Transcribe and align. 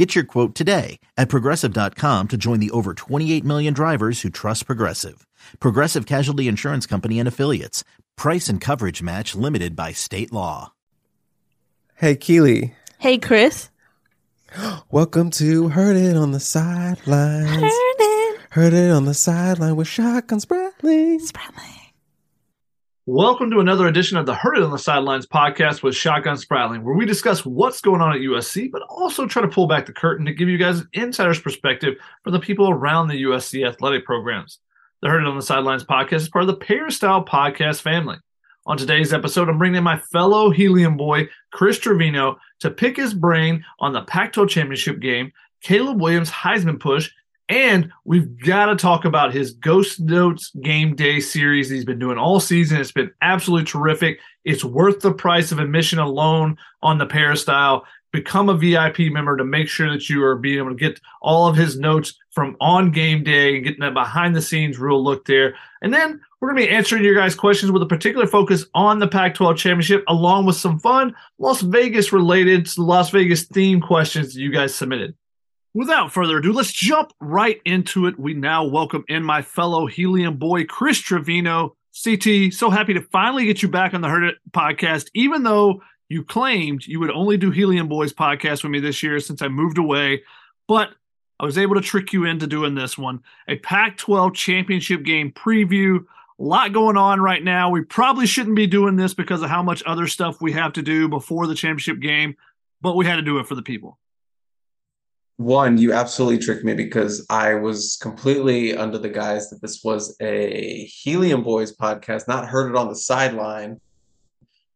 Get 0.00 0.14
your 0.14 0.24
quote 0.24 0.54
today 0.54 0.98
at 1.18 1.28
progressive.com 1.28 2.28
to 2.28 2.38
join 2.38 2.58
the 2.58 2.70
over 2.70 2.94
28 2.94 3.44
million 3.44 3.74
drivers 3.74 4.22
who 4.22 4.30
trust 4.30 4.64
Progressive. 4.64 5.26
Progressive 5.60 6.06
Casualty 6.06 6.48
Insurance 6.48 6.86
Company 6.86 7.18
and 7.18 7.28
Affiliates. 7.28 7.84
Price 8.16 8.48
and 8.48 8.62
coverage 8.62 9.02
match 9.02 9.34
limited 9.34 9.76
by 9.76 9.92
state 9.92 10.32
law. 10.32 10.72
Hey, 11.96 12.16
Keely. 12.16 12.74
Hey, 12.98 13.18
Chris. 13.18 13.68
Welcome 14.90 15.32
to 15.32 15.68
Heard 15.68 15.98
It 15.98 16.16
on 16.16 16.30
the 16.30 16.40
Sidelines. 16.40 17.50
Heard 17.50 17.70
it. 17.98 18.40
Heard 18.52 18.72
It 18.72 18.90
on 18.90 19.04
the 19.04 19.12
Sideline 19.12 19.76
with 19.76 19.86
Shotgun 19.86 20.40
Spratling. 20.40 21.20
Spratling. 21.20 21.79
Welcome 23.06 23.50
to 23.52 23.60
another 23.60 23.86
edition 23.86 24.18
of 24.18 24.26
the 24.26 24.34
It 24.34 24.62
on 24.62 24.70
the 24.70 24.78
Sidelines 24.78 25.26
podcast 25.26 25.82
with 25.82 25.96
Shotgun 25.96 26.36
Spratling, 26.36 26.82
where 26.82 26.94
we 26.94 27.06
discuss 27.06 27.46
what's 27.46 27.80
going 27.80 28.02
on 28.02 28.12
at 28.12 28.20
USC, 28.20 28.70
but 28.70 28.82
also 28.90 29.26
try 29.26 29.40
to 29.40 29.48
pull 29.48 29.66
back 29.66 29.86
the 29.86 29.92
curtain 29.94 30.26
to 30.26 30.34
give 30.34 30.50
you 30.50 30.58
guys 30.58 30.80
an 30.80 30.88
insider's 30.92 31.40
perspective 31.40 31.94
from 32.22 32.34
the 32.34 32.38
people 32.38 32.68
around 32.68 33.08
the 33.08 33.22
USC 33.22 33.66
athletic 33.66 34.04
programs. 34.04 34.58
The 35.00 35.08
It 35.08 35.26
on 35.26 35.34
the 35.34 35.42
Sidelines 35.42 35.82
podcast 35.82 36.16
is 36.16 36.28
part 36.28 36.42
of 36.42 36.48
the 36.48 36.58
Peristyle 36.58 37.24
podcast 37.24 37.80
family. 37.80 38.18
On 38.66 38.76
today's 38.76 39.14
episode, 39.14 39.48
I'm 39.48 39.56
bringing 39.56 39.78
in 39.78 39.84
my 39.84 39.98
fellow 40.12 40.50
Helium 40.50 40.98
boy, 40.98 41.26
Chris 41.52 41.78
Trevino, 41.78 42.36
to 42.60 42.70
pick 42.70 42.98
his 42.98 43.14
brain 43.14 43.64
on 43.78 43.94
the 43.94 44.02
Pac 44.02 44.34
12 44.34 44.50
championship 44.50 45.00
game, 45.00 45.32
Caleb 45.62 46.02
Williams' 46.02 46.30
Heisman 46.30 46.78
push, 46.78 47.10
and 47.50 47.90
we've 48.04 48.38
got 48.38 48.66
to 48.66 48.76
talk 48.76 49.04
about 49.04 49.34
his 49.34 49.52
Ghost 49.54 49.98
Notes 49.98 50.52
game 50.62 50.94
day 50.94 51.18
series 51.18 51.68
he's 51.68 51.84
been 51.84 51.98
doing 51.98 52.16
all 52.16 52.38
season. 52.38 52.80
It's 52.80 52.92
been 52.92 53.10
absolutely 53.22 53.66
terrific. 53.66 54.20
It's 54.44 54.64
worth 54.64 55.00
the 55.00 55.12
price 55.12 55.50
of 55.50 55.58
admission 55.58 55.98
alone 55.98 56.56
on 56.80 56.98
the 56.98 57.06
Peristyle. 57.06 57.84
Become 58.12 58.50
a 58.50 58.56
VIP 58.56 59.12
member 59.12 59.36
to 59.36 59.44
make 59.44 59.68
sure 59.68 59.90
that 59.90 60.08
you 60.08 60.22
are 60.22 60.36
being 60.36 60.58
able 60.58 60.70
to 60.70 60.76
get 60.76 61.00
all 61.22 61.48
of 61.48 61.56
his 61.56 61.76
notes 61.76 62.14
from 62.30 62.56
on 62.60 62.92
game 62.92 63.24
day 63.24 63.56
and 63.56 63.64
getting 63.64 63.80
that 63.80 63.94
behind 63.94 64.36
the 64.36 64.42
scenes 64.42 64.78
real 64.78 65.02
look 65.02 65.24
there. 65.24 65.56
And 65.82 65.92
then 65.92 66.20
we're 66.40 66.52
going 66.52 66.62
to 66.62 66.68
be 66.68 66.74
answering 66.74 67.02
your 67.02 67.16
guys' 67.16 67.34
questions 67.34 67.72
with 67.72 67.82
a 67.82 67.86
particular 67.86 68.28
focus 68.28 68.64
on 68.74 69.00
the 69.00 69.08
Pac 69.08 69.34
12 69.34 69.56
championship, 69.56 70.04
along 70.06 70.46
with 70.46 70.56
some 70.56 70.78
fun 70.78 71.16
Las 71.38 71.62
Vegas 71.62 72.12
related, 72.12 72.68
Las 72.78 73.10
Vegas 73.10 73.44
themed 73.46 73.82
questions 73.82 74.34
that 74.34 74.40
you 74.40 74.52
guys 74.52 74.72
submitted. 74.72 75.16
Without 75.72 76.10
further 76.10 76.38
ado, 76.38 76.52
let's 76.52 76.72
jump 76.72 77.12
right 77.20 77.60
into 77.64 78.06
it. 78.06 78.18
We 78.18 78.34
now 78.34 78.64
welcome 78.64 79.04
in 79.06 79.22
my 79.22 79.40
fellow 79.40 79.86
Helium 79.86 80.36
boy, 80.36 80.64
Chris 80.64 80.98
Trevino. 80.98 81.76
CT, 82.04 82.52
so 82.52 82.70
happy 82.70 82.92
to 82.94 83.00
finally 83.00 83.44
get 83.44 83.62
you 83.62 83.68
back 83.68 83.94
on 83.94 84.00
the 84.00 84.08
Heard 84.08 84.24
It 84.24 84.34
podcast, 84.50 85.10
even 85.14 85.44
though 85.44 85.80
you 86.08 86.24
claimed 86.24 86.88
you 86.88 86.98
would 86.98 87.12
only 87.12 87.36
do 87.36 87.52
Helium 87.52 87.86
Boys 87.86 88.12
podcast 88.12 88.64
with 88.64 88.72
me 88.72 88.80
this 88.80 89.00
year 89.00 89.20
since 89.20 89.42
I 89.42 89.48
moved 89.48 89.78
away. 89.78 90.24
But 90.66 90.88
I 91.38 91.44
was 91.44 91.56
able 91.56 91.76
to 91.76 91.80
trick 91.80 92.12
you 92.12 92.24
into 92.24 92.48
doing 92.48 92.74
this 92.74 92.98
one. 92.98 93.20
A 93.46 93.54
Pac 93.54 93.96
12 93.96 94.34
championship 94.34 95.04
game 95.04 95.30
preview. 95.30 96.00
A 96.00 96.42
lot 96.42 96.72
going 96.72 96.96
on 96.96 97.20
right 97.20 97.44
now. 97.44 97.70
We 97.70 97.82
probably 97.82 98.26
shouldn't 98.26 98.56
be 98.56 98.66
doing 98.66 98.96
this 98.96 99.14
because 99.14 99.40
of 99.40 99.50
how 99.50 99.62
much 99.62 99.84
other 99.86 100.08
stuff 100.08 100.40
we 100.40 100.50
have 100.50 100.72
to 100.72 100.82
do 100.82 101.08
before 101.08 101.46
the 101.46 101.54
championship 101.54 102.00
game, 102.00 102.34
but 102.80 102.96
we 102.96 103.06
had 103.06 103.16
to 103.16 103.22
do 103.22 103.38
it 103.38 103.46
for 103.46 103.54
the 103.54 103.62
people. 103.62 104.00
One, 105.40 105.78
you 105.78 105.94
absolutely 105.94 106.36
tricked 106.36 106.66
me 106.66 106.74
because 106.74 107.24
I 107.30 107.54
was 107.54 107.96
completely 108.02 108.76
under 108.76 108.98
the 108.98 109.08
guise 109.08 109.48
that 109.48 109.62
this 109.62 109.82
was 109.82 110.14
a 110.20 110.84
Helium 110.84 111.42
Boys 111.42 111.74
podcast, 111.74 112.28
not 112.28 112.46
heard 112.46 112.68
it 112.68 112.76
on 112.76 112.90
the 112.90 112.94
sideline. 112.94 113.80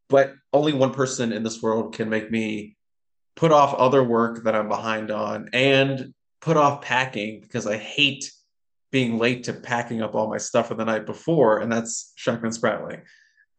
But 0.09 0.33
only 0.51 0.73
one 0.73 0.91
person 0.91 1.31
in 1.31 1.43
this 1.43 1.61
world 1.61 1.93
can 1.93 2.09
make 2.09 2.31
me 2.31 2.77
put 3.35 3.51
off 3.51 3.75
other 3.75 4.03
work 4.03 4.43
that 4.45 4.55
I'm 4.55 4.67
behind 4.67 5.11
on 5.11 5.49
and 5.53 6.15
put 6.41 6.57
off 6.57 6.81
packing 6.81 7.41
because 7.41 7.67
I 7.67 7.77
hate 7.77 8.31
being 8.89 9.19
late 9.19 9.43
to 9.43 9.53
packing 9.53 10.01
up 10.01 10.15
all 10.15 10.27
my 10.27 10.39
stuff 10.39 10.69
for 10.69 10.73
the 10.73 10.83
night 10.83 11.05
before, 11.05 11.59
and 11.59 11.71
that's 11.71 12.11
Shotgun 12.15 12.49
Spratling. 12.49 13.01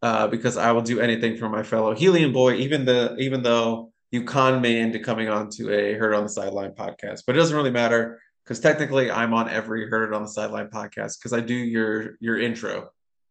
Uh, 0.02 0.26
because 0.26 0.56
I 0.56 0.72
will 0.72 0.82
do 0.82 0.98
anything 0.98 1.36
for 1.36 1.48
my 1.48 1.62
fellow 1.62 1.94
Helium 1.94 2.32
boy, 2.32 2.54
even 2.54 2.84
the 2.84 3.14
even 3.18 3.44
though 3.44 3.92
you 4.10 4.24
con 4.24 4.60
me 4.60 4.78
into 4.78 4.98
coming 4.98 5.28
on 5.28 5.50
to 5.50 5.72
a 5.72 5.94
Heard 5.94 6.14
on 6.14 6.22
the 6.22 6.28
Sideline 6.28 6.72
podcast. 6.72 7.22
But 7.26 7.36
it 7.36 7.38
doesn't 7.38 7.56
really 7.56 7.70
matter 7.70 8.20
because 8.44 8.60
technically 8.60 9.10
I'm 9.10 9.34
on 9.34 9.48
every 9.48 9.88
Heard 9.88 10.14
on 10.14 10.22
the 10.22 10.28
Sideline 10.28 10.68
podcast 10.68 11.18
because 11.18 11.32
I 11.32 11.40
do 11.40 11.54
your 11.54 12.16
your 12.20 12.38
intro. 12.38 12.90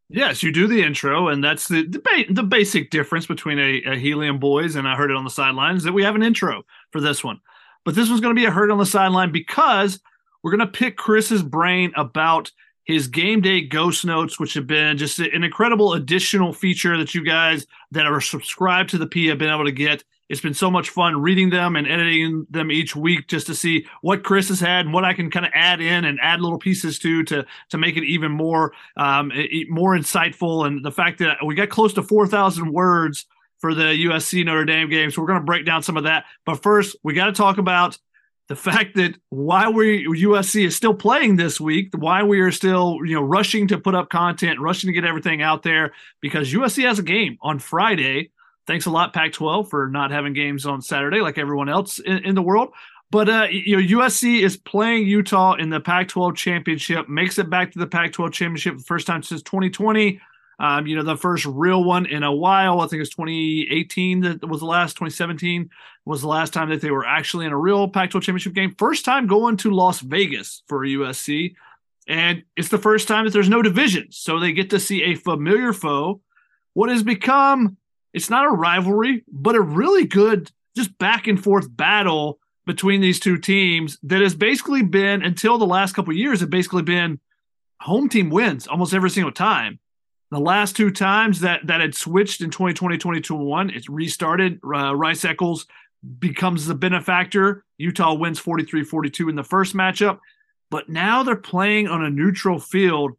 Yes, 0.09 0.43
you 0.43 0.51
do 0.51 0.67
the 0.67 0.83
intro, 0.83 1.29
and 1.29 1.43
that's 1.43 1.67
the 1.67 1.87
the, 1.87 1.99
ba- 1.99 2.33
the 2.33 2.43
basic 2.43 2.91
difference 2.91 3.25
between 3.25 3.57
a, 3.57 3.81
a, 3.85 3.95
Helium 3.95 4.39
Boys 4.39 4.75
and 4.75 4.87
I 4.87 4.95
heard 4.95 5.09
it 5.09 5.17
on 5.17 5.23
the 5.23 5.31
sidelines 5.31 5.83
that 5.83 5.93
we 5.93 6.03
have 6.03 6.15
an 6.15 6.23
intro 6.23 6.63
for 6.91 7.01
this 7.01 7.23
one. 7.23 7.39
But 7.83 7.95
this 7.95 8.09
one's 8.09 8.21
going 8.21 8.35
to 8.35 8.39
be 8.39 8.45
a 8.45 8.51
heard 8.51 8.71
on 8.71 8.77
the 8.77 8.85
sideline 8.85 9.31
because 9.31 9.99
we're 10.43 10.55
going 10.55 10.59
to 10.59 10.67
pick 10.67 10.97
Chris's 10.97 11.41
brain 11.41 11.91
about 11.95 12.51
his 12.83 13.07
game 13.07 13.41
day 13.41 13.61
ghost 13.61 14.05
notes, 14.05 14.39
which 14.39 14.53
have 14.53 14.67
been 14.67 14.97
just 14.97 15.17
an 15.17 15.43
incredible 15.43 15.93
additional 15.93 16.53
feature 16.53 16.97
that 16.97 17.15
you 17.15 17.23
guys 17.23 17.65
that 17.91 18.05
are 18.05 18.21
subscribed 18.21 18.91
to 18.91 18.99
the 18.99 19.07
P 19.07 19.25
have 19.27 19.39
been 19.39 19.53
able 19.53 19.65
to 19.65 19.71
get. 19.71 20.03
It's 20.27 20.41
been 20.41 20.55
so 20.55 20.71
much 20.71 20.89
fun 20.89 21.21
reading 21.21 21.51
them 21.51 21.75
and 21.75 21.87
editing 21.87 22.47
them 22.49 22.71
each 22.71 22.95
week 22.95 23.27
just 23.27 23.45
to 23.47 23.55
see 23.55 23.85
what 24.01 24.23
Chris 24.23 24.49
has 24.49 24.59
had 24.59 24.85
and 24.85 24.93
what 24.93 25.05
I 25.05 25.13
can 25.13 25.29
kind 25.29 25.45
of 25.45 25.51
add 25.53 25.81
in 25.81 26.05
and 26.05 26.19
add 26.21 26.41
little 26.41 26.57
pieces 26.57 26.97
to 26.99 27.23
to 27.25 27.45
to 27.69 27.77
make 27.77 27.95
it 27.95 28.03
even 28.03 28.31
more 28.31 28.73
um, 28.97 29.31
more 29.69 29.95
insightful. 29.95 30.65
And 30.65 30.83
the 30.83 30.91
fact 30.91 31.19
that 31.19 31.37
we 31.45 31.53
got 31.53 31.69
close 31.69 31.93
to 31.93 32.03
four 32.03 32.25
thousand 32.27 32.73
words 32.73 33.25
for 33.59 33.75
the 33.75 33.83
USC 34.07 34.43
Notre 34.43 34.65
Dame 34.65 34.89
game, 34.89 35.11
so 35.11 35.21
we're 35.21 35.27
going 35.27 35.39
to 35.39 35.45
break 35.45 35.65
down 35.65 35.83
some 35.83 35.97
of 35.97 36.03
that. 36.05 36.25
But 36.45 36.61
first, 36.63 36.95
we 37.03 37.13
got 37.13 37.27
to 37.27 37.31
talk 37.31 37.57
about 37.59 37.97
the 38.47 38.55
fact 38.55 38.95
that 38.95 39.15
why 39.29 39.69
we 39.69 40.05
USC 40.07 40.65
is 40.65 40.75
still 40.75 40.93
playing 40.93 41.35
this 41.35 41.59
week, 41.59 41.89
why 41.95 42.23
we 42.23 42.39
are 42.41 42.51
still 42.51 42.97
you 43.05 43.13
know 43.13 43.21
rushing 43.21 43.67
to 43.67 43.77
put 43.77 43.93
up 43.93 44.09
content, 44.09 44.59
rushing 44.59 44.87
to 44.87 44.93
get 44.93 45.05
everything 45.05 45.43
out 45.43 45.61
there 45.61 45.93
because 46.19 46.51
USC 46.51 46.83
has 46.87 46.97
a 46.97 47.03
game 47.03 47.37
on 47.41 47.59
Friday 47.59 48.31
thanks 48.67 48.85
a 48.85 48.89
lot, 48.89 49.13
Pac 49.13 49.33
12, 49.33 49.69
for 49.69 49.87
not 49.87 50.11
having 50.11 50.33
games 50.33 50.65
on 50.65 50.81
Saturday 50.81 51.21
like 51.21 51.37
everyone 51.37 51.69
else 51.69 51.99
in, 51.99 52.19
in 52.19 52.35
the 52.35 52.41
world. 52.41 52.73
But 53.11 53.29
uh, 53.29 53.47
you 53.49 53.77
know, 53.77 53.99
USC 53.99 54.41
is 54.41 54.57
playing 54.57 55.07
Utah 55.07 55.53
in 55.53 55.69
the 55.69 55.79
Pac-12 55.79 56.35
championship, 56.35 57.07
makes 57.07 57.37
it 57.37 57.49
back 57.49 57.71
to 57.71 57.79
the 57.79 57.87
Pac-12 57.87 58.31
championship 58.33 58.77
the 58.77 58.83
first 58.83 59.07
time 59.07 59.23
since 59.23 59.41
2020. 59.43 60.19
Um, 60.57 60.87
you 60.87 60.95
know, 60.95 61.03
the 61.03 61.17
first 61.17 61.45
real 61.45 61.83
one 61.83 62.05
in 62.05 62.23
a 62.23 62.33
while. 62.33 62.79
I 62.79 62.87
think 62.87 62.93
it 62.93 62.99
was 62.99 63.09
2018 63.09 64.21
that 64.21 64.47
was 64.47 64.61
the 64.61 64.65
last. 64.65 64.93
2017 64.93 65.69
was 66.05 66.21
the 66.21 66.27
last 66.27 66.53
time 66.53 66.69
that 66.69 66.81
they 66.81 66.91
were 66.91 67.05
actually 67.05 67.45
in 67.45 67.51
a 67.51 67.57
real 67.57 67.87
Pac-12 67.89 68.21
championship 68.21 68.53
game. 68.53 68.73
First 68.77 69.05
time 69.05 69.27
going 69.27 69.57
to 69.57 69.71
Las 69.71 69.99
Vegas 69.99 70.63
for 70.67 70.79
USC, 70.79 71.55
and 72.07 72.43
it's 72.55 72.69
the 72.69 72.77
first 72.77 73.07
time 73.07 73.25
that 73.25 73.31
there's 73.31 73.49
no 73.49 73.61
division, 73.61 74.07
so 74.11 74.39
they 74.39 74.51
get 74.51 74.71
to 74.71 74.79
see 74.79 75.03
a 75.03 75.15
familiar 75.15 75.73
foe. 75.73 76.21
What 76.73 76.89
has 76.89 77.03
become 77.03 77.77
it's 78.15 78.29
not 78.29 78.45
a 78.45 78.49
rivalry, 78.49 79.25
but 79.27 79.55
a 79.55 79.61
really 79.61 80.05
good 80.05 80.49
just 80.75 80.97
back 80.97 81.27
and 81.27 81.43
forth 81.43 81.67
battle 81.69 82.39
between 82.65 83.01
these 83.01 83.19
two 83.19 83.37
teams 83.37 83.99
that 84.03 84.21
has 84.21 84.33
basically 84.33 84.81
been 84.81 85.21
until 85.21 85.57
the 85.57 85.65
last 85.65 85.93
couple 85.93 86.13
years 86.13 86.39
have 86.39 86.49
basically 86.49 86.81
been 86.81 87.19
home 87.81 88.07
team 88.07 88.29
wins 88.29 88.67
almost 88.67 88.93
every 88.93 89.09
single 89.09 89.33
time. 89.33 89.79
The 90.31 90.39
last 90.39 90.77
two 90.77 90.91
times 90.91 91.41
that 91.41 91.67
that 91.67 91.81
had 91.81 91.93
switched 91.93 92.39
in 92.39 92.49
2020, 92.49 92.97
2021, 92.97 93.69
it's 93.69 93.89
restarted. 93.89 94.59
Uh, 94.63 94.95
Rice 94.95 95.25
Eccles 95.25 95.67
becomes 96.17 96.65
the 96.65 96.73
benefactor. 96.73 97.65
Utah 97.77 98.13
wins 98.13 98.39
43 98.39 98.85
42 98.85 99.27
in 99.27 99.35
the 99.35 99.43
first 99.43 99.75
matchup. 99.75 100.19
But 100.71 100.87
now 100.87 101.21
they're 101.23 101.35
playing 101.35 101.89
on 101.89 102.03
a 102.03 102.09
neutral 102.09 102.59
field 102.59 103.17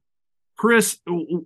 Chris, 0.56 0.98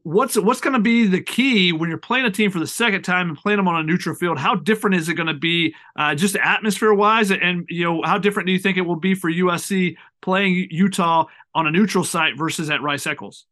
what's 0.05 0.37
what's 0.37 0.61
going 0.61 0.75
to 0.75 0.81
be 0.81 1.07
the 1.07 1.21
key 1.21 1.73
when 1.73 1.89
you're 1.89 1.99
playing 1.99 2.27
a 2.27 2.31
team 2.31 2.51
for 2.51 2.61
the 2.61 2.67
second 2.67 3.03
time 3.03 3.29
and 3.29 3.37
playing 3.37 3.57
them 3.57 3.67
on 3.67 3.81
a 3.81 3.83
neutral 3.83 4.15
field? 4.15 4.39
How 4.39 4.55
different 4.55 4.97
is 4.97 5.09
it 5.09 5.15
going 5.15 5.27
to 5.27 5.35
be, 5.35 5.75
uh, 5.97 6.15
just 6.15 6.37
atmosphere 6.37 6.95
wise, 6.95 7.33
and 7.33 7.67
you 7.69 7.85
know 7.85 8.03
how 8.05 8.19
different 8.19 8.47
do 8.47 8.53
you 8.53 8.59
think 8.61 8.77
it 8.77 8.83
will 8.83 8.97
be 8.97 9.17
for 9.17 9.29
USC 9.29 9.97
playing 10.23 10.69
Utah 10.71 11.25
on 11.55 11.67
a 11.67 11.73
neutral 11.73 12.05
site 12.05 12.39
versus 12.39 12.71
at 12.71 12.83
Rice 12.83 13.05
Eccles? 13.07 13.47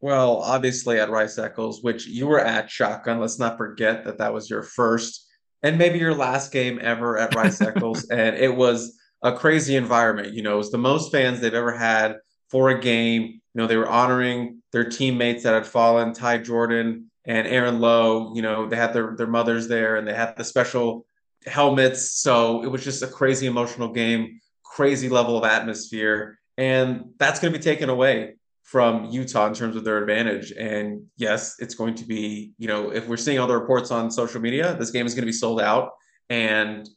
Well, 0.00 0.38
obviously 0.38 0.98
at 0.98 1.10
Rice 1.10 1.38
Eccles, 1.38 1.84
which 1.84 2.08
you 2.08 2.26
were 2.26 2.40
at 2.40 2.68
shotgun. 2.68 3.20
Let's 3.20 3.38
not 3.38 3.56
forget 3.56 4.04
that 4.04 4.18
that 4.18 4.34
was 4.34 4.50
your 4.50 4.64
first 4.64 5.24
and 5.62 5.78
maybe 5.78 6.00
your 6.00 6.14
last 6.14 6.50
game 6.50 6.80
ever 6.82 7.16
at 7.16 7.36
Rice 7.36 7.60
Eccles, 7.60 8.08
and 8.10 8.34
it 8.34 8.56
was 8.56 8.98
a 9.22 9.32
crazy 9.32 9.76
environment. 9.76 10.34
You 10.34 10.42
know, 10.42 10.54
it 10.54 10.58
was 10.58 10.72
the 10.72 10.78
most 10.78 11.12
fans 11.12 11.38
they've 11.38 11.54
ever 11.54 11.70
had 11.70 12.16
for 12.52 12.68
a 12.70 12.80
game 12.80 13.40
you 13.54 13.60
know, 13.60 13.66
they 13.66 13.76
were 13.76 13.88
honoring 13.88 14.62
their 14.72 14.84
teammates 14.88 15.42
that 15.42 15.54
had 15.54 15.66
fallen, 15.66 16.12
Ty 16.12 16.38
Jordan 16.38 17.10
and 17.26 17.46
Aaron 17.46 17.80
Lowe. 17.80 18.34
You 18.34 18.42
know, 18.42 18.66
they 18.66 18.76
had 18.76 18.94
their 18.94 19.14
their 19.16 19.26
mothers 19.26 19.68
there, 19.68 19.96
and 19.96 20.08
they 20.08 20.14
had 20.14 20.36
the 20.36 20.44
special 20.44 21.06
helmets. 21.46 22.12
So 22.12 22.62
it 22.62 22.68
was 22.68 22.82
just 22.82 23.02
a 23.02 23.06
crazy 23.06 23.46
emotional 23.46 23.92
game, 23.92 24.40
crazy 24.64 25.08
level 25.08 25.36
of 25.36 25.44
atmosphere, 25.44 26.38
and 26.56 27.10
that's 27.18 27.40
going 27.40 27.52
to 27.52 27.58
be 27.58 27.62
taken 27.62 27.90
away 27.90 28.36
from 28.62 29.04
Utah 29.06 29.48
in 29.48 29.54
terms 29.54 29.76
of 29.76 29.84
their 29.84 29.98
advantage. 29.98 30.52
And 30.52 31.04
yes, 31.18 31.56
it's 31.58 31.74
going 31.74 31.94
to 31.96 32.06
be, 32.06 32.52
you 32.56 32.68
know, 32.68 32.90
if 32.90 33.06
we're 33.06 33.18
seeing 33.18 33.38
all 33.38 33.46
the 33.46 33.58
reports 33.58 33.90
on 33.90 34.10
social 34.10 34.40
media, 34.40 34.74
this 34.78 34.90
game 34.90 35.04
is 35.04 35.12
going 35.14 35.22
to 35.22 35.26
be 35.26 35.32
sold 35.32 35.60
out. 35.60 35.90
And 36.30 36.88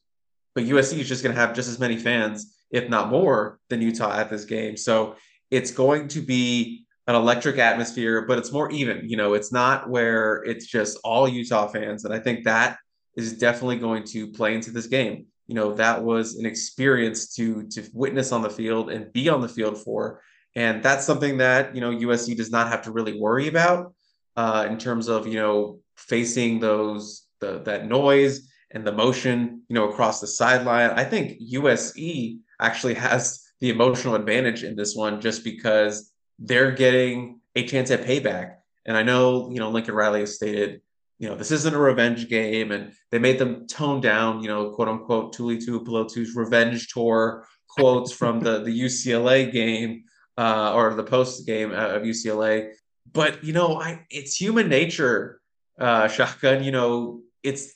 but 0.54 0.64
USC 0.64 1.00
is 1.00 1.10
just 1.10 1.22
going 1.22 1.36
to 1.36 1.42
have 1.42 1.54
just 1.54 1.68
as 1.68 1.80
many 1.80 1.98
fans, 1.98 2.56
if 2.72 2.88
not 2.88 3.10
more, 3.10 3.60
than 3.68 3.82
Utah 3.82 4.18
at 4.18 4.30
this 4.30 4.46
game. 4.46 4.78
So 4.78 5.18
it's 5.56 5.72
going 5.72 6.10
to 6.10 6.22
be 6.22 6.86
an 7.08 7.16
electric 7.16 7.58
atmosphere, 7.60 8.26
but 8.28 8.38
it's 8.38 8.52
more 8.52 8.70
even. 8.72 9.08
You 9.08 9.16
know, 9.16 9.34
it's 9.34 9.52
not 9.52 9.90
where 9.90 10.44
it's 10.44 10.66
just 10.66 10.98
all 11.04 11.28
Utah 11.28 11.68
fans. 11.68 12.04
And 12.04 12.14
I 12.14 12.20
think 12.20 12.44
that 12.44 12.78
is 13.16 13.38
definitely 13.38 13.78
going 13.78 14.04
to 14.04 14.28
play 14.32 14.54
into 14.54 14.72
this 14.72 14.88
game. 14.88 15.28
You 15.48 15.56
know, 15.56 15.74
that 15.76 16.04
was 16.04 16.36
an 16.36 16.46
experience 16.46 17.34
to 17.36 17.68
to 17.70 17.88
witness 17.94 18.32
on 18.32 18.42
the 18.42 18.50
field 18.50 18.90
and 18.90 19.14
be 19.14 19.30
on 19.30 19.40
the 19.40 19.48
field 19.48 19.78
for. 19.78 20.22
And 20.56 20.84
that's 20.84 21.06
something 21.06 21.38
that, 21.38 21.76
you 21.76 21.82
know, 21.82 21.92
USC 21.92 22.36
does 22.36 22.52
not 22.52 22.70
have 22.70 22.82
to 22.84 22.92
really 22.92 23.20
worry 23.20 23.48
about 23.48 23.94
uh, 24.36 24.68
in 24.70 24.78
terms 24.78 25.08
of, 25.08 25.28
you 25.28 25.36
know, 25.36 25.80
facing 25.96 26.60
those 26.60 27.28
the 27.40 27.60
that 27.60 27.88
noise 27.88 28.52
and 28.72 28.86
the 28.86 28.92
motion, 28.92 29.62
you 29.70 29.76
know, 29.76 29.90
across 29.90 30.20
the 30.20 30.28
sideline. 30.28 30.90
I 30.90 31.06
think 31.06 31.40
USC 31.40 32.40
actually 32.60 32.94
has 33.08 33.45
the 33.66 33.72
emotional 33.72 34.14
advantage 34.14 34.64
in 34.64 34.76
this 34.76 34.96
one 34.96 35.20
just 35.20 35.44
because 35.44 36.14
they're 36.38 36.70
getting 36.70 37.40
a 37.56 37.66
chance 37.66 37.90
at 37.90 38.04
payback. 38.04 38.58
And 38.86 38.96
I 38.96 39.02
know, 39.02 39.50
you 39.50 39.60
know, 39.60 39.72
Lincoln 39.72 39.96
Riley 39.96 40.20
has 40.20 40.36
stated, 40.36 40.82
you 41.18 41.28
know, 41.28 41.36
this 41.36 41.50
isn't 41.50 41.74
a 41.74 41.80
revenge 41.80 42.30
game, 42.30 42.72
and 42.72 42.94
they 43.10 43.18
made 43.18 43.40
them 43.40 43.66
tone 43.66 44.02
down, 44.02 44.44
you 44.44 44.50
know, 44.50 44.70
quote 44.70 44.88
unquote, 44.88 45.34
Tuli 45.34 45.58
Tuipulotu's 45.58 46.36
revenge 46.36 46.94
tour 46.94 47.48
quotes 47.68 48.12
from 48.12 48.40
the 48.40 48.62
the 48.62 48.82
UCLA 48.82 49.52
game 49.52 50.04
uh, 50.38 50.74
or 50.76 50.94
the 50.94 51.04
post 51.04 51.48
game 51.48 51.72
of 51.72 52.04
UCLA. 52.04 52.72
But 53.12 53.44
you 53.44 53.54
know, 53.54 53.82
I 53.82 54.06
it's 54.12 54.40
human 54.40 54.70
nature, 54.70 55.42
uh, 55.80 56.08
shotgun. 56.08 56.64
You 56.64 56.72
know, 56.72 57.22
it's 57.42 57.74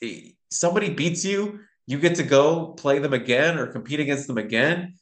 somebody 0.52 0.90
beats 0.90 1.24
you, 1.24 1.58
you 1.88 1.98
get 1.98 2.14
to 2.16 2.22
go 2.22 2.74
play 2.74 3.00
them 3.00 3.12
again 3.12 3.58
or 3.58 3.66
compete 3.66 3.98
against 3.98 4.28
them 4.28 4.38
again 4.38 4.94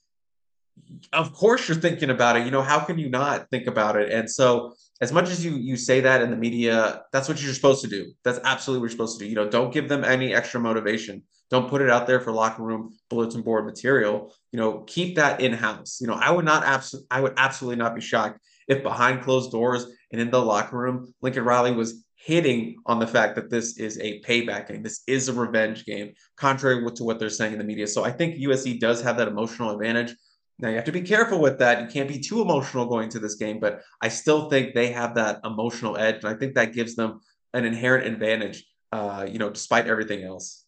of 1.13 1.33
course 1.33 1.69
you're 1.69 1.77
thinking 1.77 2.11
about 2.11 2.37
it. 2.37 2.45
You 2.45 2.51
know 2.51 2.63
how 2.63 2.81
can 2.81 2.99
you 2.99 3.09
not 3.09 3.49
think 3.51 3.67
about 3.67 3.97
it? 3.97 4.13
And 4.13 4.31
so 4.31 4.75
as 5.01 5.13
much 5.13 5.29
as 5.31 5.45
you 5.45 5.53
you 5.53 5.77
say 5.77 6.01
that 6.01 6.23
in 6.23 6.31
the 6.31 6.37
media 6.37 7.03
that's 7.13 7.29
what 7.29 7.43
you're 7.43 7.55
supposed 7.55 7.83
to 7.83 7.89
do. 7.89 8.13
That's 8.25 8.41
absolutely 8.45 8.81
what 8.81 8.85
you're 8.87 8.91
supposed 8.93 9.19
to 9.19 9.25
do. 9.25 9.29
You 9.29 9.37
know 9.37 9.49
don't 9.49 9.73
give 9.73 9.89
them 9.89 10.05
any 10.05 10.35
extra 10.35 10.61
motivation. 10.61 11.23
Don't 11.51 11.71
put 11.71 11.81
it 11.81 11.89
out 11.89 12.07
there 12.07 12.21
for 12.21 12.33
locker 12.33 12.63
room 12.63 12.97
bulletin 13.09 13.43
board 13.43 13.65
material. 13.65 14.35
You 14.53 14.59
know 14.59 14.81
keep 14.81 15.17
that 15.17 15.41
in 15.41 15.53
house 15.53 15.99
you 16.01 16.07
know 16.07 16.15
i 16.15 16.31
would 16.31 16.45
not 16.45 16.65
abs- 16.65 17.05
i 17.11 17.21
would 17.21 17.35
absolutely 17.37 17.77
not 17.77 17.95
be 17.95 18.01
shocked 18.01 18.41
if 18.67 18.83
behind 18.83 19.23
closed 19.23 19.51
doors 19.53 19.87
and 20.11 20.21
in 20.21 20.31
the 20.31 20.41
locker 20.41 20.77
room 20.77 21.13
lincoln 21.21 21.45
riley 21.45 21.73
was 21.73 22.05
hitting 22.17 22.77
on 22.87 22.99
the 22.99 23.07
fact 23.07 23.37
that 23.37 23.49
this 23.49 23.79
is 23.79 23.97
a 24.01 24.21
payback 24.23 24.69
game. 24.69 24.83
This 24.83 25.03
is 25.07 25.29
a 25.29 25.33
revenge 25.33 25.85
game 25.85 26.13
contrary 26.37 26.85
to 26.97 27.05
what 27.05 27.21
they're 27.21 27.31
saying 27.31 27.53
in 27.53 27.59
the 27.59 27.65
media. 27.65 27.87
So 27.87 28.05
i 28.05 28.11
think 28.11 28.37
usc 28.37 28.81
does 28.81 29.01
have 29.03 29.17
that 29.19 29.29
emotional 29.29 29.71
advantage 29.71 30.15
now 30.59 30.69
you 30.69 30.77
have 30.77 30.85
to 30.85 30.93
be 30.93 31.03
careful 31.03 31.41
with 31.41 31.59
that. 31.61 31.81
You 31.81 31.87
can't 31.87 32.09
be 32.09 32.19
too 32.19 32.41
emotional 32.41 32.87
going 32.87 33.09
to 33.11 33.19
this 33.19 33.37
game, 33.37 33.61
but 33.61 33.83
I 34.01 34.09
still 34.09 34.51
think 34.51 34.75
they 34.75 34.93
have 34.93 35.15
that 35.15 35.41
emotional 35.45 35.97
edge, 35.97 36.17
and 36.17 36.27
I 36.27 36.35
think 36.35 36.55
that 36.55 36.73
gives 36.73 36.97
them 36.97 37.21
an 37.55 37.65
inherent 37.65 38.07
advantage. 38.07 38.65
Uh, 38.91 39.27
you 39.31 39.39
know, 39.39 39.51
despite 39.51 39.87
everything 39.87 40.25
else. 40.25 40.65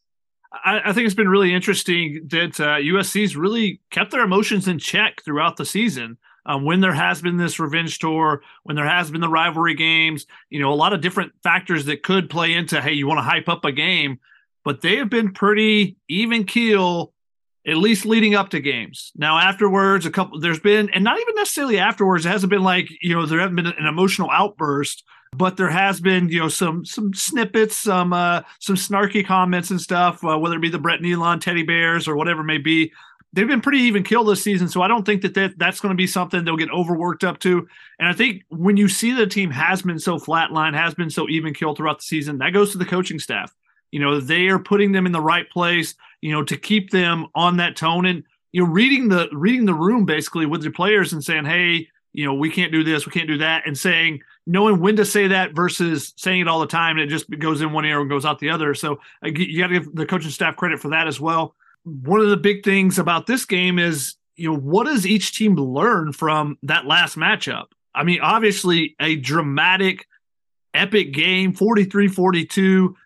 I, 0.52 0.81
I 0.87 0.92
think 0.92 1.06
it's 1.06 1.14
been 1.14 1.28
really 1.28 1.54
interesting 1.54 2.26
that 2.28 2.60
uh, 2.60 2.76
USC's 2.76 3.34
really 3.34 3.81
kept 3.90 4.10
their 4.10 4.22
emotions 4.22 4.69
in 4.69 4.78
check 4.78 5.22
throughout 5.25 5.56
the 5.56 5.64
season. 5.64 6.19
Um, 6.44 6.64
when 6.64 6.81
there 6.81 6.93
has 6.93 7.22
been 7.22 7.36
this 7.36 7.60
revenge 7.60 7.98
tour, 7.98 8.43
when 8.64 8.76
there 8.76 8.88
has 8.88 9.10
been 9.10 9.20
the 9.20 9.28
rivalry 9.28 9.75
games, 9.75 10.26
you 10.48 10.60
know, 10.60 10.72
a 10.72 10.75
lot 10.75 10.93
of 10.93 11.00
different 11.00 11.32
factors 11.43 11.84
that 11.86 12.02
could 12.02 12.28
play 12.28 12.54
into, 12.54 12.81
hey, 12.81 12.93
you 12.93 13.06
want 13.06 13.19
to 13.19 13.22
hype 13.22 13.48
up 13.48 13.64
a 13.64 13.72
game, 13.72 14.19
but 14.64 14.81
they 14.81 14.96
have 14.96 15.10
been 15.10 15.32
pretty 15.32 15.96
even 16.08 16.44
keel 16.44 17.12
at 17.66 17.76
least 17.76 18.06
leading 18.06 18.34
up 18.34 18.50
to 18.50 18.60
games. 18.60 19.12
Now, 19.16 19.38
afterwards, 19.38 20.06
a 20.06 20.10
couple 20.10 20.40
there's 20.40 20.60
been, 20.60 20.90
and 20.90 21.04
not 21.04 21.20
even 21.20 21.34
necessarily 21.34 21.78
afterwards, 21.78 22.24
it 22.24 22.30
hasn't 22.30 22.50
been 22.50 22.62
like 22.62 22.88
you 23.02 23.14
know 23.14 23.26
there 23.26 23.40
hasn't 23.40 23.56
been 23.56 23.66
an 23.66 23.86
emotional 23.86 24.30
outburst, 24.30 25.04
but 25.32 25.56
there 25.56 25.68
has 25.68 26.00
been 26.00 26.28
you 26.28 26.40
know 26.40 26.48
some 26.48 26.84
some 26.84 27.12
snippets, 27.12 27.76
some 27.76 28.12
uh, 28.12 28.42
some 28.60 28.76
snarky 28.76 29.24
comments 29.24 29.70
and 29.70 29.80
stuff, 29.80 30.24
uh, 30.24 30.38
whether 30.38 30.56
it 30.56 30.62
be 30.62 30.70
the 30.70 30.78
Brett 30.78 31.00
Neilon 31.00 31.40
teddy 31.40 31.62
bears 31.62 32.08
or 32.08 32.16
whatever 32.16 32.40
it 32.40 32.46
may 32.46 32.58
be. 32.58 32.92
They've 33.32 33.46
been 33.46 33.60
pretty 33.60 33.78
even 33.82 34.02
kill 34.02 34.24
this 34.24 34.42
season, 34.42 34.68
so 34.68 34.82
I 34.82 34.88
don't 34.88 35.06
think 35.06 35.22
that, 35.22 35.34
that 35.34 35.56
that's 35.56 35.78
going 35.78 35.92
to 35.92 35.96
be 35.96 36.08
something 36.08 36.44
they'll 36.44 36.56
get 36.56 36.72
overworked 36.72 37.22
up 37.22 37.38
to. 37.40 37.68
And 38.00 38.08
I 38.08 38.12
think 38.12 38.42
when 38.48 38.76
you 38.76 38.88
see 38.88 39.12
the 39.12 39.26
team 39.26 39.52
has 39.52 39.82
been 39.82 40.00
so 40.00 40.18
flatline, 40.18 40.74
has 40.74 40.94
been 40.94 41.10
so 41.10 41.28
even 41.28 41.54
kill 41.54 41.76
throughout 41.76 41.98
the 41.98 42.04
season, 42.04 42.38
that 42.38 42.52
goes 42.52 42.72
to 42.72 42.78
the 42.78 42.84
coaching 42.84 43.20
staff. 43.20 43.54
You 43.90 44.00
know, 44.00 44.20
they 44.20 44.48
are 44.48 44.58
putting 44.58 44.92
them 44.92 45.06
in 45.06 45.12
the 45.12 45.20
right 45.20 45.48
place 45.50 45.94
you 46.20 46.32
know, 46.32 46.42
to 46.44 46.56
keep 46.56 46.90
them 46.90 47.26
on 47.34 47.56
that 47.58 47.76
tone 47.76 48.06
and 48.06 48.25
you 48.52 48.64
know, 48.64 48.70
reading 48.70 49.08
the 49.08 49.28
reading 49.32 49.64
the 49.64 49.75
room 49.75 50.04
basically 50.04 50.46
with 50.46 50.62
your 50.62 50.72
players 50.72 51.12
and 51.12 51.22
saying, 51.22 51.44
hey, 51.44 51.88
you 52.12 52.25
know, 52.25 52.34
we 52.34 52.50
can't 52.50 52.72
do 52.72 52.82
this, 52.82 53.06
we 53.06 53.12
can't 53.12 53.28
do 53.28 53.38
that, 53.38 53.66
and 53.66 53.78
saying 53.78 54.20
knowing 54.46 54.81
when 54.81 54.96
to 54.96 55.04
say 55.04 55.28
that 55.28 55.54
versus 55.54 56.12
saying 56.16 56.40
it 56.40 56.48
all 56.48 56.60
the 56.60 56.66
time 56.66 56.96
and 56.96 57.04
it 57.04 57.08
just 57.08 57.31
goes 57.38 57.60
in 57.60 57.72
one 57.72 57.84
ear 57.84 58.00
and 58.00 58.10
goes 58.10 58.25
out 58.25 58.38
the 58.40 58.50
other. 58.50 58.75
So 58.75 58.94
uh, 59.25 59.28
you 59.28 59.58
got 59.58 59.69
to 59.69 59.81
give 59.81 59.94
the 59.94 60.06
coaching 60.06 60.31
staff 60.31 60.56
credit 60.56 60.81
for 60.81 60.88
that 60.88 61.06
as 61.06 61.20
well. 61.20 61.54
One 61.84 62.20
of 62.20 62.28
the 62.28 62.36
big 62.36 62.64
things 62.64 62.98
about 62.98 63.26
this 63.26 63.44
game 63.44 63.78
is, 63.78 64.16
you 64.34 64.50
know, 64.50 64.58
what 64.58 64.86
does 64.86 65.06
each 65.06 65.36
team 65.36 65.54
learn 65.54 66.12
from 66.12 66.58
that 66.64 66.86
last 66.86 67.16
matchup? 67.16 67.66
I 67.94 68.02
mean, 68.02 68.20
obviously 68.20 68.96
a 69.00 69.14
dramatic, 69.16 70.06
epic 70.75 71.12
game, 71.12 71.52
43 71.52 72.08
42. 72.08 72.96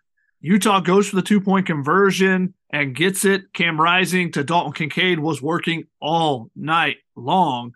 Utah 0.44 0.80
goes 0.80 1.08
for 1.08 1.16
the 1.16 1.22
two 1.22 1.40
point 1.40 1.64
conversion 1.64 2.52
and 2.68 2.94
gets 2.94 3.24
it. 3.24 3.54
Cam 3.54 3.80
Rising 3.80 4.30
to 4.32 4.44
Dalton 4.44 4.74
Kincaid 4.74 5.18
was 5.18 5.40
working 5.40 5.84
all 6.02 6.50
night 6.54 6.98
long. 7.16 7.72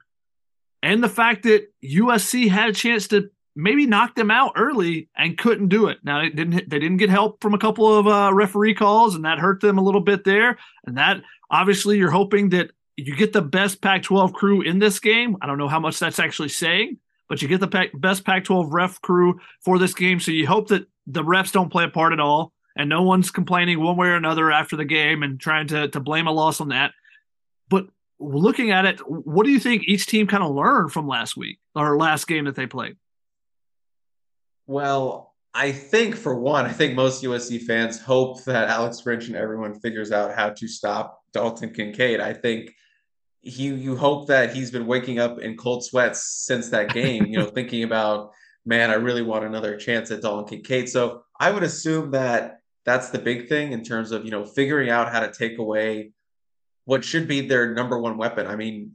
And 0.83 1.03
the 1.03 1.09
fact 1.09 1.45
that 1.45 1.67
USC 1.83 2.51
had 2.51 2.69
a 2.69 2.75
chance 2.75 3.09
to 3.09 3.31
maybe 3.57 3.87
knock 3.87 4.15
them 4.17 4.31
out 4.31 4.53
early 4.55 5.09
and 5.17 5.39
couldn't 5.39 5.69
do 5.69 5.87
it. 5.87 6.01
Now 6.05 6.21
they 6.21 6.29
didn't 6.29 6.69
they 6.69 6.79
didn't 6.79 6.99
get 6.99 7.09
help 7.09 7.41
from 7.41 7.55
a 7.55 7.59
couple 7.59 7.99
of 7.99 8.07
uh, 8.07 8.35
referee 8.35 8.75
calls 8.75 9.15
and 9.15 9.25
that 9.25 9.39
hurt 9.39 9.63
them 9.63 9.79
a 9.79 9.83
little 9.83 10.03
bit 10.03 10.25
there. 10.25 10.59
And 10.85 10.99
that 10.99 11.23
obviously 11.51 11.97
you're 11.97 12.11
hoping 12.11 12.51
that 12.51 12.73
you 12.99 13.17
get 13.17 13.33
the 13.33 13.41
best 13.41 13.81
Pac-12 13.81 14.35
crew 14.35 14.61
in 14.61 14.79
this 14.79 15.01
game. 15.01 15.39
I 15.41 15.47
don't 15.47 15.57
know 15.57 15.69
how 15.69 15.81
much 15.81 15.99
that's 15.99 16.19
actually 16.19 16.51
saying, 16.51 16.99
but 17.31 17.41
you 17.41 17.49
get 17.49 17.61
the 17.61 17.89
best 17.95 18.27
Pac-12 18.27 18.67
ref 18.71 19.01
crew 19.01 19.41
for 19.63 19.79
this 19.79 19.95
game. 19.95 20.21
So 20.21 20.33
you 20.33 20.47
hope 20.47 20.69
that 20.69 20.87
the 21.07 21.23
refs 21.23 21.51
don't 21.51 21.73
play 21.73 21.85
a 21.85 21.89
part 21.89 22.13
at 22.13 22.21
all 22.21 22.53
and 22.79 22.89
no 22.89 23.03
one's 23.03 23.33
complaining 23.33 23.83
one 23.83 23.97
way 23.97 24.07
or 24.07 24.15
another 24.15 24.53
after 24.53 24.77
the 24.77 24.85
game 24.85 25.23
and 25.25 25.39
trying 25.39 25.67
to 25.67 25.89
to 25.89 26.01
blame 26.01 26.29
a 26.29 26.33
loss 26.33 26.61
on 26.61 26.69
that. 26.69 26.93
But 27.69 27.89
looking 28.21 28.71
at 28.71 28.87
it, 28.87 29.01
what 29.01 29.45
do 29.45 29.51
you 29.51 29.61
think 29.61 29.83
each 29.85 30.07
team 30.07 30.29
kind 30.29 30.45
of 30.45 30.55
learned 30.55 30.93
from 30.93 31.09
last 31.09 31.37
week 31.37 31.59
or 31.75 31.99
last 31.99 32.27
game 32.29 32.45
that 32.45 32.55
they 32.55 32.67
played? 32.67 32.97
Well, 34.67 35.35
I 35.53 35.73
think 35.73 36.15
for 36.15 36.39
one, 36.39 36.67
I 36.67 36.73
think 36.73 36.95
most 36.95 37.25
USC 37.25 37.63
fans 37.63 38.01
hope 38.01 38.45
that 38.45 38.69
Alex 38.69 39.03
Grinch 39.05 39.27
and 39.27 39.37
everyone 39.37 39.81
figures 39.81 40.13
out 40.13 40.35
how 40.35 40.51
to 40.51 40.69
stop 40.69 41.21
Dalton 41.33 41.71
Kincaid. 41.71 42.21
I 42.21 42.33
think 42.33 42.75
he 43.41 43.69
you 43.69 43.97
hope 43.97 44.29
that 44.29 44.55
he's 44.55 44.71
been 44.71 44.87
waking 44.87 45.19
up 45.19 45.41
in 45.41 45.57
cold 45.57 45.85
sweats 45.85 46.45
since 46.47 46.69
that 46.69 46.93
game, 46.93 47.27
you 47.27 47.39
know, 47.39 47.47
thinking 47.55 47.83
about, 47.83 48.31
man, 48.65 48.91
I 48.91 48.95
really 48.95 49.23
want 49.23 49.45
another 49.45 49.77
chance 49.77 50.13
at 50.13 50.23
Dalton 50.23 50.47
Kincaid. 50.47 50.89
So 50.89 51.23
I 51.41 51.51
would 51.51 51.65
assume 51.65 52.13
that 52.13 52.58
that's 52.89 53.11
the 53.11 53.19
big 53.19 53.49
thing 53.49 53.73
in 53.73 53.85
terms 53.85 54.13
of 54.13 54.25
you 54.25 54.31
know 54.31 54.45
figuring 54.45 54.91
out 54.91 55.13
how 55.13 55.21
to 55.21 55.31
take 55.31 55.59
away 55.59 56.13
what 56.85 57.05
should 57.05 57.29
be 57.29 57.43
their 57.43 57.75
number 57.75 57.99
one 57.99 58.17
weapon. 58.17 58.47
I 58.47 58.57
mean, 58.57 58.93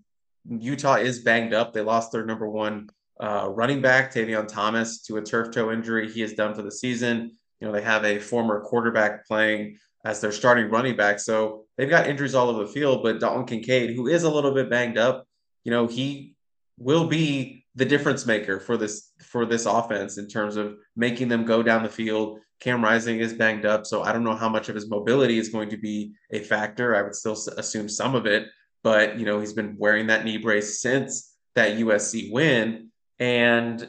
Utah 0.50 0.96
is 0.96 1.20
banged 1.20 1.54
up. 1.54 1.74
They 1.74 1.82
lost 1.82 2.12
their 2.12 2.26
number 2.26 2.50
one 2.50 2.90
uh, 3.22 3.48
running 3.50 3.82
back, 3.82 4.12
Tavion 4.12 4.48
Thomas, 4.48 5.04
to 5.04 5.18
a 5.18 5.22
turf 5.22 5.54
toe 5.54 5.72
injury. 5.72 6.12
He 6.12 6.24
is 6.24 6.34
done 6.34 6.56
for 6.56 6.64
the 6.64 6.72
season. 6.72 7.38
You 7.60 7.68
know, 7.68 7.72
they 7.74 7.84
have 7.84 8.04
a 8.04 8.18
former 8.20 8.62
quarterback 8.62 9.28
playing 9.28 9.78
as 10.04 10.20
their 10.20 10.32
starting 10.32 10.72
running 10.72 10.96
back. 10.96 11.20
So 11.20 11.66
they've 11.78 11.90
got 11.90 12.08
injuries 12.08 12.34
all 12.34 12.50
over 12.50 12.66
the 12.66 12.72
field. 12.72 13.04
But 13.04 13.20
Dalton 13.20 13.46
Kincaid, 13.46 13.96
who 13.96 14.08
is 14.08 14.24
a 14.24 14.30
little 14.30 14.54
bit 14.54 14.70
banged 14.70 14.98
up, 14.98 15.28
you 15.64 15.72
know, 15.72 15.86
he 15.86 16.34
will 16.78 17.08
be 17.08 17.64
the 17.76 17.86
difference 17.86 18.26
maker 18.26 18.60
for 18.60 18.76
this 18.76 19.12
for 19.22 19.46
this 19.46 19.66
offense 19.66 20.18
in 20.18 20.28
terms 20.28 20.58
of 20.58 20.78
making 20.96 21.28
them 21.28 21.46
go 21.46 21.64
down 21.64 21.84
the 21.84 21.90
field, 21.90 22.40
Cam 22.60 22.84
Rising 22.84 23.20
is 23.20 23.34
banged 23.34 23.66
up, 23.66 23.86
so 23.86 24.04
I 24.04 24.14
don't 24.14 24.24
know 24.24 24.36
how 24.36 24.50
much 24.50 24.70
of 24.70 24.76
his 24.76 24.90
mobility 24.90 25.38
is 25.38 25.50
going 25.50 25.70
to 25.70 25.78
be 25.78 26.14
a 26.32 26.40
factor. 26.40 26.96
I 26.96 27.02
would 27.02 27.16
still 27.16 27.38
assume 27.58 27.90
some 27.90 28.16
of 28.16 28.26
it, 28.26 28.48
but 28.84 29.20
you 29.20 29.26
know 29.26 29.40
he's 29.40 29.54
been 29.54 29.76
wearing 29.78 30.08
that 30.08 30.24
knee 30.24 30.38
brace 30.38 30.82
since 30.82 31.36
that 31.56 31.78
USC 31.78 32.32
win, 32.32 32.90
and 33.20 33.88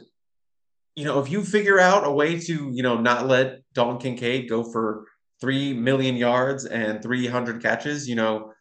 you 0.97 1.05
know, 1.05 1.21
if 1.21 1.31
you 1.31 1.43
figure 1.43 1.81
out 1.81 2.07
a 2.07 2.11
way 2.11 2.39
to, 2.39 2.71
you 2.73 2.83
know, 2.83 3.01
not 3.01 3.27
let 3.27 3.63
Dalton 3.73 3.99
Kincaid 3.99 4.49
go 4.49 4.63
for 4.63 5.07
3 5.41 5.75
million 5.75 6.17
yards 6.17 6.67
and 6.67 7.03
300 7.03 7.61
catches, 7.61 8.09
you 8.09 8.15
know, 8.15 8.53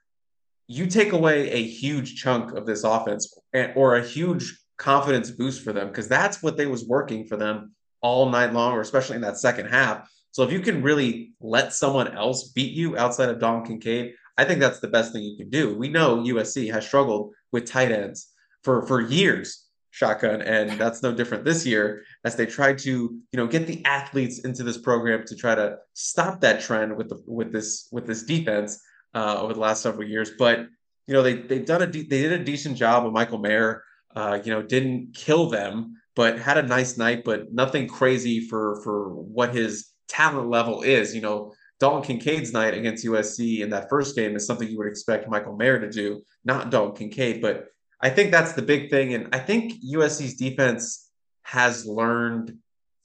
you 0.68 0.88
take 0.88 1.12
away 1.12 1.50
a 1.52 1.64
huge 1.64 2.16
chunk 2.16 2.54
of 2.54 2.66
this 2.66 2.84
offense 2.84 3.38
or 3.76 3.96
a 3.96 4.04
huge 4.04 4.60
confidence 4.78 5.30
boost 5.30 5.64
for 5.64 5.74
them 5.74 5.88
because 5.88 6.08
that's 6.08 6.42
what 6.42 6.58
they 6.58 6.66
was 6.66 6.88
working 6.88 7.26
for 7.26 7.38
them 7.38 7.76
all 8.04 8.30
night 8.30 8.54
long, 8.54 8.74
or 8.74 8.82
especially 8.82 9.16
in 9.16 9.22
that 9.24 9.38
second 9.38 9.68
half. 9.68 10.08
So 10.32 10.44
if 10.44 10.52
you 10.52 10.60
can 10.60 10.84
really 10.84 11.34
let 11.40 11.74
someone 11.74 12.16
else 12.16 12.50
beat 12.50 12.74
you 12.74 12.98
outside 12.98 13.30
of 13.30 13.40
Dalton 13.40 13.66
Kincaid, 13.66 14.14
I 14.38 14.46
think 14.46 14.60
that's 14.60 14.80
the 14.80 14.88
best 14.88 15.14
thing 15.14 15.24
you 15.24 15.38
can 15.38 15.50
do. 15.50 15.76
We 15.76 15.90
know 15.90 16.18
USC 16.18 16.72
has 16.72 16.86
struggled 16.86 17.34
with 17.52 17.66
tight 17.66 17.92
ends 17.92 18.32
for 18.64 18.86
for 18.88 19.00
years, 19.00 19.68
shotgun, 19.92 20.42
and 20.42 20.72
that's 20.72 21.04
no 21.04 21.14
different 21.14 21.46
this 21.46 21.66
year 21.66 22.04
as 22.24 22.36
they 22.36 22.46
try 22.46 22.74
to 22.74 22.90
you 22.90 23.38
know 23.38 23.48
get 23.48 23.68
the 23.68 23.84
athletes 23.86 24.40
into 24.40 24.64
this 24.64 24.78
program 24.78 25.24
to 25.28 25.36
try 25.36 25.56
to 25.56 25.78
stop 25.94 26.42
that 26.42 26.62
trend 26.62 26.98
with 26.98 27.10
the 27.10 27.24
with 27.28 27.52
this 27.52 27.88
with 27.92 28.08
this 28.08 28.24
defense 28.24 28.82
uh, 29.14 29.40
over 29.40 29.54
the 29.54 29.60
last 29.60 29.84
several 29.84 30.08
years. 30.08 30.32
But 30.38 30.68
you 31.08 31.14
know 31.14 31.22
they 31.22 31.36
they've 31.36 31.66
done 31.66 31.84
a 31.84 31.88
de- 31.88 32.08
they 32.08 32.22
did 32.24 32.32
a 32.32 32.44
decent 32.44 32.76
job 32.78 33.06
of 33.06 33.14
Michael 33.14 33.40
Mayer. 33.40 33.84
Uh, 34.16 34.40
you 34.44 34.52
know, 34.52 34.62
didn't 34.62 35.16
kill 35.16 35.50
them, 35.50 36.00
but 36.16 36.40
had 36.40 36.58
a 36.58 36.64
nice 36.64 36.98
night, 36.98 37.24
but 37.24 37.52
nothing 37.52 37.88
crazy 37.88 38.48
for 38.48 38.82
for 38.84 39.10
what 39.10 39.54
his 39.54 39.92
talent 40.08 40.50
level 40.50 40.84
is. 40.84 41.16
You 41.16 41.22
know, 41.22 41.54
Dalton 41.80 42.04
Kincaid's 42.04 42.54
night 42.54 42.74
against 42.74 43.06
USC 43.06 43.60
in 43.60 43.70
that 43.72 43.90
first 43.90 44.16
game 44.16 44.36
is 44.36 44.46
something 44.46 44.68
you 44.68 44.78
would 44.78 44.88
expect 44.88 45.30
Michael 45.30 45.56
Mayer 45.56 45.80
to 45.80 45.90
do, 45.90 46.22
not 46.46 46.70
Dalton 46.70 46.96
Kincaid. 46.96 47.42
But 47.42 47.68
I 48.02 48.10
think 48.10 48.32
that's 48.32 48.54
the 48.54 48.62
big 48.62 48.90
thing, 48.90 49.14
and 49.14 49.30
I 49.34 49.40
think 49.40 49.74
USC's 49.84 50.36
defense 50.36 51.10
has 51.44 51.86
learned 51.86 52.58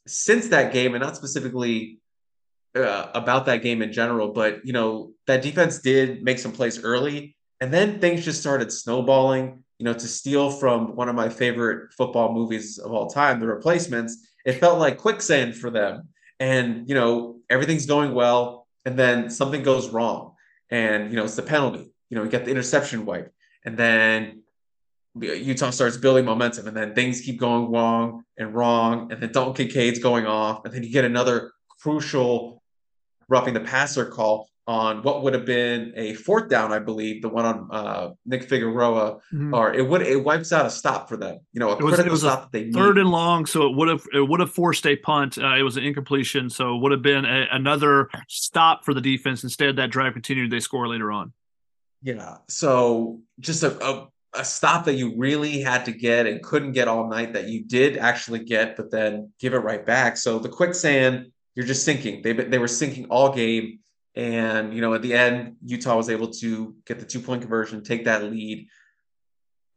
since 0.06 0.48
that 0.48 0.72
game, 0.72 0.94
and 0.94 1.02
not 1.02 1.16
specifically 1.16 2.00
uh, 2.74 3.08
about 3.14 3.46
that 3.46 3.62
game 3.62 3.82
in 3.82 3.92
general, 3.92 4.32
but 4.32 4.64
you 4.64 4.72
know 4.72 5.12
that 5.26 5.42
defense 5.42 5.78
did 5.78 6.22
make 6.22 6.38
some 6.38 6.52
plays 6.52 6.82
early, 6.82 7.36
and 7.60 7.72
then 7.72 8.00
things 8.00 8.24
just 8.24 8.40
started 8.40 8.72
snowballing. 8.72 9.64
You 9.78 9.84
know, 9.84 9.94
to 9.94 10.08
steal 10.08 10.50
from 10.50 10.96
one 10.96 11.08
of 11.08 11.14
my 11.14 11.28
favorite 11.28 11.92
football 11.92 12.32
movies 12.32 12.78
of 12.78 12.92
all 12.92 13.08
time, 13.08 13.38
The 13.38 13.46
Replacements, 13.46 14.26
it 14.44 14.54
felt 14.54 14.78
like 14.78 14.98
quicksand 14.98 15.56
for 15.56 15.70
them. 15.70 16.08
And 16.40 16.88
you 16.88 16.94
know 16.94 17.38
everything's 17.50 17.86
going 17.86 18.14
well, 18.14 18.66
and 18.84 18.98
then 18.98 19.28
something 19.30 19.62
goes 19.62 19.88
wrong, 19.88 20.34
and 20.70 21.10
you 21.10 21.16
know 21.16 21.24
it's 21.24 21.36
the 21.36 21.42
penalty. 21.42 21.90
You 22.10 22.16
know, 22.16 22.22
you 22.24 22.30
get 22.30 22.44
the 22.44 22.50
interception 22.50 23.04
wipe, 23.04 23.32
and 23.64 23.76
then 23.76 24.42
Utah 25.20 25.70
starts 25.70 25.96
building 25.96 26.24
momentum, 26.24 26.68
and 26.68 26.76
then 26.76 26.94
things 26.94 27.20
keep 27.20 27.40
going 27.40 27.72
wrong 27.72 28.22
and 28.36 28.54
wrong, 28.54 29.10
and 29.10 29.20
then 29.20 29.32
Dalton 29.32 29.54
Kincaid's 29.54 29.98
going 29.98 30.26
off, 30.26 30.64
and 30.64 30.72
then 30.72 30.82
you 30.82 30.92
get 30.92 31.04
another 31.04 31.52
crucial 31.80 32.62
roughing 33.28 33.54
the 33.54 33.60
passer 33.60 34.06
call 34.06 34.48
on 34.68 35.02
what 35.02 35.22
would 35.22 35.32
have 35.32 35.46
been 35.46 35.94
a 35.96 36.12
fourth 36.12 36.50
down, 36.50 36.72
I 36.74 36.78
believe, 36.78 37.22
the 37.22 37.30
one 37.30 37.46
on 37.46 37.68
uh, 37.72 38.10
Nick 38.26 38.44
Figueroa, 38.44 39.16
mm-hmm. 39.32 39.54
or 39.54 39.72
it 39.72 39.88
would 39.88 40.02
it 40.02 40.22
wipes 40.22 40.52
out 40.52 40.66
a 40.66 40.70
stop 40.70 41.08
for 41.08 41.16
them. 41.16 41.38
You 41.54 41.60
know, 41.60 41.70
a 41.70 41.78
it 41.78 41.82
was, 41.82 41.94
critical 41.94 42.08
it 42.08 42.12
was 42.12 42.20
stop 42.20 42.42
that 42.42 42.52
they 42.52 42.70
third 42.70 42.96
need. 42.96 43.00
and 43.00 43.10
long, 43.10 43.46
so 43.46 43.66
it 43.66 43.74
would 43.74 43.88
have 43.88 44.02
it 44.12 44.20
would 44.20 44.40
have 44.40 44.52
forced 44.52 44.86
a 44.86 44.94
punt. 44.96 45.38
Uh, 45.38 45.56
it 45.56 45.62
was 45.62 45.78
an 45.78 45.84
incompletion, 45.84 46.50
so 46.50 46.76
it 46.76 46.82
would 46.82 46.92
have 46.92 47.00
been 47.00 47.24
a, 47.24 47.46
another 47.50 48.10
stop 48.28 48.84
for 48.84 48.92
the 48.92 49.00
defense. 49.00 49.42
Instead, 49.42 49.76
that 49.76 49.90
drive 49.90 50.12
continued. 50.12 50.52
They 50.52 50.60
score 50.60 50.86
later 50.86 51.10
on. 51.10 51.32
Yeah, 52.02 52.36
so 52.48 53.22
just 53.40 53.62
a, 53.62 53.82
a 53.82 54.08
a 54.34 54.44
stop 54.44 54.84
that 54.84 54.94
you 54.94 55.14
really 55.16 55.62
had 55.62 55.86
to 55.86 55.92
get 55.92 56.26
and 56.26 56.42
couldn't 56.42 56.72
get 56.72 56.88
all 56.88 57.08
night 57.08 57.32
that 57.32 57.48
you 57.48 57.64
did 57.64 57.96
actually 57.96 58.44
get, 58.44 58.76
but 58.76 58.90
then 58.90 59.32
give 59.40 59.54
it 59.54 59.58
right 59.58 59.84
back. 59.86 60.18
So 60.18 60.38
the 60.38 60.50
quicksand, 60.50 61.32
you're 61.54 61.64
just 61.64 61.86
sinking. 61.86 62.20
They 62.20 62.34
they 62.34 62.58
were 62.58 62.68
sinking 62.68 63.06
all 63.06 63.34
game 63.34 63.78
and, 64.18 64.74
you 64.74 64.80
know, 64.80 64.94
at 64.94 65.02
the 65.02 65.14
end, 65.14 65.54
Utah 65.64 65.96
was 65.96 66.10
able 66.10 66.26
to 66.32 66.74
get 66.84 66.98
the 66.98 67.06
two 67.06 67.20
point 67.20 67.40
conversion, 67.40 67.84
take 67.84 68.04
that 68.06 68.24
lead. 68.24 68.66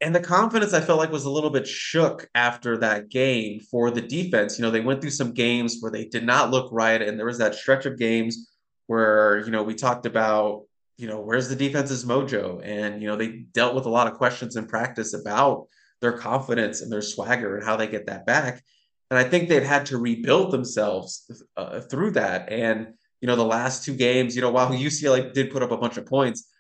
And 0.02 0.16
the 0.16 0.20
confidence 0.20 0.74
I 0.74 0.82
felt 0.82 0.98
like 0.98 1.12
was 1.12 1.26
a 1.26 1.30
little 1.30 1.52
bit 1.52 1.68
shook 1.68 2.28
after 2.34 2.76
that 2.78 3.10
game 3.10 3.60
for 3.60 3.92
the 3.92 4.02
defense. 4.02 4.58
You 4.58 4.64
know, 4.66 4.72
they 4.72 4.80
went 4.80 5.00
through 5.00 5.12
some 5.12 5.32
games 5.32 5.78
where 5.80 5.92
they 5.92 6.06
did 6.06 6.26
not 6.26 6.50
look 6.50 6.70
right. 6.72 7.00
And 7.00 7.20
there 7.20 7.28
was 7.28 7.38
that 7.38 7.54
stretch 7.54 7.86
of 7.86 8.00
games 8.00 8.50
where, 8.88 9.46
you 9.46 9.52
know, 9.52 9.62
we 9.62 9.76
talked 9.76 10.08
about, 10.08 10.64
you 10.98 11.08
know, 11.08 11.22
where's 11.22 11.48
the 11.48 11.56
defense's 11.56 12.04
mojo? 12.04 12.62
And, 12.64 13.00
you 13.00 13.08
know, 13.08 13.16
they 13.16 13.46
dealt 13.54 13.76
with 13.76 13.86
a 13.86 13.90
lot 13.90 14.08
of 14.08 14.16
questions 14.16 14.56
in 14.56 14.66
practice 14.66 15.14
about 15.14 15.68
their 16.02 16.14
confidence 16.14 16.82
and 16.82 16.92
their 16.92 17.04
swagger 17.04 17.58
and 17.58 17.64
how 17.64 17.76
they 17.76 17.86
get 17.86 18.08
that 18.08 18.26
back. 18.26 18.64
And 19.12 19.20
I 19.20 19.24
think 19.24 19.50
they've 19.50 19.62
had 19.62 19.86
to 19.88 20.00
rebuild 20.00 20.50
themselves 20.50 21.30
uh, 21.56 21.82
through 21.82 22.12
that. 22.12 22.52
And, 22.52 22.96
you 23.22 23.28
know, 23.28 23.36
the 23.36 23.46
last 23.46 23.86
two 23.86 23.96
games, 23.96 24.36
you 24.36 24.42
know, 24.42 24.52
while 24.52 24.70
UCLA 24.72 25.32
did 25.32 25.52
put 25.52 25.64
up 25.64 25.72
a 25.72 25.78
bunch 25.78 25.98
of 25.98 26.06
points, 26.06 26.52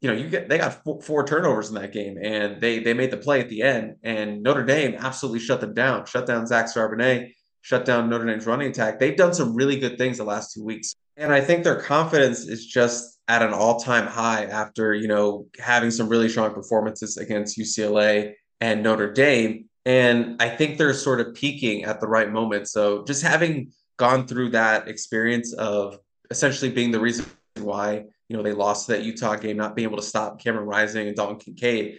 you 0.00 0.08
know, 0.08 0.16
you 0.16 0.28
get 0.28 0.48
they 0.48 0.58
got 0.58 0.84
four, 0.84 1.00
four, 1.00 1.26
turnovers 1.26 1.68
in 1.68 1.74
that 1.74 1.92
game, 1.92 2.16
and 2.22 2.60
they 2.60 2.78
they 2.78 2.94
made 2.94 3.10
the 3.10 3.16
play 3.16 3.40
at 3.40 3.48
the 3.48 3.62
end. 3.62 3.96
And 4.02 4.42
Notre 4.42 4.64
Dame 4.64 4.94
absolutely 4.98 5.40
shut 5.40 5.60
them 5.60 5.74
down, 5.74 6.06
shut 6.06 6.26
down 6.26 6.46
Zach 6.46 6.66
Charbonnet, 6.66 7.32
shut 7.62 7.84
down 7.84 8.08
Notre 8.08 8.26
Dame's 8.26 8.46
running 8.46 8.70
attack. 8.70 9.00
They've 9.00 9.16
done 9.16 9.34
some 9.34 9.54
really 9.54 9.78
good 9.78 9.98
things 9.98 10.18
the 10.18 10.24
last 10.24 10.52
two 10.54 10.62
weeks, 10.62 10.94
and 11.16 11.32
I 11.32 11.40
think 11.40 11.64
their 11.64 11.80
confidence 11.80 12.46
is 12.46 12.66
just 12.66 13.18
at 13.26 13.42
an 13.42 13.52
all 13.52 13.80
time 13.80 14.06
high 14.06 14.44
after 14.44 14.94
you 14.94 15.08
know 15.08 15.46
having 15.58 15.90
some 15.90 16.08
really 16.08 16.28
strong 16.28 16.52
performances 16.52 17.16
against 17.16 17.58
UCLA 17.58 18.34
and 18.60 18.82
Notre 18.82 19.12
Dame. 19.12 19.64
And 19.86 20.42
I 20.42 20.48
think 20.48 20.78
they're 20.78 20.94
sort 20.94 21.20
of 21.20 21.34
peaking 21.34 21.84
at 21.84 22.00
the 22.00 22.08
right 22.08 22.30
moment. 22.30 22.68
So 22.68 23.04
just 23.04 23.22
having 23.22 23.72
gone 23.96 24.26
through 24.26 24.50
that 24.50 24.88
experience 24.88 25.52
of 25.54 25.98
essentially 26.30 26.70
being 26.70 26.90
the 26.90 27.00
reason 27.00 27.26
why 27.58 28.04
you 28.28 28.36
know 28.36 28.42
they 28.42 28.52
lost 28.52 28.88
that 28.88 29.02
Utah 29.02 29.36
game, 29.36 29.56
not 29.56 29.76
being 29.76 29.88
able 29.88 29.98
to 29.98 30.02
stop 30.02 30.40
Cameron 30.40 30.66
Rising 30.66 31.06
and 31.06 31.16
Dalton 31.16 31.38
Kincaid. 31.38 31.98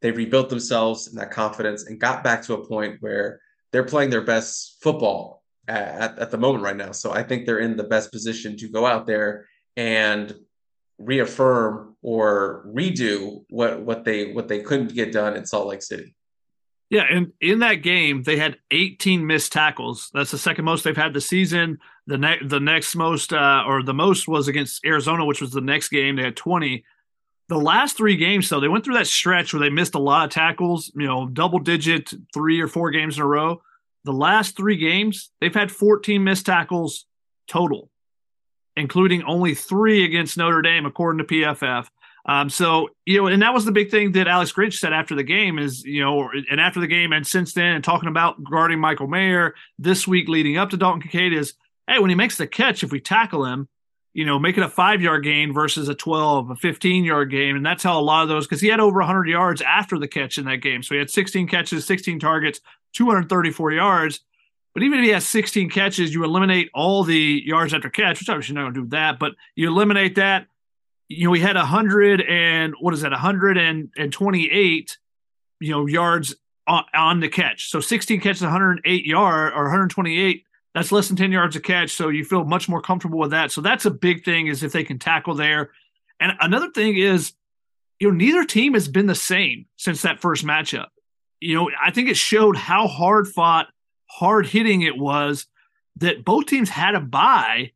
They 0.00 0.10
rebuilt 0.10 0.48
themselves 0.48 1.08
in 1.08 1.14
that 1.16 1.30
confidence 1.30 1.86
and 1.86 2.00
got 2.00 2.24
back 2.24 2.42
to 2.44 2.54
a 2.54 2.66
point 2.66 2.96
where 3.00 3.40
they're 3.70 3.84
playing 3.84 4.10
their 4.10 4.22
best 4.22 4.78
football 4.82 5.42
at, 5.68 6.18
at 6.18 6.30
the 6.30 6.38
moment 6.38 6.64
right 6.64 6.76
now. 6.76 6.92
So 6.92 7.12
I 7.12 7.22
think 7.22 7.46
they're 7.46 7.60
in 7.60 7.76
the 7.76 7.84
best 7.84 8.10
position 8.10 8.56
to 8.58 8.68
go 8.68 8.84
out 8.84 9.06
there 9.06 9.46
and 9.76 10.34
reaffirm 10.98 11.96
or 12.02 12.66
redo 12.68 13.44
what 13.48 13.80
what 13.80 14.04
they 14.04 14.32
what 14.32 14.48
they 14.48 14.60
couldn't 14.60 14.94
get 14.94 15.12
done 15.12 15.36
in 15.36 15.46
Salt 15.46 15.68
Lake 15.68 15.82
City. 15.82 16.14
Yeah, 16.92 17.06
and 17.10 17.32
in 17.40 17.60
that 17.60 17.76
game, 17.76 18.22
they 18.22 18.36
had 18.36 18.58
18 18.70 19.26
missed 19.26 19.50
tackles. 19.50 20.10
That's 20.12 20.30
the 20.30 20.36
second 20.36 20.66
most 20.66 20.84
they've 20.84 20.94
had 20.94 21.14
the 21.14 21.22
season. 21.22 21.78
The 22.06 22.18
next, 22.18 22.50
the 22.50 22.60
next 22.60 22.94
most, 22.94 23.32
uh, 23.32 23.64
or 23.66 23.82
the 23.82 23.94
most, 23.94 24.28
was 24.28 24.46
against 24.46 24.84
Arizona, 24.84 25.24
which 25.24 25.40
was 25.40 25.52
the 25.52 25.62
next 25.62 25.88
game. 25.88 26.16
They 26.16 26.24
had 26.24 26.36
20. 26.36 26.84
The 27.48 27.56
last 27.56 27.96
three 27.96 28.18
games, 28.18 28.46
though, 28.50 28.60
they 28.60 28.68
went 28.68 28.84
through 28.84 28.96
that 28.96 29.06
stretch 29.06 29.54
where 29.54 29.60
they 29.60 29.70
missed 29.70 29.94
a 29.94 29.98
lot 29.98 30.26
of 30.26 30.32
tackles. 30.32 30.92
You 30.94 31.06
know, 31.06 31.26
double 31.28 31.60
digit 31.60 32.12
three 32.34 32.60
or 32.60 32.68
four 32.68 32.90
games 32.90 33.16
in 33.16 33.22
a 33.22 33.26
row. 33.26 33.62
The 34.04 34.12
last 34.12 34.54
three 34.54 34.76
games, 34.76 35.30
they've 35.40 35.54
had 35.54 35.72
14 35.72 36.22
missed 36.22 36.44
tackles 36.44 37.06
total, 37.48 37.90
including 38.76 39.22
only 39.22 39.54
three 39.54 40.04
against 40.04 40.36
Notre 40.36 40.60
Dame, 40.60 40.84
according 40.84 41.26
to 41.26 41.34
PFF. 41.34 41.88
Um, 42.24 42.48
so 42.50 42.90
you 43.04 43.18
know, 43.18 43.26
and 43.26 43.42
that 43.42 43.52
was 43.52 43.64
the 43.64 43.72
big 43.72 43.90
thing 43.90 44.12
that 44.12 44.28
Alex 44.28 44.52
Grinch 44.52 44.74
said 44.74 44.92
after 44.92 45.14
the 45.14 45.24
game 45.24 45.58
is 45.58 45.82
you 45.84 46.02
know, 46.02 46.30
and 46.50 46.60
after 46.60 46.80
the 46.80 46.86
game 46.86 47.12
and 47.12 47.26
since 47.26 47.52
then, 47.52 47.74
and 47.74 47.84
talking 47.84 48.08
about 48.08 48.42
guarding 48.44 48.78
Michael 48.78 49.08
Mayer 49.08 49.54
this 49.78 50.06
week 50.06 50.28
leading 50.28 50.56
up 50.56 50.70
to 50.70 50.76
Dalton 50.76 51.02
Kincaid 51.02 51.32
is, 51.32 51.54
hey, 51.88 51.98
when 51.98 52.10
he 52.10 52.16
makes 52.16 52.36
the 52.36 52.46
catch, 52.46 52.84
if 52.84 52.92
we 52.92 53.00
tackle 53.00 53.44
him, 53.44 53.68
you 54.14 54.24
know, 54.24 54.38
make 54.38 54.56
it 54.56 54.62
a 54.62 54.68
five 54.68 55.00
yard 55.00 55.24
gain 55.24 55.52
versus 55.52 55.88
a 55.88 55.94
12, 55.94 56.50
a 56.50 56.56
15 56.56 57.04
yard 57.04 57.30
game. 57.30 57.56
And 57.56 57.64
that's 57.64 57.82
how 57.82 57.98
a 57.98 58.02
lot 58.02 58.22
of 58.22 58.28
those, 58.28 58.46
because 58.46 58.60
he 58.60 58.68
had 58.68 58.80
over 58.80 59.00
100 59.00 59.28
yards 59.28 59.62
after 59.62 59.98
the 59.98 60.08
catch 60.08 60.38
in 60.38 60.44
that 60.44 60.56
game. 60.56 60.82
So 60.82 60.94
he 60.94 60.98
had 60.98 61.10
16 61.10 61.48
catches, 61.48 61.86
16 61.86 62.20
targets, 62.20 62.60
234 62.94 63.72
yards. 63.72 64.20
But 64.74 64.82
even 64.82 65.00
if 65.00 65.04
he 65.04 65.10
has 65.10 65.26
16 65.26 65.70
catches, 65.70 66.14
you 66.14 66.24
eliminate 66.24 66.70
all 66.72 67.04
the 67.04 67.42
yards 67.44 67.74
after 67.74 67.90
catch, 67.90 68.20
which 68.20 68.28
obviously 68.28 68.54
you're 68.54 68.62
not 68.62 68.72
going 68.72 68.84
to 68.84 68.90
do 68.90 68.96
that, 68.96 69.18
but 69.18 69.32
you 69.54 69.68
eliminate 69.68 70.14
that 70.16 70.46
you 71.08 71.24
know, 71.24 71.30
we 71.30 71.40
had 71.40 71.56
a 71.56 71.64
hundred 71.64 72.20
and 72.22 72.74
what 72.80 72.94
is 72.94 73.02
that, 73.02 73.12
a 73.12 73.18
hundred 73.18 73.58
and 73.58 74.12
twenty 74.12 74.50
eight, 74.50 74.98
you 75.60 75.70
know, 75.70 75.86
yards 75.86 76.34
on, 76.66 76.84
on, 76.94 77.20
the 77.20 77.28
catch. 77.28 77.70
So 77.70 77.80
16 77.80 78.20
catches, 78.20 78.42
108 78.42 79.04
yard 79.04 79.52
or 79.54 79.64
128. 79.64 80.44
That's 80.74 80.92
less 80.92 81.08
than 81.08 81.16
10 81.16 81.32
yards 81.32 81.56
a 81.56 81.60
catch. 81.60 81.90
So 81.90 82.08
you 82.08 82.24
feel 82.24 82.44
much 82.44 82.68
more 82.68 82.80
comfortable 82.80 83.18
with 83.18 83.32
that. 83.32 83.52
So 83.52 83.60
that's 83.60 83.84
a 83.84 83.90
big 83.90 84.24
thing 84.24 84.46
is 84.46 84.62
if 84.62 84.72
they 84.72 84.84
can 84.84 84.98
tackle 84.98 85.34
there. 85.34 85.70
And 86.20 86.32
another 86.40 86.70
thing 86.70 86.96
is, 86.96 87.32
you 87.98 88.08
know, 88.08 88.14
neither 88.14 88.44
team 88.44 88.74
has 88.74 88.88
been 88.88 89.06
the 89.06 89.14
same 89.14 89.66
since 89.76 90.02
that 90.02 90.20
first 90.20 90.44
matchup. 90.44 90.86
You 91.40 91.56
know, 91.56 91.70
I 91.80 91.90
think 91.90 92.08
it 92.08 92.16
showed 92.16 92.56
how 92.56 92.86
hard 92.86 93.28
fought, 93.28 93.68
hard 94.06 94.46
hitting 94.46 94.82
it 94.82 94.96
was 94.96 95.46
that 95.96 96.24
both 96.24 96.46
teams 96.46 96.68
had 96.68 96.94
a 96.94 97.00
bye, 97.00 97.72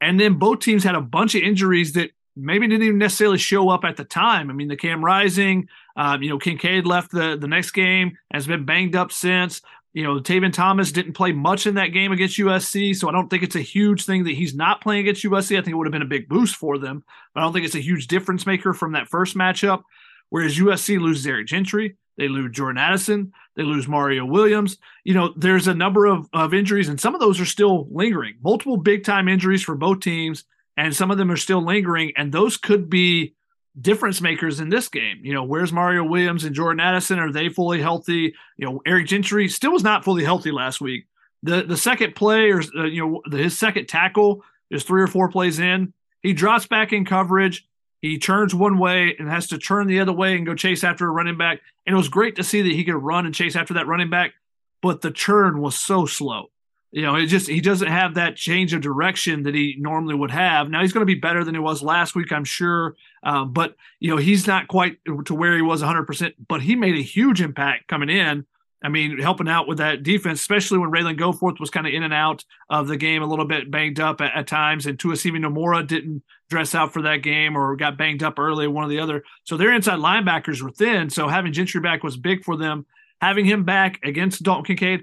and 0.00 0.18
then 0.18 0.34
both 0.34 0.60
teams 0.60 0.84
had 0.84 0.94
a 0.94 1.00
bunch 1.00 1.34
of 1.34 1.42
injuries 1.42 1.94
that 1.94 2.10
maybe 2.38 2.66
didn't 2.66 2.86
even 2.86 2.98
necessarily 2.98 3.38
show 3.38 3.68
up 3.68 3.84
at 3.84 3.96
the 3.96 4.04
time. 4.04 4.50
I 4.50 4.52
mean, 4.52 4.68
the 4.68 4.76
Cam 4.76 5.04
Rising, 5.04 5.68
um, 5.96 6.22
you 6.22 6.30
know, 6.30 6.38
Kincaid 6.38 6.86
left 6.86 7.10
the 7.10 7.36
the 7.36 7.48
next 7.48 7.72
game, 7.72 8.16
has 8.32 8.46
been 8.46 8.64
banged 8.64 8.96
up 8.96 9.12
since. 9.12 9.62
You 9.94 10.04
know, 10.04 10.20
Tavion 10.20 10.52
Thomas 10.52 10.92
didn't 10.92 11.14
play 11.14 11.32
much 11.32 11.66
in 11.66 11.74
that 11.74 11.88
game 11.88 12.12
against 12.12 12.38
USC, 12.38 12.94
so 12.94 13.08
I 13.08 13.12
don't 13.12 13.28
think 13.28 13.42
it's 13.42 13.56
a 13.56 13.60
huge 13.60 14.04
thing 14.04 14.24
that 14.24 14.34
he's 14.34 14.54
not 14.54 14.80
playing 14.80 15.00
against 15.00 15.24
USC. 15.24 15.58
I 15.58 15.62
think 15.62 15.68
it 15.68 15.74
would 15.74 15.86
have 15.86 15.92
been 15.92 16.02
a 16.02 16.06
big 16.06 16.28
boost 16.28 16.56
for 16.56 16.78
them, 16.78 17.02
but 17.34 17.40
I 17.40 17.42
don't 17.42 17.52
think 17.52 17.64
it's 17.64 17.74
a 17.74 17.80
huge 17.80 18.06
difference 18.06 18.46
maker 18.46 18.74
from 18.74 18.92
that 18.92 19.08
first 19.08 19.36
matchup. 19.36 19.82
Whereas 20.28 20.58
USC 20.58 21.00
loses 21.00 21.26
Eric 21.26 21.46
Gentry, 21.46 21.96
they 22.18 22.28
lose 22.28 22.52
Jordan 22.52 22.78
Addison, 22.78 23.32
they 23.56 23.62
lose 23.62 23.88
Mario 23.88 24.26
Williams. 24.26 24.76
You 25.04 25.14
know, 25.14 25.32
there's 25.36 25.66
a 25.66 25.74
number 25.74 26.06
of, 26.06 26.28
of 26.32 26.52
injuries, 26.52 26.88
and 26.88 27.00
some 27.00 27.14
of 27.14 27.20
those 27.20 27.40
are 27.40 27.46
still 27.46 27.88
lingering. 27.90 28.36
Multiple 28.42 28.76
big 28.76 29.04
time 29.04 29.26
injuries 29.26 29.62
for 29.62 29.74
both 29.74 30.00
teams, 30.00 30.44
and 30.78 30.94
some 30.94 31.10
of 31.10 31.18
them 31.18 31.30
are 31.30 31.36
still 31.36 31.62
lingering, 31.62 32.12
and 32.16 32.30
those 32.32 32.56
could 32.56 32.88
be 32.88 33.34
difference 33.78 34.20
makers 34.20 34.60
in 34.60 34.68
this 34.68 34.88
game. 34.88 35.18
You 35.22 35.34
know, 35.34 35.42
where's 35.42 35.72
Mario 35.72 36.04
Williams 36.04 36.44
and 36.44 36.54
Jordan 36.54 36.78
Addison? 36.78 37.18
Are 37.18 37.32
they 37.32 37.48
fully 37.48 37.82
healthy? 37.82 38.34
You 38.56 38.66
know, 38.66 38.80
Eric 38.86 39.08
Gentry 39.08 39.48
still 39.48 39.72
was 39.72 39.82
not 39.82 40.04
fully 40.04 40.22
healthy 40.22 40.52
last 40.52 40.80
week. 40.80 41.06
The 41.42 41.64
the 41.64 41.76
second 41.76 42.14
play 42.14 42.50
or 42.50 42.62
uh, 42.76 42.84
you 42.84 43.04
know 43.04 43.22
the, 43.28 43.38
his 43.38 43.58
second 43.58 43.86
tackle 43.86 44.44
is 44.70 44.84
three 44.84 45.02
or 45.02 45.08
four 45.08 45.28
plays 45.28 45.58
in. 45.58 45.92
He 46.22 46.32
drops 46.32 46.68
back 46.68 46.92
in 46.92 47.04
coverage. 47.04 47.66
He 48.00 48.18
turns 48.18 48.54
one 48.54 48.78
way 48.78 49.16
and 49.18 49.28
has 49.28 49.48
to 49.48 49.58
turn 49.58 49.88
the 49.88 49.98
other 49.98 50.12
way 50.12 50.36
and 50.36 50.46
go 50.46 50.54
chase 50.54 50.84
after 50.84 51.08
a 51.08 51.10
running 51.10 51.36
back. 51.36 51.60
And 51.86 51.94
it 51.94 51.96
was 51.96 52.08
great 52.08 52.36
to 52.36 52.44
see 52.44 52.62
that 52.62 52.72
he 52.72 52.84
could 52.84 52.94
run 52.94 53.26
and 53.26 53.34
chase 53.34 53.56
after 53.56 53.74
that 53.74 53.88
running 53.88 54.10
back, 54.10 54.34
but 54.80 55.00
the 55.00 55.10
turn 55.10 55.60
was 55.60 55.76
so 55.76 56.06
slow. 56.06 56.50
You 56.90 57.02
know, 57.02 57.16
it 57.16 57.26
just 57.26 57.48
he 57.48 57.60
doesn't 57.60 57.88
have 57.88 58.14
that 58.14 58.36
change 58.36 58.72
of 58.72 58.80
direction 58.80 59.42
that 59.42 59.54
he 59.54 59.76
normally 59.78 60.14
would 60.14 60.30
have. 60.30 60.70
Now 60.70 60.80
he's 60.80 60.92
going 60.92 61.06
to 61.06 61.12
be 61.12 61.20
better 61.20 61.44
than 61.44 61.54
he 61.54 61.60
was 61.60 61.82
last 61.82 62.14
week, 62.14 62.32
I'm 62.32 62.44
sure. 62.44 62.96
Um, 63.22 63.52
but 63.52 63.74
you 64.00 64.10
know, 64.10 64.16
he's 64.16 64.46
not 64.46 64.68
quite 64.68 64.98
to 65.26 65.34
where 65.34 65.54
he 65.54 65.62
was 65.62 65.80
100. 65.80 66.04
percent 66.04 66.34
But 66.48 66.62
he 66.62 66.76
made 66.76 66.94
a 66.96 67.02
huge 67.02 67.42
impact 67.42 67.88
coming 67.88 68.08
in. 68.08 68.46
I 68.82 68.88
mean, 68.88 69.18
helping 69.18 69.48
out 69.48 69.66
with 69.66 69.78
that 69.78 70.04
defense, 70.04 70.40
especially 70.40 70.78
when 70.78 70.92
Ralen 70.92 71.18
Goforth 71.18 71.58
was 71.58 71.68
kind 71.68 71.86
of 71.86 71.92
in 71.92 72.04
and 72.04 72.14
out 72.14 72.44
of 72.70 72.86
the 72.86 72.96
game, 72.96 73.22
a 73.22 73.26
little 73.26 73.44
bit 73.44 73.70
banged 73.70 73.98
up 73.98 74.20
at, 74.20 74.34
at 74.36 74.46
times, 74.46 74.86
and 74.86 74.96
Tuasivi 74.96 75.38
Nomura 75.38 75.84
didn't 75.84 76.22
dress 76.48 76.74
out 76.76 76.92
for 76.92 77.02
that 77.02 77.16
game 77.16 77.56
or 77.56 77.74
got 77.74 77.98
banged 77.98 78.22
up 78.22 78.38
early, 78.38 78.68
one 78.68 78.84
or 78.84 78.88
the 78.88 79.00
other. 79.00 79.24
So 79.44 79.56
their 79.56 79.72
inside 79.72 79.98
linebackers 79.98 80.62
were 80.62 80.70
thin. 80.70 81.10
So 81.10 81.26
having 81.26 81.52
Gentry 81.52 81.80
back 81.80 82.04
was 82.04 82.16
big 82.16 82.44
for 82.44 82.56
them. 82.56 82.86
Having 83.20 83.46
him 83.46 83.64
back 83.64 83.98
against 84.04 84.44
Dalton 84.44 84.64
Kincaid, 84.64 85.02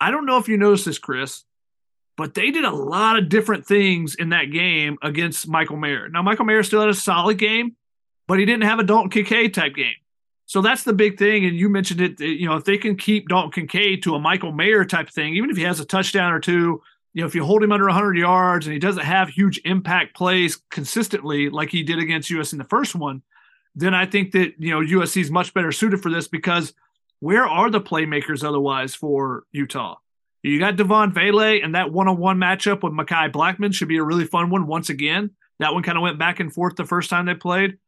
I 0.00 0.10
don't 0.10 0.26
know 0.26 0.38
if 0.38 0.48
you 0.48 0.56
noticed 0.56 0.84
this, 0.84 0.98
Chris, 0.98 1.44
but 2.16 2.34
they 2.34 2.50
did 2.50 2.64
a 2.64 2.70
lot 2.70 3.18
of 3.18 3.28
different 3.28 3.66
things 3.66 4.14
in 4.14 4.30
that 4.30 4.46
game 4.46 4.98
against 5.02 5.48
Michael 5.48 5.76
Mayer. 5.76 6.08
Now, 6.08 6.22
Michael 6.22 6.44
Mayer 6.44 6.62
still 6.62 6.80
had 6.80 6.90
a 6.90 6.94
solid 6.94 7.38
game, 7.38 7.76
but 8.26 8.38
he 8.38 8.44
didn't 8.44 8.64
have 8.64 8.78
a 8.78 8.84
Dalton 8.84 9.10
Kincaid 9.10 9.54
type 9.54 9.74
game. 9.74 9.94
So 10.46 10.62
that's 10.62 10.84
the 10.84 10.92
big 10.92 11.18
thing. 11.18 11.44
And 11.44 11.56
you 11.56 11.68
mentioned 11.68 12.00
it, 12.00 12.20
you 12.20 12.46
know, 12.46 12.56
if 12.56 12.64
they 12.64 12.78
can 12.78 12.96
keep 12.96 13.28
Dalton 13.28 13.50
Kincaid 13.50 14.02
to 14.04 14.14
a 14.14 14.20
Michael 14.20 14.52
Mayer 14.52 14.84
type 14.84 15.10
thing, 15.10 15.34
even 15.34 15.50
if 15.50 15.56
he 15.56 15.64
has 15.64 15.80
a 15.80 15.84
touchdown 15.84 16.32
or 16.32 16.40
two, 16.40 16.82
you 17.14 17.22
know, 17.22 17.26
if 17.26 17.34
you 17.34 17.44
hold 17.44 17.62
him 17.62 17.72
under 17.72 17.86
100 17.86 18.16
yards 18.16 18.66
and 18.66 18.72
he 18.72 18.78
doesn't 18.78 19.04
have 19.04 19.28
huge 19.28 19.60
impact 19.64 20.14
plays 20.14 20.56
consistently 20.70 21.48
like 21.48 21.70
he 21.70 21.82
did 21.82 21.98
against 21.98 22.30
US 22.30 22.52
in 22.52 22.58
the 22.58 22.64
first 22.64 22.94
one, 22.94 23.22
then 23.74 23.94
I 23.94 24.06
think 24.06 24.32
that, 24.32 24.54
you 24.58 24.70
know, 24.70 24.80
USC 24.80 25.22
is 25.22 25.30
much 25.30 25.52
better 25.52 25.72
suited 25.72 26.02
for 26.02 26.10
this 26.10 26.28
because– 26.28 26.72
where 27.20 27.46
are 27.46 27.70
the 27.70 27.80
playmakers 27.80 28.44
otherwise 28.44 28.94
for 28.94 29.44
Utah? 29.52 29.96
You 30.42 30.60
got 30.60 30.76
Devaughn 30.76 31.12
Vele, 31.12 31.60
and 31.62 31.74
that 31.74 31.92
one-on-one 31.92 32.38
matchup 32.38 32.82
with 32.82 32.92
Mekhi 32.92 33.32
Blackmon 33.32 33.74
should 33.74 33.88
be 33.88 33.96
a 33.96 34.04
really 34.04 34.26
fun 34.26 34.50
one 34.50 34.66
once 34.66 34.90
again. 34.90 35.30
That 35.58 35.74
one 35.74 35.82
kind 35.82 35.98
of 35.98 36.02
went 36.02 36.18
back 36.18 36.38
and 36.38 36.52
forth 36.52 36.76
the 36.76 36.84
first 36.84 37.10
time 37.10 37.26
they 37.26 37.34
played. 37.34 37.78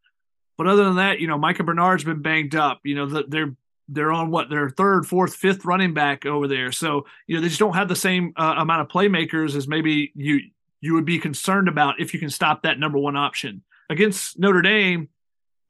But 0.56 0.66
other 0.66 0.85
than 0.85 0.97
that, 0.97 1.20
you 1.20 1.28
know, 1.28 1.38
Micah 1.38 1.62
Bernard's 1.62 2.02
been 2.02 2.23
banged 2.23 2.56
up. 2.56 2.80
You 2.82 2.97
know, 2.97 3.23
they're 3.28 3.54
they're 3.88 4.12
on 4.12 4.30
what 4.30 4.50
their 4.50 4.68
third, 4.68 5.06
fourth, 5.06 5.35
fifth 5.35 5.64
running 5.64 5.94
back 5.94 6.26
over 6.26 6.47
there. 6.47 6.73
So 6.73 7.06
you 7.26 7.37
know 7.37 7.42
they 7.42 7.49
just 7.49 7.61
don't 7.61 7.75
have 7.75 7.88
the 7.88 7.97
same 7.97 8.32
uh, 8.37 8.54
amount 8.58 8.82
of 8.82 8.88
playmakers 8.88 9.54
as 9.54 9.66
maybe 9.68 10.12
you 10.14 10.40
you 10.80 10.94
would 10.94 11.04
be 11.04 11.18
concerned 11.18 11.68
about 11.68 12.00
if 12.00 12.12
you 12.12 12.20
can 12.20 12.30
stop 12.30 12.62
that 12.62 12.78
number 12.78 12.99
one 12.99 13.16
option 13.16 13.62
against 13.88 14.38
Notre 14.38 14.62
Dame. 14.62 15.09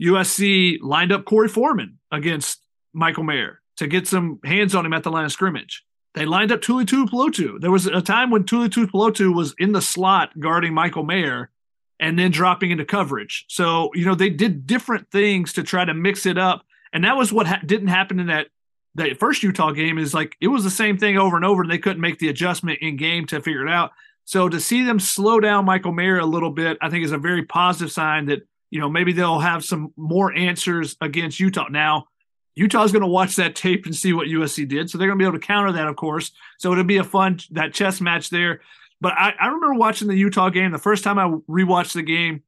USC 0.03 0.79
lined 0.81 1.13
up 1.13 1.25
Korey 1.25 1.51
Foreman 1.51 1.99
against 2.13 2.61
Michael 2.99 3.25
Mayer 3.25 3.61
to 3.77 3.87
get 3.87 4.07
some 4.07 4.41
hands 4.45 4.75
on 4.75 4.85
him 4.85 4.93
at 4.93 5.05
the 5.05 5.11
line 5.11 5.25
of 5.25 5.33
scrimmage. 5.33 5.85
They 6.15 6.27
lined 6.27 6.51
up 6.51 6.61
Tuli 6.61 6.85
Tuipulotu. 6.85 7.61
There 7.61 7.71
was 7.71 7.87
a 7.87 8.03
time 8.03 8.31
when 8.31 8.45
Tuli 8.45 8.69
Tuipulotu 8.69 9.35
was 9.35 9.55
in 9.59 9.73
the 9.73 9.83
slot 9.83 10.39
guarding 10.39 10.75
Michael 10.75 11.05
Mayer 11.05 11.51
and 12.01 12.19
then 12.19 12.31
dropping 12.31 12.71
into 12.71 12.85
coverage. 12.85 13.45
So, 13.49 13.91
you 13.95 14.05
know, 14.05 14.15
they 14.15 14.31
did 14.31 14.67
different 14.67 15.11
things 15.11 15.53
to 15.55 15.63
try 15.63 15.85
to 15.85 15.95
mix 15.95 16.27
it 16.27 16.39
up. 16.39 16.65
And 16.93 17.05
that 17.05 17.17
was 17.17 17.33
what 17.33 17.47
ha- 17.47 17.61
didn't 17.65 17.89
happen 17.89 18.19
in 18.19 18.27
that 18.29 18.49
that 18.95 19.19
first 19.21 19.43
Utah 19.43 19.71
game 19.71 19.97
is 19.97 20.13
like 20.13 20.35
it 20.41 20.49
was 20.49 20.65
the 20.65 20.71
same 20.71 20.99
thing 20.99 21.19
over 21.19 21.37
and 21.37 21.45
over 21.45 21.63
and 21.63 21.71
they 21.71 21.79
couldn't 21.79 22.01
make 22.01 22.19
the 22.19 22.29
adjustment 22.31 22.81
in 22.81 22.97
game 22.97 23.27
to 23.27 23.41
figure 23.41 23.65
it 23.65 23.71
out. 23.71 23.93
So 24.25 24.49
to 24.49 24.61
see 24.61 24.85
them 24.85 24.99
slow 24.99 25.41
down 25.41 25.65
Michael 25.65 25.93
Mayer 25.93 26.19
a 26.19 26.27
little 26.27 26.51
bit, 26.51 26.79
I 26.81 26.91
think 26.91 27.05
is 27.05 27.13
a 27.13 27.19
very 27.19 27.45
positive 27.45 27.93
sign 27.93 28.27
that, 28.27 28.41
you 28.71 28.81
know, 28.81 28.89
maybe 28.89 29.13
they'll 29.13 29.39
have 29.39 29.65
some 29.65 29.93
more 29.97 30.35
answers 30.35 30.97
against 31.01 31.39
Utah. 31.39 31.69
Now, 31.71 32.09
Utah's 32.59 32.91
going 32.91 33.03
to 33.03 33.09
watch 33.09 33.37
that 33.37 33.55
tape 33.55 33.87
and 33.87 33.95
see 33.95 34.13
what 34.13 34.27
USC 34.27 34.67
did. 34.67 34.91
So 34.91 34.99
they're 34.99 35.07
going 35.07 35.19
to 35.19 35.23
be 35.23 35.27
able 35.29 35.39
to 35.39 35.47
counter 35.47 35.73
that, 35.73 35.87
of 35.87 35.95
course. 35.95 36.33
So 36.59 36.73
it'll 36.73 36.83
be 36.83 36.97
a 36.97 37.05
fun 37.05 37.39
that 37.53 37.73
chess 37.73 38.01
match 38.01 38.31
there. 38.31 38.61
But 39.01 39.13
I, 39.13 39.33
I 39.39 39.47
remember 39.47 39.75
watching 39.75 40.09
the 40.09 40.17
Utah 40.17 40.51
game 40.51 40.73
the 40.73 40.79
first 40.79 41.05
time 41.05 41.19
I 41.19 41.29
rewatched 41.49 41.93
the 41.95 42.03
game. 42.03 42.43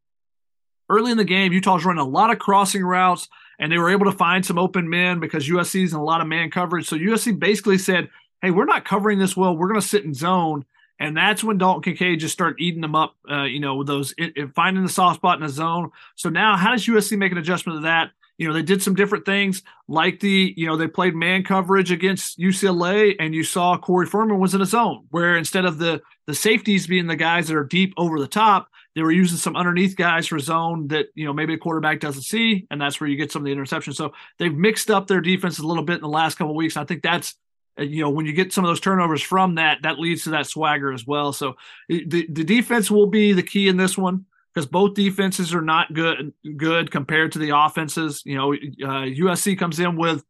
Early 0.88 1.12
in 1.12 1.16
the 1.16 1.24
game, 1.24 1.52
Utah's 1.52 1.84
running 1.84 2.02
a 2.02 2.08
lot 2.08 2.32
of 2.32 2.40
crossing 2.40 2.84
routes, 2.84 3.28
and 3.60 3.70
they 3.70 3.78
were 3.78 3.90
able 3.90 4.06
to 4.06 4.16
find 4.16 4.44
some 4.44 4.58
open 4.58 4.90
men 4.90 5.20
because 5.20 5.48
USC's 5.48 5.92
in 5.92 5.98
a 6.00 6.04
lot 6.04 6.20
of 6.20 6.26
man 6.26 6.50
coverage. 6.50 6.88
So 6.88 6.96
USC 6.96 7.38
basically 7.38 7.78
said, 7.78 8.10
"Hey, 8.42 8.50
we're 8.50 8.64
not 8.64 8.84
covering 8.84 9.20
this 9.20 9.36
well. 9.36 9.56
We're 9.56 9.68
going 9.68 9.80
to 9.80 9.86
sit 9.86 10.04
in 10.04 10.12
zone." 10.12 10.64
And 10.98 11.16
that's 11.16 11.44
when 11.44 11.58
Dalton 11.58 11.82
Kincaid 11.82 12.18
just 12.18 12.34
started 12.34 12.60
eating 12.60 12.80
them 12.80 12.96
up, 12.96 13.14
uh, 13.30 13.44
you 13.44 13.60
know, 13.60 13.76
with 13.76 13.86
those 13.86 14.12
it, 14.18 14.32
it, 14.34 14.54
finding 14.54 14.82
the 14.82 14.88
soft 14.88 15.20
spot 15.20 15.38
in 15.38 15.46
the 15.46 15.52
zone. 15.52 15.92
So 16.16 16.28
now, 16.28 16.56
how 16.56 16.72
does 16.72 16.86
USC 16.86 17.16
make 17.16 17.30
an 17.30 17.38
adjustment 17.38 17.78
to 17.78 17.82
that? 17.82 18.10
You 18.40 18.48
know, 18.48 18.54
they 18.54 18.62
did 18.62 18.82
some 18.82 18.94
different 18.94 19.26
things 19.26 19.62
like 19.86 20.20
the, 20.20 20.54
you 20.56 20.66
know, 20.66 20.78
they 20.78 20.88
played 20.88 21.14
man 21.14 21.44
coverage 21.44 21.92
against 21.92 22.38
UCLA 22.38 23.14
and 23.20 23.34
you 23.34 23.44
saw 23.44 23.76
Korey 23.76 24.08
Foreman 24.08 24.40
was 24.40 24.54
in 24.54 24.62
a 24.62 24.64
zone 24.66 25.04
where 25.10 25.36
instead 25.36 25.66
of 25.66 25.76
the 25.76 26.00
the 26.26 26.34
safeties 26.34 26.86
being 26.86 27.06
the 27.06 27.16
guys 27.16 27.48
that 27.48 27.56
are 27.56 27.64
deep 27.64 27.92
over 27.98 28.18
the 28.18 28.26
top, 28.26 28.70
they 28.94 29.02
were 29.02 29.12
using 29.12 29.36
some 29.36 29.56
underneath 29.56 29.94
guys 29.94 30.26
for 30.26 30.38
zone 30.38 30.88
that, 30.88 31.08
you 31.14 31.26
know, 31.26 31.34
maybe 31.34 31.52
a 31.52 31.58
quarterback 31.58 32.00
doesn't 32.00 32.22
see. 32.22 32.66
And 32.70 32.80
that's 32.80 32.98
where 32.98 33.10
you 33.10 33.16
get 33.16 33.30
some 33.30 33.42
of 33.42 33.44
the 33.44 33.54
interceptions. 33.54 33.96
So 33.96 34.14
they've 34.38 34.54
mixed 34.54 34.90
up 34.90 35.06
their 35.06 35.20
defense 35.20 35.58
a 35.58 35.66
little 35.66 35.84
bit 35.84 35.96
in 35.96 36.00
the 36.00 36.08
last 36.08 36.36
couple 36.36 36.54
weeks. 36.54 36.78
I 36.78 36.84
think 36.84 37.02
that's 37.02 37.34
uh, 37.78 37.82
you 37.82 38.00
know 38.00 38.08
when 38.08 38.24
you 38.24 38.32
get 38.32 38.54
some 38.54 38.64
of 38.64 38.70
those 38.70 38.80
turnovers 38.80 39.20
from 39.20 39.56
that 39.56 39.82
that 39.82 39.98
leads 39.98 40.24
to 40.24 40.30
that 40.30 40.46
swagger 40.46 40.92
as 40.92 41.06
well 41.06 41.32
so 41.32 41.56
the, 41.88 42.26
the 42.28 42.42
defense 42.42 42.90
will 42.90 43.06
be 43.06 43.32
the 43.32 43.44
key 43.44 43.68
in 43.68 43.76
this 43.76 43.96
one 43.96 44.24
because 44.52 44.66
both 44.66 44.94
defenses 44.94 45.54
are 45.54 45.62
not 45.62 45.92
good 45.92 46.32
good 46.56 46.90
compared 46.90 47.32
to 47.32 47.38
the 47.38 47.56
offenses. 47.56 48.22
You 48.24 48.36
know, 48.36 48.52
uh, 48.52 49.06
USC 49.06 49.58
comes 49.58 49.78
in 49.78 49.96
with 49.96 50.24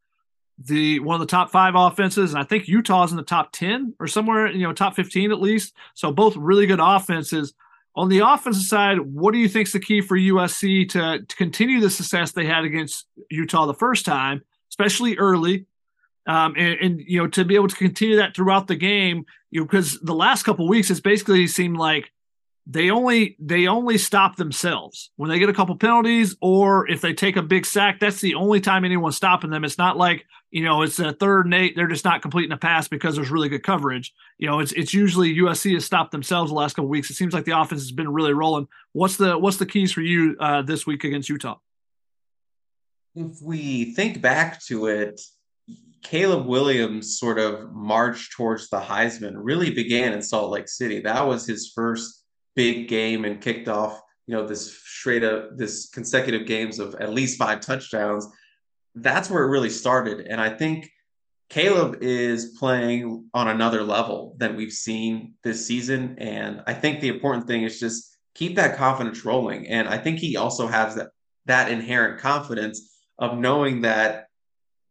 the 0.59 1.01
one 1.01 1.15
of 1.15 1.21
the 1.21 1.31
top 1.31 1.51
five 1.51 1.75
offenses, 1.75 2.33
and 2.33 2.43
I 2.43 2.45
think 2.45 2.69
Utah's 2.69 3.11
in 3.11 3.17
the 3.17 3.23
top 3.23 3.53
ten 3.53 3.95
or 3.99 4.07
somewhere, 4.07 4.49
you 4.49 4.67
know, 4.67 4.73
top 4.73 4.95
fifteen 4.95 5.33
at 5.33 5.41
least. 5.41 5.75
So 5.95 6.13
both 6.13 6.37
really 6.37 6.67
good 6.67 6.81
offenses. 6.81 7.55
On 7.97 8.09
the 8.09 8.21
offensive 8.21 8.63
side, 8.63 9.01
what 9.01 9.33
do 9.33 9.39
you 9.39 9.49
think 9.49 9.67
is 9.67 9.73
the 9.73 9.81
key 9.81 10.01
for 10.01 10.17
USC 10.17 10.89
to, 10.91 11.25
to 11.27 11.37
continue 11.37 11.81
the 11.81 11.91
success 11.91 12.31
they 12.31 12.47
had 12.47 12.65
against 12.65 13.07
Utah 13.31 13.67
the 13.67 13.75
first 13.75 14.07
time, 14.07 14.43
especially 14.71 15.19
early? 15.19 15.67
Um, 16.27 16.55
and, 16.57 16.79
and, 16.81 17.01
you 17.01 17.19
know 17.19 17.27
to 17.29 17.45
be 17.47 17.55
able 17.55 17.69
to 17.69 17.75
continue 17.75 18.17
that 18.17 18.37
throughout 18.37 18.69
the 18.69 18.77
game, 18.77 19.25
you 19.51 19.61
know, 19.61 19.67
because 19.67 19.99
the 20.01 20.15
last 20.15 20.43
couple 20.43 20.69
weeks 20.69 20.91
it's 20.91 21.01
basically 21.01 21.47
seemed 21.47 21.79
like 21.79 22.13
they 22.67 22.91
only 22.91 23.37
they 23.39 23.67
only 23.67 23.99
stop 23.99 24.37
themselves. 24.37 25.11
When 25.17 25.31
they 25.31 25.39
get 25.39 25.49
a 25.49 25.55
couple 25.55 25.75
penalties 25.77 26.37
or 26.41 26.89
if 26.89 27.01
they 27.01 27.13
take 27.13 27.37
a 27.37 27.43
big 27.43 27.67
sack 27.67 28.01
that's 28.01 28.21
the 28.21 28.35
only 28.35 28.61
time 28.61 28.85
anyone's 28.85 29.17
stopping 29.17 29.51
them. 29.51 29.65
It's 29.65 29.79
not 29.79 29.97
like 29.97 30.27
you 30.51 30.65
know 30.65 30.83
it's 30.83 30.99
a 30.99 31.13
third 31.13 31.47
and 31.47 31.55
eight 31.55 31.75
they're 31.75 31.87
just 31.87 32.05
not 32.05 32.23
completing 32.23 32.53
a 32.53 32.57
pass 32.57 32.89
because 32.89 33.17
there's 33.17 33.31
really 33.31 33.49
good 33.49 33.63
coverage. 33.63 34.13
You 34.39 34.49
know 34.49 34.61
it's 34.61 34.73
it's 34.73 34.95
usually 34.95 35.35
usc 35.37 35.73
has 35.73 35.85
stopped 35.85 36.13
themselves 36.13 36.51
the 36.51 36.57
last 36.57 36.75
couple 36.75 36.89
weeks. 36.89 37.11
It 37.11 37.15
seems 37.15 37.35
like 37.35 37.45
the 37.45 37.59
offense 37.59 37.83
has 37.83 37.93
been 37.93 38.13
really 38.13 38.33
rolling. 38.33 38.69
What's 38.93 39.17
the 39.17 39.39
what's 39.39 39.57
the 39.57 39.67
keys 39.67 39.93
for 39.93 40.03
you 40.03 40.37
uh, 40.41 40.63
this 40.63 40.87
week 40.87 41.05
against 41.05 41.29
utah? 41.29 41.59
If 43.15 43.43
we 43.43 43.95
think 43.95 44.21
back 44.21 44.63
to 44.67 44.87
it 44.87 45.21
Caleb 46.03 46.47
Williams 46.47 47.19
sort 47.19 47.39
of 47.39 47.73
march 47.73 48.31
towards 48.35 48.69
the 48.69 48.81
Heisman 48.81 49.35
really 49.37 49.71
began 49.71 50.13
in 50.13 50.23
Salt 50.23 50.51
Lake 50.51 50.69
City. 50.69 51.01
That 51.01 51.27
was 51.27 51.47
his 51.47 51.73
first 51.75 52.20
big 52.57 52.89
game 52.89 53.25
and 53.25 53.41
kicked 53.41 53.69
off, 53.69 54.01
you 54.27 54.35
know, 54.35 54.47
this 54.47 54.79
straight 54.85 55.25
up 55.25 55.57
this 55.57 55.89
consecutive 55.91 56.47
games 56.47 56.79
of 56.79 56.95
at 56.97 57.13
least 57.13 57.39
five 57.39 57.61
touchdowns. 57.61 58.27
That's 58.95 59.31
where 59.31 59.45
it 59.45 59.51
really 59.51 59.71
started. 59.71 60.27
And 60.27 60.41
I 60.41 60.51
think 60.51 60.91
Caleb 61.49 61.99
is 62.01 62.57
playing 62.59 63.29
on 63.35 63.49
another 63.49 63.83
level 63.83 64.37
than 64.39 64.57
we've 64.57 64.73
seen 64.73 65.35
this 65.43 65.67
season. 65.67 66.17
And 66.19 66.63
I 66.67 66.75
think 66.75 67.01
the 67.01 67.09
important 67.09 67.47
thing 67.47 67.65
is 67.65 67.81
just 67.81 68.17
keep 68.35 68.57
that 68.57 68.77
confidence 68.77 69.25
rolling. 69.25 69.67
And 69.67 69.89
I 69.89 69.99
think 69.99 70.19
he 70.19 70.37
also 70.37 70.67
has 70.67 70.95
that 70.95 71.09
that 71.47 71.71
inherent 71.71 72.21
confidence 72.21 72.91
of 73.19 73.39
knowing 73.39 73.81
that 73.83 74.27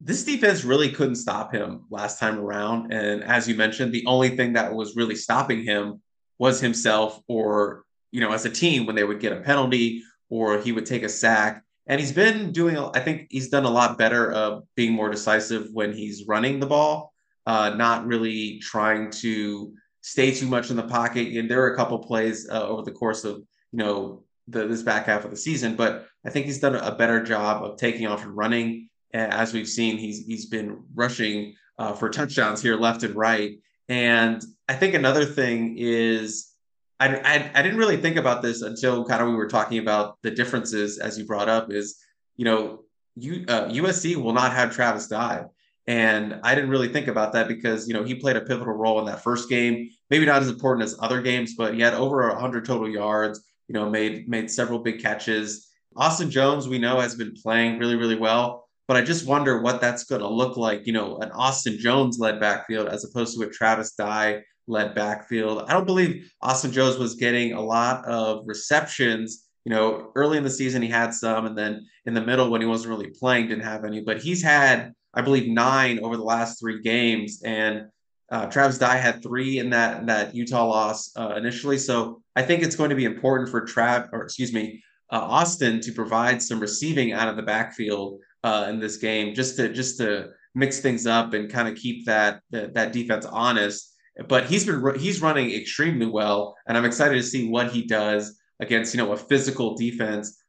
this 0.02 0.24
defense 0.24 0.63
really 0.63 0.91
couldn't 0.91 1.15
stop 1.15 1.54
him 1.54 1.86
last 1.89 2.19
time 2.19 2.39
around. 2.39 2.91
And 2.93 3.24
as 3.24 3.48
you 3.48 3.56
mentioned, 3.56 3.93
the 3.93 4.06
only 4.06 4.36
thing 4.36 4.54
that 4.54 4.74
was 4.74 4.95
really 4.95 5.15
stopping 5.15 5.63
him 5.63 6.02
was 6.39 6.60
himself 6.60 7.21
or, 7.28 7.84
you 8.12 8.21
know, 8.21 8.32
as 8.32 8.45
a 8.45 8.49
team 8.49 8.86
when 8.86 8.95
they 8.95 9.04
would 9.04 9.19
get 9.19 9.34
a 9.34 9.41
penalty 9.41 10.02
or 10.30 10.60
he 10.60 10.71
would 10.71 10.86
take 10.86 11.04
a 11.04 11.10
sack. 11.10 11.63
And 11.88 11.99
he's 11.99 12.12
been 12.12 12.52
doing, 12.52 12.78
I 12.78 12.99
think 12.99 13.28
he's 13.30 13.49
done 13.49 13.65
a 13.65 13.69
lot 13.69 13.97
better 13.97 14.32
of 14.32 14.63
being 14.75 14.93
more 14.93 15.10
decisive 15.10 15.67
when 15.73 15.93
he's 15.93 16.28
running 16.28 16.60
the 16.60 16.67
ball, 16.67 17.13
uh, 17.45 17.71
not 17.71 18.06
really 18.06 18.60
trying 18.60 19.12
to 19.12 19.73
stay 20.02 20.32
too 20.32 20.47
much 20.47 20.69
in 20.71 20.78
the 20.78 20.84
pocket. 20.84 21.36
And 21.36 21.49
there 21.49 21.63
are 21.63 21.73
a 21.73 21.75
couple 21.75 21.99
plays 21.99 22.47
uh, 22.49 22.67
over 22.67 22.84
the 22.84 22.91
course 22.91 23.23
of, 23.23 23.38
you 23.71 23.80
know, 23.80 24.23
the, 24.47 24.65
this 24.65 24.82
back 24.82 25.06
half 25.06 25.25
of 25.25 25.32
the 25.32 25.38
season, 25.38 25.75
but 25.75 26.08
I 26.25 26.32
think 26.32 26.47
he's 26.47 26.60
done 26.60 26.75
a 26.75 26.95
better 26.95 27.23
job 27.23 27.63
of 27.63 27.78
taking 27.78 28.08
off 28.08 28.23
and 28.23 28.36
running 28.36 28.89
as 29.13 29.54
we've 29.54 29.67
seen, 29.67 29.97
he's 29.97 30.25
he's 30.25 30.45
been 30.45 30.84
rushing 30.93 31.56
uh, 31.78 31.93
for 31.93 32.10
touchdowns 32.10 32.62
here 32.62 32.75
left 32.75 33.04
and 33.04 33.15
right. 33.15 33.60
And 33.88 34.43
I 34.70 34.74
think 34.76 34.94
another 34.94 35.26
thing 35.26 35.76
is 35.80 36.52
I, 37.00 37.16
I, 37.16 37.52
I 37.56 37.62
didn't 37.64 37.80
really 37.80 37.98
think 37.98 38.18
about 38.18 38.44
this 38.44 38.62
until 38.62 39.04
kind 39.04 39.20
of 39.20 39.30
we 39.30 39.36
were 39.36 39.48
talking 39.48 39.80
about 39.80 40.22
the 40.22 40.30
differences 40.30 41.00
as 41.00 41.18
you 41.18 41.26
brought 41.26 41.50
up 41.50 41.72
is 41.72 41.98
you 42.38 42.46
know 42.46 42.84
you 43.16 43.46
uh, 43.48 43.66
USC 43.66 44.16
will 44.16 44.32
not 44.32 44.54
have 44.54 44.74
Travis 44.74 45.08
Dye. 45.08 45.46
And 45.88 46.40
I 46.44 46.54
didn't 46.54 46.70
really 46.70 46.90
think 46.90 47.08
about 47.08 47.34
that 47.34 47.48
because 47.48 47.88
you 47.88 47.96
know 47.96 48.04
he 48.04 48.14
played 48.14 48.36
a 48.36 48.42
pivotal 48.42 48.76
role 48.76 49.00
in 49.00 49.06
that 49.08 49.24
first 49.24 49.50
game. 49.50 49.90
Maybe 50.12 50.28
not 50.28 50.44
as 50.44 50.50
important 50.50 50.84
as 50.84 50.96
other 51.00 51.20
games, 51.20 51.56
but 51.58 51.74
he 51.74 51.82
had 51.82 51.96
over 51.96 52.30
hundred 52.36 52.66
total 52.66 52.88
yards. 52.88 53.44
You 53.68 53.74
know, 53.74 53.90
made 53.90 54.30
made 54.30 54.52
several 54.52 54.78
big 54.78 55.02
catches. 55.02 55.68
Austin 55.96 56.30
Jones, 56.30 56.68
we 56.68 56.78
know, 56.78 57.00
has 57.00 57.16
been 57.16 57.34
playing 57.34 57.80
really 57.80 57.96
really 57.96 58.18
well. 58.18 58.70
But 58.88 58.98
I 58.98 59.02
just 59.02 59.26
wonder 59.26 59.62
what 59.62 59.82
that's 59.82 60.04
going 60.04 60.22
to 60.22 60.28
look 60.28 60.58
like, 60.58 60.88
you 60.88 60.94
know, 60.94 61.18
an 61.18 61.30
Austin 61.32 61.78
Jones 61.78 62.18
led 62.18 62.40
backfield 62.40 62.88
as 62.88 63.06
opposed 63.06 63.38
to 63.38 63.46
a 63.46 63.50
Travis 63.50 63.94
Dye 63.94 64.42
led 64.70 64.96
backfield. 64.96 65.66
I 65.68 65.74
don't 65.74 65.86
believe 65.86 66.32
Austin 66.42 66.72
Jones 66.72 66.98
was 66.98 67.16
getting 67.16 67.54
a 67.54 67.62
lot 67.62 68.06
of 68.06 68.44
receptions. 68.46 69.48
You 69.66 69.72
know, 69.72 70.12
early 70.16 70.38
in 70.38 70.44
the 70.44 70.50
season, 70.50 70.82
he 70.82 70.88
had 70.88 71.14
some, 71.14 71.46
and 71.46 71.58
then 71.58 71.86
in 72.06 72.14
the 72.14 72.22
middle, 72.22 72.50
when 72.50 72.62
he 72.62 72.68
wasn't 72.68 72.92
really 72.92 73.10
playing, 73.10 73.48
didn't 73.48 73.66
have 73.66 73.84
any. 73.84 74.02
But 74.02 74.22
he's 74.22 74.42
had, 74.42 74.94
I 75.14 75.22
believe, 75.22 75.50
nine 75.50 76.00
over 76.00 76.16
the 76.16 76.24
last 76.24 76.60
three 76.60 76.82
games. 76.82 77.42
And 77.44 77.88
uh, 78.32 78.46
Travis 78.46 78.78
Dye 78.78 78.98
had 78.98 79.22
three 79.22 79.60
in 79.60 79.70
that 79.72 80.00
in 80.00 80.06
that 80.06 80.36
Utah 80.36 80.66
loss 80.66 81.12
uh, 81.18 81.34
initially. 81.36 81.78
So 81.78 82.22
I 82.36 82.44
think 82.44 82.64
it's 82.64 82.76
going 82.76 82.92
to 82.92 82.96
be 82.96 83.06
important 83.06 83.50
for 83.50 83.66
Trav, 83.66 84.10
or 84.14 84.24
excuse 84.24 84.54
me, 84.54 84.84
uh, 85.12 85.20
Austin 85.20 85.82
to 85.82 85.92
provide 85.92 86.42
some 86.42 86.60
receiving 86.60 87.12
out 87.12 87.28
of 87.28 87.36
the 87.36 87.44
backfield 87.44 88.20
uh, 88.44 88.68
in 88.70 88.80
this 88.80 88.98
game 88.98 89.34
just 89.34 89.58
to 89.58 89.74
just 89.74 89.98
to 89.98 90.30
mix 90.56 90.80
things 90.80 91.06
up 91.06 91.34
and 91.34 91.52
kind 91.52 91.68
of 91.68 91.76
keep 91.76 92.06
that, 92.06 92.42
that 92.52 92.74
that 92.74 92.94
defense 92.94 93.26
honest. 93.26 93.88
But 94.28 94.46
he's 94.46 94.66
been 94.66 95.00
he's 95.00 95.22
running 95.22 95.52
extremely 95.52 96.06
well, 96.06 96.56
and 96.68 96.78
I'm 96.78 96.86
excited 96.86 97.16
to 97.16 97.24
see 97.24 97.50
what 97.50 97.72
he 97.72 97.84
does 97.84 98.40
against 98.60 98.94
you 98.94 98.98
know 98.98 99.12
a 99.14 99.18
physical 99.18 99.76
defense 99.76 100.42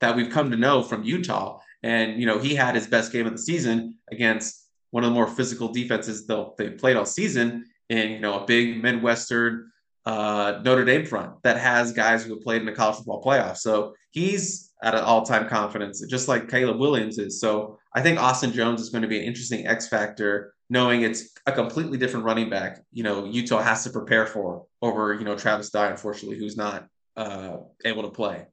that 0.00 0.16
we've 0.16 0.30
come 0.30 0.50
to 0.50 0.56
know 0.56 0.82
from 0.82 1.04
Utah. 1.04 1.58
And 1.82 2.20
you 2.20 2.26
know 2.26 2.38
he 2.38 2.54
had 2.54 2.74
his 2.74 2.86
best 2.86 3.12
game 3.12 3.26
of 3.26 3.32
the 3.32 3.38
season 3.38 3.96
against 4.10 4.68
one 4.90 5.04
of 5.04 5.10
the 5.10 5.14
more 5.14 5.26
physical 5.26 5.68
defenses 5.68 6.26
they 6.26 6.70
played 6.70 6.96
all 6.96 7.04
season 7.04 7.66
in 7.88 8.10
you 8.10 8.20
know 8.20 8.42
a 8.42 8.46
big 8.46 8.82
Midwestern 8.82 9.70
uh, 10.06 10.60
Notre 10.64 10.84
Dame 10.84 11.04
front 11.04 11.42
that 11.42 11.58
has 11.58 11.92
guys 11.92 12.24
who 12.24 12.34
have 12.34 12.42
played 12.42 12.62
in 12.62 12.66
the 12.66 12.72
college 12.72 12.96
football 12.96 13.22
playoff. 13.22 13.58
So 13.58 13.94
he's 14.10 14.72
at 14.82 14.94
an 14.94 15.04
all-time 15.04 15.48
confidence, 15.48 16.04
just 16.08 16.28
like 16.28 16.48
Caleb 16.48 16.78
Williams 16.78 17.18
is. 17.18 17.40
So 17.40 17.78
I 17.94 18.00
think 18.00 18.18
Austin 18.18 18.52
Jones 18.52 18.80
is 18.80 18.88
going 18.88 19.02
to 19.02 19.08
be 19.08 19.18
an 19.18 19.24
interesting 19.24 19.66
X 19.66 19.86
factor, 19.86 20.54
knowing 20.70 21.02
it's 21.02 21.30
a 21.46 21.52
completely 21.52 21.98
different 21.98 22.26
running 22.26 22.50
back. 22.50 22.82
You 22.92 23.02
know, 23.02 23.24
Utah 23.24 23.62
has 23.62 23.84
to 23.84 23.90
prepare 23.90 24.26
for 24.26 24.66
over 24.82 25.14
you 25.14 25.24
know 25.24 25.36
Travis 25.36 25.70
Dye, 25.70 25.90
unfortunately, 25.90 26.38
who's 26.38 26.56
not 26.56 26.86
uh, 27.16 27.58
able 27.84 28.02
to 28.02 28.10
play. 28.10 28.46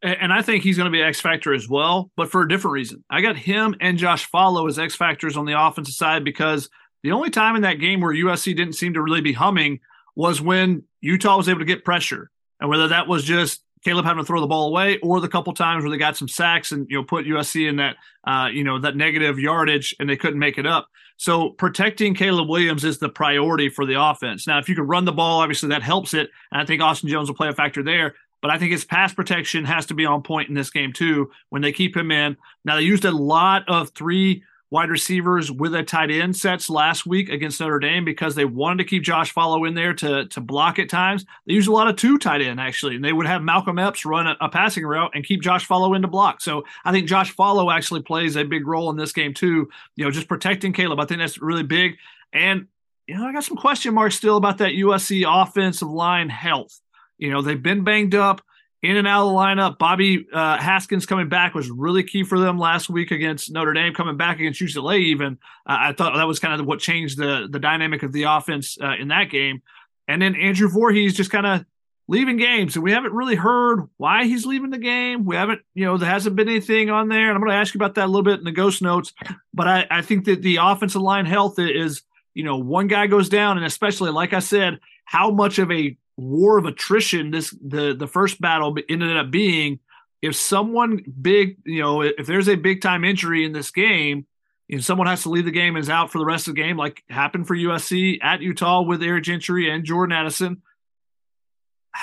And 0.00 0.32
I 0.32 0.42
think 0.42 0.62
he's 0.62 0.76
going 0.76 0.90
to 0.90 0.96
be 0.96 1.02
X 1.02 1.20
factor 1.20 1.52
as 1.52 1.68
well, 1.68 2.12
but 2.16 2.30
for 2.30 2.42
a 2.42 2.48
different 2.48 2.72
reason. 2.72 3.02
I 3.10 3.20
got 3.20 3.36
him 3.36 3.74
and 3.80 3.98
Josh 3.98 4.30
Falo 4.30 4.68
as 4.68 4.78
X 4.78 4.94
factors 4.94 5.36
on 5.36 5.44
the 5.44 5.60
offensive 5.60 5.94
side 5.94 6.22
because 6.22 6.70
the 7.02 7.10
only 7.10 7.30
time 7.30 7.56
in 7.56 7.62
that 7.62 7.80
game 7.80 8.00
where 8.00 8.14
USC 8.14 8.56
didn't 8.56 8.74
seem 8.74 8.94
to 8.94 9.02
really 9.02 9.20
be 9.20 9.32
humming 9.32 9.80
was 10.14 10.40
when 10.40 10.84
Utah 11.00 11.36
was 11.36 11.48
able 11.48 11.60
to 11.60 11.64
get 11.64 11.84
pressure. 11.84 12.30
And 12.60 12.70
whether 12.70 12.88
that 12.88 13.08
was 13.08 13.24
just 13.24 13.62
Caleb 13.84 14.04
having 14.04 14.22
to 14.22 14.26
throw 14.26 14.40
the 14.40 14.46
ball 14.46 14.68
away, 14.68 14.98
or 14.98 15.20
the 15.20 15.28
couple 15.28 15.52
times 15.52 15.82
where 15.82 15.90
they 15.90 15.98
got 15.98 16.16
some 16.16 16.28
sacks 16.28 16.72
and 16.72 16.86
you 16.90 16.96
know 16.96 17.04
put 17.04 17.26
USC 17.26 17.68
in 17.68 17.76
that 17.76 17.96
uh, 18.24 18.48
you 18.52 18.64
know 18.64 18.80
that 18.80 18.96
negative 18.96 19.38
yardage 19.38 19.94
and 19.98 20.08
they 20.08 20.16
couldn't 20.16 20.38
make 20.38 20.58
it 20.58 20.66
up. 20.66 20.88
So 21.18 21.50
protecting 21.50 22.14
Caleb 22.14 22.48
Williams 22.48 22.84
is 22.84 22.98
the 22.98 23.08
priority 23.08 23.68
for 23.68 23.84
the 23.84 24.00
offense. 24.00 24.46
Now, 24.46 24.58
if 24.58 24.68
you 24.68 24.76
can 24.76 24.86
run 24.86 25.04
the 25.04 25.12
ball, 25.12 25.40
obviously 25.40 25.68
that 25.70 25.82
helps 25.82 26.14
it, 26.14 26.30
and 26.52 26.62
I 26.62 26.64
think 26.64 26.80
Austin 26.80 27.08
Jones 27.08 27.28
will 27.28 27.36
play 27.36 27.48
a 27.48 27.54
factor 27.54 27.82
there. 27.82 28.14
But 28.40 28.52
I 28.52 28.58
think 28.58 28.70
his 28.70 28.84
pass 28.84 29.12
protection 29.12 29.64
has 29.64 29.86
to 29.86 29.94
be 29.94 30.06
on 30.06 30.22
point 30.22 30.48
in 30.48 30.54
this 30.54 30.70
game 30.70 30.92
too 30.92 31.32
when 31.48 31.60
they 31.60 31.72
keep 31.72 31.96
him 31.96 32.12
in. 32.12 32.36
Now 32.64 32.76
they 32.76 32.82
used 32.82 33.04
a 33.04 33.10
lot 33.10 33.68
of 33.68 33.90
three 33.90 34.44
wide 34.70 34.90
receivers 34.90 35.50
with 35.50 35.74
a 35.74 35.82
tight 35.82 36.10
end 36.10 36.36
sets 36.36 36.68
last 36.68 37.06
week 37.06 37.28
against 37.30 37.60
Notre 37.60 37.78
Dame 37.78 38.04
because 38.04 38.34
they 38.34 38.44
wanted 38.44 38.78
to 38.78 38.88
keep 38.88 39.02
Josh 39.02 39.32
Falo 39.32 39.66
in 39.66 39.74
there 39.74 39.94
to 39.94 40.26
to 40.26 40.40
block 40.40 40.78
at 40.78 40.88
times. 40.88 41.24
They 41.46 41.54
used 41.54 41.68
a 41.68 41.72
lot 41.72 41.88
of 41.88 41.96
two 41.96 42.18
tight 42.18 42.42
end 42.42 42.60
actually, 42.60 42.96
and 42.96 43.04
they 43.04 43.12
would 43.12 43.26
have 43.26 43.42
Malcolm 43.42 43.78
Epps 43.78 44.04
run 44.04 44.26
a, 44.26 44.36
a 44.40 44.48
passing 44.48 44.84
route 44.84 45.12
and 45.14 45.24
keep 45.24 45.42
Josh 45.42 45.66
Falo 45.66 45.94
in 45.96 46.02
to 46.02 46.08
block. 46.08 46.40
So 46.40 46.64
I 46.84 46.92
think 46.92 47.08
Josh 47.08 47.34
Falo 47.34 47.72
actually 47.72 48.02
plays 48.02 48.36
a 48.36 48.44
big 48.44 48.66
role 48.66 48.90
in 48.90 48.96
this 48.96 49.12
game 49.12 49.34
too. 49.34 49.68
You 49.96 50.04
know, 50.04 50.10
just 50.10 50.28
protecting 50.28 50.72
Caleb. 50.72 51.00
I 51.00 51.06
think 51.06 51.20
that's 51.20 51.40
really 51.40 51.62
big. 51.62 51.96
And 52.32 52.66
you 53.06 53.16
know, 53.16 53.26
I 53.26 53.32
got 53.32 53.44
some 53.44 53.56
question 53.56 53.94
marks 53.94 54.16
still 54.16 54.36
about 54.36 54.58
that 54.58 54.72
USC 54.72 55.24
offensive 55.26 55.88
line 55.88 56.28
health. 56.28 56.78
You 57.16 57.30
know, 57.30 57.40
they've 57.40 57.62
been 57.62 57.82
banged 57.82 58.14
up 58.14 58.42
in 58.82 58.96
and 58.96 59.08
out 59.08 59.26
of 59.26 59.32
the 59.32 59.38
lineup. 59.38 59.78
Bobby 59.78 60.26
uh, 60.32 60.58
Haskins 60.58 61.06
coming 61.06 61.28
back 61.28 61.54
was 61.54 61.70
really 61.70 62.02
key 62.02 62.22
for 62.22 62.38
them 62.38 62.58
last 62.58 62.88
week 62.88 63.10
against 63.10 63.50
Notre 63.50 63.72
Dame. 63.72 63.92
Coming 63.94 64.16
back 64.16 64.38
against 64.38 64.60
UCLA, 64.60 64.98
even 64.98 65.38
uh, 65.66 65.76
I 65.80 65.92
thought 65.92 66.14
that 66.16 66.26
was 66.26 66.38
kind 66.38 66.60
of 66.60 66.66
what 66.66 66.78
changed 66.78 67.18
the 67.18 67.48
the 67.50 67.58
dynamic 67.58 68.02
of 68.02 68.12
the 68.12 68.24
offense 68.24 68.78
uh, 68.80 68.94
in 68.98 69.08
that 69.08 69.30
game. 69.30 69.62
And 70.06 70.22
then 70.22 70.36
Andrew 70.36 70.68
Voorhees 70.68 71.14
just 71.14 71.30
kind 71.30 71.46
of 71.46 71.64
leaving 72.06 72.38
games, 72.38 72.74
and 72.74 72.82
we 72.82 72.92
haven't 72.92 73.12
really 73.12 73.34
heard 73.34 73.86
why 73.98 74.24
he's 74.24 74.46
leaving 74.46 74.70
the 74.70 74.78
game. 74.78 75.24
We 75.24 75.36
haven't, 75.36 75.60
you 75.74 75.84
know, 75.84 75.98
there 75.98 76.08
hasn't 76.08 76.36
been 76.36 76.48
anything 76.48 76.88
on 76.88 77.08
there. 77.08 77.28
And 77.28 77.32
I'm 77.32 77.40
going 77.40 77.50
to 77.50 77.56
ask 77.56 77.74
you 77.74 77.78
about 77.78 77.96
that 77.96 78.06
a 78.06 78.08
little 78.08 78.22
bit 78.22 78.38
in 78.38 78.44
the 78.44 78.52
ghost 78.52 78.80
notes. 78.80 79.12
But 79.52 79.68
I, 79.68 79.86
I 79.90 80.02
think 80.02 80.24
that 80.24 80.40
the 80.40 80.56
offensive 80.56 81.02
line 81.02 81.26
health 81.26 81.58
is, 81.58 82.02
you 82.32 82.44
know, 82.44 82.56
one 82.56 82.86
guy 82.86 83.08
goes 83.08 83.28
down, 83.28 83.58
and 83.58 83.66
especially 83.66 84.10
like 84.10 84.32
I 84.32 84.38
said, 84.38 84.78
how 85.04 85.30
much 85.30 85.58
of 85.58 85.70
a 85.70 85.98
war 86.18 86.58
of 86.58 86.66
attrition 86.66 87.30
this 87.30 87.56
the 87.64 87.94
the 87.94 88.06
first 88.06 88.40
battle 88.40 88.76
ended 88.88 89.16
up 89.16 89.30
being 89.30 89.78
if 90.20 90.34
someone 90.34 91.00
big 91.20 91.56
you 91.64 91.80
know 91.80 92.02
if 92.02 92.26
there's 92.26 92.48
a 92.48 92.56
big 92.56 92.82
time 92.82 93.04
injury 93.04 93.44
in 93.44 93.52
this 93.52 93.70
game 93.70 94.26
and 94.68 94.84
someone 94.84 95.06
has 95.06 95.22
to 95.22 95.30
leave 95.30 95.44
the 95.44 95.50
game 95.52 95.76
and 95.76 95.82
is 95.82 95.88
out 95.88 96.10
for 96.10 96.18
the 96.18 96.26
rest 96.26 96.48
of 96.48 96.54
the 96.56 96.60
game 96.60 96.76
like 96.76 97.04
happened 97.08 97.46
for 97.46 97.54
usc 97.56 98.18
at 98.20 98.42
utah 98.42 98.82
with 98.82 99.00
eric 99.00 99.22
gentry 99.22 99.70
and 99.70 99.84
jordan 99.84 100.16
addison 100.16 100.60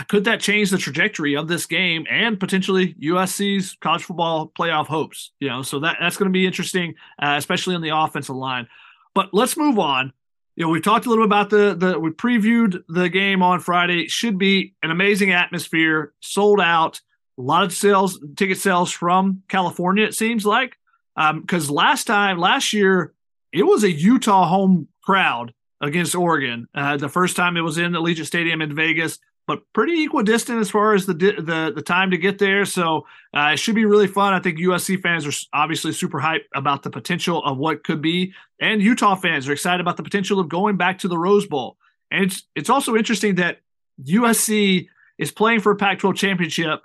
could 0.08 0.26
that 0.26 0.40
change 0.40 0.72
the 0.72 0.78
trajectory 0.78 1.36
of 1.36 1.48
this 1.48 1.66
game 1.66 2.06
and 2.10 2.40
potentially 2.40 2.96
usc's 2.96 3.78
college 3.80 4.04
football 4.04 4.52
playoff 4.58 4.88
hopes? 4.88 5.32
You 5.40 5.50
know 5.50 5.62
so 5.62 5.80
that 5.80 5.98
that's 6.00 6.18
going 6.18 6.30
to 6.30 6.34
be 6.34 6.46
interesting 6.46 6.96
uh, 7.22 7.36
especially 7.38 7.76
on 7.76 7.82
the 7.82 7.96
offensive 7.96 8.36
line. 8.36 8.68
But 9.14 9.34
let's 9.34 9.56
move 9.56 9.80
on 9.80 10.12
you 10.56 10.66
know, 10.66 10.70
we've 10.70 10.84
talked 10.84 11.06
a 11.06 11.10
little 11.10 11.26
bit 11.26 11.30
about 11.30 11.50
the 11.50 11.76
the 11.76 12.00
we 12.00 12.12
previewed 12.12 12.84
the 12.88 13.10
game 13.10 13.44
on 13.44 13.60
Friday. 13.60 14.04
It 14.04 14.12
should 14.12 14.38
be 14.38 14.74
an 14.82 14.92
amazing 14.92 15.32
atmosphere, 15.32 16.14
sold 16.22 16.62
out, 16.62 17.02
a 17.38 17.42
lot 17.42 17.64
of 17.64 17.74
sales, 17.74 18.20
ticket 18.36 18.58
sales 18.58 18.92
from 18.92 19.44
California. 19.50 20.06
It 20.06 20.16
seems 20.16 20.46
like 20.46 20.78
because 21.16 21.70
um, 21.70 21.76
last 21.76 22.06
time, 22.06 22.38
last 22.38 22.74
year, 22.74 23.14
it 23.52 23.64
was 23.64 23.84
a 23.84 23.92
Utah 23.92 24.48
home 24.48 24.88
crowd 25.02 25.54
against 25.82 26.16
Oregon. 26.16 26.68
Uh, 26.74 26.98
the 26.98 27.10
first 27.10 27.36
time 27.36 27.58
it 27.58 27.62
was 27.62 27.78
in 27.78 27.92
Allegiant 27.92 28.26
Stadium 28.26 28.62
in 28.62 28.76
Vegas 28.76 29.20
but 29.48 29.62
pretty 29.74 30.04
equidistant 30.04 30.60
as 30.60 30.70
far 30.70 30.94
as 30.94 31.06
the 31.06 31.14
the 31.14 31.72
the 31.76 31.82
time 31.82 32.12
to 32.12 32.18
get 32.18 32.40
there. 32.40 32.66
So 32.66 33.06
uh, 33.36 33.52
it 33.54 33.58
should 33.58 33.76
be 33.76 33.86
really 33.86 34.08
fun. 34.08 34.34
I 34.34 34.40
think 34.40 34.60
USC 34.60 35.02
fans 35.02 35.26
are 35.28 35.34
obviously 35.54 35.92
super 35.92 36.20
hyped 36.20 36.46
about 36.54 36.84
the 36.84 36.90
potential 36.90 37.44
of 37.44 37.58
what 37.58 37.84
could 37.84 38.02
be, 38.02 38.34
and 38.60 38.82
Utah 38.82 39.16
fans 39.16 39.48
are 39.48 39.54
excited 39.54 39.82
about 39.82 39.98
the 39.98 40.04
potential 40.04 40.40
of 40.40 40.50
going 40.50 40.78
back 40.78 41.00
to 41.00 41.08
the 41.08 41.18
Rose 41.18 41.46
Bowl. 41.46 41.78
And 42.12 42.26
it's 42.26 42.44
it's 42.56 42.70
also 42.70 42.96
interesting 42.96 43.36
that 43.36 43.60
USC 44.04 44.88
is 45.18 45.32
playing 45.32 45.62
for 45.62 45.72
a 45.72 45.76
Pac-12 45.76 46.16
championship, 46.16 46.82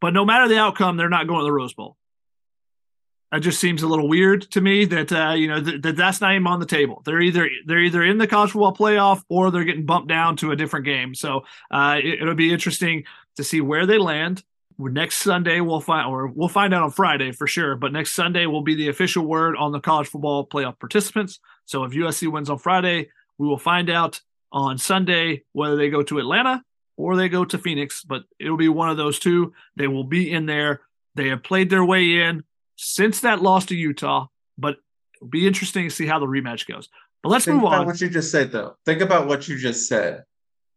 but 0.00 0.12
no 0.12 0.24
matter 0.24 0.48
the 0.48 0.58
outcome, 0.58 0.96
they're 0.96 1.08
not 1.08 1.28
going 1.28 1.40
to 1.40 1.44
the 1.44 1.52
Rose 1.52 1.74
Bowl. 1.74 1.96
It 3.34 3.40
just 3.40 3.60
seems 3.60 3.82
a 3.82 3.88
little 3.88 4.08
weird 4.08 4.42
to 4.52 4.60
me 4.60 4.84
that 4.84 5.12
uh, 5.12 5.32
you 5.32 5.48
know 5.48 5.62
th- 5.62 5.82
that 5.82 5.96
that's 5.96 6.20
not 6.20 6.34
even 6.34 6.46
on 6.46 6.60
the 6.60 6.66
table. 6.66 7.02
They're 7.04 7.20
either 7.20 7.48
they're 7.66 7.80
either 7.80 8.02
in 8.02 8.18
the 8.18 8.26
college 8.26 8.52
football 8.52 8.74
playoff 8.74 9.22
or 9.28 9.50
they're 9.50 9.64
getting 9.64 9.86
bumped 9.86 10.08
down 10.08 10.36
to 10.36 10.52
a 10.52 10.56
different 10.56 10.84
game. 10.84 11.14
So 11.14 11.44
uh, 11.70 11.98
it, 12.02 12.22
it'll 12.22 12.34
be 12.34 12.52
interesting 12.52 13.04
to 13.36 13.44
see 13.44 13.60
where 13.60 13.86
they 13.86 13.98
land. 13.98 14.44
next 14.78 15.16
Sunday 15.16 15.60
we'll 15.60 15.80
find 15.80 16.08
or 16.08 16.28
we'll 16.28 16.48
find 16.48 16.72
out 16.72 16.82
on 16.82 16.90
Friday 16.90 17.32
for 17.32 17.46
sure, 17.46 17.76
but 17.76 17.92
next 17.92 18.12
Sunday 18.12 18.46
will 18.46 18.62
be 18.62 18.74
the 18.74 18.88
official 18.88 19.26
word 19.26 19.56
on 19.56 19.72
the 19.72 19.80
college 19.80 20.08
football 20.08 20.46
playoff 20.46 20.78
participants. 20.78 21.40
So 21.64 21.84
if 21.84 21.92
USC 21.92 22.30
wins 22.30 22.50
on 22.50 22.58
Friday, 22.58 23.10
we 23.38 23.48
will 23.48 23.58
find 23.58 23.90
out 23.90 24.20
on 24.52 24.78
Sunday 24.78 25.42
whether 25.52 25.76
they 25.76 25.90
go 25.90 26.02
to 26.02 26.18
Atlanta 26.18 26.62
or 26.96 27.16
they 27.16 27.28
go 27.28 27.44
to 27.44 27.58
Phoenix, 27.58 28.04
but 28.04 28.22
it'll 28.38 28.56
be 28.56 28.68
one 28.68 28.88
of 28.88 28.96
those 28.96 29.18
two. 29.18 29.52
They 29.76 29.88
will 29.88 30.04
be 30.04 30.30
in 30.30 30.46
there. 30.46 30.82
They 31.16 31.28
have 31.28 31.42
played 31.42 31.70
their 31.70 31.84
way 31.84 32.20
in 32.20 32.44
since 32.76 33.20
that 33.20 33.42
loss 33.42 33.66
to 33.66 33.74
Utah, 33.76 34.26
but 34.58 34.76
it'll 35.16 35.28
be 35.28 35.46
interesting 35.46 35.88
to 35.88 35.94
see 35.94 36.06
how 36.06 36.18
the 36.18 36.26
rematch 36.26 36.66
goes. 36.66 36.88
But 37.22 37.28
let's 37.30 37.44
Think 37.46 37.56
move 37.62 37.64
on. 37.72 37.86
what 37.86 38.00
you 38.00 38.08
just 38.10 38.30
said, 38.30 38.52
though. 38.52 38.76
Think 38.84 39.00
about 39.00 39.26
what 39.26 39.48
you 39.48 39.56
just 39.56 39.88
said. 39.88 40.24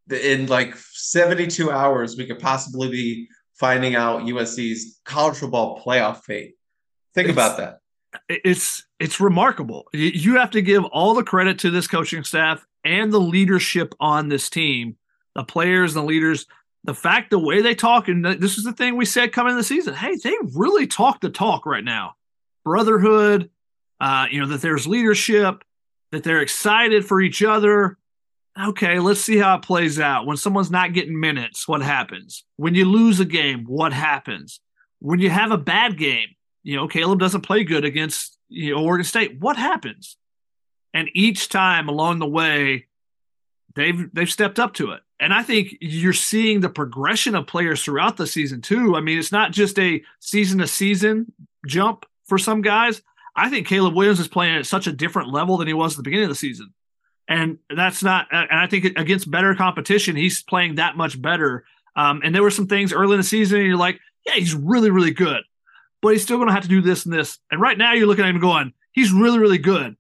In 0.10 0.46
like 0.48 0.76
72 0.78 1.70
hours, 1.70 2.16
we 2.18 2.26
could 2.26 2.40
possibly 2.40 2.90
be 2.90 3.28
finding 3.60 3.96
out 3.96 4.22
USC's 4.24 5.00
college 5.04 5.38
football 5.38 5.82
playoff 5.84 6.24
fate. 6.24 6.54
Think 7.14 7.30
It's- 7.30 7.34
about 7.46 7.58
that. 7.58 7.80
it's 8.30 8.86
it's 9.00 9.20
remarkable. 9.20 9.88
You- 9.94 10.12
You 10.14 10.36
have 10.38 10.52
to 10.52 10.62
give 10.62 10.84
all 10.86 11.14
the 11.14 11.24
credit 11.24 11.60
to 11.60 11.70
this 11.72 11.88
coaching 11.88 12.24
staff 12.24 12.66
and 12.86 13.12
the 13.12 13.20
leadership 13.20 13.94
on 14.00 14.30
this 14.30 14.50
team, 14.50 14.96
the 15.36 15.44
players, 15.44 15.94
the 15.94 16.02
leaders. 16.04 16.46
The 16.84 16.94
fact, 16.94 17.32
the 17.32 17.40
way 17.40 17.62
they 17.62 17.76
talk, 17.76 18.08
and 18.08 18.24
this 18.24 18.58
is 18.58 18.64
the 18.64 18.72
thing 18.72 18.96
we 18.96 19.06
said 19.06 19.34
coming 19.34 19.52
in 19.52 19.58
the 19.58 19.64
season. 19.64 19.94
Hey, 19.94 20.16
they 20.16 20.34
really 20.54 20.88
talk 20.88 21.20
the 21.20 21.30
talk 21.30 21.66
right 21.66 21.84
now. 21.84 22.16
Brotherhood, 22.64 23.50
uh, 24.00 24.28
you 24.32 24.40
know 24.40 24.48
that 24.48 24.62
there's 24.62 24.88
leadership, 24.88 25.64
that 26.12 26.24
they're 26.24 26.42
excited 26.42 27.06
for 27.06 27.22
each 27.22 27.44
other. 27.44 27.98
Okay, 28.60 29.00
let's 29.00 29.22
see 29.22 29.38
how 29.38 29.58
it 29.58 29.62
plays 29.62 30.00
out. 30.00 30.26
When 30.26 30.38
someone's 30.38 30.72
not 30.72 30.94
getting 30.94 31.20
minutes, 31.20 31.68
what 31.68 31.82
happens? 31.82 32.44
When 32.56 32.74
you 32.74 32.86
lose 32.86 33.20
a 33.20 33.26
game, 33.26 33.66
what 33.66 33.94
happens? 33.94 34.60
When 35.00 35.20
you 35.20 35.30
have 35.30 35.52
a 35.52 35.58
bad 35.58 35.98
game, 35.98 36.30
you 36.64 36.76
know, 36.76 36.88
Caleb 36.88 37.20
doesn't 37.20 37.42
play 37.42 37.64
good 37.64 37.86
against 37.86 38.38
you 38.50 38.76
know 38.76 38.84
Oregon 38.84 39.06
State. 39.06 39.40
What 39.40 39.58
happens? 39.58 40.18
And 40.94 41.10
each 41.14 41.50
time 41.50 41.90
along 41.90 42.20
the 42.20 42.28
way, 42.28 42.88
they've 43.76 44.10
they've 44.14 44.30
stepped 44.30 44.60
up 44.60 44.74
to 44.76 44.92
it. 44.92 45.02
And 45.20 45.34
I 45.34 45.42
think 45.42 45.78
you're 45.82 46.14
seeing 46.14 46.60
the 46.60 46.70
progression 46.70 47.36
of 47.36 47.48
players 47.48 47.84
throughout 47.84 48.18
the 48.18 48.28
season 48.28 48.62
too. 48.62 48.96
I 48.96 49.02
mean, 49.02 49.18
it's 49.18 49.32
not 49.32 49.52
just 49.52 49.80
a 49.80 50.04
season 50.20 50.60
to 50.60 50.68
season 50.68 51.32
jump 51.66 52.06
for 52.26 52.38
some 52.38 52.62
guys. 52.62 53.02
I 53.36 53.50
think 53.50 53.68
Caleb 53.68 53.96
Williams 53.96 54.20
is 54.20 54.28
playing 54.28 54.58
at 54.58 54.66
such 54.66 54.88
a 54.88 54.92
different 54.92 55.32
level 55.32 55.58
than 55.58 55.68
he 55.68 55.74
was 55.74 55.94
at 55.94 55.98
the 55.98 56.04
beginning 56.04 56.26
of 56.26 56.30
the 56.30 56.36
season. 56.36 56.74
And 57.28 57.58
that's 57.76 58.04
not, 58.04 58.28
and 58.32 58.48
I 58.52 58.68
think 58.68 58.86
against 58.98 59.30
better 59.30 59.54
competition, 59.54 60.16
he's 60.16 60.42
playing 60.44 60.76
that 60.76 60.96
much 60.96 61.22
better. 61.22 61.66
Um, 61.96 62.22
and 62.24 62.34
there 62.34 62.44
were 62.44 62.52
some 62.52 62.68
things 62.68 62.94
early 62.94 63.14
in 63.14 63.20
the 63.20 63.24
season, 63.24 63.60
and 63.60 63.68
you're 63.68 63.76
like, 63.76 64.00
yeah, 64.26 64.34
he's 64.36 64.54
really, 64.54 64.92
really 64.92 65.12
good 65.12 65.44
but 66.02 66.10
he's 66.10 66.24
still 66.24 66.38
going 66.38 66.48
to 66.48 66.54
have 66.54 66.64
to 66.64 66.70
do 66.70 66.82
this 66.82 67.06
and 67.06 67.14
this. 67.14 67.40
And 67.52 67.60
right 67.60 67.78
now, 67.78 67.94
you're 67.94 68.08
looking 68.08 68.24
at 68.24 68.30
him 68.30 68.40
going, 68.40 68.74
he's 68.92 69.12
really, 69.12 69.40
really 69.40 69.58
good. 69.58 69.96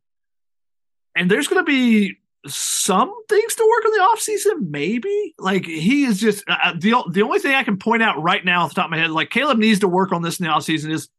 And 1.16 1.30
there's 1.30 1.48
going 1.48 1.64
to 1.64 1.70
be 1.70 2.18
some 2.48 3.14
things 3.30 3.56
to 3.56 3.68
work 3.70 3.86
on 3.86 3.92
the 3.92 4.16
offseason, 4.16 4.70
maybe. 4.70 5.36
Like 5.38 5.66
he 5.66 6.04
is 6.06 6.20
just 6.20 6.44
uh, 6.48 6.74
the 6.78 7.04
the 7.12 7.22
only 7.22 7.40
thing 7.40 7.54
I 7.54 7.64
can 7.64 7.78
point 7.78 8.04
out 8.04 8.22
right 8.22 8.44
now 8.44 8.64
off 8.64 8.70
the 8.70 8.76
top 8.76 8.86
of 8.86 8.92
my 8.92 8.98
head, 8.98 9.12
like 9.12 9.30
Caleb 9.30 9.58
needs 9.58 9.80
to 9.80 9.88
work 9.88 10.12
on 10.12 10.22
this 10.22 10.40
in 10.40 10.46
the 10.46 10.52
offseason 10.52 10.92
is 10.92 11.10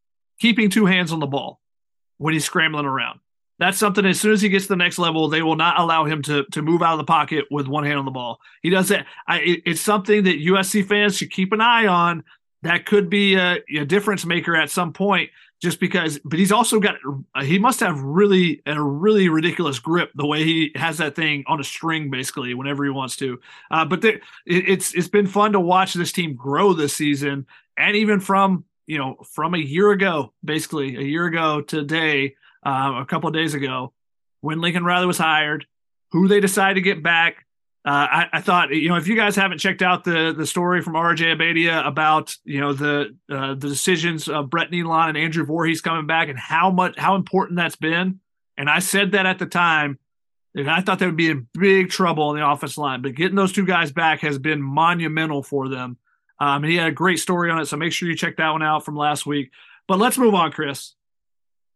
keeping 0.40 0.70
two 0.70 0.86
hands 0.86 1.12
on 1.12 1.20
the 1.20 1.26
ball 1.26 1.60
when 2.18 2.34
he's 2.34 2.44
scrambling 2.44 2.86
around. 2.86 3.20
That's 3.58 3.78
something 3.78 4.06
as 4.06 4.20
soon 4.20 4.32
as 4.32 4.40
he 4.40 4.48
gets 4.48 4.66
to 4.66 4.70
the 4.70 4.76
next 4.76 4.98
level, 4.98 5.28
they 5.28 5.42
will 5.42 5.56
not 5.56 5.78
allow 5.78 6.04
him 6.04 6.22
to 6.22 6.44
to 6.52 6.62
move 6.62 6.82
out 6.82 6.92
of 6.92 6.98
the 6.98 7.04
pocket 7.04 7.46
with 7.50 7.66
one 7.66 7.84
hand 7.84 7.98
on 7.98 8.04
the 8.04 8.10
ball. 8.10 8.38
He 8.62 8.70
does 8.70 8.88
that. 8.88 9.06
I, 9.26 9.40
it, 9.40 9.62
it's 9.66 9.80
something 9.80 10.24
that 10.24 10.40
USC 10.40 10.86
fans 10.86 11.16
should 11.16 11.32
keep 11.32 11.52
an 11.52 11.60
eye 11.60 11.86
on 11.86 12.24
that 12.62 12.86
could 12.86 13.08
be 13.08 13.36
a, 13.36 13.58
a, 13.76 13.84
difference 13.84 14.24
maker 14.24 14.56
at 14.56 14.70
some 14.70 14.92
point 14.92 15.30
just 15.60 15.80
because 15.80 16.18
but 16.24 16.38
he's 16.38 16.52
also 16.52 16.78
got 16.78 16.96
he 17.42 17.58
must 17.58 17.80
have 17.80 18.00
really 18.00 18.62
a 18.66 18.80
really 18.80 19.28
ridiculous 19.28 19.78
grip 19.78 20.10
the 20.14 20.26
way 20.26 20.44
he 20.44 20.70
has 20.74 20.98
that 20.98 21.16
thing 21.16 21.44
on 21.46 21.60
a 21.60 21.64
string 21.64 22.10
basically 22.10 22.54
whenever 22.54 22.84
he 22.84 22.90
wants 22.90 23.16
to. 23.16 23.40
Uh, 23.70 23.84
but 23.84 24.00
there, 24.00 24.20
it, 24.46 24.68
it's 24.68 24.94
it's 24.94 25.08
been 25.08 25.26
fun 25.26 25.52
to 25.52 25.60
watch 25.60 25.94
this 25.94 26.12
team 26.12 26.34
grow 26.34 26.72
this 26.72 26.94
season 26.94 27.46
and 27.76 27.96
even 27.96 28.20
from 28.20 28.64
you 28.86 28.98
know 28.98 29.16
from 29.32 29.54
a 29.54 29.58
year 29.58 29.90
ago 29.92 30.32
basically 30.44 30.96
a 30.96 31.02
year 31.02 31.26
ago 31.26 31.60
today 31.60 32.34
uh, 32.66 32.94
a 32.96 33.06
couple 33.06 33.30
days 33.30 33.54
ago 33.54 33.92
when 34.40 34.60
lincoln 34.60 34.84
riley 34.84 35.06
was 35.06 35.18
hired 35.18 35.66
who 36.10 36.28
they 36.28 36.40
decided 36.40 36.74
to 36.74 36.80
get 36.80 37.02
back 37.02 37.36
uh, 37.36 37.47
I, 37.84 38.26
I, 38.34 38.40
thought, 38.40 38.74
you 38.74 38.88
know, 38.88 38.96
if 38.96 39.08
you 39.08 39.16
guys 39.16 39.34
haven't 39.34 39.58
checked 39.58 39.82
out 39.82 40.04
the 40.04 40.34
the 40.36 40.46
story 40.46 40.82
from 40.82 40.94
RJ 40.94 41.36
Abeytia 41.36 41.86
about, 41.86 42.36
you 42.44 42.60
know, 42.60 42.72
the 42.72 43.16
uh, 43.30 43.54
the 43.54 43.68
decisions 43.68 44.28
of 44.28 44.50
Brett 44.50 44.70
Neilon 44.70 45.08
and 45.08 45.16
Andrew 45.16 45.44
Voorhees 45.44 45.80
coming 45.80 46.06
back 46.06 46.28
and 46.28 46.38
how 46.38 46.70
much 46.70 46.98
how 46.98 47.14
important 47.14 47.56
that's 47.56 47.76
been, 47.76 48.20
and 48.56 48.68
I 48.68 48.80
said 48.80 49.12
that 49.12 49.26
at 49.26 49.38
the 49.38 49.46
time, 49.46 49.98
and 50.54 50.70
I 50.70 50.80
thought 50.80 50.98
they 50.98 51.06
would 51.06 51.16
be 51.16 51.30
in 51.30 51.48
big 51.54 51.90
trouble 51.90 52.24
on 52.24 52.36
the 52.36 52.46
offense 52.46 52.76
line, 52.76 53.00
but 53.00 53.14
getting 53.14 53.36
those 53.36 53.52
two 53.52 53.64
guys 53.64 53.92
back 53.92 54.20
has 54.20 54.38
been 54.38 54.60
monumental 54.60 55.42
for 55.42 55.68
them. 55.68 55.96
Um, 56.40 56.62
and 56.62 56.70
he 56.70 56.76
had 56.76 56.88
a 56.88 56.92
great 56.92 57.18
story 57.18 57.50
on 57.50 57.58
it, 57.58 57.66
so 57.66 57.76
make 57.76 57.92
sure 57.92 58.08
you 58.08 58.16
check 58.16 58.36
that 58.36 58.50
one 58.50 58.62
out 58.62 58.84
from 58.84 58.96
last 58.96 59.26
week. 59.26 59.50
But 59.86 59.98
let's 59.98 60.18
move 60.18 60.34
on, 60.34 60.52
Chris. 60.52 60.94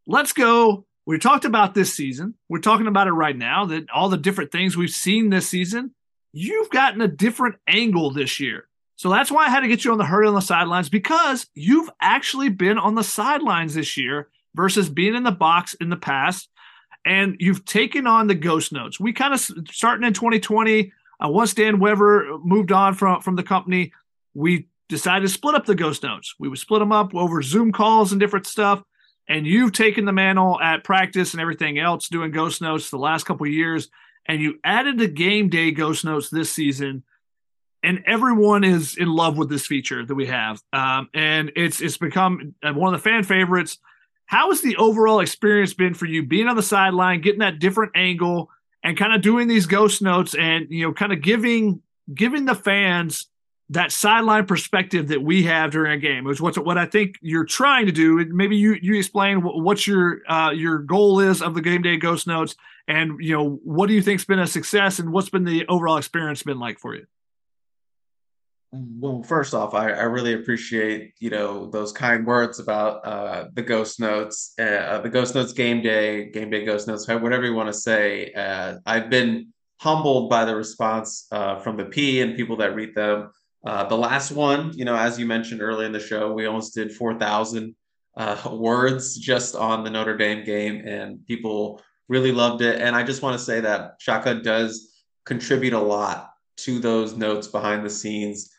Let's 0.06 0.32
go 0.32 0.84
we 1.06 1.18
talked 1.18 1.44
about 1.44 1.74
this 1.74 1.92
season. 1.92 2.34
We're 2.48 2.60
talking 2.60 2.86
about 2.86 3.08
it 3.08 3.12
right 3.12 3.36
now 3.36 3.66
that 3.66 3.90
all 3.90 4.08
the 4.08 4.16
different 4.16 4.52
things 4.52 4.76
we've 4.76 4.90
seen 4.90 5.30
this 5.30 5.48
season. 5.48 5.94
You've 6.32 6.70
gotten 6.70 7.00
a 7.00 7.08
different 7.08 7.56
angle 7.66 8.10
this 8.12 8.40
year. 8.40 8.68
So 8.96 9.10
that's 9.10 9.30
why 9.30 9.46
I 9.46 9.50
had 9.50 9.60
to 9.60 9.68
get 9.68 9.84
you 9.84 9.92
on 9.92 9.98
the 9.98 10.04
heard 10.04 10.26
on 10.26 10.34
the 10.34 10.40
sidelines 10.40 10.88
because 10.88 11.46
you've 11.54 11.90
actually 12.00 12.48
been 12.50 12.78
on 12.78 12.94
the 12.94 13.02
sidelines 13.02 13.74
this 13.74 13.96
year 13.96 14.28
versus 14.54 14.88
being 14.88 15.14
in 15.14 15.24
the 15.24 15.32
box 15.32 15.74
in 15.74 15.90
the 15.90 15.96
past. 15.96 16.48
And 17.04 17.36
you've 17.40 17.64
taken 17.64 18.06
on 18.06 18.28
the 18.28 18.34
ghost 18.36 18.72
notes. 18.72 19.00
We 19.00 19.12
kind 19.12 19.34
of 19.34 19.40
starting 19.70 20.06
in 20.06 20.12
2020, 20.14 20.92
uh, 21.22 21.28
once 21.28 21.52
Dan 21.52 21.80
Weber 21.80 22.38
moved 22.44 22.70
on 22.70 22.94
from, 22.94 23.20
from 23.22 23.34
the 23.34 23.42
company, 23.42 23.92
we 24.34 24.68
decided 24.88 25.26
to 25.26 25.32
split 25.32 25.56
up 25.56 25.66
the 25.66 25.74
ghost 25.74 26.04
notes. 26.04 26.36
We 26.38 26.48
would 26.48 26.58
split 26.58 26.78
them 26.78 26.92
up 26.92 27.12
over 27.12 27.42
Zoom 27.42 27.72
calls 27.72 28.12
and 28.12 28.20
different 28.20 28.46
stuff 28.46 28.84
and 29.28 29.46
you've 29.46 29.72
taken 29.72 30.04
the 30.04 30.12
mantle 30.12 30.60
at 30.60 30.84
practice 30.84 31.32
and 31.32 31.40
everything 31.40 31.78
else 31.78 32.08
doing 32.08 32.30
ghost 32.30 32.60
notes 32.60 32.90
the 32.90 32.98
last 32.98 33.24
couple 33.24 33.46
of 33.46 33.52
years 33.52 33.88
and 34.26 34.40
you 34.40 34.58
added 34.64 34.98
the 34.98 35.08
game 35.08 35.48
day 35.48 35.70
ghost 35.70 36.04
notes 36.04 36.30
this 36.30 36.50
season 36.50 37.02
and 37.82 38.02
everyone 38.06 38.64
is 38.64 38.96
in 38.96 39.08
love 39.08 39.36
with 39.36 39.48
this 39.48 39.66
feature 39.66 40.04
that 40.04 40.14
we 40.14 40.26
have. 40.26 40.62
Um, 40.72 41.08
and 41.14 41.52
it's 41.56 41.80
it's 41.80 41.98
become 41.98 42.54
one 42.62 42.94
of 42.94 43.00
the 43.00 43.08
fan 43.08 43.24
favorites. 43.24 43.78
How 44.26 44.50
has 44.50 44.60
the 44.60 44.76
overall 44.76 45.20
experience 45.20 45.74
been 45.74 45.94
for 45.94 46.06
you 46.06 46.24
being 46.24 46.48
on 46.48 46.56
the 46.56 46.62
sideline 46.62 47.20
getting 47.20 47.40
that 47.40 47.58
different 47.58 47.92
angle 47.94 48.50
and 48.82 48.96
kind 48.96 49.12
of 49.14 49.20
doing 49.20 49.48
these 49.48 49.66
ghost 49.66 50.00
notes 50.00 50.34
and 50.34 50.66
you 50.70 50.86
know 50.86 50.92
kind 50.92 51.12
of 51.12 51.22
giving 51.22 51.82
giving 52.12 52.44
the 52.44 52.54
fans 52.54 53.26
that 53.70 53.90
sideline 53.90 54.44
perspective 54.46 55.08
that 55.08 55.22
we 55.22 55.44
have 55.44 55.70
during 55.70 55.92
a 55.92 55.98
game 55.98 56.26
is 56.26 56.40
what's 56.40 56.58
what 56.58 56.76
I 56.76 56.86
think 56.86 57.16
you're 57.22 57.44
trying 57.44 57.86
to 57.86 57.92
do. 57.92 58.24
Maybe 58.26 58.56
you 58.56 58.76
you 58.82 58.96
explain 58.96 59.38
what 59.38 59.86
your 59.86 60.20
uh, 60.30 60.50
your 60.50 60.78
goal 60.78 61.20
is 61.20 61.40
of 61.40 61.54
the 61.54 61.62
game 61.62 61.82
day 61.82 61.96
ghost 61.96 62.26
notes, 62.26 62.54
and 62.86 63.12
you 63.20 63.34
know 63.36 63.60
what 63.64 63.86
do 63.86 63.94
you 63.94 64.02
think's 64.02 64.24
been 64.24 64.38
a 64.38 64.46
success, 64.46 64.98
and 64.98 65.12
what's 65.12 65.30
been 65.30 65.44
the 65.44 65.66
overall 65.68 65.96
experience 65.96 66.42
been 66.42 66.58
like 66.58 66.78
for 66.78 66.94
you. 66.94 67.06
Well, 68.74 69.22
first 69.22 69.52
off, 69.52 69.74
I, 69.74 69.90
I 69.90 70.04
really 70.04 70.32
appreciate 70.32 71.14
you 71.18 71.30
know 71.30 71.70
those 71.70 71.92
kind 71.92 72.26
words 72.26 72.58
about 72.58 73.06
uh, 73.06 73.48
the 73.54 73.62
ghost 73.62 74.00
notes, 74.00 74.54
uh, 74.58 75.00
the 75.00 75.10
ghost 75.10 75.34
notes 75.34 75.52
game 75.52 75.82
day, 75.82 76.30
game 76.30 76.50
day 76.50 76.64
ghost 76.64 76.88
notes, 76.88 77.06
whatever 77.08 77.44
you 77.44 77.54
want 77.54 77.68
to 77.68 77.74
say. 77.74 78.32
Uh, 78.32 78.78
I've 78.84 79.08
been 79.08 79.52
humbled 79.80 80.30
by 80.30 80.44
the 80.44 80.54
response 80.54 81.26
uh, 81.32 81.58
from 81.58 81.76
the 81.76 81.84
P 81.84 82.20
and 82.20 82.36
people 82.36 82.56
that 82.56 82.74
read 82.74 82.94
them. 82.94 83.30
Uh, 83.64 83.84
the 83.84 83.96
last 83.96 84.32
one, 84.32 84.72
you 84.76 84.84
know, 84.84 84.96
as 84.96 85.18
you 85.18 85.26
mentioned 85.26 85.62
early 85.62 85.86
in 85.86 85.92
the 85.92 86.00
show, 86.00 86.32
we 86.32 86.46
almost 86.46 86.74
did 86.74 86.92
4,000 86.92 87.74
uh, 88.16 88.48
words 88.52 89.16
just 89.16 89.54
on 89.54 89.84
the 89.84 89.90
Notre 89.90 90.16
Dame 90.16 90.44
game, 90.44 90.86
and 90.86 91.24
people 91.26 91.80
really 92.08 92.32
loved 92.32 92.62
it. 92.62 92.80
And 92.80 92.96
I 92.96 93.02
just 93.02 93.22
want 93.22 93.38
to 93.38 93.44
say 93.44 93.60
that 93.60 93.94
Shaka 93.98 94.42
does 94.42 94.92
contribute 95.24 95.72
a 95.72 95.80
lot 95.80 96.30
to 96.58 96.78
those 96.78 97.16
notes 97.16 97.46
behind 97.46 97.84
the 97.84 97.90
scenes. 97.90 98.50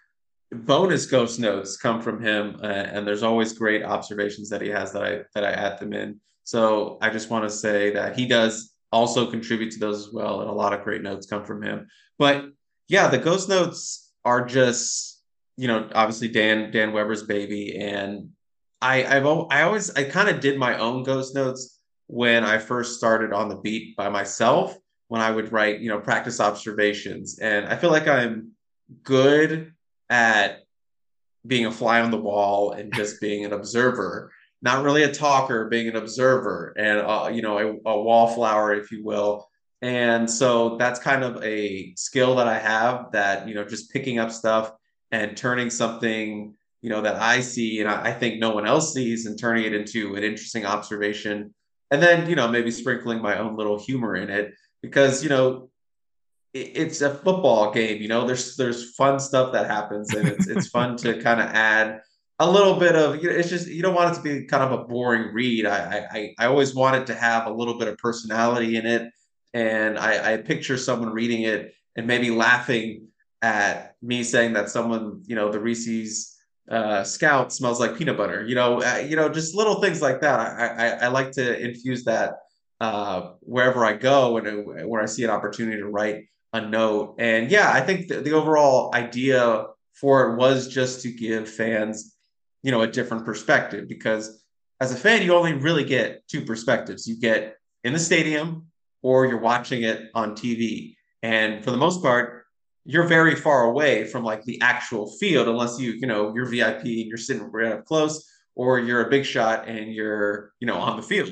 Bonus 0.52 1.06
ghost 1.06 1.40
notes 1.40 1.78
come 1.78 2.02
from 2.02 2.22
him, 2.22 2.60
uh, 2.62 2.68
and 2.68 3.06
there's 3.06 3.24
always 3.24 3.54
great 3.54 3.84
observations 3.84 4.50
that 4.50 4.62
he 4.62 4.70
has 4.70 4.94
that 4.94 5.04
I 5.04 5.22
that 5.34 5.44
I 5.44 5.52
add 5.52 5.80
them 5.80 5.94
in. 5.94 6.20
So 6.44 6.98
I 7.02 7.10
just 7.10 7.30
want 7.30 7.44
to 7.44 7.50
say 7.50 7.92
that 7.92 8.18
he 8.18 8.28
does 8.28 8.74
also 8.92 9.30
contribute 9.30 9.72
to 9.72 9.80
those 9.80 10.08
as 10.08 10.14
well, 10.14 10.42
and 10.42 10.50
a 10.50 10.54
lot 10.54 10.74
of 10.74 10.84
great 10.84 11.02
notes 11.02 11.26
come 11.26 11.44
from 11.44 11.64
him. 11.64 11.88
But 12.20 12.46
yeah, 12.88 13.08
the 13.08 13.18
ghost 13.18 13.50
notes 13.50 14.03
are 14.26 14.46
just 14.46 15.22
you 15.58 15.68
know 15.68 15.90
obviously 15.94 16.28
Dan 16.28 16.72
Dan 16.72 16.94
Weber's 16.94 17.24
baby 17.24 17.78
and 17.80 18.30
I 18.82 19.06
I've 19.06 19.26
I 19.26 19.64
always 19.64 19.90
I 19.92 20.04
kind 20.04 20.30
of 20.30 20.40
did 20.40 20.58
my 20.58 20.78
own 20.78 21.04
ghost 21.04 21.36
notes 21.36 21.80
when 22.08 22.44
I 22.44 22.58
first 22.58 22.98
started 22.98 23.34
on 23.34 23.50
the 23.50 23.58
beat 23.58 23.96
by 23.96 24.10
myself 24.10 24.78
when 25.08 25.22
I 25.22 25.32
would 25.32 25.52
write 25.52 25.80
you 25.80 25.90
know 25.90 26.00
practice 26.00 26.40
observations 26.40 27.40
and 27.40 27.66
I 27.68 27.76
feel 27.76 27.92
like 27.92 28.08
I'm 28.08 28.52
good 29.04 29.74
at 30.10 30.64
being 31.46 31.66
a 31.66 31.72
fly 31.72 32.02
on 32.02 32.12
the 32.12 32.22
wall 32.22 32.72
and 32.72 32.94
just 32.94 33.20
being 33.20 33.46
an 33.46 33.54
observer, 33.54 34.32
not 34.62 34.84
really 34.84 35.04
a 35.04 35.14
talker, 35.14 35.68
being 35.68 35.90
an 35.90 35.96
observer 35.96 36.74
and 36.78 37.00
uh, 37.00 37.30
you 37.32 37.42
know 37.42 37.58
a, 37.58 37.90
a 37.90 38.02
wallflower, 38.02 38.74
if 38.74 38.92
you 38.92 39.04
will. 39.04 39.50
And 39.84 40.32
so 40.32 40.78
that's 40.78 40.98
kind 40.98 41.26
of 41.26 41.44
a 41.44 41.94
skill 41.98 42.36
that 42.38 42.48
I 42.48 42.58
have 42.58 43.12
that 43.12 43.50
you 43.50 43.54
know 43.54 43.66
just 43.66 43.92
picking 43.92 44.18
up 44.18 44.32
stuff 44.32 44.72
and 45.12 45.36
turning 45.36 45.70
something 45.70 46.56
you 46.82 46.90
know 46.90 47.02
that 47.02 47.18
I 47.18 47.42
see 47.42 47.82
and 47.82 47.90
I, 47.90 48.08
I 48.08 48.14
think 48.14 48.40
no 48.40 48.52
one 48.52 48.66
else 48.66 48.94
sees 48.94 49.26
and 49.26 49.38
turning 49.38 49.66
it 49.66 49.74
into 49.74 50.16
an 50.16 50.24
interesting 50.24 50.66
observation, 50.66 51.54
and 51.92 52.02
then 52.02 52.30
you 52.30 52.38
know 52.38 52.48
maybe 52.48 52.72
sprinkling 52.72 53.22
my 53.22 53.38
own 53.38 53.58
little 53.58 53.78
humor 53.78 54.16
in 54.16 54.30
it 54.30 54.54
because 54.82 55.22
you 55.22 55.30
know 55.30 55.70
it's 56.54 57.02
a 57.02 57.14
football 57.14 57.72
game. 57.72 58.02
You 58.02 58.08
know, 58.08 58.26
there's 58.26 58.56
there's 58.56 58.96
fun 58.96 59.20
stuff 59.20 59.52
that 59.54 59.70
happens, 59.70 60.14
and 60.14 60.30
it's 60.30 60.48
it's 60.48 60.68
fun 60.68 60.96
to 60.98 61.22
kind 61.22 61.42
of 61.42 61.48
add 61.48 62.00
a 62.40 62.50
little 62.50 62.80
bit 62.80 62.96
of. 62.96 63.22
You 63.22 63.32
know, 63.32 63.36
it's 63.36 63.50
just 63.50 63.68
you 63.68 63.82
don't 63.82 63.96
want 63.96 64.14
it 64.14 64.16
to 64.16 64.22
be 64.22 64.46
kind 64.46 64.64
of 64.64 64.80
a 64.80 64.84
boring 64.86 65.34
read. 65.34 65.66
I 65.66 66.08
I 66.12 66.36
I 66.40 66.46
always 66.46 66.74
want 66.74 66.96
it 66.96 67.08
to 67.08 67.16
have 67.16 67.48
a 67.48 67.54
little 67.54 67.78
bit 67.78 67.90
of 67.90 67.98
personality 67.98 68.78
in 68.78 68.86
it, 68.86 69.12
and 69.54 69.98
I 69.98 70.34
I 70.34 70.38
picture 70.38 70.78
someone 70.78 71.14
reading 71.14 71.44
it 71.44 71.74
and 71.96 72.08
maybe 72.08 72.32
laughing 72.32 73.08
at 73.42 73.96
me 74.02 74.24
saying 74.24 74.54
that 74.54 74.70
someone 74.70 75.24
you 75.26 75.36
know 75.36 75.52
the 75.52 75.60
Reese's 75.60 76.38
uh, 76.70 77.04
Scout 77.04 77.52
smells 77.52 77.80
like 77.80 77.98
peanut 77.98 78.18
butter. 78.18 78.46
You 78.46 78.56
know, 78.56 78.82
uh, 78.82 78.98
you 78.98 79.16
know, 79.16 79.30
just 79.30 79.56
little 79.56 79.82
things 79.82 80.02
like 80.02 80.22
that. 80.22 80.40
I 80.40 80.68
I, 80.68 80.88
I 81.06 81.08
like 81.08 81.32
to 81.32 81.60
infuse 81.60 82.04
that 82.06 82.36
uh, 82.80 83.34
wherever 83.42 83.86
I 83.86 83.94
go 83.94 84.38
and 84.38 84.88
where 84.90 85.02
I 85.02 85.06
see 85.06 85.24
an 85.24 85.30
opportunity 85.30 85.78
to 85.78 85.88
write 85.88 86.26
a 86.54 86.62
note. 86.62 87.16
And 87.18 87.50
yeah, 87.50 87.72
I 87.72 87.82
think 87.82 88.08
the, 88.08 88.22
the 88.22 88.34
overall 88.34 88.94
idea 88.94 89.68
for 89.94 90.32
it 90.32 90.38
was 90.38 90.68
just 90.68 91.02
to 91.02 91.12
give 91.12 91.50
fans, 91.50 92.16
you 92.62 92.72
know, 92.72 92.82
a 92.82 92.88
different 92.88 93.26
perspective 93.26 93.88
because 93.88 94.44
as 94.80 94.92
a 94.92 94.96
fan, 94.96 95.22
you 95.22 95.34
only 95.34 95.54
really 95.54 95.84
get 95.84 96.28
two 96.28 96.42
perspectives. 96.42 97.08
You 97.08 97.20
get 97.20 97.56
in 97.84 97.94
the 97.94 98.00
stadium 98.00 98.68
or 99.04 99.28
you're 99.28 99.40
watching 99.40 99.84
it 99.84 100.10
on 100.16 100.32
TV. 100.32 100.96
And 101.22 101.64
for 101.64 101.70
the 101.70 101.78
most 101.78 102.02
part, 102.02 102.46
you're 102.86 103.08
very 103.08 103.36
far 103.36 103.66
away 103.66 104.06
from 104.06 104.24
like 104.24 104.44
the 104.44 104.60
actual 104.62 105.12
field 105.18 105.48
unless 105.48 105.80
you, 105.80 105.92
you 105.92 106.08
know, 106.08 106.34
you're 106.34 106.46
VIP 106.46 106.84
and 106.84 107.08
you're 107.08 107.18
sitting 107.18 107.44
right 107.52 107.72
up 107.72 107.86
close 107.86 108.28
or 108.56 108.80
you're 108.80 109.06
a 109.06 109.10
big 109.10 109.26
shot 109.26 109.68
and 109.68 109.94
you're, 109.94 110.54
you 110.60 110.68
know, 110.68 110.78
on 110.78 110.98
the 110.98 111.04
field. 111.04 111.32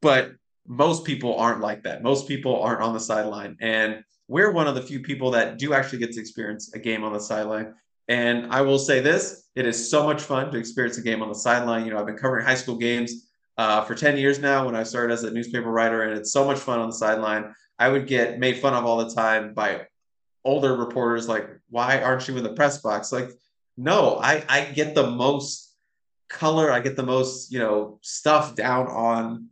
But 0.00 0.32
most 0.66 1.04
people 1.04 1.36
aren't 1.36 1.60
like 1.60 1.82
that. 1.84 2.02
Most 2.02 2.26
people 2.26 2.60
aren't 2.62 2.82
on 2.82 2.94
the 2.94 3.00
sideline. 3.00 3.56
And 3.60 4.02
we're 4.28 4.52
one 4.52 4.68
of 4.68 4.74
the 4.74 4.82
few 4.82 5.00
people 5.00 5.32
that 5.32 5.58
do 5.58 5.74
actually 5.74 5.98
get 5.98 6.12
to 6.12 6.20
experience 6.20 6.72
a 6.74 6.78
game 6.78 7.04
on 7.04 7.12
the 7.12 7.20
sideline. 7.20 7.74
And 8.08 8.52
I 8.52 8.60
will 8.62 8.78
say 8.78 9.00
this 9.00 9.48
it 9.54 9.66
is 9.66 9.90
so 9.90 10.04
much 10.04 10.22
fun 10.22 10.50
to 10.50 10.58
experience 10.58 10.98
a 10.98 11.02
game 11.02 11.22
on 11.22 11.28
the 11.28 11.34
sideline. 11.34 11.84
You 11.84 11.92
know, 11.92 11.98
I've 11.98 12.06
been 12.06 12.16
covering 12.16 12.46
high 12.46 12.54
school 12.54 12.76
games 12.76 13.29
uh, 13.58 13.82
for 13.82 13.94
10 13.94 14.16
years 14.16 14.38
now 14.38 14.66
when 14.66 14.74
I 14.74 14.82
started 14.82 15.12
as 15.12 15.24
a 15.24 15.30
newspaper 15.30 15.70
writer, 15.70 16.02
and 16.02 16.18
it's 16.18 16.32
so 16.32 16.44
much 16.44 16.58
fun 16.58 16.78
on 16.78 16.90
the 16.90 16.96
sideline. 16.96 17.54
I 17.78 17.88
would 17.88 18.06
get 18.06 18.38
made 18.38 18.58
fun 18.58 18.74
of 18.74 18.84
all 18.84 19.04
the 19.04 19.14
time 19.14 19.54
by 19.54 19.86
older 20.44 20.76
reporters, 20.76 21.28
like, 21.28 21.48
why 21.68 22.00
aren't 22.00 22.26
you 22.28 22.36
in 22.36 22.42
the 22.42 22.54
press 22.54 22.78
box? 22.78 23.12
Like, 23.12 23.30
no, 23.76 24.18
I, 24.18 24.44
I 24.48 24.64
get 24.64 24.94
the 24.94 25.10
most 25.10 25.74
color, 26.28 26.70
I 26.70 26.80
get 26.80 26.96
the 26.96 27.02
most, 27.02 27.52
you 27.52 27.58
know, 27.58 27.98
stuff 28.02 28.54
down 28.54 28.86
on 28.86 29.48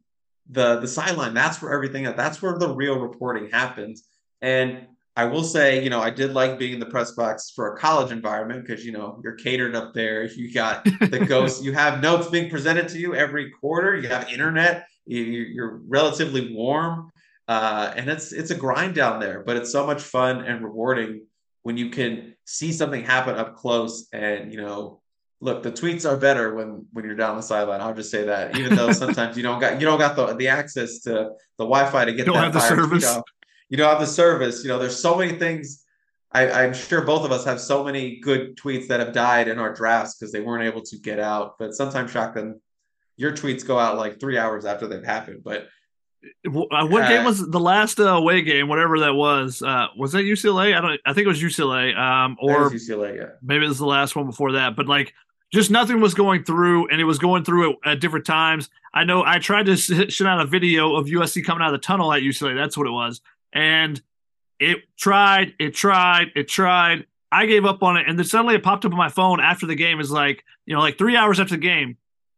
the 0.51 0.81
the 0.81 0.89
sideline. 0.89 1.35
That's 1.35 1.61
where 1.61 1.73
everything 1.73 2.05
that's 2.05 2.41
where 2.41 2.59
the 2.59 2.69
real 2.69 2.99
reporting 2.99 3.51
happens. 3.51 4.05
And 4.41 4.87
I 5.19 5.25
will 5.25 5.43
say, 5.43 5.83
you 5.83 5.91
know, 5.91 6.01
I 6.01 6.11
did 6.11 6.33
like 6.33 6.61
being 6.61 6.75
in 6.75 6.79
the 6.79 6.87
press 6.87 7.11
box 7.11 7.51
for 7.51 7.75
a 7.75 7.77
college 7.77 8.13
environment 8.13 8.65
because, 8.65 8.87
you 8.87 8.93
know, 8.93 9.21
you're 9.25 9.35
catered 9.35 9.75
up 9.75 9.93
there. 9.93 10.23
You 10.23 10.55
got 10.55 10.85
the 10.85 11.25
ghost, 11.29 11.65
you 11.65 11.73
have 11.73 12.01
notes 12.01 12.29
being 12.29 12.49
presented 12.49 12.87
to 12.91 13.01
you 13.01 13.17
every 13.17 13.51
quarter. 13.51 13.97
You 13.97 14.07
have 14.11 14.31
internet. 14.31 14.87
You, 15.07 15.61
are 15.61 15.81
relatively 15.89 16.55
warm, 16.55 17.11
uh, 17.49 17.93
and 17.97 18.09
it's 18.09 18.33
it's 18.33 18.53
a 18.53 18.55
grind 18.55 18.95
down 18.95 19.19
there. 19.19 19.43
But 19.43 19.57
it's 19.57 19.73
so 19.73 19.85
much 19.85 20.03
fun 20.03 20.45
and 20.45 20.63
rewarding 20.63 21.27
when 21.63 21.77
you 21.77 21.91
can 21.91 22.37
see 22.45 22.71
something 22.71 23.03
happen 23.03 23.35
up 23.35 23.57
close. 23.57 24.07
And 24.13 24.53
you 24.53 24.61
know, 24.61 25.01
look, 25.41 25.65
the 25.65 25.73
tweets 25.73 26.09
are 26.09 26.17
better 26.17 26.55
when 26.55 26.87
when 26.93 27.05
you're 27.05 27.17
down 27.17 27.35
the 27.35 27.43
sideline. 27.43 27.81
I'll 27.81 27.95
just 27.95 28.13
say 28.13 28.27
that, 28.27 28.57
even 28.57 28.77
though 28.77 28.93
sometimes 29.03 29.37
you 29.37 29.43
don't 29.43 29.59
got 29.59 29.81
you 29.81 29.87
don't 29.87 29.99
got 29.99 30.15
the 30.15 30.35
the 30.35 30.47
access 30.47 31.01
to 31.01 31.31
the 31.57 31.65
Wi-Fi 31.65 32.05
to 32.05 32.13
get 32.13 32.27
don't 32.27 32.37
that 32.37 32.45
have 32.45 32.53
the 32.53 32.61
service 32.61 33.19
you 33.69 33.77
don't 33.77 33.89
have 33.89 34.01
the 34.01 34.07
service. 34.07 34.63
You 34.63 34.69
know, 34.69 34.79
there's 34.79 35.01
so 35.01 35.17
many 35.17 35.39
things. 35.39 35.85
I, 36.31 36.65
am 36.65 36.75
sure 36.75 37.03
both 37.03 37.25
of 37.25 37.33
us 37.33 37.45
have 37.47 37.61
so 37.61 37.83
many 37.83 38.17
good 38.21 38.57
tweets 38.57 38.89
that 38.89 39.01
have 39.01 39.13
died 39.13 39.49
in 39.49 39.59
our 39.59 39.73
drafts 39.73 40.15
because 40.15 40.31
they 40.31 40.41
weren't 40.41 40.65
able 40.65 40.83
to 40.83 40.99
get 40.99 41.19
out. 41.19 41.59
But 41.59 41.73
sometimes, 41.73 42.11
shotgun, 42.11 42.61
your 43.17 43.33
tweets 43.33 43.67
go 43.67 43.79
out 43.79 43.97
like 43.97 44.21
three 44.21 44.37
hours 44.37 44.67
after 44.67 44.87
they've 44.87 45.05
happened. 45.05 45.43
But 45.43 45.69
uh, 46.47 46.87
what 46.87 47.03
uh, 47.03 47.09
game 47.09 47.25
was 47.25 47.49
the 47.49 47.61
last 47.61 47.99
uh, 47.99 48.05
away 48.05 48.43
game? 48.43 48.69
Whatever 48.69 49.01
that 49.01 49.15
was, 49.15 49.63
uh, 49.63 49.87
was 49.97 50.13
that 50.13 50.25
UCLA? 50.25 50.77
I 50.77 50.81
don't. 50.83 51.01
I 51.07 51.15
think 51.15 51.25
it 51.25 51.29
was 51.29 51.43
UCLA. 51.43 51.97
Um, 51.97 52.37
or 52.41 52.71
UCLA. 52.71 53.17
Yeah. 53.17 53.27
Maybe 53.43 53.65
it 53.65 53.69
was 53.69 53.79
the 53.79 53.87
last 53.87 54.15
one 54.15 54.27
before 54.27 54.53
that. 54.53 54.77
But 54.77 54.87
like, 54.87 55.15
just 55.51 55.71
nothing 55.71 55.99
was 55.99 56.13
going 56.13 56.45
through, 56.45 56.89
and 56.89 57.01
it 57.01 57.05
was 57.05 57.19
going 57.19 57.45
through 57.45 57.71
at, 57.71 57.93
at 57.93 58.01
different 58.01 58.27
times. 58.27 58.69
I 58.93 59.05
know 59.05 59.25
I 59.25 59.39
tried 59.39 59.67
to 59.67 59.77
shit 59.77 60.27
out 60.27 60.41
a 60.43 60.47
video 60.47 60.95
of 60.97 61.07
USC 61.07 61.43
coming 61.43 61.63
out 61.63 61.73
of 61.73 61.81
the 61.81 61.87
tunnel 61.87 62.13
at 62.13 62.23
UCLA. 62.23 62.55
That's 62.55 62.77
what 62.77 62.87
it 62.87 62.93
was 62.93 63.23
and 63.53 64.01
it 64.59 64.79
tried, 64.97 65.55
it 65.59 65.75
tried, 65.75 66.29
it 66.35 66.49
tried. 66.49 67.07
I 67.31 67.47
gave 67.47 67.65
up 67.65 67.83
on 67.83 67.97
it, 67.97 68.09
and 68.09 68.19
then 68.19 68.25
suddenly 68.25 68.55
it 68.55 68.63
popped 68.63 68.85
up 68.85 68.93
on 68.93 68.99
my 68.99 69.11
phone 69.11 69.41
after 69.41 69.67
the 69.67 69.75
game. 69.75 70.01
Is 70.01 70.11
like 70.11 70.45
you 70.67 70.75
know, 70.75 70.81
like 70.81 70.99
three 70.99 71.17
hours 71.17 71.41
after 71.41 71.55
the 71.55 71.61
game, 71.61 71.97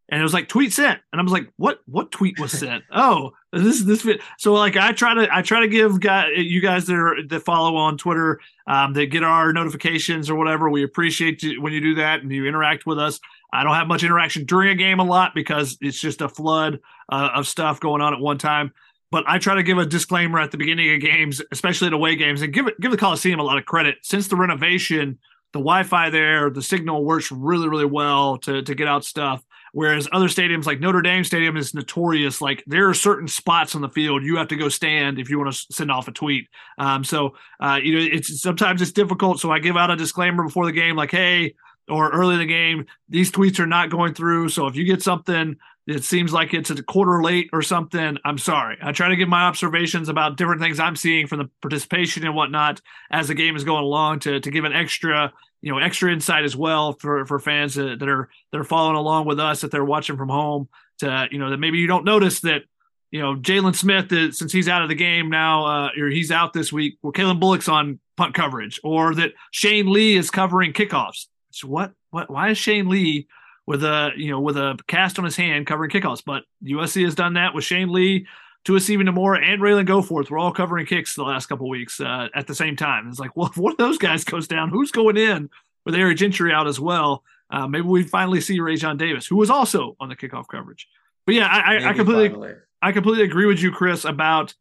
and 0.08 0.20
it 0.20 0.22
was 0.22 0.34
like 0.34 0.48
tweet 0.48 0.72
sent, 0.72 1.00
and 1.12 1.20
I 1.20 1.22
was 1.22 1.32
like, 1.32 1.48
what? 1.56 1.80
What 1.86 2.10
tweet 2.10 2.40
was 2.40 2.52
sent? 2.52 2.84
oh, 2.90 3.32
this 3.52 3.80
is 3.80 3.84
this. 3.84 4.06
So 4.38 4.52
like 4.52 4.76
I 4.76 4.92
try 4.92 5.14
to 5.14 5.28
I 5.32 5.42
try 5.42 5.60
to 5.60 5.68
give 5.68 6.00
guy, 6.00 6.30
you 6.36 6.60
guys 6.60 6.86
that 6.86 6.96
are 6.96 7.16
that 7.28 7.40
follow 7.40 7.76
on 7.76 7.96
Twitter 7.96 8.40
um, 8.66 8.92
that 8.94 9.06
get 9.06 9.22
our 9.22 9.52
notifications 9.52 10.28
or 10.28 10.34
whatever. 10.34 10.68
We 10.68 10.82
appreciate 10.82 11.42
you 11.42 11.62
when 11.62 11.72
you 11.72 11.80
do 11.80 11.94
that 11.96 12.22
and 12.22 12.32
you 12.32 12.46
interact 12.46 12.84
with 12.84 12.98
us. 12.98 13.20
I 13.52 13.64
don't 13.64 13.74
have 13.74 13.88
much 13.88 14.02
interaction 14.02 14.44
during 14.44 14.70
a 14.70 14.74
game 14.74 15.00
a 15.00 15.04
lot 15.04 15.34
because 15.34 15.78
it's 15.80 16.00
just 16.00 16.20
a 16.20 16.28
flood 16.28 16.80
uh, 17.08 17.30
of 17.34 17.46
stuff 17.46 17.80
going 17.80 18.02
on 18.02 18.12
at 18.12 18.20
one 18.20 18.38
time 18.38 18.72
but 19.10 19.24
I 19.26 19.38
try 19.38 19.54
to 19.56 19.62
give 19.62 19.78
a 19.78 19.86
disclaimer 19.86 20.38
at 20.38 20.50
the 20.50 20.58
beginning 20.58 20.94
of 20.94 21.00
games, 21.00 21.42
especially 21.52 21.88
at 21.88 21.92
away 21.92 22.16
games, 22.16 22.42
and 22.42 22.52
give 22.52 22.66
it 22.66 22.78
give 22.80 22.90
the 22.90 22.96
Coliseum 22.96 23.40
a 23.40 23.44
lot 23.44 23.58
of 23.58 23.64
credit. 23.64 23.96
Since 24.02 24.28
the 24.28 24.36
renovation, 24.36 25.18
the 25.52 25.58
Wi-Fi 25.58 26.10
there, 26.10 26.50
the 26.50 26.62
signal 26.62 27.04
works 27.04 27.30
really, 27.32 27.68
really 27.68 27.86
well 27.86 28.38
to 28.38 28.62
to 28.62 28.74
get 28.74 28.88
out 28.88 29.04
stuff. 29.04 29.44
Whereas 29.72 30.08
other 30.10 30.26
stadiums 30.26 30.66
like 30.66 30.80
Notre 30.80 31.00
Dame 31.00 31.22
Stadium 31.22 31.56
is 31.56 31.74
notorious. 31.74 32.40
Like 32.40 32.64
there 32.66 32.88
are 32.88 32.94
certain 32.94 33.28
spots 33.28 33.74
on 33.74 33.82
the 33.82 33.88
field 33.88 34.24
you 34.24 34.36
have 34.36 34.48
to 34.48 34.56
go 34.56 34.68
stand 34.68 35.18
if 35.18 35.30
you 35.30 35.38
want 35.38 35.52
to 35.52 35.66
send 35.72 35.92
off 35.92 36.08
a 36.08 36.12
tweet. 36.12 36.48
Um, 36.78 37.04
so 37.04 37.36
uh, 37.60 37.78
you 37.82 37.94
know 37.96 38.08
it's 38.12 38.40
sometimes 38.40 38.82
it's 38.82 38.92
difficult. 38.92 39.40
So 39.40 39.50
I 39.50 39.58
give 39.58 39.76
out 39.76 39.90
a 39.90 39.96
disclaimer 39.96 40.42
before 40.42 40.66
the 40.66 40.72
game, 40.72 40.96
like, 40.96 41.12
hey, 41.12 41.54
or 41.88 42.10
early 42.10 42.34
in 42.34 42.40
the 42.40 42.46
game, 42.46 42.86
these 43.08 43.30
tweets 43.30 43.58
are 43.58 43.66
not 43.66 43.90
going 43.90 44.14
through. 44.14 44.48
So 44.48 44.66
if 44.66 44.76
you 44.76 44.84
get 44.84 45.02
something 45.02 45.56
it 45.90 46.04
seems 46.04 46.32
like 46.32 46.54
it's 46.54 46.70
a 46.70 46.82
quarter 46.82 47.22
late 47.22 47.50
or 47.52 47.62
something. 47.62 48.18
I'm 48.24 48.38
sorry. 48.38 48.78
I 48.82 48.92
try 48.92 49.08
to 49.08 49.16
give 49.16 49.28
my 49.28 49.42
observations 49.42 50.08
about 50.08 50.36
different 50.36 50.60
things 50.60 50.78
I'm 50.78 50.96
seeing 50.96 51.26
from 51.26 51.38
the 51.38 51.50
participation 51.60 52.24
and 52.24 52.34
whatnot 52.34 52.80
as 53.10 53.28
the 53.28 53.34
game 53.34 53.56
is 53.56 53.64
going 53.64 53.84
along 53.84 54.20
to 54.20 54.40
to 54.40 54.50
give 54.50 54.64
an 54.64 54.72
extra 54.72 55.32
you 55.62 55.72
know 55.72 55.78
extra 55.78 56.12
insight 56.12 56.44
as 56.44 56.56
well 56.56 56.92
for 56.92 57.26
for 57.26 57.38
fans 57.38 57.74
that, 57.74 57.98
that 57.98 58.08
are 58.08 58.28
that 58.52 58.58
are 58.58 58.64
following 58.64 58.96
along 58.96 59.26
with 59.26 59.40
us 59.40 59.60
that 59.60 59.70
they're 59.70 59.84
watching 59.84 60.16
from 60.16 60.28
home 60.28 60.68
to 60.98 61.28
you 61.30 61.38
know 61.38 61.50
that 61.50 61.58
maybe 61.58 61.78
you 61.78 61.86
don't 61.86 62.04
notice 62.04 62.40
that 62.40 62.62
you 63.10 63.20
know 63.20 63.34
Jaylin 63.34 63.74
Smith 63.74 64.12
is, 64.12 64.38
since 64.38 64.52
he's 64.52 64.68
out 64.68 64.82
of 64.82 64.88
the 64.88 64.94
game 64.94 65.28
now 65.28 65.64
uh, 65.66 65.90
or 65.98 66.08
he's 66.08 66.30
out 66.30 66.52
this 66.52 66.72
week. 66.72 66.98
Well, 67.02 67.12
Calen 67.12 67.40
Bullock's 67.40 67.68
on 67.68 67.98
punt 68.16 68.34
coverage, 68.34 68.80
or 68.84 69.14
that 69.14 69.32
Shane 69.50 69.90
Lee 69.90 70.16
is 70.16 70.30
covering 70.30 70.72
kickoffs. 70.72 71.26
So 71.50 71.68
what? 71.68 71.92
What? 72.10 72.30
Why 72.30 72.50
is 72.50 72.58
Shane 72.58 72.88
Lee? 72.88 73.26
With 73.70 73.84
a 73.84 74.10
you 74.16 74.32
know 74.32 74.40
with 74.40 74.56
a 74.56 74.76
cast 74.88 75.16
on 75.20 75.24
his 75.24 75.36
hand 75.36 75.64
covering 75.64 75.90
kickoffs. 75.90 76.24
But 76.26 76.42
USC 76.64 77.04
has 77.04 77.14
done 77.14 77.34
that 77.34 77.54
with 77.54 77.62
Shane 77.62 77.92
Lee, 77.92 78.26
Tuasivi 78.64 79.08
Nomura, 79.08 79.40
and 79.40 79.62
Ralen 79.62 79.86
Goforth. 79.86 80.28
We're 80.28 80.40
all 80.40 80.52
covering 80.52 80.86
kicks 80.86 81.14
the 81.14 81.22
last 81.22 81.46
couple 81.46 81.68
weeks 81.68 82.00
uh, 82.00 82.26
at 82.34 82.48
the 82.48 82.54
same 82.54 82.74
time. 82.74 83.06
It's 83.08 83.20
like, 83.20 83.30
well, 83.36 83.46
if 83.46 83.56
one 83.56 83.70
of 83.70 83.78
those 83.78 83.96
guys 83.96 84.24
goes 84.24 84.48
down, 84.48 84.70
who's 84.70 84.90
going 84.90 85.16
in 85.16 85.50
with 85.86 85.94
Eric 85.94 86.16
Gentry 86.16 86.52
out 86.52 86.66
as 86.66 86.80
well? 86.80 87.22
Uh, 87.48 87.68
maybe 87.68 87.86
we 87.86 88.02
finally 88.02 88.40
see 88.40 88.58
Raesjon 88.58 88.98
Davis, 88.98 89.28
who 89.28 89.36
was 89.36 89.50
also 89.50 89.96
on 90.00 90.08
the 90.08 90.16
kickoff 90.16 90.48
coverage. 90.48 90.88
But 91.24 91.36
yeah, 91.36 91.46
I, 91.46 91.76
I, 91.76 91.90
I 91.90 91.92
completely, 91.92 92.28
finally. 92.30 92.54
I 92.82 92.90
completely 92.90 93.24
agree 93.24 93.46
with 93.46 93.62
you, 93.62 93.70
Chris, 93.70 94.04
about 94.04 94.52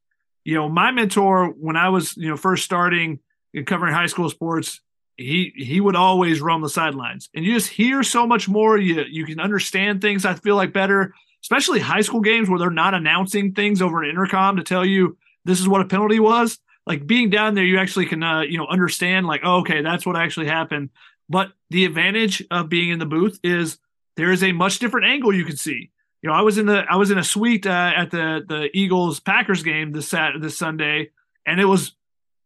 you 0.44 0.54
know 0.54 0.70
my 0.70 0.92
mentor 0.92 1.48
when 1.48 1.76
I 1.76 1.90
was 1.90 2.16
you 2.16 2.30
know 2.30 2.38
first 2.38 2.64
starting 2.64 3.22
covering 3.66 3.92
high 3.96 4.06
school 4.06 4.30
sports 4.30 4.82
he 5.20 5.54
he 5.56 5.82
would 5.82 5.96
always 5.96 6.42
roam 6.42 6.62
the 6.62 6.70
sidelines 6.70 7.30
and 7.34 7.46
you 7.46 7.54
just 7.54 7.70
hear 7.70 8.04
so 8.04 8.26
much 8.26 8.48
more 8.48 8.78
you 8.78 9.04
you 9.10 9.26
can 9.26 9.40
understand 9.40 10.02
things 10.02 10.26
i 10.26 10.34
feel 10.34 10.56
like 10.56 10.74
better 10.74 11.14
especially 11.44 11.80
high 11.80 12.02
school 12.02 12.22
games 12.22 12.50
where 12.50 12.60
they're 12.60 12.70
not 12.70 12.94
announcing 12.94 13.54
things 13.54 13.82
over 13.82 14.04
an 14.04 14.10
intercom 14.10 14.58
to 14.58 14.64
tell 14.64 14.86
you 14.86 15.18
this 15.46 15.60
is 15.60 15.68
what 15.68 15.82
a 15.82 15.86
penalty 15.86 16.20
was 16.20 16.60
like 16.90 17.06
being 17.06 17.30
down 17.30 17.54
there, 17.54 17.64
you 17.64 17.78
actually 17.78 18.08
can 18.08 18.24
uh, 18.24 18.42
you 18.42 18.58
know 18.58 18.66
understand 18.66 19.28
like 19.28 19.42
oh, 19.44 19.60
okay, 19.60 19.82
that's 19.82 20.06
what 20.06 20.18
actually 20.18 20.48
happened. 20.48 20.90
But 21.30 21.52
the 21.70 21.86
advantage 21.86 22.44
of 22.50 22.68
being 22.68 22.90
in 22.90 22.98
the 22.98 23.06
booth 23.06 23.40
is 23.44 23.78
there 24.18 24.32
is 24.32 24.44
a 24.44 24.52
much 24.52 24.80
different 24.80 25.06
angle 25.06 25.32
you 25.32 25.46
can 25.46 25.56
see. 25.56 25.92
You 26.24 26.30
know, 26.30 26.36
I 26.36 26.42
was 26.42 26.58
in 26.58 26.66
the 26.66 26.84
I 26.90 26.96
was 26.96 27.12
in 27.12 27.20
a 27.20 27.24
suite 27.24 27.68
uh, 27.68 27.92
at 27.96 28.10
the 28.10 28.44
the 28.46 28.70
Eagles 28.74 29.20
Packers 29.20 29.62
game 29.62 29.92
this 29.92 30.08
Sat 30.08 30.34
this 30.42 30.58
Sunday, 30.58 31.12
and 31.46 31.62
it 31.62 31.66
was 31.66 31.94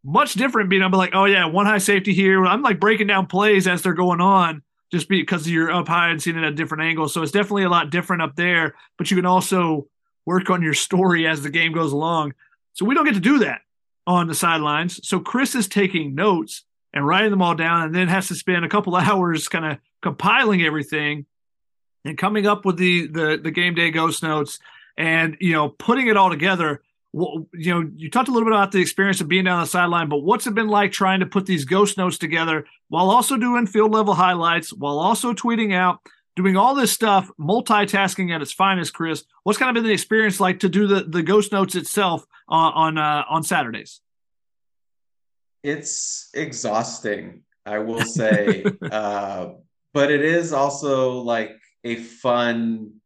much 0.03 0.33
different 0.33 0.69
being 0.69 0.81
able 0.81 0.91
to 0.91 0.97
like, 0.97 1.15
oh 1.15 1.25
yeah, 1.25 1.45
one 1.45 1.65
high 1.65 1.77
safety 1.77 2.13
here. 2.13 2.45
I'm 2.45 2.61
like 2.61 2.79
breaking 2.79 3.07
down 3.07 3.27
plays 3.27 3.67
as 3.67 3.81
they're 3.81 3.93
going 3.93 4.21
on 4.21 4.61
just 4.91 5.09
because 5.09 5.49
you're 5.49 5.71
up 5.71 5.87
high 5.87 6.09
and 6.09 6.21
seeing 6.21 6.37
it 6.37 6.43
at 6.43 6.55
different 6.55 6.83
angles. 6.83 7.13
So 7.13 7.21
it's 7.23 7.31
definitely 7.31 7.63
a 7.63 7.69
lot 7.69 7.89
different 7.89 8.21
up 8.21 8.35
there, 8.35 8.75
but 8.97 9.09
you 9.09 9.17
can 9.17 9.25
also 9.25 9.87
work 10.25 10.49
on 10.49 10.61
your 10.61 10.73
story 10.73 11.25
as 11.27 11.41
the 11.41 11.49
game 11.49 11.71
goes 11.71 11.91
along. 11.91 12.33
So 12.73 12.85
we 12.85 12.93
don't 12.93 13.05
get 13.05 13.15
to 13.15 13.19
do 13.19 13.39
that 13.39 13.61
on 14.05 14.27
the 14.27 14.35
sidelines. 14.35 14.99
So 15.07 15.19
Chris 15.19 15.55
is 15.55 15.67
taking 15.67 16.15
notes 16.15 16.63
and 16.93 17.07
writing 17.07 17.31
them 17.31 17.41
all 17.41 17.55
down 17.55 17.83
and 17.83 17.95
then 17.95 18.07
has 18.07 18.27
to 18.27 18.35
spend 18.35 18.65
a 18.65 18.69
couple 18.69 18.95
hours 18.95 19.47
kind 19.47 19.65
of 19.65 19.77
compiling 20.01 20.61
everything 20.61 21.25
and 22.05 22.17
coming 22.17 22.45
up 22.45 22.65
with 22.65 22.77
the 22.77 23.07
the 23.07 23.39
the 23.41 23.51
game 23.51 23.75
day 23.75 23.89
ghost 23.89 24.21
notes 24.21 24.59
and 24.97 25.37
you 25.39 25.53
know 25.53 25.69
putting 25.69 26.07
it 26.07 26.17
all 26.17 26.29
together 26.29 26.81
you 27.13 27.47
know, 27.53 27.89
you 27.95 28.09
talked 28.09 28.27
a 28.27 28.31
little 28.31 28.47
bit 28.47 28.55
about 28.55 28.71
the 28.71 28.81
experience 28.81 29.21
of 29.21 29.27
being 29.27 29.43
down 29.43 29.61
the 29.61 29.67
sideline, 29.67 30.09
but 30.09 30.23
what's 30.23 30.47
it 30.47 30.55
been 30.55 30.67
like 30.67 30.91
trying 30.91 31.19
to 31.19 31.27
put 31.27 31.45
these 31.45 31.63
ghost 31.63 31.97
notes 31.97 32.17
together 32.17 32.65
while 32.89 33.11
also 33.11 33.37
doing 33.37 33.67
field 33.67 33.91
level 33.91 34.15
highlights, 34.15 34.73
while 34.73 34.97
also 34.97 35.31
tweeting 35.33 35.75
out, 35.75 35.99
doing 36.35 36.57
all 36.57 36.73
this 36.73 36.91
stuff, 36.91 37.29
multitasking 37.39 38.33
at 38.33 38.41
its 38.41 38.51
finest, 38.51 38.93
Chris? 38.93 39.23
What's 39.43 39.59
kind 39.59 39.69
of 39.69 39.75
been 39.75 39.87
the 39.87 39.93
experience 39.93 40.39
like 40.39 40.61
to 40.61 40.69
do 40.69 40.87
the, 40.87 41.03
the 41.03 41.21
ghost 41.21 41.51
notes 41.51 41.75
itself 41.75 42.25
on 42.47 42.73
on, 42.73 42.97
uh, 42.97 43.23
on 43.29 43.43
Saturdays? 43.43 44.01
It's 45.61 46.31
exhausting, 46.33 47.43
I 47.63 47.77
will 47.77 48.01
say, 48.05 48.65
uh, 48.91 49.49
but 49.93 50.09
it 50.09 50.21
is 50.21 50.51
also 50.51 51.19
like 51.19 51.51
a 51.83 51.95
fun 51.95 53.01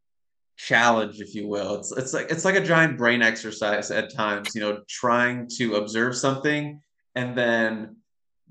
challenge, 0.58 1.22
if 1.22 1.34
you 1.34 1.48
will. 1.48 1.76
It's 1.76 1.92
it's 1.92 2.14
like 2.14 2.32
it's 2.32 2.46
like 2.46 2.56
a 2.56 2.64
giant 2.64 2.98
brain 2.98 3.22
exercise 3.22 3.92
at 3.92 4.14
times, 4.14 4.54
you 4.56 4.62
know, 4.62 4.82
trying 4.90 5.48
to 5.58 5.76
observe 5.76 6.16
something 6.16 6.82
and 7.16 7.38
then 7.38 7.96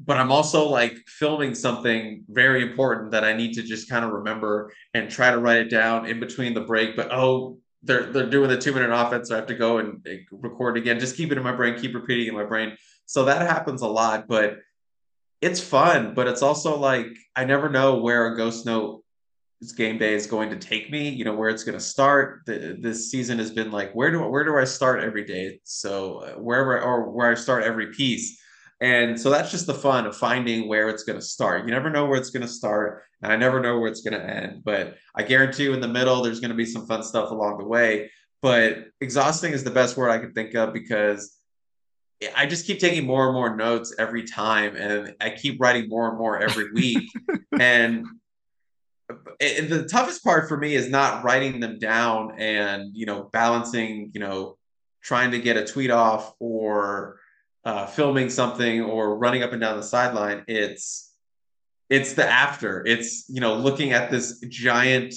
but 0.04 0.18
I'm 0.18 0.30
also 0.30 0.68
like 0.68 0.96
filming 1.06 1.54
something 1.54 2.24
very 2.28 2.62
important 2.62 3.12
that 3.12 3.24
I 3.24 3.32
need 3.32 3.54
to 3.54 3.62
just 3.62 3.88
kind 3.88 4.04
of 4.04 4.10
remember 4.10 4.72
and 4.92 5.10
try 5.10 5.30
to 5.30 5.38
write 5.38 5.58
it 5.58 5.70
down 5.70 6.06
in 6.06 6.20
between 6.20 6.52
the 6.52 6.60
break. 6.60 6.96
But 6.96 7.10
oh, 7.12 7.58
they're 7.82 8.12
they're 8.12 8.28
doing 8.28 8.50
the 8.50 8.58
two 8.58 8.74
minute 8.74 8.90
offense, 8.90 9.28
so 9.28 9.34
I 9.34 9.38
have 9.38 9.46
to 9.46 9.54
go 9.54 9.78
and 9.78 10.06
record 10.30 10.76
again. 10.76 11.00
Just 11.00 11.16
keep 11.16 11.32
it 11.32 11.38
in 11.38 11.44
my 11.44 11.54
brain, 11.54 11.78
keep 11.78 11.94
repeating 11.94 12.28
in 12.28 12.34
my 12.34 12.44
brain. 12.44 12.76
So 13.06 13.24
that 13.24 13.42
happens 13.42 13.82
a 13.82 13.88
lot, 13.88 14.26
but 14.28 14.58
it's 15.40 15.60
fun. 15.60 16.12
But 16.12 16.26
it's 16.26 16.42
also 16.42 16.78
like 16.78 17.06
I 17.34 17.44
never 17.44 17.70
know 17.70 17.96
where 17.96 18.26
a 18.26 18.36
ghost 18.36 18.66
note 18.66 19.02
game 19.76 19.98
day 19.98 20.14
is 20.14 20.26
going 20.26 20.50
to 20.50 20.56
take 20.56 20.90
me 20.90 21.08
you 21.08 21.24
know 21.24 21.34
where 21.34 21.48
it's 21.48 21.64
going 21.64 21.78
to 21.78 21.84
start. 21.84 22.42
The, 22.46 22.76
this 22.80 23.10
season 23.10 23.38
has 23.38 23.50
been 23.50 23.70
like 23.70 23.92
where 23.92 24.10
do 24.10 24.22
where 24.22 24.44
do 24.44 24.56
i 24.56 24.64
start 24.64 25.02
every 25.02 25.24
day? 25.24 25.60
So 25.64 26.18
uh, 26.18 26.32
wherever 26.32 26.80
or 26.80 27.10
where 27.10 27.30
i 27.30 27.34
start 27.34 27.64
every 27.64 27.92
piece. 27.92 28.40
And 28.82 29.18
so 29.18 29.30
that's 29.30 29.50
just 29.50 29.66
the 29.66 29.74
fun 29.74 30.04
of 30.04 30.14
finding 30.14 30.68
where 30.68 30.90
it's 30.90 31.04
going 31.04 31.18
to 31.18 31.24
start. 31.24 31.64
You 31.64 31.70
never 31.70 31.88
know 31.88 32.04
where 32.04 32.18
it's 32.18 32.28
going 32.28 32.46
to 32.46 32.52
start 32.52 33.04
and 33.22 33.32
i 33.32 33.36
never 33.36 33.60
know 33.60 33.78
where 33.78 33.90
it's 33.90 34.02
going 34.02 34.20
to 34.20 34.24
end. 34.24 34.62
But 34.64 34.96
i 35.14 35.22
guarantee 35.22 35.64
you 35.64 35.74
in 35.74 35.80
the 35.80 35.88
middle 35.88 36.22
there's 36.22 36.40
going 36.40 36.50
to 36.50 36.56
be 36.56 36.66
some 36.66 36.86
fun 36.86 37.02
stuff 37.02 37.30
along 37.30 37.58
the 37.58 37.66
way. 37.66 38.10
But 38.42 38.84
exhausting 39.00 39.52
is 39.52 39.64
the 39.64 39.70
best 39.70 39.96
word 39.96 40.10
i 40.10 40.18
can 40.18 40.32
think 40.32 40.54
of 40.54 40.72
because 40.72 41.36
I 42.34 42.46
just 42.46 42.66
keep 42.66 42.78
taking 42.78 43.06
more 43.06 43.26
and 43.26 43.34
more 43.34 43.54
notes 43.54 43.94
every 43.98 44.24
time, 44.24 44.74
and 44.74 45.14
I 45.20 45.30
keep 45.30 45.60
writing 45.60 45.86
more 45.86 46.08
and 46.08 46.18
more 46.18 46.38
every 46.38 46.72
week. 46.72 47.10
and 47.60 48.06
it, 49.40 49.68
the 49.68 49.84
toughest 49.84 50.24
part 50.24 50.48
for 50.48 50.56
me 50.56 50.74
is 50.74 50.88
not 50.88 51.22
writing 51.24 51.60
them 51.60 51.78
down 51.78 52.38
and 52.38 52.96
you 52.96 53.06
know 53.06 53.24
balancing 53.32 54.10
you 54.14 54.20
know 54.20 54.56
trying 55.02 55.30
to 55.30 55.38
get 55.38 55.56
a 55.56 55.64
tweet 55.64 55.90
off 55.90 56.34
or 56.40 57.20
uh, 57.64 57.86
filming 57.86 58.30
something 58.30 58.80
or 58.82 59.18
running 59.18 59.42
up 59.42 59.52
and 59.52 59.60
down 59.60 59.76
the 59.76 59.82
sideline. 59.82 60.44
It's 60.48 61.12
it's 61.90 62.14
the 62.14 62.26
after. 62.26 62.84
It's 62.86 63.28
you 63.28 63.40
know 63.40 63.54
looking 63.54 63.92
at 63.92 64.10
this 64.10 64.40
giant 64.48 65.14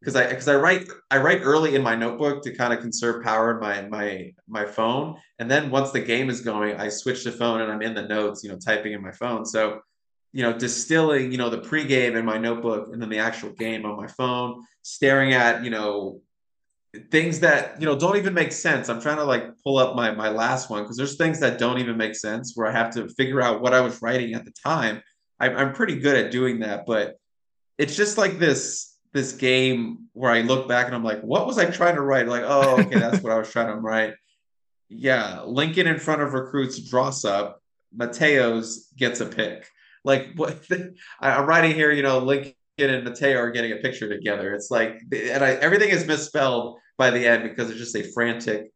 because 0.00 0.16
i 0.16 0.26
because 0.26 0.48
i 0.48 0.56
write 0.56 0.88
i 1.10 1.18
write 1.18 1.40
early 1.42 1.74
in 1.74 1.82
my 1.82 1.94
notebook 1.94 2.42
to 2.42 2.54
kind 2.54 2.72
of 2.72 2.80
conserve 2.80 3.22
power 3.22 3.52
in 3.52 3.60
my 3.60 3.82
my 3.82 4.32
my 4.48 4.64
phone. 4.64 5.16
And 5.38 5.50
then 5.50 5.70
once 5.70 5.90
the 5.90 6.00
game 6.00 6.30
is 6.30 6.40
going 6.40 6.76
i 6.76 6.88
switch 6.88 7.24
to 7.24 7.32
phone 7.32 7.60
and 7.60 7.70
i'm 7.70 7.82
in 7.82 7.94
the 7.94 8.08
notes 8.08 8.42
you 8.42 8.50
know 8.50 8.58
typing 8.58 8.92
in 8.92 9.02
my 9.02 9.12
phone. 9.12 9.44
So 9.44 9.80
you 10.32 10.42
know, 10.42 10.52
distilling, 10.52 11.32
you 11.32 11.38
know, 11.38 11.50
the 11.50 11.58
pregame 11.58 12.16
in 12.16 12.24
my 12.24 12.38
notebook 12.38 12.90
and 12.92 13.02
then 13.02 13.08
the 13.08 13.18
actual 13.18 13.50
game 13.50 13.84
on 13.84 13.96
my 13.96 14.06
phone, 14.06 14.64
staring 14.82 15.32
at, 15.32 15.64
you 15.64 15.70
know, 15.70 16.20
things 17.10 17.40
that, 17.40 17.80
you 17.80 17.86
know, 17.86 17.98
don't 17.98 18.16
even 18.16 18.34
make 18.34 18.52
sense. 18.52 18.88
I'm 18.88 19.00
trying 19.00 19.16
to 19.16 19.24
like 19.24 19.44
pull 19.62 19.78
up 19.78 19.96
my 19.96 20.10
my 20.12 20.28
last 20.28 20.70
one 20.70 20.82
because 20.82 20.96
there's 20.96 21.16
things 21.16 21.40
that 21.40 21.58
don't 21.58 21.78
even 21.78 21.96
make 21.96 22.14
sense 22.14 22.52
where 22.54 22.68
I 22.68 22.72
have 22.72 22.92
to 22.94 23.08
figure 23.08 23.40
out 23.40 23.60
what 23.60 23.74
I 23.74 23.80
was 23.80 24.00
writing 24.02 24.34
at 24.34 24.44
the 24.44 24.52
time. 24.64 25.02
I, 25.38 25.50
I'm 25.50 25.72
pretty 25.72 25.98
good 25.98 26.16
at 26.16 26.30
doing 26.30 26.60
that, 26.60 26.86
but 26.86 27.16
it's 27.78 27.96
just 27.96 28.18
like 28.18 28.38
this 28.38 28.96
this 29.12 29.32
game 29.32 30.06
where 30.12 30.30
I 30.30 30.42
look 30.42 30.68
back 30.68 30.86
and 30.86 30.94
I'm 30.94 31.02
like, 31.02 31.20
what 31.22 31.46
was 31.46 31.58
I 31.58 31.64
trying 31.64 31.96
to 31.96 32.02
write? 32.02 32.28
Like, 32.28 32.44
oh, 32.46 32.80
okay, 32.80 32.98
that's 32.98 33.22
what 33.22 33.32
I 33.32 33.38
was 33.38 33.50
trying 33.50 33.68
to 33.68 33.80
write. 33.80 34.14
Yeah, 34.88 35.42
Lincoln 35.42 35.88
in 35.88 35.98
front 35.98 36.22
of 36.22 36.34
recruits 36.34 36.78
draws 36.78 37.24
up. 37.24 37.60
Mateos 37.96 38.94
gets 38.96 39.20
a 39.20 39.26
pick 39.26 39.66
like 40.04 40.30
what 40.36 40.58
I'm 41.20 41.46
writing 41.46 41.74
here, 41.74 41.92
you 41.92 42.02
know, 42.02 42.18
Lincoln 42.18 42.54
and 42.78 43.04
Mateo 43.04 43.38
are 43.38 43.50
getting 43.50 43.72
a 43.72 43.76
picture 43.76 44.08
together. 44.08 44.54
It's 44.54 44.70
like, 44.70 45.00
and 45.12 45.44
I, 45.44 45.52
everything 45.54 45.90
is 45.90 46.06
misspelled 46.06 46.78
by 47.00 47.10
the 47.10 47.26
end 47.26 47.42
because 47.42 47.70
it's 47.70 47.78
just 47.78 47.96
a 47.96 48.02
frantic 48.12 48.72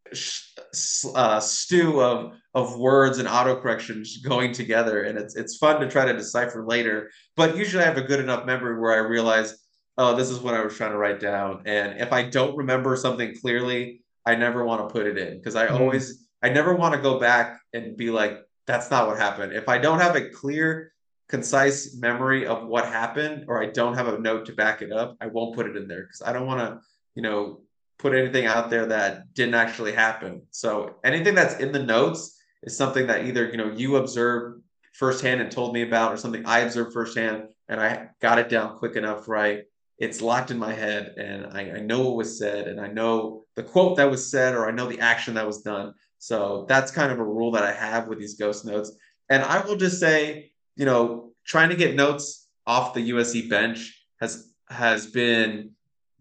uh, 1.14 1.40
stew 1.40 2.00
of 2.00 2.32
of 2.54 2.78
words 2.78 3.18
and 3.18 3.28
autocorrections 3.28 4.22
going 4.22 4.52
together, 4.52 5.02
and 5.02 5.18
it's 5.18 5.36
it's 5.36 5.58
fun 5.58 5.80
to 5.80 5.90
try 5.90 6.06
to 6.06 6.12
decipher 6.14 6.64
later. 6.66 7.10
But 7.36 7.56
usually, 7.56 7.82
I 7.82 7.86
have 7.86 7.98
a 7.98 8.02
good 8.02 8.20
enough 8.20 8.46
memory 8.46 8.80
where 8.80 8.94
I 8.94 9.06
realize, 9.06 9.54
oh, 9.98 10.16
this 10.16 10.30
is 10.30 10.40
what 10.40 10.54
I 10.54 10.64
was 10.64 10.74
trying 10.74 10.92
to 10.92 10.96
write 10.96 11.20
down. 11.20 11.64
And 11.66 12.00
if 12.00 12.12
I 12.12 12.22
don't 12.22 12.56
remember 12.56 12.96
something 12.96 13.34
clearly, 13.40 14.00
I 14.24 14.36
never 14.36 14.64
want 14.64 14.88
to 14.88 14.92
put 14.92 15.06
it 15.06 15.18
in 15.18 15.36
because 15.36 15.54
I 15.54 15.66
mm-hmm. 15.66 15.82
always 15.82 16.26
I 16.42 16.48
never 16.48 16.74
want 16.74 16.94
to 16.94 17.00
go 17.00 17.20
back 17.20 17.60
and 17.72 17.94
be 17.94 18.10
like, 18.10 18.38
that's 18.66 18.90
not 18.90 19.06
what 19.06 19.18
happened. 19.18 19.52
If 19.52 19.68
I 19.68 19.76
don't 19.76 20.00
have 20.00 20.16
it 20.16 20.32
clear 20.32 20.93
concise 21.34 21.96
memory 21.96 22.46
of 22.46 22.64
what 22.64 22.86
happened 22.86 23.46
or 23.48 23.60
I 23.60 23.66
don't 23.66 23.94
have 23.94 24.06
a 24.06 24.20
note 24.20 24.46
to 24.46 24.52
back 24.52 24.82
it 24.82 24.92
up, 24.92 25.16
I 25.20 25.26
won't 25.26 25.56
put 25.56 25.66
it 25.66 25.76
in 25.76 25.88
there 25.88 26.02
because 26.02 26.22
I 26.24 26.32
don't 26.32 26.46
want 26.46 26.60
to, 26.60 26.80
you 27.16 27.22
know, 27.22 27.62
put 27.98 28.14
anything 28.14 28.46
out 28.46 28.70
there 28.70 28.86
that 28.86 29.34
didn't 29.34 29.56
actually 29.56 29.90
happen. 29.90 30.42
So 30.52 30.94
anything 31.02 31.34
that's 31.34 31.56
in 31.56 31.72
the 31.72 31.82
notes 31.82 32.40
is 32.62 32.76
something 32.76 33.08
that 33.08 33.24
either, 33.24 33.48
you 33.48 33.56
know, 33.56 33.72
you 33.72 33.96
observed 33.96 34.62
firsthand 34.92 35.40
and 35.40 35.50
told 35.50 35.74
me 35.74 35.82
about 35.82 36.12
or 36.12 36.16
something 36.16 36.46
I 36.46 36.60
observed 36.60 36.92
firsthand 36.92 37.48
and 37.68 37.80
I 37.80 38.10
got 38.22 38.38
it 38.38 38.48
down 38.48 38.78
quick 38.78 38.94
enough 38.94 39.26
right. 39.26 39.64
It's 39.98 40.22
locked 40.22 40.52
in 40.52 40.58
my 40.58 40.72
head 40.72 41.14
and 41.18 41.46
I, 41.46 41.78
I 41.78 41.80
know 41.80 42.02
what 42.02 42.16
was 42.16 42.38
said 42.38 42.68
and 42.68 42.80
I 42.80 42.86
know 42.86 43.42
the 43.56 43.64
quote 43.64 43.96
that 43.96 44.08
was 44.08 44.30
said 44.30 44.54
or 44.54 44.68
I 44.68 44.70
know 44.70 44.86
the 44.86 45.00
action 45.00 45.34
that 45.34 45.48
was 45.48 45.62
done. 45.62 45.94
So 46.20 46.64
that's 46.68 46.92
kind 46.92 47.10
of 47.10 47.18
a 47.18 47.24
rule 47.24 47.50
that 47.52 47.64
I 47.64 47.72
have 47.72 48.06
with 48.06 48.20
these 48.20 48.36
ghost 48.36 48.64
notes. 48.64 48.92
And 49.28 49.42
I 49.42 49.64
will 49.66 49.76
just 49.76 49.98
say, 49.98 50.52
you 50.76 50.84
know, 50.84 51.32
trying 51.46 51.68
to 51.70 51.76
get 51.76 51.94
notes 51.94 52.48
off 52.66 52.94
the 52.94 53.10
USC 53.10 53.48
bench 53.48 54.06
has 54.20 54.52
has 54.68 55.06
been 55.06 55.70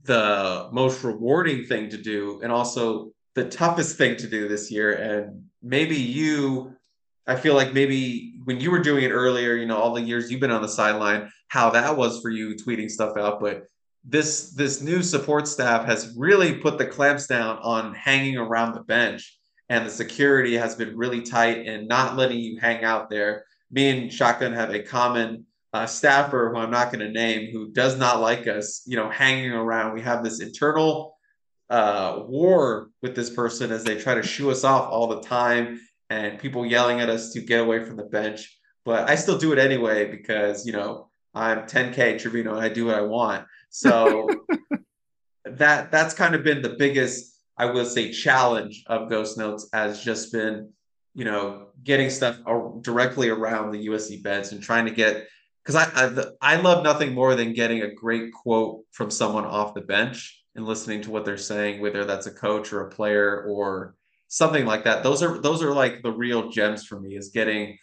the 0.04 0.70
most 0.72 1.04
rewarding 1.04 1.66
thing 1.66 1.90
to 1.90 1.98
do 1.98 2.42
and 2.44 2.52
also 2.52 3.12
the 3.36 3.46
toughest 3.46 3.98
thing 3.98 4.18
to 4.18 4.28
do 4.28 4.48
this 4.48 4.70
year. 4.70 4.94
And 4.94 5.46
maybe 5.62 5.96
you 5.96 6.76
I 7.26 7.38
feel 7.38 7.56
like 7.56 7.74
maybe 7.74 8.34
when 8.44 8.60
you 8.60 8.70
were 8.70 8.80
doing 8.80 9.06
it 9.06 9.12
earlier, 9.12 9.56
you 9.56 9.66
know, 9.66 9.78
all 9.78 9.94
the 9.94 10.02
years 10.02 10.30
you've 10.30 10.42
been 10.42 10.52
on 10.52 10.62
the 10.62 10.68
sideline, 10.68 11.32
how 11.48 11.70
that 11.70 11.96
was 11.96 12.22
for 12.22 12.30
you 12.30 12.56
tweeting 12.56 12.90
stuff 12.90 13.16
out, 13.18 13.40
but 13.40 13.64
this 14.04 14.52
this 14.52 14.82
new 14.82 15.02
support 15.02 15.48
staff 15.48 15.86
has 15.86 16.14
really 16.18 16.56
put 16.56 16.78
the 16.78 16.86
clamps 16.86 17.26
down 17.26 17.58
on 17.60 17.94
hanging 17.94 18.38
around 18.38 18.74
the 18.74 18.82
bench. 18.82 19.40
And 19.70 19.86
the 19.86 19.90
security 19.90 20.56
has 20.56 20.76
been 20.76 20.98
really 20.98 21.22
tight 21.22 21.66
and 21.66 21.88
not 21.88 22.18
letting 22.18 22.40
you 22.40 22.60
hang 22.60 22.84
out 22.84 23.10
there 23.10 23.46
me 23.74 23.90
and 23.90 24.14
Shotgun 24.14 24.54
have 24.54 24.70
a 24.70 24.84
common 24.84 25.46
uh, 25.74 25.88
staffer 25.88 26.52
who 26.52 26.58
I'm 26.58 26.70
not 26.70 26.92
going 26.92 27.06
to 27.06 27.12
name 27.12 27.52
who 27.52 27.72
does 27.72 27.98
not 27.98 28.22
like 28.22 28.48
us, 28.48 28.84
you 28.86 28.96
know, 28.96 29.10
hanging 29.10 29.52
around. 29.52 29.94
We 29.94 30.02
have 30.02 30.24
this 30.24 30.40
internal 30.40 31.18
uh, 31.70 32.22
war 32.28 32.92
with 33.02 33.16
this 33.16 33.32
person 33.32 33.72
as 33.72 33.84
they 33.84 34.00
try 34.00 34.14
to 34.14 34.22
shoo 34.22 34.52
us 34.52 34.64
off 34.64 34.92
all 34.92 35.08
the 35.08 35.22
time 35.22 35.82
and 36.12 36.38
people 36.38 36.66
yelling 36.66 37.02
at 37.02 37.10
us 37.10 37.32
to 37.34 37.42
get 37.42 37.62
away 37.62 37.84
from 37.84 37.98
the 37.98 38.04
bench. 38.04 38.56
But 38.86 39.10
I 39.10 39.16
still 39.16 39.40
do 39.40 39.52
it 39.52 39.58
anyway 39.58 40.12
because, 40.12 40.68
you 40.68 40.74
know, 40.74 41.10
I'm 41.34 41.66
10K 41.66 42.20
Trevino 42.20 42.54
and 42.54 42.64
I 42.64 42.70
do 42.70 42.86
what 42.86 42.96
I 42.96 43.02
want. 43.02 43.48
So 43.72 44.30
that 45.46 45.92
that's 45.92 46.14
kind 46.14 46.36
of 46.36 46.44
been 46.44 46.62
the 46.62 46.76
biggest, 46.78 47.40
I 47.58 47.66
will 47.66 47.86
say, 47.86 48.12
challenge 48.12 48.84
of 48.86 49.10
Ghost 49.10 49.40
Notes 49.40 49.68
has 49.74 50.04
just 50.04 50.32
been 50.32 50.72
you 51.14 51.26
know, 51.26 51.68
getting 51.84 52.10
stuff 52.10 52.38
directly 52.82 53.30
around 53.30 53.72
the 53.72 53.88
USC 53.88 54.24
beds 54.24 54.52
and 54.52 54.62
trying 54.62 54.86
to 54.86 54.92
get 54.92 55.28
because 55.64 55.76
I, 55.76 55.86
I 56.42 56.56
I 56.56 56.56
love 56.58 56.84
nothing 56.84 57.14
more 57.14 57.36
than 57.36 57.54
getting 57.54 57.82
a 57.82 57.94
great 57.94 58.34
quote 58.34 58.82
from 58.92 59.10
someone 59.10 59.46
off 59.46 59.74
the 59.74 59.82
bench 59.82 60.44
and 60.56 60.66
listening 60.66 61.02
to 61.02 61.12
what 61.12 61.26
they're 61.26 61.38
saying, 61.38 61.82
whether 61.82 62.06
that's 62.06 62.28
a 62.28 62.32
coach 62.32 62.74
or 62.74 62.82
a 62.82 62.90
player 62.90 63.46
or 63.48 63.96
something 64.28 64.66
like 64.66 64.84
that. 64.84 65.04
Those 65.04 65.24
are 65.24 65.40
those 65.40 65.64
are 65.64 65.74
like 65.74 66.02
the 66.02 66.12
real 66.12 66.50
gems 66.50 66.86
for 66.86 67.00
me 67.00 67.16
is 67.16 67.30
getting 67.30 67.78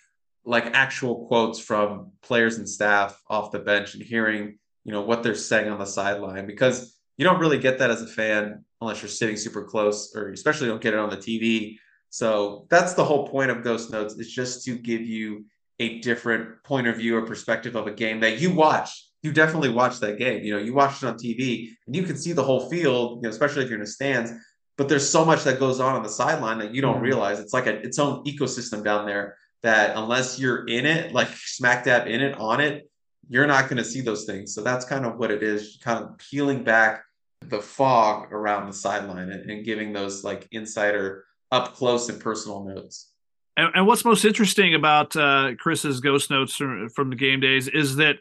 like 0.45 0.67
actual 0.75 1.27
quotes 1.27 1.59
from 1.59 2.13
players 2.23 2.59
and 2.59 2.69
staff 2.69 3.21
off 3.29 3.53
the 3.53 3.59
bench 3.59 3.95
and 3.95 4.03
hearing 4.03 4.59
you 4.85 4.93
know 4.93 5.03
what 5.03 5.23
they're 5.23 5.35
saying 5.35 5.71
on 5.71 5.79
the 5.79 5.85
sideline 5.85 6.47
because 6.47 6.99
you 7.19 7.25
don't 7.25 7.39
really 7.39 7.59
get 7.59 7.79
that 7.79 7.91
as 7.91 8.01
a 8.01 8.07
fan 8.07 8.65
unless 8.81 9.03
you're 9.03 9.09
sitting 9.09 9.37
super 9.37 9.65
close 9.65 10.15
or 10.17 10.31
especially 10.31 10.69
don't 10.69 10.81
get 10.81 10.95
it 10.95 10.99
on 10.99 11.11
the 11.11 11.17
TV. 11.17 11.77
So 12.11 12.67
that's 12.71 12.95
the 12.95 13.05
whole 13.05 13.29
point 13.29 13.51
of 13.51 13.63
Ghost 13.63 13.91
Notes 13.91 14.15
is 14.15 14.31
just 14.31 14.65
to 14.65 14.77
give 14.77 15.01
you 15.01 15.47
a 15.79 16.01
different 16.01 16.63
point 16.65 16.87
of 16.87 16.97
view 16.97 17.17
or 17.17 17.23
perspective 17.23 17.77
of 17.77 17.87
a 17.87 17.93
game 17.93 18.21
that 18.21 18.41
you 18.41 18.53
watch. 18.53 19.07
You 19.23 19.33
definitely 19.33 19.71
watch 19.71 20.01
that 20.01 20.19
game. 20.19 20.43
You 20.43 20.55
know, 20.55 20.63
you 20.63 20.75
watch 20.75 21.03
it 21.03 21.07
on 21.07 21.15
TV 21.15 21.71
and 21.87 21.95
you 21.95 22.03
can 22.03 22.17
see 22.17 22.33
the 22.33 22.43
whole 22.43 22.69
field, 22.69 23.19
you 23.19 23.23
know, 23.23 23.29
especially 23.31 23.63
if 23.63 23.71
you're 23.71 23.79
in 23.79 23.85
the 23.85 23.91
stands. 23.91 24.33
But 24.77 24.89
there's 24.89 25.09
so 25.09 25.25
much 25.25 25.45
that 25.45 25.61
goes 25.61 25.79
on 25.79 25.95
on 25.95 26.03
the 26.03 26.09
sideline 26.09 26.59
that 26.59 26.75
you 26.75 26.83
don't 26.83 26.97
mm-hmm. 26.97 27.05
realize. 27.05 27.39
It's 27.39 27.53
like 27.53 27.67
a, 27.67 27.77
its 27.81 27.99
own 27.99 28.25
ecosystem 28.25 28.83
down 28.83 29.07
there 29.07 29.37
that 29.63 29.97
unless 29.97 30.39
you're 30.39 30.67
in 30.67 30.87
it, 30.87 31.13
like 31.13 31.29
smack 31.29 31.85
dab 31.85 32.09
in 32.09 32.21
it, 32.21 32.39
on 32.39 32.61
it, 32.61 32.91
you're 33.29 33.47
not 33.47 33.69
going 33.69 33.77
to 33.77 33.85
see 33.85 34.01
those 34.01 34.25
things. 34.25 34.55
So 34.55 34.63
that's 34.63 34.85
kind 34.85 35.07
of 35.07 35.17
what 35.17 35.31
it 35.31 35.43
is, 35.43 35.79
kind 35.83 36.03
of 36.03 36.19
peeling 36.19 36.65
back 36.65 37.05
the 37.43 37.61
fog 37.61 38.33
around 38.33 38.67
the 38.67 38.73
sideline 38.73 39.31
and, 39.31 39.51
and 39.51 39.65
giving 39.65 39.93
those 39.93 40.25
like 40.25 40.49
insider 40.51 41.25
up 41.51 41.75
close 41.75 42.09
and 42.09 42.21
personal 42.21 42.65
notes. 42.65 43.11
And, 43.57 43.73
and 43.75 43.87
what's 43.87 44.05
most 44.05 44.25
interesting 44.25 44.75
about 44.75 45.17
uh, 45.17 45.53
Chris's 45.59 46.01
ghost 46.01 46.31
notes 46.31 46.55
from, 46.55 46.89
from 46.89 47.11
the 47.11 47.17
game 47.17 47.41
days 47.41 47.69
is 47.69 47.97
that 47.97 48.17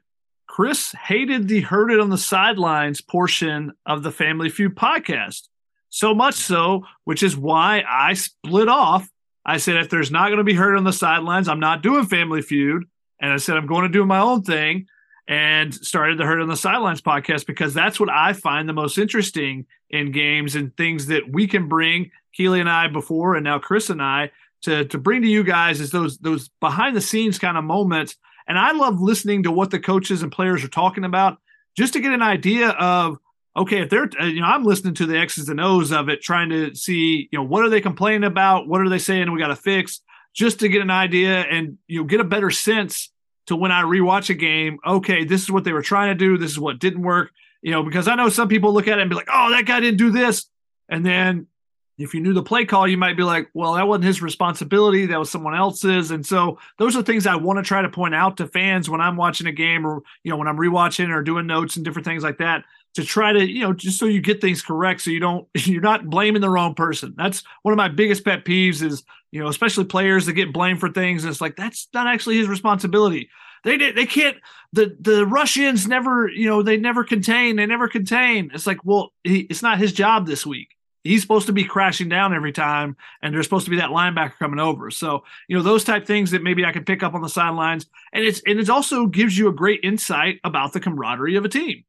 Chris 0.48 0.92
hated 0.92 1.48
the 1.48 1.62
"Heard 1.62 1.92
It 1.92 2.00
on 2.00 2.10
the 2.10 2.18
Sidelines" 2.18 3.02
portion 3.02 3.74
of 3.86 4.04
the 4.04 4.12
Family 4.12 4.50
Feud 4.50 4.76
podcast. 4.76 5.48
So 5.90 6.14
much 6.14 6.36
so, 6.36 6.86
which 7.06 7.24
is 7.24 7.38
why 7.38 7.84
I 7.88 8.14
split 8.14 8.68
off. 8.68 9.08
I 9.46 9.58
said, 9.58 9.78
if 9.78 9.90
there's 9.90 10.12
not 10.12 10.28
going 10.28 10.38
to 10.38 10.44
be 10.44 10.54
heard 10.54 10.78
on 10.78 10.84
the 10.84 10.94
sidelines, 10.94 11.48
I'm 11.48 11.60
not 11.60 11.82
doing 11.82 12.06
Family 12.06 12.42
Feud. 12.42 12.84
And 13.20 13.34
I 13.34 13.38
said, 13.38 13.58
I'm 13.58 13.66
going 13.66 13.84
to 13.84 13.90
do 13.90 14.06
my 14.06 14.20
own 14.20 14.44
thing 14.44 14.88
and 15.30 15.72
started 15.76 16.18
the 16.18 16.26
Heard 16.26 16.42
on 16.42 16.48
the 16.48 16.58
Sidelines 16.58 17.02
podcast 17.02 17.46
because 17.46 17.72
that's 17.72 18.00
what 18.00 18.10
I 18.10 18.34
find 18.34 18.68
the 18.68 18.74
most 18.74 18.98
interesting 18.98 19.68
in 19.92 20.12
games 20.12 20.56
and 20.56 20.76
things 20.76 21.06
that 21.06 21.32
we 21.32 21.46
can 21.48 21.70
bring 21.70 22.10
Keely 22.34 22.60
and 22.60 22.70
I 22.70 22.88
before, 22.88 23.36
and 23.36 23.44
now 23.44 23.60
Chris 23.60 23.90
and 23.90 24.02
I 24.02 24.32
to 24.64 24.86
to 24.86 24.98
bring 24.98 25.22
to 25.22 25.28
you 25.28 25.44
guys 25.44 25.80
is 25.80 25.92
those 25.92 26.18
those 26.18 26.50
behind 26.60 26.96
the 26.96 27.02
scenes 27.02 27.38
kind 27.38 27.58
of 27.58 27.64
moments. 27.64 28.16
And 28.48 28.58
I 28.58 28.72
love 28.72 29.00
listening 29.00 29.44
to 29.44 29.52
what 29.52 29.70
the 29.70 29.80
coaches 29.80 30.24
and 30.24 30.32
players 30.32 30.64
are 30.64 30.70
talking 30.70 31.04
about 31.04 31.38
just 31.78 31.94
to 31.94 32.00
get 32.00 32.12
an 32.12 32.24
idea 32.24 32.70
of 32.70 33.20
okay 33.56 33.82
if 33.82 33.90
they're 33.90 34.10
uh, 34.20 34.26
you 34.26 34.42
know 34.42 34.48
I'm 34.48 34.64
listening 34.64 34.96
to 34.96 35.06
the 35.06 35.18
X's 35.18 35.50
and 35.50 35.62
O's 35.62 35.92
of 35.92 36.10
it, 36.10 36.22
trying 36.22 36.50
to 36.50 36.74
see 36.74 37.30
you 37.32 37.38
know 37.38 37.46
what 37.46 37.64
are 37.64 37.70
they 37.70 37.82
complaining 37.82 38.24
about, 38.24 38.68
what 38.68 38.82
are 38.82 38.90
they 38.90 39.00
saying 39.00 39.32
we 39.32 39.40
got 39.40 39.48
to 39.48 39.56
fix, 39.56 40.02
just 40.34 40.60
to 40.62 40.70
get 40.70 40.82
an 40.82 40.92
idea 40.92 41.42
and 41.42 41.78
you 41.88 42.00
know 42.00 42.06
get 42.06 42.20
a 42.20 42.26
better 42.26 42.50
sense 42.50 43.12
to 43.50 43.56
when 43.56 43.72
I 43.72 43.82
rewatch 43.82 44.30
a 44.30 44.36
game, 44.36 44.80
okay, 44.86 45.26
this 45.26 45.44
is 45.44 45.52
what 45.52 45.64
they 45.64 45.74
were 45.74 45.82
trying 45.82 46.10
to 46.10 46.16
do. 46.16 46.38
This 46.38 46.52
is 46.52 46.60
what 46.60 46.80
didn't 46.80 47.02
work. 47.02 47.32
You 47.62 47.72
know, 47.72 47.84
because 47.84 48.08
I 48.08 48.16
know 48.16 48.30
some 48.30 48.48
people 48.48 48.74
look 48.74 48.88
at 48.88 48.98
it 48.98 49.02
and 49.02 49.10
be 49.10 49.16
like, 49.16 49.28
oh, 49.32 49.50
that 49.52 49.66
guy 49.66 49.82
didn't 49.82 49.98
do 49.98 50.12
this. 50.12 50.46
And 50.88 51.06
then 51.06 51.48
if 51.98 52.14
you 52.14 52.22
knew 52.22 52.34
the 52.34 52.42
play 52.42 52.64
call, 52.64 52.88
you 52.88 52.98
might 52.98 53.18
be 53.18 53.24
like, 53.24 53.50
well, 53.54 53.74
that 53.74 53.88
wasn't 53.88 54.06
his 54.06 54.22
responsibility. 54.22 55.08
That 55.08 55.20
was 55.20 55.30
someone 55.30 55.56
else's. 55.56 56.12
And 56.12 56.26
so 56.26 56.58
those 56.78 56.96
are 56.96 57.04
things 57.04 57.28
I 57.28 57.36
want 57.36 57.58
to 57.58 57.64
try 57.64 57.82
to 57.82 57.90
point 57.90 58.16
out 58.16 58.38
to 58.38 58.48
fans 58.48 58.90
when 58.90 59.02
I'm 59.02 59.18
watching 59.18 59.48
a 59.48 59.52
game 59.52 59.86
or, 59.86 60.02
you 60.24 60.32
know, 60.32 60.38
when 60.38 60.48
I'm 60.48 60.58
rewatching 60.58 61.10
or 61.10 61.22
doing 61.22 61.46
notes 61.46 61.76
and 61.76 61.84
different 61.84 62.06
things 62.06 62.24
like 62.24 62.38
that 62.38 62.64
to 62.96 63.04
try 63.04 63.32
to, 63.32 63.46
you 63.46 63.62
know, 63.62 63.74
just 63.74 64.00
so 64.00 64.06
you 64.06 64.22
get 64.22 64.42
things 64.42 64.62
correct. 64.62 65.02
So 65.02 65.12
you 65.12 65.20
don't, 65.20 65.48
you're 65.56 65.82
not 65.82 66.10
blaming 66.10 66.42
the 66.42 66.50
wrong 66.50 66.76
person. 66.76 67.14
That's 67.18 67.44
one 67.64 67.74
of 67.74 67.78
my 67.78 67.88
biggest 67.90 68.26
pet 68.26 68.46
peeves 68.46 68.82
is, 68.82 69.04
you 69.32 69.42
know, 69.42 69.48
especially 69.48 69.86
players 69.86 70.26
that 70.26 70.34
get 70.34 70.54
blamed 70.54 70.80
for 70.80 70.90
things. 70.90 71.24
and 71.24 71.32
it's 71.32 71.42
like, 71.42 71.56
that's 71.56 71.88
not 71.94 72.08
actually 72.08 72.38
his 72.38 72.48
responsibility. 72.48 73.30
They 73.64 73.78
did, 73.78 73.96
they 73.96 74.06
can't, 74.06 74.38
the, 74.72 74.96
the 75.00 75.26
Russians 75.26 75.88
never, 75.88 76.30
you 76.30 76.48
know, 76.48 76.64
they 76.64 76.78
never 76.78 77.04
contain, 77.04 77.58
they 77.58 77.66
never 77.66 77.88
contain. 77.88 78.52
It's 78.54 78.66
like, 78.66 78.84
well, 78.86 79.12
he, 79.24 79.40
it's 79.42 79.62
not 79.62 79.78
his 79.78 79.94
job 79.94 80.26
this 80.26 80.46
week. 80.46 80.70
He's 81.04 81.22
supposed 81.22 81.48
to 81.48 81.54
be 81.54 81.64
crashing 81.64 82.10
down 82.10 82.36
every 82.36 82.52
time, 82.52 82.98
and 83.22 83.34
there's 83.34 83.46
supposed 83.46 83.66
to 83.66 83.72
be 83.72 83.78
that 83.78 83.90
linebacker 83.90 84.38
coming 84.38 84.60
over. 84.60 84.92
So, 84.92 85.24
you 85.48 85.56
know, 85.56 85.64
those 85.64 85.86
type 85.86 86.06
things 86.06 86.32
that 86.32 86.44
maybe 86.44 86.66
I 86.66 86.74
can 86.74 86.84
pick 86.84 87.04
up 87.04 87.14
on 87.14 87.22
the 87.22 87.30
sidelines, 87.30 87.86
and 88.12 88.26
it's 88.26 88.42
and 88.46 88.60
it 88.60 88.70
also 88.70 89.06
gives 89.06 89.38
you 89.38 89.48
a 89.48 89.54
great 89.54 89.80
insight 89.82 90.42
about 90.44 90.74
the 90.74 90.82
camaraderie 90.82 91.38
of 91.38 91.46
a 91.46 91.50
team 91.50 91.86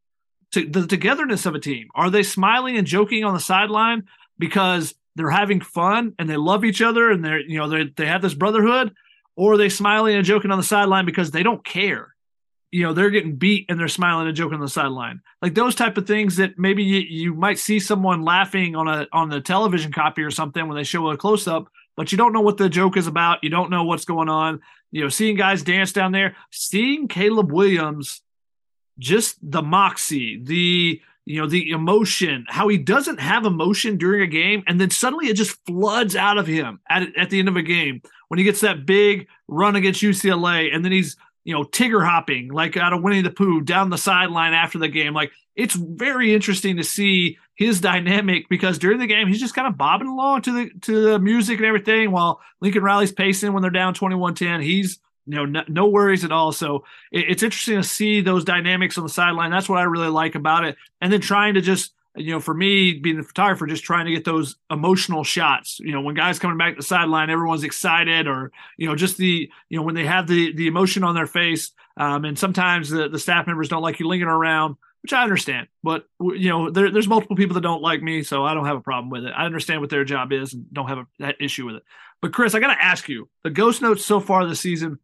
to 0.52 0.66
the 0.66 0.86
togetherness 0.86 1.46
of 1.46 1.54
a 1.54 1.60
team. 1.60 1.88
Are 1.94 2.10
they 2.10 2.22
smiling 2.22 2.76
and 2.76 2.86
joking 2.86 3.24
on 3.24 3.34
the 3.34 3.40
sideline 3.40 4.04
because 4.38 4.94
they're 5.14 5.30
having 5.30 5.60
fun 5.60 6.14
and 6.18 6.28
they 6.28 6.36
love 6.36 6.64
each 6.64 6.82
other 6.82 7.10
and 7.10 7.24
they're 7.24 7.40
you 7.40 7.58
know 7.58 7.68
they 7.68 7.84
they 7.96 8.06
have 8.06 8.22
this 8.22 8.34
brotherhood, 8.34 8.94
or 9.36 9.54
are 9.54 9.56
they 9.56 9.68
smiling 9.68 10.16
and 10.16 10.24
joking 10.24 10.50
on 10.50 10.58
the 10.58 10.64
sideline 10.64 11.06
because 11.06 11.30
they 11.30 11.42
don't 11.42 11.64
care? 11.64 12.14
You 12.70 12.84
know 12.84 12.92
they're 12.92 13.10
getting 13.10 13.36
beat 13.36 13.66
and 13.68 13.78
they're 13.78 13.88
smiling 13.88 14.28
and 14.28 14.36
joking 14.36 14.54
on 14.54 14.60
the 14.60 14.68
sideline, 14.68 15.20
like 15.42 15.54
those 15.54 15.74
type 15.74 15.98
of 15.98 16.06
things 16.06 16.36
that 16.36 16.58
maybe 16.58 16.82
you, 16.82 17.00
you 17.00 17.34
might 17.34 17.58
see 17.58 17.80
someone 17.80 18.22
laughing 18.22 18.76
on 18.76 18.88
a 18.88 19.06
on 19.12 19.28
the 19.28 19.40
television 19.40 19.92
copy 19.92 20.22
or 20.22 20.30
something 20.30 20.66
when 20.66 20.76
they 20.76 20.84
show 20.84 21.10
a 21.10 21.16
close 21.16 21.48
up, 21.48 21.68
but 21.96 22.12
you 22.12 22.18
don't 22.18 22.32
know 22.32 22.40
what 22.40 22.56
the 22.56 22.68
joke 22.68 22.96
is 22.96 23.06
about. 23.06 23.42
You 23.42 23.50
don't 23.50 23.70
know 23.70 23.84
what's 23.84 24.04
going 24.04 24.28
on. 24.28 24.60
You 24.92 25.02
know, 25.02 25.08
seeing 25.08 25.36
guys 25.36 25.62
dance 25.62 25.92
down 25.92 26.12
there, 26.12 26.36
seeing 26.50 27.08
Caleb 27.08 27.52
Williams 27.52 28.22
just 29.00 29.38
the 29.42 29.62
moxie, 29.62 30.40
the 30.42 31.00
you 31.26 31.40
know 31.40 31.46
the 31.46 31.70
emotion, 31.70 32.44
how 32.48 32.68
he 32.68 32.78
doesn't 32.78 33.20
have 33.20 33.44
emotion 33.44 33.96
during 33.96 34.22
a 34.22 34.26
game, 34.26 34.62
and 34.66 34.80
then 34.80 34.90
suddenly 34.90 35.26
it 35.26 35.34
just 35.34 35.58
floods 35.66 36.14
out 36.14 36.38
of 36.38 36.46
him 36.46 36.80
at 36.88 37.16
at 37.16 37.30
the 37.30 37.38
end 37.38 37.48
of 37.48 37.56
a 37.56 37.62
game 37.62 38.02
when 38.28 38.38
he 38.38 38.44
gets 38.44 38.60
that 38.60 38.86
big 38.86 39.26
run 39.48 39.76
against 39.76 40.02
UCLA, 40.02 40.74
and 40.74 40.84
then 40.84 40.92
he's 40.92 41.16
you 41.44 41.54
know 41.54 41.64
Tigger 41.64 42.04
hopping 42.04 42.48
like 42.48 42.76
out 42.76 42.92
of 42.92 43.02
Winnie 43.02 43.22
the 43.22 43.30
Pooh 43.30 43.60
down 43.60 43.90
the 43.90 43.98
sideline 43.98 44.54
after 44.54 44.78
the 44.78 44.88
game. 44.88 45.14
Like 45.14 45.32
it's 45.56 45.74
very 45.74 46.34
interesting 46.34 46.76
to 46.76 46.84
see 46.84 47.38
his 47.54 47.80
dynamic 47.80 48.48
because 48.48 48.78
during 48.78 48.98
the 48.98 49.06
game 49.06 49.28
he's 49.28 49.40
just 49.40 49.54
kind 49.54 49.68
of 49.68 49.76
bobbing 49.76 50.08
along 50.08 50.42
to 50.42 50.52
the 50.52 50.70
to 50.82 51.02
the 51.02 51.18
music 51.18 51.58
and 51.58 51.66
everything 51.66 52.10
while 52.10 52.40
Lincoln 52.60 52.82
Riley's 52.82 53.12
pacing 53.12 53.52
when 53.52 53.62
they're 53.62 53.70
down 53.70 53.94
21-10. 53.94 54.62
He's 54.62 54.98
you 55.30 55.36
know, 55.36 55.44
no, 55.44 55.62
no 55.68 55.86
worries 55.86 56.24
at 56.24 56.32
all. 56.32 56.50
So 56.50 56.84
it, 57.12 57.30
it's 57.30 57.42
interesting 57.44 57.76
to 57.76 57.84
see 57.84 58.20
those 58.20 58.44
dynamics 58.44 58.98
on 58.98 59.04
the 59.04 59.10
sideline. 59.10 59.52
That's 59.52 59.68
what 59.68 59.78
I 59.78 59.82
really 59.82 60.08
like 60.08 60.34
about 60.34 60.64
it. 60.64 60.76
And 61.00 61.12
then 61.12 61.20
trying 61.20 61.54
to 61.54 61.60
just, 61.60 61.94
you 62.16 62.32
know, 62.32 62.40
for 62.40 62.52
me 62.52 62.94
being 62.94 63.16
the 63.16 63.22
photographer, 63.22 63.68
just 63.68 63.84
trying 63.84 64.06
to 64.06 64.10
get 64.10 64.24
those 64.24 64.56
emotional 64.72 65.22
shots. 65.22 65.78
You 65.78 65.92
know, 65.92 66.00
when 66.00 66.16
guys 66.16 66.40
coming 66.40 66.58
back 66.58 66.74
to 66.74 66.78
the 66.78 66.82
sideline, 66.82 67.30
everyone's 67.30 67.62
excited, 67.62 68.26
or 68.26 68.50
you 68.76 68.88
know, 68.88 68.96
just 68.96 69.18
the 69.18 69.48
you 69.68 69.78
know 69.78 69.84
when 69.84 69.94
they 69.94 70.04
have 70.04 70.26
the 70.26 70.52
the 70.52 70.66
emotion 70.66 71.04
on 71.04 71.14
their 71.14 71.26
face. 71.26 71.70
Um, 71.96 72.24
and 72.24 72.36
sometimes 72.36 72.90
the 72.90 73.08
the 73.08 73.18
staff 73.20 73.46
members 73.46 73.68
don't 73.68 73.82
like 73.82 74.00
you 74.00 74.08
lingering 74.08 74.32
around 74.32 74.76
which 75.02 75.12
I 75.14 75.22
understand. 75.22 75.68
But 75.82 76.04
you 76.20 76.50
know, 76.50 76.70
there, 76.70 76.90
there's 76.90 77.08
multiple 77.08 77.36
people 77.36 77.54
that 77.54 77.62
don't 77.62 77.82
like 77.82 78.02
me, 78.02 78.22
so 78.22 78.44
I 78.44 78.54
don't 78.54 78.66
have 78.66 78.76
a 78.76 78.82
problem 78.82 79.10
with 79.10 79.24
it. 79.24 79.32
I 79.34 79.46
understand 79.46 79.80
what 79.80 79.90
their 79.90 80.04
job 80.04 80.32
is 80.32 80.52
and 80.52 80.66
don't 80.72 80.88
have 80.88 80.98
a, 80.98 81.06
that 81.20 81.36
issue 81.40 81.66
with 81.66 81.76
it. 81.76 81.82
But 82.20 82.32
Chris, 82.34 82.54
I 82.54 82.60
got 82.60 82.74
to 82.74 82.82
ask 82.82 83.08
you: 83.08 83.28
the 83.42 83.50
ghost 83.50 83.82
notes 83.82 84.04
so 84.04 84.20
far 84.20 84.46
this 84.46 84.60
season 84.60 84.98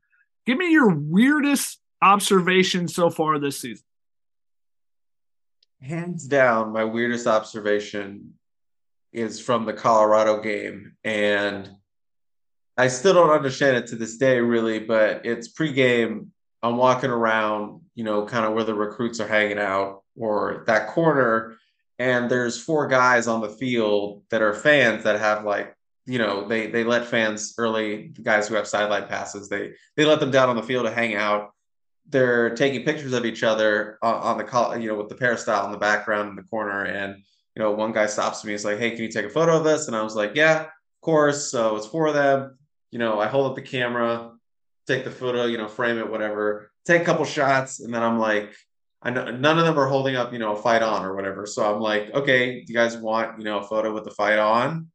Give 0.47 0.59
me 0.59 0.71
your 0.71 0.95
weirdest 0.95 1.81
observation 2.01 2.89
so 2.89 3.11
far 3.11 3.39
this 3.39 3.61
season. 3.61 3.85
Hands 5.83 6.25
down, 6.27 6.73
my 6.73 6.85
weirdest 6.85 7.27
observation 7.27 8.35
is 9.13 9.41
from 9.41 9.67
the 9.67 9.73
Colorado 9.73 10.41
game. 10.41 10.93
And 11.05 11.69
I 12.77 12.89
still 12.89 13.15
don't 13.15 13.31
understand 13.31 13.77
it 13.77 13.89
to 13.89 13.97
this 13.97 14.19
day, 14.19 14.39
really, 14.39 14.79
but 14.79 15.27
it's 15.27 15.53
pregame. 15.53 16.29
I'm 16.63 16.77
walking 16.77 17.11
around, 17.11 17.81
you 17.95 18.05
know, 18.05 18.25
kind 18.25 18.47
of 18.47 18.55
where 18.55 18.65
the 18.65 18.75
recruits 18.75 19.21
are 19.21 19.29
hanging 19.29 19.59
out 19.59 20.03
or 20.17 20.65
that 20.67 20.89
corner. 20.89 21.57
And 21.99 22.31
there's 22.31 22.63
four 22.63 22.87
guys 22.87 23.27
on 23.27 23.41
the 23.41 23.49
field 23.49 24.23
that 24.31 24.43
are 24.43 24.55
fans 24.55 25.05
that 25.05 25.19
have 25.19 25.45
like 25.45 25.76
you 26.07 26.19
know 26.19 26.47
they 26.47 26.69
they 26.69 26.85
let 26.85 27.05
fans 27.05 27.55
early 27.59 28.13
guys 28.23 28.47
who 28.49 28.55
have 28.55 28.67
sideline 28.67 29.09
passes 29.09 29.49
they 29.49 29.73
they 29.97 30.05
let 30.05 30.21
them 30.21 30.31
down 30.31 30.49
on 30.49 30.57
the 30.57 30.63
field 30.63 30.87
to 30.87 30.93
hang 30.93 31.15
out. 31.15 31.53
They're 32.09 32.55
taking 32.55 32.85
pictures 32.85 33.13
of 33.13 33.27
each 33.27 33.43
other 33.43 33.99
on, 34.01 34.15
on 34.15 34.39
the 34.39 34.45
call 34.45 34.77
you 34.79 34.89
know 34.89 34.95
with 34.95 35.09
the 35.09 35.17
peristyle 35.17 35.67
in 35.67 35.73
the 35.73 35.79
background 35.79 36.31
in 36.31 36.37
the 36.37 36.45
corner. 36.45 36.85
And 36.85 37.17
you 37.57 37.63
know 37.63 37.73
one 37.73 37.93
guy 37.93 38.07
stops 38.07 38.45
me 38.45 38.53
he's 38.53 38.65
like 38.65 38.79
hey 38.79 38.91
can 38.91 39.01
you 39.01 39.09
take 39.09 39.27
a 39.27 39.31
photo 39.31 39.57
of 39.59 39.65
this? 39.65 39.89
And 39.89 39.97
i 39.97 40.03
was 40.03 40.15
like 40.15 40.35
yeah 40.35 40.63
of 40.63 41.01
course. 41.03 41.51
So 41.51 41.77
it's 41.77 41.87
for 41.87 42.13
them. 42.13 42.57
You 42.93 43.01
know 43.01 43.19
i 43.21 43.27
hold 43.27 43.51
up 43.51 43.57
the 43.57 43.63
camera 43.63 44.33
take 44.87 45.03
the 45.03 45.11
photo 45.11 45.47
you 45.47 45.59
know 45.59 45.67
frame 45.67 45.99
it 45.99 46.09
whatever 46.09 46.71
take 46.85 47.03
a 47.03 47.05
couple 47.05 47.25
shots. 47.25 47.81
And 47.81 47.93
then 47.93 48.03
i'm 48.03 48.21
like 48.21 48.55
I 49.03 49.11
know 49.11 49.31
none 49.31 49.59
of 49.59 49.67
them 49.67 49.79
are 49.79 49.87
holding 49.87 50.17
up, 50.17 50.33
you 50.33 50.39
know, 50.41 50.53
a 50.53 50.61
fight 50.61 50.83
on 50.83 51.05
or 51.05 51.15
whatever. 51.15 51.47
So 51.47 51.63
I'm 51.63 51.81
like, 51.81 52.13
okay, 52.13 52.65
do 52.65 52.73
you 52.73 52.77
guys 52.77 52.97
want, 52.97 53.39
you 53.39 53.45
know, 53.45 53.61
a 53.61 53.63
photo 53.63 53.93
with 53.93 54.03
the 54.05 54.11
fight 54.11 54.39
on? 54.39 54.89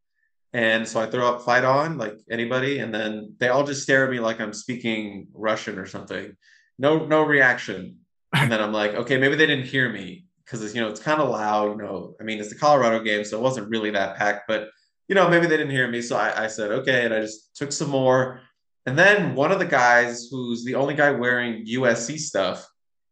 And 0.54 0.88
so 0.88 1.00
I 1.00 1.06
throw 1.06 1.28
up 1.28 1.44
fight 1.44 1.64
on, 1.64 1.98
like 1.98 2.18
anybody, 2.30 2.80
and 2.80 2.94
then 2.94 3.36
they 3.40 3.48
all 3.48 3.66
just 3.66 3.84
stare 3.84 4.04
at 4.06 4.12
me 4.12 4.20
like 4.20 4.42
I'm 4.42 4.54
speaking 4.54 5.28
Russian 5.34 5.80
or 5.80 5.86
something. 5.86 6.36
No, 6.78 7.06
no 7.06 7.24
reaction. 7.24 7.98
And 8.34 8.50
then 8.50 8.62
I'm 8.62 8.72
like, 8.72 8.92
okay, 8.94 9.18
maybe 9.18 9.36
they 9.36 9.46
didn't 9.46 9.66
hear 9.66 9.92
me 9.92 10.26
because 10.46 10.74
you 10.74 10.82
know 10.82 10.88
it's 10.90 11.02
kind 11.02 11.22
of 11.22 11.30
loud. 11.30 11.72
You 11.72 11.84
know, 11.84 12.16
I 12.20 12.24
mean 12.24 12.40
it's 12.40 12.50
the 12.50 12.56
Colorado 12.56 13.04
game, 13.04 13.26
so 13.26 13.38
it 13.38 13.44
wasn't 13.44 13.70
really 13.70 13.92
that 13.92 14.16
packed, 14.18 14.48
but 14.48 14.70
you 15.10 15.16
know 15.16 15.30
maybe 15.30 15.48
they 15.48 15.58
didn't 15.58 15.72
hear 15.72 15.90
me. 15.90 16.02
So 16.02 16.16
I, 16.16 16.46
I 16.46 16.48
said 16.48 16.72
okay, 16.72 17.04
and 17.06 17.14
I 17.14 17.22
just 17.22 17.56
took 17.56 17.72
some 17.74 17.90
more. 17.90 18.40
And 18.86 18.98
then 18.98 19.36
one 19.36 19.52
of 19.52 19.60
the 19.60 19.66
guys, 19.66 20.30
who's 20.32 20.64
the 20.64 20.76
only 20.76 20.96
guy 20.96 21.12
wearing 21.12 21.66
USC 21.68 22.18
stuff, 22.18 22.66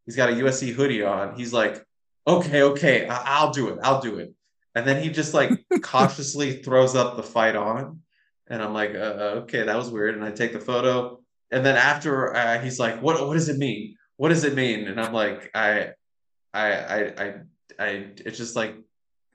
he's 0.06 0.16
got 0.16 0.30
a 0.30 0.34
USC 0.34 0.74
hoodie 0.74 1.04
on. 1.04 1.36
He's 1.36 1.54
like, 1.54 1.84
okay, 2.26 2.64
okay, 2.64 3.08
I- 3.08 3.44
will 3.44 3.52
do 3.52 3.68
it, 3.70 3.80
I'll 3.84 4.02
do 4.02 4.18
it. 4.20 4.34
And 4.76 4.88
then 4.88 5.02
he 5.02 5.10
just 5.10 5.34
like 5.34 5.52
cautiously 5.82 6.62
throws 6.64 6.96
up 6.96 7.18
the 7.18 7.24
fight 7.24 7.56
on, 7.56 8.02
and 8.48 8.62
I'm 8.62 8.74
like, 8.74 8.92
uh, 8.96 8.98
uh, 8.98 9.34
okay, 9.44 9.64
that 9.64 9.78
was 9.78 9.90
weird. 9.90 10.16
And 10.16 10.24
I 10.24 10.32
take 10.32 10.54
the 10.54 10.60
photo, 10.60 11.20
and 11.52 11.66
then 11.66 11.76
after 11.76 12.36
uh, 12.36 12.60
he's 12.62 12.80
like, 12.80 13.02
what 13.02 13.26
What 13.28 13.34
does 13.34 13.50
it 13.50 13.58
mean? 13.58 13.96
What 14.18 14.30
does 14.30 14.44
it 14.44 14.56
mean? 14.56 14.88
And 14.88 15.00
I'm 15.00 15.14
like, 15.14 15.50
I, 15.56 15.92
I, 16.54 16.72
I, 16.74 17.00
I, 17.00 17.34
I 17.80 17.88
it's 18.26 18.38
just 18.38 18.56
like, 18.56 18.76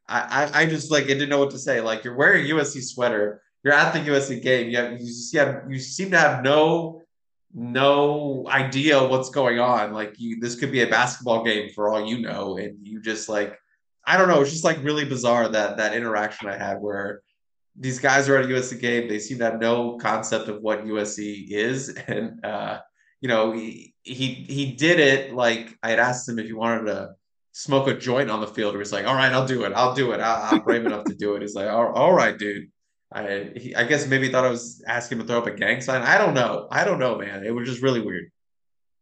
I, 0.06 0.50
I, 0.54 0.60
I 0.60 0.66
just 0.66 0.90
like 0.90 1.04
I 1.04 1.08
didn't 1.08 1.30
know 1.30 1.38
what 1.38 1.52
to 1.52 1.58
say. 1.58 1.80
Like 1.80 2.04
you're 2.04 2.16
wearing 2.16 2.44
a 2.44 2.54
USC 2.54 2.82
sweater, 2.82 3.42
you're 3.62 3.72
at 3.72 3.92
the 3.92 4.00
USC 4.00 4.42
game, 4.42 4.70
you 4.70 4.76
have 4.76 5.00
you, 5.00 5.12
you 5.32 5.38
have 5.40 5.62
you 5.68 5.78
seem 5.78 6.10
to 6.10 6.18
have 6.18 6.44
no 6.44 7.02
no 7.54 8.44
idea 8.48 9.02
what's 9.02 9.30
going 9.30 9.60
on. 9.60 9.92
Like 9.92 10.14
you, 10.18 10.40
this 10.40 10.56
could 10.56 10.72
be 10.72 10.82
a 10.82 10.88
basketball 10.88 11.44
game 11.44 11.70
for 11.74 11.88
all 11.88 12.04
you 12.04 12.20
know, 12.20 12.56
and 12.56 12.76
you 12.86 13.00
just 13.00 13.28
like, 13.28 13.56
I 14.06 14.16
don't 14.16 14.28
know. 14.28 14.40
It's 14.40 14.50
just 14.50 14.64
like 14.64 14.82
really 14.82 15.04
bizarre 15.04 15.48
that 15.48 15.76
that 15.78 15.94
interaction 15.94 16.48
I 16.48 16.56
had 16.56 16.80
where 16.80 17.22
these 17.76 17.98
guys 17.98 18.28
are 18.28 18.36
at 18.36 18.44
a 18.44 18.48
USC 18.48 18.80
game. 18.80 19.08
They 19.08 19.18
seem 19.18 19.38
to 19.38 19.44
have 19.44 19.60
no 19.60 19.96
concept 19.96 20.48
of 20.48 20.62
what 20.62 20.84
USC 20.84 21.50
is, 21.50 21.88
and 22.06 22.44
uh, 22.44 22.80
you 23.20 23.28
know, 23.28 23.52
he 23.52 23.94
he 24.02 24.34
he 24.34 24.72
did 24.72 25.00
it 25.00 25.34
like 25.34 25.76
I 25.82 25.90
had 25.90 25.98
asked 25.98 26.28
him 26.28 26.38
if 26.38 26.46
he 26.46 26.52
wanted 26.52 26.86
to 26.86 27.14
smoke 27.52 27.88
a 27.88 27.94
joint 27.96 28.30
on 28.30 28.40
the 28.40 28.46
field. 28.46 28.74
He 28.74 28.78
was 28.78 28.92
like, 28.92 29.06
"All 29.06 29.14
right, 29.14 29.32
I'll 29.32 29.46
do 29.46 29.64
it. 29.64 29.72
I'll 29.74 29.94
do 29.94 30.12
it. 30.12 30.20
i 30.20 30.50
am 30.52 30.60
brave 30.60 30.86
enough 30.86 31.04
to 31.04 31.14
do 31.14 31.34
it." 31.34 31.42
He's 31.42 31.54
like, 31.54 31.68
"All, 31.68 31.92
all 31.92 32.12
right, 32.12 32.38
dude." 32.38 32.70
I 33.12 33.52
he, 33.54 33.74
I 33.76 33.84
guess 33.84 34.08
maybe 34.08 34.28
thought 34.30 34.44
I 34.44 34.50
was 34.50 34.82
asking 34.88 35.18
him 35.18 35.26
to 35.26 35.28
throw 35.28 35.38
up 35.38 35.46
a 35.46 35.52
gang 35.52 35.80
sign. 35.80 36.02
I 36.02 36.18
don't 36.18 36.34
know. 36.34 36.66
I 36.70 36.84
don't 36.84 36.98
know, 36.98 37.16
man. 37.16 37.44
It 37.44 37.54
was 37.54 37.68
just 37.68 37.80
really 37.80 38.00
weird. 38.00 38.30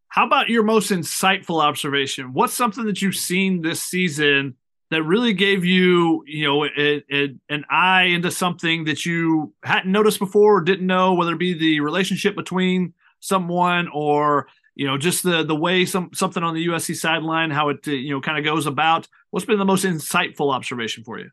How 0.08 0.26
about 0.26 0.50
your 0.50 0.62
most 0.62 0.90
insightful 0.90 1.62
observation? 1.62 2.34
What's 2.34 2.52
something 2.52 2.84
that 2.84 3.00
you've 3.00 3.16
seen 3.16 3.62
this 3.62 3.82
season 3.82 4.56
that 4.92 5.02
really 5.04 5.32
gave 5.32 5.64
you, 5.64 6.22
you 6.26 6.46
know, 6.46 6.64
an 6.64 7.64
eye 7.70 8.04
into 8.04 8.30
something 8.30 8.84
that 8.84 9.06
you 9.06 9.52
hadn't 9.62 9.90
noticed 9.90 10.18
before 10.18 10.58
or 10.58 10.60
didn't 10.60 10.86
know, 10.86 11.14
whether 11.14 11.32
it 11.32 11.38
be 11.38 11.54
the 11.54 11.80
relationship 11.80 12.36
between 12.36 12.94
someone 13.20 13.88
or 13.92 14.48
you 14.74 14.86
know 14.86 14.98
just 14.98 15.22
the 15.22 15.44
the 15.44 15.54
way 15.54 15.84
some 15.84 16.10
something 16.12 16.42
on 16.42 16.54
the 16.54 16.66
USC 16.66 16.96
sideline, 16.96 17.50
how 17.50 17.68
it 17.68 17.86
uh, 17.86 17.90
you 17.90 18.14
know 18.14 18.20
kind 18.20 18.38
of 18.38 18.44
goes 18.44 18.66
about. 18.66 19.08
What's 19.30 19.46
been 19.46 19.58
the 19.58 19.64
most 19.64 19.84
insightful 19.84 20.52
observation 20.52 21.04
for 21.04 21.18
you? 21.18 21.30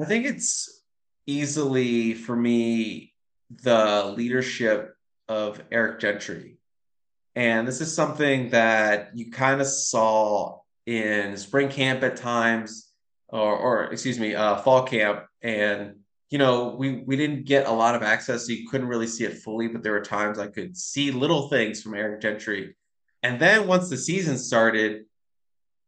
I 0.00 0.04
think 0.04 0.26
it's 0.26 0.82
easily 1.26 2.14
for 2.14 2.34
me 2.34 3.12
the 3.62 4.12
leadership 4.16 4.96
of 5.28 5.62
Eric 5.70 6.00
Gentry. 6.00 6.58
And 7.34 7.66
this 7.66 7.80
is 7.80 7.94
something 7.94 8.50
that 8.50 9.16
you 9.16 9.30
kind 9.30 9.60
of 9.60 9.66
saw 9.66 10.61
in 10.86 11.36
spring 11.36 11.68
camp 11.68 12.02
at 12.02 12.16
times, 12.16 12.92
or, 13.28 13.56
or 13.56 13.84
excuse 13.92 14.18
me, 14.18 14.34
uh, 14.34 14.56
fall 14.56 14.84
camp. 14.84 15.24
And, 15.42 15.96
you 16.30 16.38
know, 16.38 16.74
we, 16.78 17.02
we 17.06 17.16
didn't 17.16 17.44
get 17.44 17.66
a 17.66 17.72
lot 17.72 17.94
of 17.94 18.02
access, 18.02 18.46
so 18.46 18.52
you 18.52 18.68
couldn't 18.68 18.88
really 18.88 19.06
see 19.06 19.24
it 19.24 19.38
fully, 19.38 19.68
but 19.68 19.82
there 19.82 19.92
were 19.92 20.00
times 20.00 20.38
I 20.38 20.48
could 20.48 20.76
see 20.76 21.10
little 21.10 21.48
things 21.48 21.82
from 21.82 21.94
Eric 21.94 22.20
Gentry. 22.20 22.74
And 23.22 23.40
then 23.40 23.66
once 23.66 23.88
the 23.88 23.96
season 23.96 24.36
started, 24.38 25.04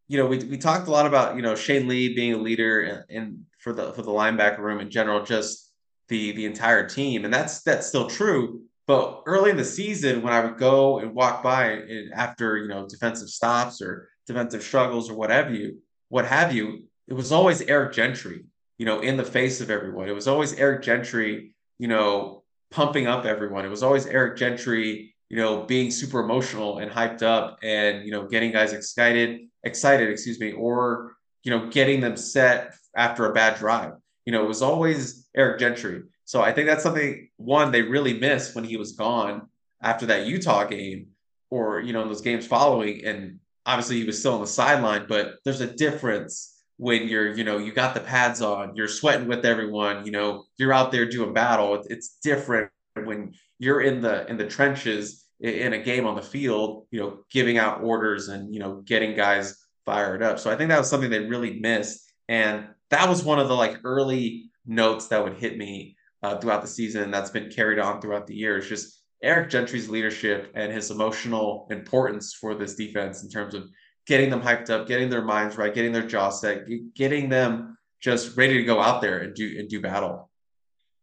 you 0.07 0.18
know, 0.18 0.26
we, 0.26 0.38
we 0.38 0.59
talked 0.59 0.86
a 0.86 0.90
lot 0.90 1.07
about, 1.07 1.36
you 1.36 1.42
know, 1.42 1.55
Shane 1.55 1.88
Lee 1.88 2.14
being 2.14 2.34
a 2.34 2.38
leader 2.38 3.05
in 3.09 3.47
for 3.59 3.72
the 3.72 3.92
for 3.95 4.03
the 4.03 4.11
linebacker 4.11 4.59
room 4.59 4.80
in 4.80 4.90
general, 4.90 5.24
just 5.24 5.72
the 6.09 6.32
the 6.32 6.45
entire 6.45 6.86
team, 6.86 7.24
and 7.24 7.32
that's 7.32 7.62
that's 7.62 7.86
still 7.86 8.09
true. 8.09 8.62
But 8.86 9.22
early 9.24 9.51
in 9.51 9.57
the 9.57 9.64
season, 9.64 10.20
when 10.20 10.34
I 10.34 10.45
would 10.45 10.59
go 10.59 10.99
and 10.99 11.14
walk 11.14 11.42
by 11.42 11.70
and 11.70 12.12
after 12.12 12.59
you 12.59 12.68
know 12.68 12.86
defensive 12.86 13.30
stops 13.30 13.80
or 13.80 14.09
defensive 14.27 14.62
struggles 14.62 15.11
or 15.11 15.14
whatever 15.14 15.53
you 15.53 15.79
what 16.09 16.27
have 16.27 16.55
you, 16.55 16.85
it 17.09 17.14
was 17.14 17.33
always 17.33 17.61
Eric 17.62 17.93
Gentry, 17.93 18.45
you 18.79 18.87
know, 18.87 19.01
in 19.01 19.16
the 19.16 19.25
face 19.25 19.61
of 19.61 19.70
everyone. 19.70 20.09
It 20.09 20.14
was 20.14 20.29
always 20.29 20.53
Eric 20.55 20.83
Gentry, 20.83 21.55
you 21.79 21.89
know, 21.89 22.45
pumping 22.70 23.07
up 23.07 23.25
everyone. 23.25 23.64
It 23.64 23.70
was 23.70 23.83
always 23.83 24.07
Eric 24.07 24.37
Gentry, 24.37 25.14
you 25.29 25.37
know, 25.37 25.64
being 25.64 25.91
super 25.91 26.20
emotional 26.20 26.79
and 26.79 26.91
hyped 26.91 27.22
up 27.22 27.59
and 27.62 28.05
you 28.05 28.12
know 28.12 28.27
getting 28.29 28.53
guys 28.53 28.72
excited, 28.72 29.41
excited, 29.64 30.09
excuse 30.09 30.39
me, 30.39 30.53
or 30.53 31.16
you 31.43 31.51
know 31.51 31.68
getting 31.68 32.01
them 32.01 32.16
set 32.16 32.75
after 32.97 33.27
a 33.27 33.33
bad 33.33 33.59
drive. 33.59 33.95
You 34.25 34.33
know, 34.33 34.45
it 34.45 34.49
was 34.49 34.62
always 34.62 35.29
Eric 35.37 35.59
Gentry. 35.59 36.03
So 36.25 36.41
I 36.41 36.53
think 36.53 36.68
that's 36.68 36.83
something 36.83 37.29
one 37.37 37.72
they 37.72 37.83
really 37.83 38.18
missed 38.18 38.55
when 38.55 38.64
he 38.64 38.77
was 38.77 38.93
gone 38.93 39.49
after 39.83 40.07
that 40.07 40.27
Utah 40.27 40.64
game, 40.64 41.09
or 41.51 41.81
you 41.81 41.93
know, 41.93 42.03
in 42.03 42.09
those 42.09 42.22
games 42.22 42.47
following. 42.47 43.05
And 43.05 43.41
obviously 43.67 43.99
he 43.99 44.05
was 44.05 44.19
still 44.19 44.35
on 44.35 44.41
the 44.41 44.47
sideline, 44.47 45.07
but 45.09 45.37
there's 45.45 45.61
a 45.61 45.67
difference 45.67 46.62
when 46.77 47.09
you're, 47.09 47.35
you 47.35 47.45
know, 47.45 47.59
you 47.59 47.73
got 47.73 47.95
the 47.95 48.01
pads 48.01 48.43
on, 48.43 48.75
you're 48.75 48.89
sweating 48.89 49.29
with 49.29 49.45
everyone, 49.45 50.05
you 50.05 50.12
know, 50.12 50.45
you're 50.59 50.73
out 50.73 50.91
there 50.91 51.09
doing 51.09 51.33
battle. 51.33 51.83
It's 51.89 52.19
different 52.23 52.71
when 52.95 53.35
you're 53.59 53.81
in 53.81 54.01
the 54.01 54.29
in 54.29 54.37
the 54.37 54.47
trenches 54.47 55.25
in 55.41 55.73
a 55.73 55.79
game 55.79 56.07
on 56.07 56.15
the 56.15 56.23
field, 56.23 56.87
you 56.91 57.01
know, 57.01 57.19
giving 57.31 57.59
out 57.59 57.83
orders 57.83 58.29
and 58.29 58.53
you 58.53 58.61
know 58.61 58.83
getting 58.85 59.15
guys 59.15 59.57
fired 59.85 60.23
up. 60.23 60.39
So 60.39 60.51
I 60.51 60.57
think 60.57 60.71
that 60.71 60.79
was 60.79 60.89
something 60.89 61.11
they 61.11 61.21
really 61.21 61.61
missed. 61.61 62.01
And 62.29 62.67
that 62.91 63.09
was 63.09 63.25
one 63.25 63.39
of 63.39 63.49
the 63.49 63.55
like 63.55 63.79
early 63.85 64.51
notes 64.67 65.09
that 65.09 65.23
would 65.23 65.35
hit 65.35 65.59
me 65.59 65.97
uh, 66.23 66.39
throughout 66.39 66.62
the 66.62 66.69
season. 66.69 67.11
That's 67.11 67.31
been 67.31 67.51
carried 67.51 67.79
on 67.79 68.01
throughout 68.01 68.27
the 68.27 68.35
years. 68.35 68.69
Just 68.69 69.03
Eric 69.25 69.51
Gentry's 69.51 69.89
leadership 69.89 70.53
and 70.55 70.72
his 70.72 70.91
emotional 70.91 71.66
importance 71.70 72.35
for 72.35 72.55
this 72.55 72.75
defense 72.75 73.22
in 73.22 73.31
terms 73.31 73.55
of 73.55 73.68
getting 74.07 74.31
them 74.31 74.43
hyped 74.43 74.70
up, 74.70 74.87
getting 74.87 75.09
their 75.09 75.25
minds 75.25 75.57
right, 75.57 75.75
getting 75.75 75.93
their 75.93 76.07
jaw 76.07 76.31
set, 76.31 76.64
getting 76.95 77.29
them 77.29 77.79
just 78.01 78.37
ready 78.37 78.59
to 78.59 78.64
go 78.64 78.81
out 78.81 79.01
there 79.01 79.18
and 79.18 79.35
do 79.35 79.57
and 79.59 79.68
do 79.68 79.81
battle. 79.81 80.31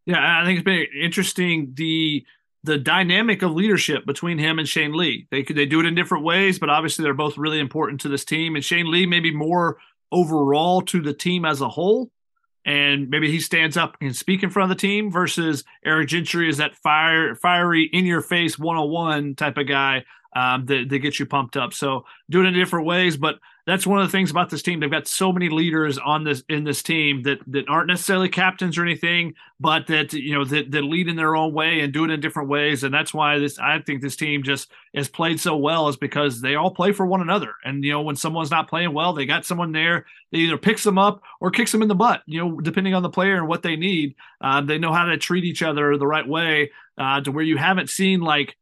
Yeah, 0.05 0.41
I 0.41 0.45
think 0.45 0.59
it's 0.59 0.65
been 0.65 0.85
interesting 0.99 1.71
the 1.73 2.25
the 2.63 2.77
dynamic 2.77 3.41
of 3.41 3.51
leadership 3.51 4.05
between 4.05 4.37
him 4.37 4.59
and 4.59 4.67
Shane 4.67 4.93
Lee. 4.93 5.27
They 5.31 5.43
could 5.43 5.55
they 5.55 5.65
do 5.65 5.79
it 5.79 5.85
in 5.85 5.95
different 5.95 6.23
ways, 6.23 6.59
but 6.59 6.69
obviously 6.69 7.03
they're 7.03 7.13
both 7.13 7.37
really 7.37 7.59
important 7.59 8.01
to 8.01 8.09
this 8.09 8.23
team. 8.23 8.55
And 8.55 8.63
Shane 8.63 8.89
Lee 8.89 9.05
maybe 9.05 9.33
more 9.33 9.77
overall 10.11 10.81
to 10.83 11.01
the 11.01 11.13
team 11.13 11.45
as 11.45 11.61
a 11.61 11.69
whole. 11.69 12.11
And 12.65 13.09
maybe 13.09 13.31
he 13.31 13.39
stands 13.39 13.75
up 13.75 13.97
and 14.01 14.15
speak 14.15 14.43
in 14.43 14.49
front 14.49 14.71
of 14.71 14.77
the 14.77 14.81
team 14.81 15.11
versus 15.11 15.63
Eric 15.83 16.09
Gentry 16.09 16.47
is 16.47 16.57
that 16.57 16.75
fire, 16.75 17.35
fiery, 17.35 17.89
in 17.91 18.05
your 18.05 18.21
face 18.21 18.59
101 18.59 19.35
type 19.35 19.57
of 19.57 19.67
guy 19.67 20.05
um, 20.33 20.65
that, 20.65 20.89
that 20.89 20.99
gets 20.99 21.19
you 21.19 21.25
pumped 21.25 21.57
up. 21.57 21.73
So 21.73 22.05
do 22.29 22.41
it 22.41 22.47
in 22.47 22.53
different 22.53 22.85
ways, 22.85 23.17
but 23.17 23.39
that's 23.67 23.85
one 23.85 24.01
of 24.01 24.07
the 24.07 24.11
things 24.11 24.31
about 24.31 24.49
this 24.49 24.63
team. 24.63 24.79
They've 24.79 24.89
got 24.89 25.07
so 25.07 25.31
many 25.31 25.49
leaders 25.49 25.97
on 25.99 26.23
this 26.23 26.43
in 26.49 26.63
this 26.63 26.81
team 26.81 27.21
that 27.23 27.39
that 27.47 27.69
aren't 27.69 27.87
necessarily 27.87 28.27
captains 28.27 28.77
or 28.77 28.81
anything, 28.81 29.35
but 29.59 29.87
that 29.87 30.13
you 30.13 30.33
know 30.33 30.43
that, 30.45 30.71
that 30.71 30.81
lead 30.83 31.07
in 31.07 31.15
their 31.15 31.35
own 31.35 31.53
way 31.53 31.81
and 31.81 31.93
do 31.93 32.03
it 32.03 32.09
in 32.09 32.19
different 32.21 32.49
ways. 32.49 32.83
And 32.83 32.93
that's 32.93 33.13
why 33.13 33.37
this 33.37 33.59
I 33.59 33.79
think 33.79 34.01
this 34.01 34.15
team 34.15 34.41
just 34.41 34.71
has 34.95 35.07
played 35.07 35.39
so 35.39 35.55
well 35.57 35.87
is 35.89 35.95
because 35.97 36.41
they 36.41 36.55
all 36.55 36.71
play 36.71 36.91
for 36.91 37.05
one 37.05 37.21
another. 37.21 37.53
And 37.63 37.83
you 37.83 37.91
know 37.91 38.01
when 38.01 38.15
someone's 38.15 38.51
not 38.51 38.69
playing 38.69 38.93
well, 38.93 39.13
they 39.13 39.25
got 39.25 39.45
someone 39.45 39.71
there 39.71 40.05
that 40.31 40.37
either 40.37 40.57
picks 40.57 40.83
them 40.83 40.97
up 40.97 41.21
or 41.39 41.51
kicks 41.51 41.71
them 41.71 41.83
in 41.83 41.87
the 41.87 41.95
butt. 41.95 42.23
You 42.25 42.43
know 42.43 42.61
depending 42.61 42.95
on 42.95 43.03
the 43.03 43.09
player 43.09 43.37
and 43.37 43.47
what 43.47 43.61
they 43.61 43.75
need, 43.75 44.15
uh, 44.41 44.61
they 44.61 44.79
know 44.79 44.91
how 44.91 45.05
to 45.05 45.17
treat 45.17 45.43
each 45.43 45.61
other 45.61 45.97
the 45.97 46.07
right 46.07 46.27
way 46.27 46.71
uh, 46.97 47.21
to 47.21 47.31
where 47.31 47.43
you 47.43 47.57
haven't 47.57 47.89
seen 47.89 48.21
like 48.21 48.57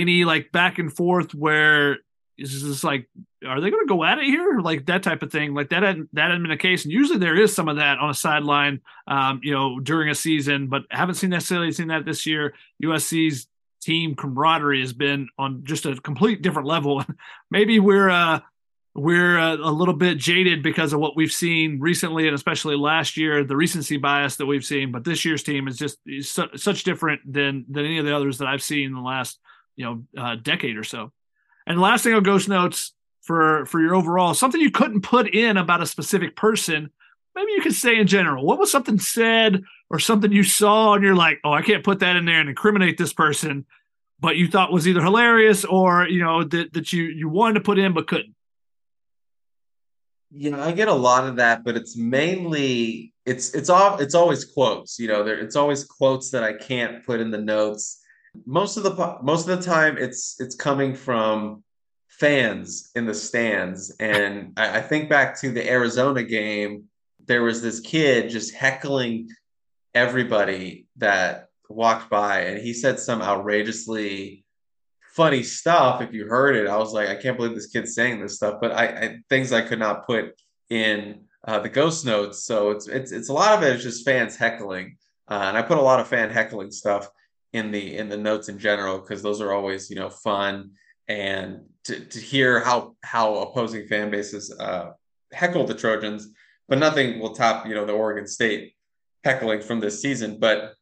any 0.00 0.24
like 0.24 0.52
back 0.52 0.78
and 0.78 0.92
forth 0.92 1.34
where 1.34 1.98
just 2.38 2.84
like, 2.84 3.08
are 3.46 3.60
they 3.60 3.70
going 3.70 3.86
to 3.86 3.88
go 3.88 4.04
at 4.04 4.18
it 4.18 4.24
here? 4.24 4.60
Like 4.60 4.86
that 4.86 5.02
type 5.02 5.22
of 5.22 5.32
thing. 5.32 5.54
Like 5.54 5.70
that 5.70 5.82
hadn't 5.82 6.14
that 6.14 6.30
hadn't 6.30 6.42
been 6.42 6.50
the 6.50 6.56
case. 6.56 6.84
And 6.84 6.92
usually 6.92 7.18
there 7.18 7.36
is 7.36 7.54
some 7.54 7.68
of 7.68 7.76
that 7.76 7.98
on 7.98 8.10
a 8.10 8.14
sideline, 8.14 8.80
um, 9.06 9.40
you 9.42 9.52
know, 9.52 9.80
during 9.80 10.08
a 10.08 10.14
season, 10.14 10.68
but 10.68 10.82
haven't 10.90 11.16
seen 11.16 11.30
necessarily 11.30 11.72
seen 11.72 11.88
that 11.88 12.04
this 12.04 12.26
year. 12.26 12.54
USC's 12.82 13.48
team 13.80 14.14
camaraderie 14.14 14.80
has 14.80 14.92
been 14.92 15.28
on 15.38 15.64
just 15.64 15.86
a 15.86 15.96
complete 15.96 16.42
different 16.42 16.68
level. 16.68 17.04
Maybe 17.50 17.80
we're 17.80 18.10
uh 18.10 18.40
we're 18.94 19.38
a, 19.38 19.54
a, 19.54 19.70
little 19.70 19.94
bit 19.94 20.18
jaded 20.18 20.60
because 20.60 20.92
of 20.92 20.98
what 20.98 21.14
we've 21.14 21.30
seen 21.30 21.78
recently 21.78 22.26
and 22.26 22.34
especially 22.34 22.74
last 22.74 23.16
year 23.16 23.44
the 23.44 23.54
recency 23.54 23.96
bias 23.96 24.36
that 24.36 24.46
we've 24.46 24.64
seen 24.64 24.90
but 24.90 25.04
this 25.04 25.24
year's 25.24 25.44
team 25.44 25.68
is 25.68 25.76
just 25.76 25.98
is 26.04 26.28
su- 26.28 26.48
such 26.56 26.82
different 26.82 27.20
than 27.30 27.64
than 27.68 27.84
any 27.84 27.98
of 27.98 28.06
the 28.06 28.16
others 28.16 28.38
that 28.38 28.48
i've 28.48 28.62
seen 28.62 28.86
in 28.86 28.94
the 28.94 29.00
last 29.00 29.38
you 29.78 29.84
know 29.84 30.22
uh, 30.22 30.36
decade 30.36 30.76
or 30.76 30.84
so 30.84 31.12
and 31.66 31.80
last 31.80 32.02
thing 32.02 32.14
on 32.14 32.22
Ghost 32.22 32.48
Notes 32.48 32.92
for 33.22 33.66
for 33.66 33.80
your 33.80 33.94
overall 33.94 34.34
something 34.34 34.60
you 34.60 34.70
couldn't 34.70 35.02
put 35.02 35.32
in 35.34 35.56
about 35.56 35.82
a 35.82 35.86
specific 35.86 36.34
person. 36.34 36.90
maybe 37.34 37.52
you 37.52 37.60
could 37.60 37.74
say 37.74 37.98
in 37.98 38.06
general. 38.06 38.44
What 38.44 38.58
was 38.58 38.72
something 38.72 38.98
said 38.98 39.62
or 39.90 39.98
something 39.98 40.32
you 40.32 40.42
saw 40.42 40.94
and 40.94 41.04
you're 41.04 41.14
like, 41.14 41.38
oh, 41.44 41.52
I 41.52 41.62
can't 41.62 41.84
put 41.84 42.00
that 42.00 42.16
in 42.16 42.24
there 42.24 42.40
and 42.40 42.48
incriminate 42.48 42.98
this 42.98 43.12
person, 43.12 43.66
but 44.18 44.36
you 44.36 44.48
thought 44.48 44.72
was 44.72 44.88
either 44.88 45.02
hilarious 45.02 45.64
or 45.64 46.08
you 46.08 46.20
know 46.20 46.42
that 46.42 46.72
that 46.72 46.92
you 46.92 47.04
you 47.04 47.28
wanted 47.28 47.54
to 47.54 47.60
put 47.60 47.78
in 47.78 47.92
but 47.92 48.08
couldn't. 48.08 48.34
Yeah, 50.30 50.62
I 50.62 50.72
get 50.72 50.88
a 50.88 50.94
lot 50.94 51.26
of 51.26 51.36
that, 51.36 51.64
but 51.64 51.76
it's 51.76 51.96
mainly 51.96 53.12
it's 53.24 53.54
it's 53.54 53.68
all 53.68 53.98
it's 53.98 54.14
always 54.14 54.44
quotes. 54.44 54.98
You 54.98 55.08
know, 55.08 55.22
there 55.22 55.38
it's 55.38 55.56
always 55.56 55.84
quotes 55.84 56.30
that 56.30 56.44
I 56.44 56.54
can't 56.54 57.04
put 57.04 57.20
in 57.20 57.30
the 57.30 57.38
notes. 57.38 57.97
Most 58.46 58.76
of 58.76 58.82
the 58.82 59.18
most 59.22 59.48
of 59.48 59.58
the 59.58 59.64
time, 59.64 59.96
it's 59.98 60.36
it's 60.40 60.54
coming 60.54 60.94
from 60.94 61.62
fans 62.08 62.90
in 62.94 63.06
the 63.06 63.14
stands, 63.14 63.94
and 64.00 64.52
I, 64.56 64.78
I 64.78 64.80
think 64.80 65.08
back 65.08 65.40
to 65.40 65.50
the 65.50 65.68
Arizona 65.68 66.22
game. 66.22 66.84
There 67.26 67.42
was 67.42 67.60
this 67.60 67.80
kid 67.80 68.30
just 68.30 68.54
heckling 68.54 69.28
everybody 69.94 70.86
that 70.96 71.48
walked 71.68 72.10
by, 72.10 72.40
and 72.40 72.58
he 72.58 72.72
said 72.72 72.98
some 72.98 73.20
outrageously 73.20 74.44
funny 75.14 75.42
stuff 75.42 76.00
if 76.00 76.12
you 76.12 76.26
heard 76.26 76.56
it. 76.56 76.68
I 76.68 76.76
was 76.76 76.92
like, 76.92 77.08
I 77.08 77.16
can't 77.16 77.36
believe 77.36 77.54
this 77.54 77.66
kid's 77.66 77.94
saying 77.94 78.20
this 78.20 78.36
stuff, 78.36 78.58
but 78.60 78.72
I, 78.72 78.84
I 78.86 79.18
things 79.28 79.52
I 79.52 79.62
could 79.62 79.78
not 79.78 80.06
put 80.06 80.40
in 80.70 81.22
uh, 81.46 81.60
the 81.60 81.68
ghost 81.68 82.04
notes. 82.04 82.44
So 82.44 82.70
it's 82.70 82.88
it's 82.88 83.12
it's 83.12 83.28
a 83.28 83.32
lot 83.32 83.56
of 83.56 83.62
it 83.62 83.76
is 83.76 83.82
just 83.82 84.04
fans 84.04 84.36
heckling, 84.36 84.96
uh, 85.28 85.44
and 85.48 85.56
I 85.56 85.62
put 85.62 85.78
a 85.78 85.82
lot 85.82 86.00
of 86.00 86.08
fan 86.08 86.30
heckling 86.30 86.70
stuff 86.70 87.08
in 87.52 87.70
the 87.70 87.96
in 87.96 88.08
the 88.08 88.16
notes 88.16 88.48
in 88.48 88.58
general 88.58 88.98
because 88.98 89.22
those 89.22 89.40
are 89.40 89.52
always 89.52 89.88
you 89.88 89.96
know 89.96 90.10
fun 90.10 90.70
and 91.08 91.60
to, 91.84 92.04
to 92.04 92.18
hear 92.18 92.60
how 92.60 92.94
how 93.02 93.36
opposing 93.36 93.86
fan 93.86 94.10
bases 94.10 94.54
uh, 94.60 94.90
heckle 95.32 95.64
the 95.64 95.74
Trojans, 95.74 96.28
but 96.68 96.78
nothing 96.78 97.18
will 97.18 97.34
top 97.34 97.66
you 97.66 97.74
know 97.74 97.84
the 97.84 97.92
Oregon 97.92 98.26
State 98.26 98.74
heckling 99.24 99.60
from 99.60 99.80
this 99.80 100.00
season. 100.00 100.38
But 100.38 100.74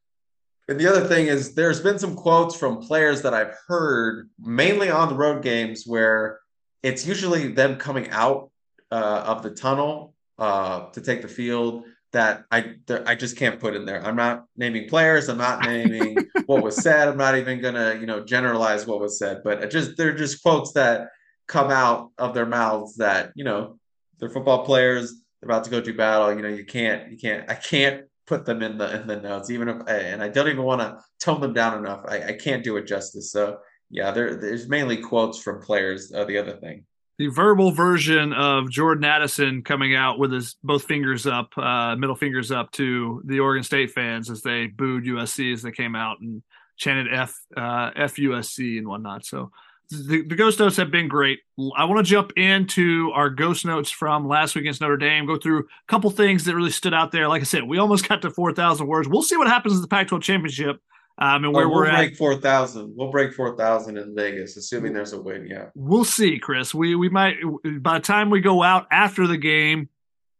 the 0.68 0.88
other 0.88 1.06
thing 1.06 1.26
is, 1.28 1.54
there's 1.54 1.80
been 1.80 1.98
some 1.98 2.16
quotes 2.16 2.56
from 2.56 2.78
players 2.78 3.22
that 3.22 3.34
I've 3.34 3.54
heard, 3.68 4.28
mainly 4.40 4.90
on 4.90 5.08
the 5.08 5.14
road 5.14 5.42
games, 5.42 5.84
where 5.86 6.40
it's 6.82 7.06
usually 7.06 7.48
them 7.48 7.76
coming 7.76 8.10
out 8.10 8.50
uh, 8.90 9.22
of 9.26 9.42
the 9.42 9.50
tunnel 9.50 10.14
uh, 10.38 10.90
to 10.90 11.00
take 11.00 11.22
the 11.22 11.28
field 11.28 11.84
that 12.12 12.44
I 12.50 12.74
I 12.88 13.14
just 13.14 13.36
can't 13.36 13.60
put 13.60 13.74
in 13.74 13.84
there. 13.84 14.04
I'm 14.04 14.16
not 14.16 14.44
naming 14.56 14.88
players. 14.88 15.28
I'm 15.28 15.38
not 15.38 15.64
naming 15.64 16.16
what 16.46 16.62
was 16.62 16.76
said. 16.76 17.08
I'm 17.08 17.16
not 17.16 17.36
even 17.36 17.60
gonna 17.60 17.96
you 18.00 18.06
know 18.06 18.24
generalize 18.24 18.86
what 18.86 19.00
was 19.00 19.18
said. 19.18 19.42
But 19.44 19.70
just 19.70 19.96
they're 19.96 20.14
just 20.14 20.42
quotes 20.42 20.72
that 20.72 21.08
come 21.46 21.70
out 21.70 22.10
of 22.18 22.34
their 22.34 22.46
mouths 22.46 22.96
that 22.96 23.32
you 23.34 23.44
know 23.44 23.78
they're 24.18 24.30
football 24.30 24.64
players. 24.64 25.12
They're 25.40 25.48
about 25.48 25.64
to 25.64 25.70
go 25.70 25.80
do 25.80 25.94
battle. 25.94 26.34
You 26.34 26.42
know 26.42 26.48
you 26.48 26.64
can't 26.64 27.10
you 27.10 27.18
can't 27.18 27.50
I 27.50 27.54
can't 27.54 28.04
put 28.26 28.44
them 28.44 28.62
in 28.62 28.78
the 28.78 29.00
in 29.00 29.06
the 29.06 29.20
notes, 29.20 29.50
even 29.50 29.68
if 29.68 29.76
and 29.88 30.22
I 30.22 30.28
don't 30.28 30.48
even 30.48 30.62
want 30.62 30.80
to 30.80 30.98
tone 31.20 31.40
them 31.40 31.52
down 31.52 31.78
enough. 31.78 32.02
I, 32.06 32.22
I 32.22 32.32
can't 32.32 32.64
do 32.64 32.76
it 32.76 32.86
justice. 32.86 33.30
So 33.32 33.58
yeah, 33.90 34.10
there 34.10 34.36
there's 34.36 34.68
mainly 34.68 34.98
quotes 34.98 35.40
from 35.40 35.62
players. 35.62 36.12
Uh, 36.12 36.24
the 36.24 36.38
other 36.38 36.56
thing. 36.56 36.84
The 37.18 37.28
verbal 37.28 37.70
version 37.70 38.34
of 38.34 38.70
Jordan 38.70 39.04
Addison 39.04 39.62
coming 39.62 39.94
out 39.94 40.18
with 40.18 40.32
his 40.32 40.56
both 40.62 40.84
fingers 40.84 41.26
up, 41.26 41.56
uh, 41.56 41.96
middle 41.96 42.16
fingers 42.16 42.50
up 42.50 42.70
to 42.72 43.22
the 43.24 43.40
Oregon 43.40 43.62
State 43.62 43.90
fans 43.90 44.28
as 44.28 44.42
they 44.42 44.66
booed 44.66 45.04
USC 45.04 45.52
as 45.52 45.62
they 45.62 45.70
came 45.70 45.96
out 45.96 46.20
and 46.20 46.42
chanted 46.76 47.12
F 47.12 47.34
uh, 47.56 47.90
F 47.96 48.16
USC 48.16 48.76
and 48.78 48.86
whatnot. 48.86 49.24
So 49.24 49.50
the, 49.88 50.22
the 50.22 50.34
ghost 50.34 50.58
notes 50.58 50.76
have 50.76 50.90
been 50.90 51.08
great. 51.08 51.40
I 51.76 51.84
want 51.84 52.04
to 52.04 52.10
jump 52.10 52.32
into 52.36 53.10
our 53.14 53.30
ghost 53.30 53.64
notes 53.64 53.90
from 53.90 54.26
last 54.26 54.54
week 54.54 54.62
against 54.62 54.80
Notre 54.80 54.96
Dame, 54.96 55.26
go 55.26 55.36
through 55.36 55.60
a 55.60 55.64
couple 55.86 56.10
things 56.10 56.44
that 56.44 56.56
really 56.56 56.70
stood 56.70 56.94
out 56.94 57.12
there. 57.12 57.28
Like 57.28 57.42
I 57.42 57.44
said, 57.44 57.64
we 57.64 57.78
almost 57.78 58.08
got 58.08 58.22
to 58.22 58.30
4,000 58.30 58.86
words. 58.86 59.08
We'll 59.08 59.22
see 59.22 59.36
what 59.36 59.46
happens 59.46 59.74
in 59.74 59.82
the 59.82 59.88
Pac 59.88 60.08
12 60.08 60.22
championship. 60.22 60.80
Um, 61.18 61.44
and 61.44 61.54
where 61.54 61.64
oh, 61.64 61.68
we'll 61.68 61.78
we're 61.78 61.90
break 61.90 62.12
at. 62.12 62.18
4,000. 62.18 62.92
We'll 62.94 63.10
break 63.10 63.32
4,000 63.32 63.96
in 63.96 64.14
Vegas, 64.14 64.56
assuming 64.56 64.92
there's 64.92 65.14
a 65.14 65.20
win. 65.20 65.46
Yeah. 65.46 65.66
We'll 65.74 66.04
see, 66.04 66.38
Chris. 66.38 66.74
We, 66.74 66.94
we 66.94 67.08
might, 67.08 67.36
by 67.80 67.98
the 67.98 68.04
time 68.04 68.28
we 68.28 68.40
go 68.40 68.62
out 68.62 68.86
after 68.90 69.26
the 69.26 69.38
game, 69.38 69.88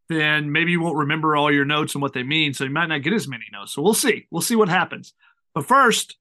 then 0.09 0.53
maybe 0.53 0.73
you 0.73 0.81
won't 0.81 0.99
remember 0.99 1.35
all 1.35 1.53
your 1.53 1.65
notes 1.65 1.95
and 1.95 2.03
what 2.03 2.13
they 2.13 2.23
mean. 2.23 2.53
So 2.53 2.65
you 2.65 2.71
might 2.71 2.87
not 2.87 3.03
get 3.03 3.15
as 3.15 3.27
many 3.27 3.45
notes. 3.53 3.73
So 3.73 3.81
we'll 3.81 3.95
see. 3.95 4.27
We'll 4.31 4.43
see 4.43 4.57
what 4.57 4.69
happens. 4.69 5.15
But 5.55 5.67
first, 5.67 6.17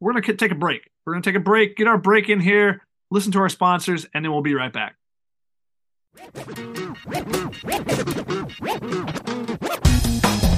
we're 0.00 0.12
going 0.12 0.22
to 0.22 0.34
take 0.34 0.52
a 0.52 0.54
break. 0.54 0.90
We're 1.06 1.14
going 1.14 1.22
to 1.22 1.30
take 1.30 1.40
a 1.40 1.42
break, 1.42 1.76
get 1.76 1.86
our 1.86 1.98
break 1.98 2.28
in 2.28 2.40
here 2.40 2.82
listen 3.10 3.32
to 3.32 3.38
our 3.40 3.48
sponsors, 3.48 4.06
and 4.14 4.24
then 4.24 4.32
we'll 4.32 4.42
be 4.42 4.54
right 4.54 4.72
back. 4.72 4.96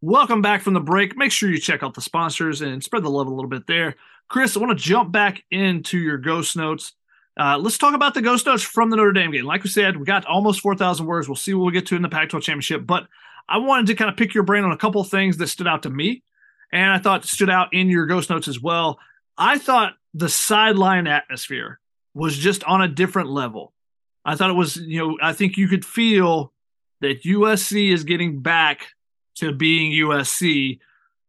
Welcome 0.00 0.42
back 0.42 0.62
from 0.62 0.74
the 0.74 0.80
break. 0.80 1.16
Make 1.16 1.30
sure 1.30 1.48
you 1.48 1.58
check 1.58 1.84
out 1.84 1.94
the 1.94 2.00
sponsors 2.00 2.60
and 2.60 2.82
spread 2.82 3.04
the 3.04 3.08
love 3.08 3.28
a 3.28 3.30
little 3.30 3.48
bit 3.48 3.68
there. 3.68 3.94
Chris, 4.28 4.56
I 4.56 4.60
want 4.60 4.76
to 4.76 4.84
jump 4.84 5.12
back 5.12 5.44
into 5.52 5.98
your 5.98 6.18
ghost 6.18 6.56
notes. 6.56 6.92
Uh, 7.38 7.56
let's 7.58 7.78
talk 7.78 7.94
about 7.94 8.14
the 8.14 8.22
ghost 8.22 8.46
notes 8.46 8.64
from 8.64 8.90
the 8.90 8.96
Notre 8.96 9.12
Dame 9.12 9.30
game. 9.30 9.44
Like 9.44 9.62
we 9.62 9.70
said, 9.70 9.96
we 9.96 10.04
got 10.04 10.26
almost 10.26 10.60
4,000 10.60 11.06
words. 11.06 11.28
We'll 11.28 11.36
see 11.36 11.54
what 11.54 11.66
we 11.66 11.72
get 11.72 11.86
to 11.86 11.96
in 11.96 12.02
the 12.02 12.08
Pac 12.08 12.30
12 12.30 12.42
championship. 12.42 12.84
But 12.84 13.06
I 13.48 13.58
wanted 13.58 13.86
to 13.86 13.94
kind 13.94 14.10
of 14.10 14.16
pick 14.16 14.34
your 14.34 14.42
brain 14.42 14.64
on 14.64 14.72
a 14.72 14.76
couple 14.76 15.04
things 15.04 15.36
that 15.36 15.46
stood 15.46 15.68
out 15.68 15.84
to 15.84 15.90
me 15.90 16.24
and 16.72 16.90
I 16.90 16.98
thought 16.98 17.24
stood 17.24 17.50
out 17.50 17.72
in 17.72 17.88
your 17.88 18.06
ghost 18.06 18.30
notes 18.30 18.48
as 18.48 18.60
well. 18.60 18.98
I 19.36 19.58
thought 19.58 19.94
the 20.12 20.28
sideline 20.28 21.06
atmosphere 21.06 21.80
was 22.14 22.36
just 22.36 22.64
on 22.64 22.82
a 22.82 22.88
different 22.88 23.30
level. 23.30 23.72
I 24.24 24.36
thought 24.36 24.50
it 24.50 24.54
was, 24.54 24.76
you 24.76 24.98
know, 24.98 25.18
I 25.20 25.32
think 25.32 25.56
you 25.56 25.68
could 25.68 25.84
feel 25.84 26.52
that 27.00 27.24
USC 27.24 27.92
is 27.92 28.04
getting 28.04 28.40
back 28.40 28.86
to 29.36 29.52
being 29.52 29.92
USC 29.92 30.78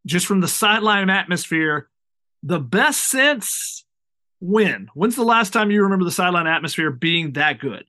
just 0.06 0.26
from 0.26 0.40
the 0.40 0.48
sideline 0.48 1.10
atmosphere. 1.10 1.88
The 2.42 2.60
best 2.60 3.08
since 3.08 3.84
when? 4.40 4.88
When's 4.94 5.16
the 5.16 5.24
last 5.24 5.52
time 5.52 5.70
you 5.70 5.82
remember 5.82 6.04
the 6.04 6.12
sideline 6.12 6.46
atmosphere 6.46 6.90
being 6.90 7.32
that 7.32 7.58
good? 7.58 7.84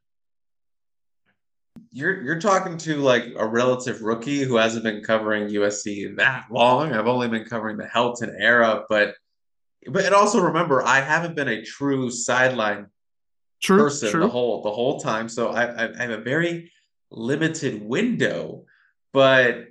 You're 1.91 2.21
you're 2.21 2.39
talking 2.39 2.78
to 2.80 2.97
like 2.97 3.25
a 3.38 3.47
relative 3.47 4.01
rookie 4.01 4.43
who 4.43 4.55
hasn't 4.57 4.84
been 4.84 5.03
covering 5.03 5.47
USC 5.49 6.15
that 6.17 6.45
long. 6.51 6.93
I've 6.93 7.07
only 7.07 7.28
been 7.28 7.45
covering 7.45 7.78
the 7.78 7.86
Helton 7.86 8.34
era, 8.39 8.84
but 8.89 9.15
but 9.88 10.05
and 10.05 10.13
also 10.13 10.41
remember, 10.41 10.82
I 10.84 11.01
haven't 11.01 11.36
been 11.36 11.47
a 11.47 11.63
true 11.63 12.11
sideline 12.11 12.88
true, 13.61 13.78
person 13.78 14.11
true. 14.11 14.21
the 14.21 14.28
whole 14.28 14.61
the 14.61 14.71
whole 14.71 14.99
time. 14.99 15.30
So 15.30 15.49
I, 15.49 15.86
I 15.86 16.01
have 16.01 16.11
a 16.11 16.21
very 16.21 16.71
limited 17.11 17.82
window. 17.82 18.65
But 19.13 19.67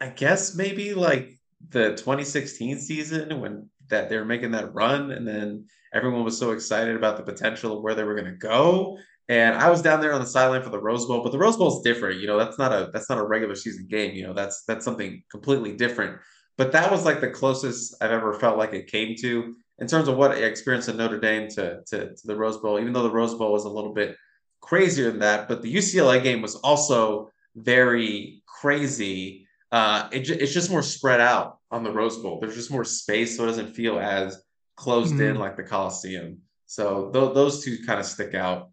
I 0.00 0.08
guess 0.08 0.54
maybe 0.54 0.94
like 0.94 1.38
the 1.70 1.90
2016 1.90 2.78
season 2.78 3.40
when 3.40 3.68
that 3.88 4.08
they 4.08 4.16
were 4.16 4.24
making 4.24 4.52
that 4.52 4.74
run, 4.74 5.10
and 5.10 5.26
then 5.26 5.66
everyone 5.92 6.24
was 6.24 6.38
so 6.38 6.52
excited 6.52 6.96
about 6.96 7.16
the 7.16 7.22
potential 7.22 7.76
of 7.76 7.82
where 7.82 7.94
they 7.94 8.04
were 8.04 8.14
going 8.14 8.30
to 8.30 8.32
go, 8.32 8.98
And 9.28 9.54
I 9.54 9.70
was 9.70 9.80
down 9.80 10.00
there 10.00 10.12
on 10.12 10.20
the 10.20 10.26
sideline 10.26 10.62
for 10.62 10.70
the 10.70 10.80
Rose 10.80 11.06
Bowl, 11.06 11.22
but 11.22 11.32
the 11.32 11.38
Rose 11.38 11.56
Bowl 11.56 11.76
is 11.76 11.82
different. 11.82 12.20
You 12.20 12.26
know, 12.26 12.38
that's 12.38 12.58
not 12.58 12.72
a 12.72 12.90
that's 12.92 13.08
not 13.08 13.18
a 13.18 13.24
regular 13.24 13.54
season 13.54 13.86
game. 13.88 14.14
You 14.14 14.26
know, 14.26 14.34
that's 14.34 14.64
that's 14.64 14.84
something 14.84 15.22
completely 15.30 15.76
different. 15.76 16.18
But 16.56 16.72
that 16.72 16.90
was 16.90 17.04
like 17.04 17.20
the 17.20 17.30
closest 17.30 17.96
I've 18.00 18.10
ever 18.10 18.34
felt 18.34 18.58
like 18.58 18.74
it 18.74 18.86
came 18.86 19.16
to 19.22 19.54
in 19.78 19.86
terms 19.86 20.08
of 20.08 20.16
what 20.16 20.32
I 20.32 20.36
experienced 20.36 20.88
in 20.88 20.96
Notre 20.96 21.18
Dame 21.18 21.48
to, 21.50 21.80
to, 21.86 22.14
to 22.14 22.26
the 22.26 22.36
Rose 22.36 22.58
Bowl. 22.58 22.78
Even 22.78 22.92
though 22.92 23.02
the 23.02 23.10
Rose 23.10 23.34
Bowl 23.34 23.52
was 23.52 23.64
a 23.64 23.68
little 23.70 23.92
bit 23.92 24.16
crazier 24.60 25.10
than 25.10 25.20
that, 25.20 25.48
but 25.48 25.62
the 25.62 25.74
UCLA 25.74 26.22
game 26.22 26.42
was 26.42 26.56
also 26.56 27.30
very 27.56 28.42
crazy. 28.46 29.46
Uh, 29.72 30.08
it, 30.12 30.28
it's 30.30 30.54
just 30.54 30.70
more 30.70 30.82
spread 30.82 31.20
out 31.20 31.58
on 31.70 31.82
the 31.82 31.90
Rose 31.90 32.18
Bowl. 32.18 32.38
There's 32.40 32.54
just 32.54 32.70
more 32.70 32.84
space, 32.84 33.36
so 33.36 33.44
it 33.44 33.46
doesn't 33.46 33.74
feel 33.74 33.98
as 33.98 34.40
closed 34.76 35.14
mm-hmm. 35.14 35.22
in 35.22 35.36
like 35.36 35.56
the 35.56 35.64
Coliseum. 35.64 36.38
So 36.66 37.10
th- 37.12 37.34
those 37.34 37.64
two 37.64 37.78
kind 37.86 38.00
of 38.00 38.06
stick 38.06 38.34
out, 38.34 38.70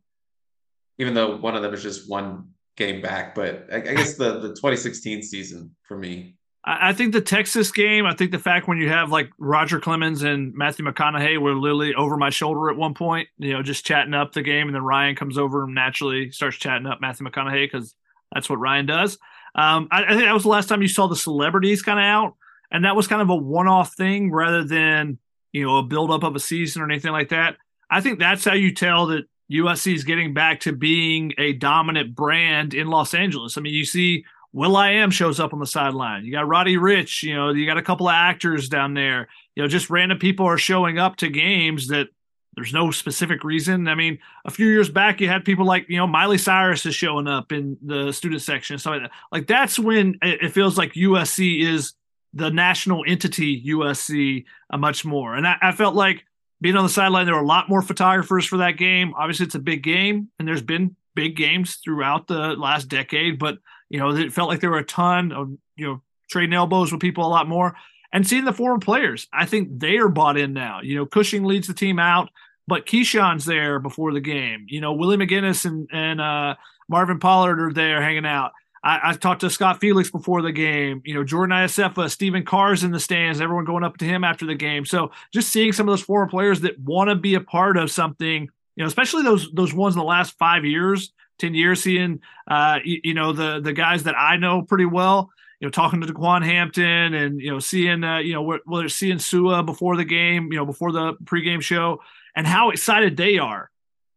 even 0.98 1.14
though 1.14 1.38
one 1.38 1.56
of 1.56 1.62
them 1.62 1.74
is 1.74 1.84
just 1.84 2.10
one 2.10 2.50
game 2.78 3.02
back. 3.02 3.36
But 3.36 3.68
I, 3.72 3.78
I 3.78 3.80
guess 3.80 4.16
the 4.16 4.40
the 4.40 4.50
2016 4.50 5.24
season 5.24 5.76
for 5.84 5.98
me. 5.98 6.36
I 6.64 6.94
think 6.94 7.12
the 7.12 7.22
Texas 7.22 7.72
game, 7.72 8.06
I 8.06 8.14
think 8.14 8.30
the 8.30 8.38
fact 8.38 8.68
when 8.68 8.78
you 8.78 8.88
have 8.90 9.10
like 9.10 9.32
Roger 9.40 9.80
Clemens 9.80 10.22
and 10.22 10.54
Matthew 10.54 10.86
McConaughey 10.86 11.40
were 11.40 11.56
literally 11.56 11.96
over 11.96 12.18
my 12.18 12.30
shoulder 12.30 12.70
at 12.70 12.78
one 12.78 12.94
point, 12.94 13.30
you 13.40 13.54
know, 13.54 13.64
just 13.64 13.84
chatting 13.84 14.14
up 14.14 14.34
the 14.34 14.44
game, 14.44 14.68
and 14.68 14.76
then 14.76 14.84
Ryan 14.84 15.16
comes 15.16 15.40
over 15.40 15.64
and 15.64 15.74
naturally 15.74 16.30
starts 16.30 16.58
chatting 16.58 16.86
up 16.86 17.02
Matthew 17.02 17.26
McConaughey 17.26 17.66
because 17.66 17.96
that's 18.32 18.48
what 18.48 18.60
Ryan 18.60 18.86
does. 18.86 19.18
Um, 19.56 19.88
I, 19.92 20.04
I, 20.04 20.10
think 20.10 20.22
that 20.22 20.34
was 20.34 20.44
the 20.44 20.50
last 20.50 20.70
time 20.70 20.84
you 20.84 20.88
saw 20.88 21.08
the 21.08 21.16
celebrities 21.16 21.82
kind 21.82 22.00
of 22.00 22.04
out, 22.04 22.36
and 22.70 22.86
that 22.86 22.96
was 22.96 23.08
kind 23.08 23.24
of 23.24 23.30
a 23.30 23.36
one-off 23.36 23.96
thing 23.96 24.32
rather 24.32 24.64
than 24.64 25.18
you 25.52 25.66
know 25.66 25.78
a 25.78 25.84
buildup 25.84 26.22
of 26.22 26.36
a 26.36 26.40
season 26.40 26.84
or 26.84 26.86
anything 26.86 27.12
like 27.12 27.30
that. 27.30 27.58
I 27.90 28.02
think 28.02 28.20
that's 28.20 28.46
how 28.46 28.54
you 28.54 28.74
tell 28.74 29.08
that 29.08 29.26
USC 29.52 29.94
is 29.94 30.04
getting 30.04 30.34
back 30.34 30.62
to 30.62 30.74
being 30.74 31.34
a 31.38 31.54
dominant 31.54 32.16
brand 32.16 32.74
in 32.74 32.88
Los 32.88 33.14
Angeles. 33.14 33.58
I 33.58 33.62
mean, 33.62 33.74
you 33.74 33.86
see 33.86 34.26
Will 34.54 34.76
I 34.76 34.92
Am 34.92 35.12
shows 35.12 35.40
up 35.40 35.54
on 35.54 35.60
the 35.60 35.66
sideline. 35.66 36.26
You 36.26 36.32
got 36.32 36.48
Roddy 36.48 36.76
Ricch, 36.76 37.24
You 37.24 37.36
know, 37.36 37.50
you 37.52 37.66
got 37.66 37.78
a 37.78 37.82
couple 37.82 38.08
of 38.08 38.14
actors 38.14 38.70
down 38.70 38.94
there. 38.94 39.28
You 39.56 39.64
know, 39.64 39.68
just 39.68 39.90
random 39.90 40.20
people 40.20 40.46
are 40.46 40.58
showing 40.58 41.00
up 41.00 41.18
to 41.18 41.30
games 41.30 41.88
that 41.88 42.08
there's 42.56 42.74
no 42.74 42.92
specific 42.92 43.44
reason. 43.44 43.88
I 43.88 43.96
mean, 43.96 44.20
a 44.44 44.52
few 44.52 44.68
years 44.68 44.90
back, 44.90 45.22
you 45.22 45.30
had 45.30 45.46
people 45.46 45.66
like 45.66 45.88
you 45.88 45.98
know 45.98 46.08
Miley 46.08 46.38
Cyrus 46.38 46.86
is 46.86 46.96
showing 46.96 47.28
up 47.28 47.52
in 47.52 47.78
the 47.82 48.12
student 48.12 48.42
section, 48.42 48.78
stuff 48.78 48.92
like 48.92 49.02
that. 49.04 49.12
Like 49.32 49.48
that's 49.48 49.80
when 49.80 50.18
it 50.22 50.52
feels 50.52 50.78
like 50.78 50.94
USC 50.94 51.62
is 51.62 51.94
the 52.34 52.50
national 52.50 53.04
entity 53.08 53.64
USC 53.68 54.46
uh, 54.70 54.78
much 54.78 55.06
more. 55.06 55.36
And 55.36 55.48
I, 55.48 55.58
I 55.62 55.72
felt 55.72 55.96
like 55.96 56.26
being 56.62 56.76
on 56.76 56.84
the 56.84 56.90
sideline, 56.90 57.26
there 57.26 57.36
were 57.36 57.42
a 57.42 57.46
lot 57.46 57.70
more 57.70 57.82
photographers 57.82 58.46
for 58.46 58.58
that 58.58 58.78
game. 58.78 59.14
Obviously, 59.18 59.46
it's 59.46 59.56
a 59.56 59.60
big 59.60 59.84
game, 59.84 60.30
and 60.38 60.48
there's 60.48 60.62
been 60.62 60.96
big 61.16 61.36
games 61.36 61.78
throughout 61.84 62.28
the 62.28 62.56
last 62.56 62.88
decade. 62.88 63.40
But 63.40 63.58
you 63.90 64.00
know, 64.00 64.16
it 64.16 64.32
felt 64.32 64.50
like 64.50 64.62
there 64.62 64.70
were 64.70 64.78
a 64.78 64.86
ton 64.86 65.32
of 65.32 65.52
you 65.76 65.88
know 65.88 66.02
trading 66.30 66.54
elbows 66.54 66.92
with 66.92 67.02
people 67.02 67.26
a 67.26 67.28
lot 67.28 67.48
more 67.48 67.76
and 68.14 68.28
seeing 68.28 68.46
the 68.46 68.54
former 68.54 68.80
players. 68.80 69.28
I 69.34 69.46
think 69.46 69.80
they 69.80 69.98
are 69.98 70.10
bought 70.10 70.38
in 70.38 70.54
now. 70.54 70.82
You 70.82 70.96
know, 70.96 71.06
Cushing 71.06 71.44
leads 71.44 71.68
the 71.68 71.74
team 71.74 72.00
out, 72.00 72.30
but 72.68 72.86
Keyshawn's 72.86 73.46
there 73.46 73.80
before 73.80 74.14
the 74.14 74.22
game. 74.22 74.66
You 74.70 74.82
know, 74.82 74.94
Willie 74.94 75.18
McGinest 75.18 75.66
and 75.66 75.90
and 75.92 76.22
uh, 76.22 76.56
Marvin 76.88 77.20
Pollard 77.20 77.62
are 77.62 77.74
there 77.74 78.02
hanging 78.02 78.26
out. 78.26 78.52
I, 78.84 79.00
I 79.04 79.14
talked 79.14 79.42
to 79.42 79.50
Scott 79.50 79.80
Felix 79.80 80.10
before 80.10 80.42
the 80.42 80.52
game. 80.52 81.02
You 81.06 81.14
know, 81.14 81.24
Jordan 81.24 81.56
Iosefa, 81.56 82.10
Stephen 82.10 82.44
Carr's 82.44 82.84
in 82.84 82.92
the 82.92 83.00
stands. 83.00 83.42
Everyone 83.42 83.66
going 83.66 83.84
up 83.84 83.98
to 83.98 84.06
him 84.06 84.24
after 84.24 84.46
the 84.46 84.56
game. 84.56 84.86
So 84.86 85.12
just 85.34 85.50
seeing 85.50 85.72
some 85.72 85.88
of 85.88 85.94
those 85.94 86.04
former 86.04 86.30
players 86.30 86.62
that 86.62 86.80
want 86.80 87.10
to 87.10 87.16
be 87.16 87.36
a 87.36 87.42
part 87.42 87.78
of 87.78 87.92
something. 87.92 88.50
You 88.76 88.84
know, 88.84 88.88
especially 88.88 89.24
those 89.24 89.52
those 89.52 89.74
ones 89.74 89.96
in 89.96 90.00
the 90.00 90.06
last 90.06 90.38
five 90.38 90.66
years, 90.66 91.14
ten 91.38 91.54
years. 91.54 91.84
Seeing, 91.84 92.22
uh, 92.48 92.80
you, 92.84 93.02
you 93.04 93.14
know, 93.14 93.34
the 93.34 93.60
the 93.60 93.74
guys 93.74 94.04
that 94.04 94.16
I 94.18 94.38
know 94.38 94.62
pretty 94.62 94.86
well 94.86 95.32
you 95.62 95.68
know, 95.68 95.72
talking 95.72 96.02
to 96.02 96.08
DeQuan 96.08 96.44
Hampton 96.44 97.14
and, 97.14 97.40
you 97.40 97.52
know, 97.52 97.60
seeing, 97.60 98.04
uh, 98.04 98.18
you 98.18 98.34
know, 98.34 98.58
whether 98.66 98.90
seeing 98.90 99.20
Sua 99.20 99.62
before 99.62 99.96
the 99.96 100.04
game, 100.04 100.52
you 100.52 100.58
know, 100.58 100.66
before 100.66 100.92
the 100.92 101.14
pregame 101.24 101.62
show 101.62 102.02
and 102.36 102.48
how 102.48 102.72
excited 102.72 103.16
they 103.16 103.38
are. 103.38 103.70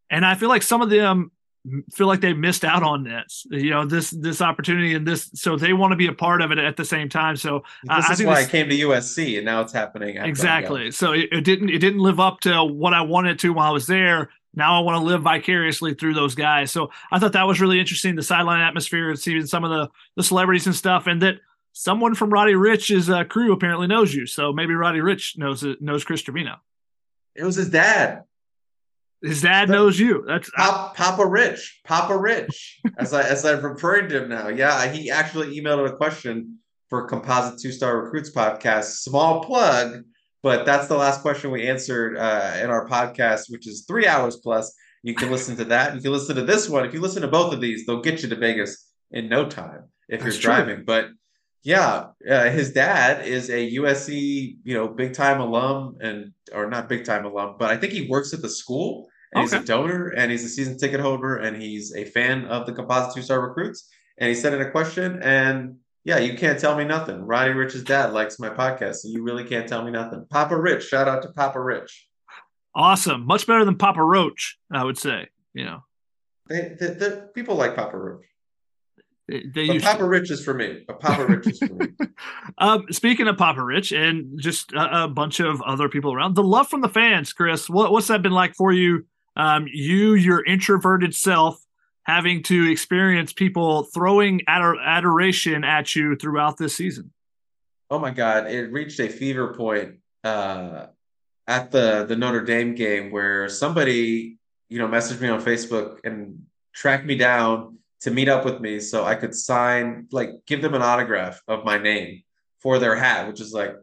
And 0.09 0.25
I 0.25 0.33
feel 0.33 0.49
like 0.49 0.63
some 0.63 0.81
of 0.81 0.89
them 0.89 1.31
feel 1.93 2.07
like 2.07 2.21
they 2.21 2.33
missed 2.33 2.63
out 2.63 2.83
on 2.83 3.03
this, 3.03 3.45
you 3.49 3.69
know, 3.69 3.85
this, 3.85 4.11
this 4.11 4.41
opportunity 4.41 4.93
and 4.93 5.07
this, 5.07 5.29
so 5.33 5.55
they 5.55 5.73
want 5.73 5.91
to 5.91 5.97
be 5.97 6.07
a 6.07 6.13
part 6.13 6.41
of 6.41 6.51
it 6.51 6.57
at 6.57 6.77
the 6.77 6.85
same 6.85 7.09
time. 7.09 7.35
So 7.35 7.63
this 7.83 8.09
is 8.09 8.25
why 8.25 8.35
this, 8.35 8.47
I 8.47 8.51
came 8.51 8.69
to 8.69 8.75
USC 8.75 9.37
and 9.37 9.45
now 9.45 9.61
it's 9.61 9.73
happening. 9.73 10.17
Exactly. 10.17 10.91
So 10.91 11.13
it, 11.13 11.29
it 11.31 11.41
didn't, 11.43 11.69
it 11.69 11.79
didn't 11.79 11.99
live 11.99 12.19
up 12.19 12.41
to 12.41 12.63
what 12.63 12.93
I 12.93 13.01
wanted 13.01 13.39
to 13.39 13.53
while 13.53 13.69
I 13.69 13.73
was 13.73 13.87
there 13.87 14.29
now 14.55 14.77
I 14.77 14.79
want 14.83 14.97
to 14.97 15.05
live 15.05 15.21
vicariously 15.21 15.93
through 15.93 16.13
those 16.13 16.33
guys. 16.33 16.71
So 16.71 16.91
I 17.11 17.19
thought 17.19 17.33
that 17.33 17.43
was 17.43 17.59
really 17.59 17.79
interesting, 17.79 18.15
the 18.15 18.23
sideline 18.23 18.61
atmosphere 18.61 19.09
and 19.09 19.19
seeing 19.19 19.45
some 19.45 19.63
of 19.63 19.69
the 19.69 19.89
the 20.15 20.23
celebrities 20.23 20.65
and 20.65 20.75
stuff, 20.75 21.07
and 21.07 21.21
that 21.21 21.35
someone 21.73 22.15
from 22.15 22.29
Roddy 22.29 22.55
Ricch's 22.55 23.09
uh, 23.09 23.25
crew 23.25 23.51
apparently 23.51 23.87
knows 23.87 24.13
you. 24.13 24.25
So 24.25 24.53
maybe 24.53 24.73
Roddy 24.73 25.01
rich 25.01 25.37
knows 25.37 25.65
knows 25.79 26.03
Chris 26.03 26.21
Trevino. 26.21 26.55
It 27.35 27.43
was 27.43 27.57
his 27.57 27.69
dad. 27.69 28.23
His 29.25 29.41
dad 29.41 29.69
knows 29.69 29.99
you. 29.99 30.23
That's 30.27 30.49
Pop, 30.51 30.95
Papa 30.95 31.25
Rich, 31.25 31.81
Papa 31.83 32.17
Rich, 32.17 32.81
as 32.97 33.13
I 33.13 33.23
as 33.23 33.45
I'm 33.45 33.63
referring 33.63 34.09
to 34.09 34.23
him 34.23 34.29
now. 34.29 34.49
Yeah, 34.49 34.91
he 34.91 35.09
actually 35.09 35.59
emailed 35.59 35.89
a 35.89 35.95
question 35.95 36.59
for 36.89 37.07
Composite 37.07 37.59
Two 37.59 37.71
Star 37.71 38.01
Recruits 38.01 38.31
podcast. 38.31 38.97
Small 39.01 39.43
plug 39.43 40.03
but 40.45 40.63
that's 40.63 40.87
the 40.87 40.95
last 40.95 41.21
question 41.21 41.49
we 41.49 41.67
answered 41.67 42.19
uh, 42.19 42.59
in 42.61 42.69
our 42.69 42.87
podcast, 42.87 43.49
which 43.49 43.67
is 43.67 43.83
three 43.87 44.05
hours 44.05 44.35
plus. 44.35 44.75
You 45.01 45.15
can 45.15 45.31
listen 45.31 45.55
to 45.55 45.65
that. 45.65 45.95
You 45.95 46.01
can 46.01 46.11
listen 46.11 46.35
to 46.35 46.43
this 46.43 46.69
one. 46.69 46.85
If 46.85 46.93
you 46.93 47.01
listen 47.01 47.23
to 47.23 47.27
both 47.27 47.51
of 47.51 47.61
these, 47.61 47.83
they'll 47.83 48.03
get 48.03 48.21
you 48.21 48.29
to 48.29 48.35
Vegas 48.35 48.91
in 49.09 49.27
no 49.27 49.49
time 49.49 49.85
if 50.07 50.21
that's 50.21 50.35
you're 50.35 50.41
driving. 50.43 50.75
True. 50.75 50.85
But 50.85 51.07
yeah, 51.63 52.09
uh, 52.29 52.51
his 52.51 52.73
dad 52.73 53.25
is 53.25 53.49
a 53.49 53.75
USC, 53.77 54.57
you 54.63 54.75
know, 54.75 54.87
big 54.87 55.15
time 55.15 55.41
alum 55.41 55.97
and 55.99 56.31
or 56.53 56.69
not 56.69 56.89
big 56.89 57.05
time 57.05 57.25
alum, 57.25 57.55
but 57.57 57.71
I 57.71 57.77
think 57.77 57.93
he 57.93 58.07
works 58.07 58.31
at 58.31 58.43
the 58.43 58.49
school 58.49 59.07
and 59.33 59.45
okay. 59.45 59.57
he's 59.57 59.63
a 59.63 59.65
donor 59.65 60.09
and 60.09 60.31
he's 60.31 60.43
a 60.43 60.49
season 60.49 60.77
ticket 60.77 60.99
holder 60.99 61.37
and 61.37 61.61
he's 61.61 61.93
a 61.95 62.05
fan 62.05 62.45
of 62.45 62.65
the 62.65 62.73
composite 62.73 63.15
two 63.15 63.21
star 63.21 63.41
recruits. 63.41 63.89
And 64.17 64.29
he 64.29 64.35
sent 64.35 64.55
in 64.55 64.61
a 64.61 64.71
question 64.71 65.21
and 65.21 65.77
yeah, 66.05 66.19
you 66.19 66.37
can't 66.37 66.59
tell 66.59 66.77
me 66.77 66.85
nothing. 66.85 67.21
Roddy 67.21 67.51
Ricch's 67.51 67.83
dad 67.83 68.13
likes 68.13 68.39
my 68.39 68.49
podcast, 68.49 68.97
so 68.97 69.07
you 69.09 69.23
really 69.23 69.43
can't 69.43 69.67
tell 69.67 69.83
me 69.83 69.91
nothing. 69.91 70.25
Papa 70.29 70.55
Rich, 70.55 70.85
shout 70.87 71.07
out 71.07 71.23
to 71.23 71.29
Papa 71.29 71.59
Rich. 71.59 72.07
Awesome, 72.75 73.25
much 73.25 73.47
better 73.47 73.65
than 73.65 73.75
Papa 73.75 74.03
Roach, 74.03 74.59
I 74.71 74.83
would 74.83 74.99
say. 74.99 75.29
You 75.53 75.65
know, 75.65 75.79
they, 76.47 76.75
they, 76.79 76.87
they 76.87 77.21
people 77.33 77.55
like 77.55 77.75
Papa 77.75 77.97
Roach. 77.97 78.25
They, 79.27 79.43
they 79.53 79.79
Papa 79.79 79.99
to. 79.99 80.05
Rich 80.05 80.29
is 80.29 80.43
for 80.43 80.53
me. 80.53 80.83
But 80.87 80.99
Papa 80.99 81.25
Rich 81.29 81.47
is 81.47 81.59
for 81.59 81.73
me. 81.73 81.87
um, 82.59 82.85
speaking 82.91 83.27
of 83.27 83.37
Papa 83.37 83.63
Rich 83.63 83.91
and 83.91 84.39
just 84.39 84.71
a, 84.73 85.05
a, 85.05 85.07
bunch 85.07 85.39
of 85.39 85.61
other 85.63 85.89
people 85.89 86.13
around, 86.13 86.35
the 86.35 86.43
love 86.43 86.67
from 86.67 86.81
the 86.81 86.89
fans, 86.89 87.33
Chris. 87.33 87.67
What, 87.67 87.91
what's 87.91 88.07
that 88.07 88.21
been 88.21 88.31
like 88.31 88.53
for 88.53 88.71
you? 88.71 89.05
Um, 89.35 89.67
you, 89.71 90.13
your 90.13 90.43
introverted 90.45 91.13
self, 91.13 91.59
having 92.03 92.43
to 92.43 92.71
experience 92.71 93.33
people 93.33 93.83
throwing 93.83 94.41
ador- 94.47 94.79
adoration 94.79 95.63
at 95.63 95.95
you 95.95 96.15
throughout 96.15 96.57
this 96.57 96.75
season? 96.75 97.11
Oh 97.89 97.99
my 97.99 98.11
God, 98.11 98.47
it 98.47 98.71
reached 98.71 98.99
a 98.99 99.09
fever 99.09 99.53
point 99.53 99.97
uh, 100.23 100.87
at 101.47 101.71
the 101.71 102.05
the 102.07 102.15
Notre 102.15 102.43
Dame 102.43 102.73
game 102.75 103.11
where 103.11 103.49
somebody 103.49 104.37
you 104.69 104.79
know 104.79 104.87
messaged 104.87 105.21
me 105.21 105.29
on 105.29 105.41
Facebook 105.41 105.99
and 106.03 106.45
tracked 106.73 107.05
me 107.05 107.15
down 107.15 107.77
to 108.01 108.11
meet 108.11 108.27
up 108.27 108.45
with 108.45 108.59
me 108.59 108.79
so 108.79 109.05
I 109.05 109.15
could 109.15 109.33
sign 109.33 110.07
like 110.11 110.29
give 110.45 110.61
them 110.61 110.73
an 110.73 110.81
autograph 110.81 111.41
of 111.47 111.63
my 111.63 111.77
name 111.77 112.23
for 112.59 112.79
their 112.79 112.95
hat, 112.95 113.27
which 113.27 113.39
is 113.39 113.53
like 113.53 113.75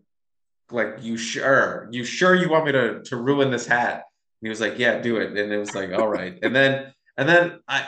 like 0.71 0.97
you 1.01 1.17
sure 1.17 1.89
you 1.93 2.05
sure 2.05 2.35
you 2.35 2.49
want 2.49 2.67
me 2.67 2.73
to 2.73 3.03
to 3.05 3.17
ruin 3.17 3.51
this 3.51 3.67
hat? 3.67 4.05
He 4.43 4.49
was 4.49 4.61
like, 4.61 4.79
yeah, 4.79 4.99
do 4.99 5.17
it. 5.17 5.39
And 5.39 5.53
it 5.53 5.59
was 5.59 5.75
like, 5.75 5.93
all 5.93 6.09
right. 6.09 6.39
And 6.43 6.55
then 6.55 6.93
and 7.17 7.29
then 7.29 7.61
I 7.69 7.87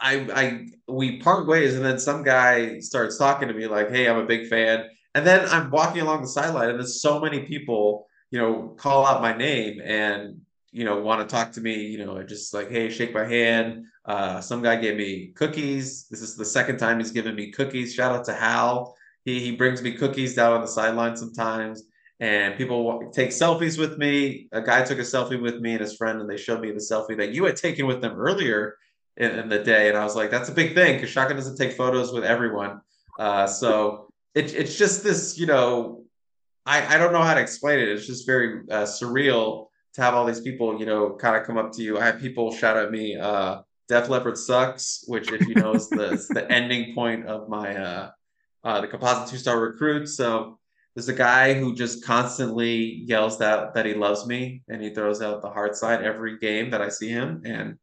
I, 0.00 0.26
I, 0.34 0.66
we 0.88 1.20
part 1.20 1.46
ways, 1.46 1.74
and 1.76 1.84
then 1.84 1.98
some 1.98 2.22
guy 2.22 2.80
starts 2.80 3.18
talking 3.18 3.48
to 3.48 3.54
me 3.54 3.66
like, 3.66 3.90
"Hey, 3.90 4.08
I'm 4.08 4.16
a 4.16 4.24
big 4.24 4.48
fan." 4.48 4.84
And 5.14 5.26
then 5.26 5.46
I'm 5.50 5.70
walking 5.70 6.00
along 6.02 6.22
the 6.22 6.28
sideline, 6.28 6.70
and 6.70 6.78
there's 6.78 7.02
so 7.02 7.20
many 7.20 7.40
people, 7.40 8.06
you 8.30 8.38
know, 8.38 8.74
call 8.78 9.06
out 9.06 9.20
my 9.20 9.36
name 9.36 9.80
and 9.84 10.40
you 10.72 10.84
know 10.84 11.00
want 11.00 11.20
to 11.20 11.30
talk 11.30 11.52
to 11.52 11.60
me. 11.60 11.86
You 11.86 12.04
know, 12.04 12.22
just 12.22 12.54
like, 12.54 12.70
"Hey, 12.70 12.88
shake 12.88 13.12
my 13.12 13.26
hand." 13.26 13.84
Uh, 14.06 14.40
some 14.40 14.62
guy 14.62 14.76
gave 14.76 14.96
me 14.96 15.32
cookies. 15.36 16.06
This 16.08 16.22
is 16.22 16.36
the 16.36 16.44
second 16.44 16.78
time 16.78 16.98
he's 16.98 17.10
given 17.10 17.34
me 17.34 17.50
cookies. 17.50 17.94
Shout 17.94 18.14
out 18.14 18.24
to 18.26 18.32
Hal. 18.32 18.96
He 19.24 19.40
he 19.40 19.52
brings 19.56 19.82
me 19.82 19.92
cookies 19.92 20.34
down 20.34 20.54
on 20.54 20.62
the 20.62 20.68
sideline 20.68 21.16
sometimes 21.16 21.82
and 22.20 22.56
people 22.56 23.10
take 23.12 23.30
selfies 23.30 23.78
with 23.78 23.96
me. 23.96 24.48
A 24.52 24.60
guy 24.60 24.84
took 24.84 24.98
a 24.98 25.02
selfie 25.02 25.40
with 25.40 25.60
me 25.60 25.72
and 25.72 25.80
his 25.80 25.96
friend, 25.96 26.20
and 26.20 26.28
they 26.28 26.36
showed 26.36 26.60
me 26.60 26.70
the 26.70 26.78
selfie 26.78 27.16
that 27.16 27.32
you 27.32 27.44
had 27.44 27.56
taken 27.56 27.86
with 27.86 28.02
them 28.02 28.12
earlier 28.12 28.76
in, 29.16 29.30
in 29.30 29.48
the 29.48 29.58
day. 29.58 29.88
And 29.88 29.96
I 29.96 30.04
was 30.04 30.14
like, 30.14 30.30
that's 30.30 30.50
a 30.50 30.52
big 30.52 30.74
thing 30.74 30.96
because 30.96 31.08
Shotgun 31.10 31.36
doesn't 31.36 31.56
take 31.56 31.72
photos 31.72 32.12
with 32.12 32.24
everyone. 32.24 32.82
Uh, 33.18 33.46
so 33.46 34.08
it, 34.34 34.54
it's 34.54 34.76
just 34.76 35.02
this, 35.02 35.38
you 35.38 35.46
know, 35.46 36.04
I, 36.66 36.94
I 36.94 36.98
don't 36.98 37.12
know 37.14 37.22
how 37.22 37.34
to 37.34 37.40
explain 37.40 37.78
it. 37.78 37.88
It's 37.88 38.06
just 38.06 38.26
very 38.26 38.60
uh, 38.70 38.84
surreal 38.84 39.68
to 39.94 40.02
have 40.02 40.14
all 40.14 40.26
these 40.26 40.40
people, 40.40 40.78
you 40.78 40.86
know, 40.86 41.16
kind 41.16 41.36
of 41.36 41.46
come 41.46 41.56
up 41.56 41.72
to 41.72 41.82
you. 41.82 41.98
I 41.98 42.04
had 42.04 42.20
people 42.20 42.52
shout 42.52 42.76
at 42.76 42.90
me, 42.90 43.16
uh, 43.16 43.62
Def 43.88 44.08
Leppard 44.08 44.38
sucks, 44.38 45.02
which 45.08 45.32
if 45.32 45.48
you 45.48 45.54
know 45.56 45.72
is 45.72 45.88
the 45.88 46.24
the 46.30 46.48
ending 46.48 46.94
point 46.94 47.26
of 47.26 47.48
my 47.48 47.76
uh, 47.76 48.10
uh 48.62 48.80
the 48.80 48.86
composite 48.86 49.28
two 49.28 49.36
star 49.36 49.58
recruit. 49.60 50.06
So 50.06 50.59
there's 50.94 51.08
a 51.08 51.14
guy 51.14 51.54
who 51.54 51.74
just 51.74 52.04
constantly 52.04 53.02
yells 53.06 53.38
that 53.38 53.74
that 53.74 53.86
he 53.86 53.94
loves 53.94 54.26
me 54.26 54.62
and 54.68 54.82
he 54.82 54.90
throws 54.90 55.22
out 55.22 55.42
the 55.42 55.50
hard 55.50 55.74
side 55.76 56.02
every 56.02 56.38
game 56.38 56.70
that 56.70 56.82
I 56.82 56.88
see 56.88 57.08
him 57.08 57.42
and 57.44 57.78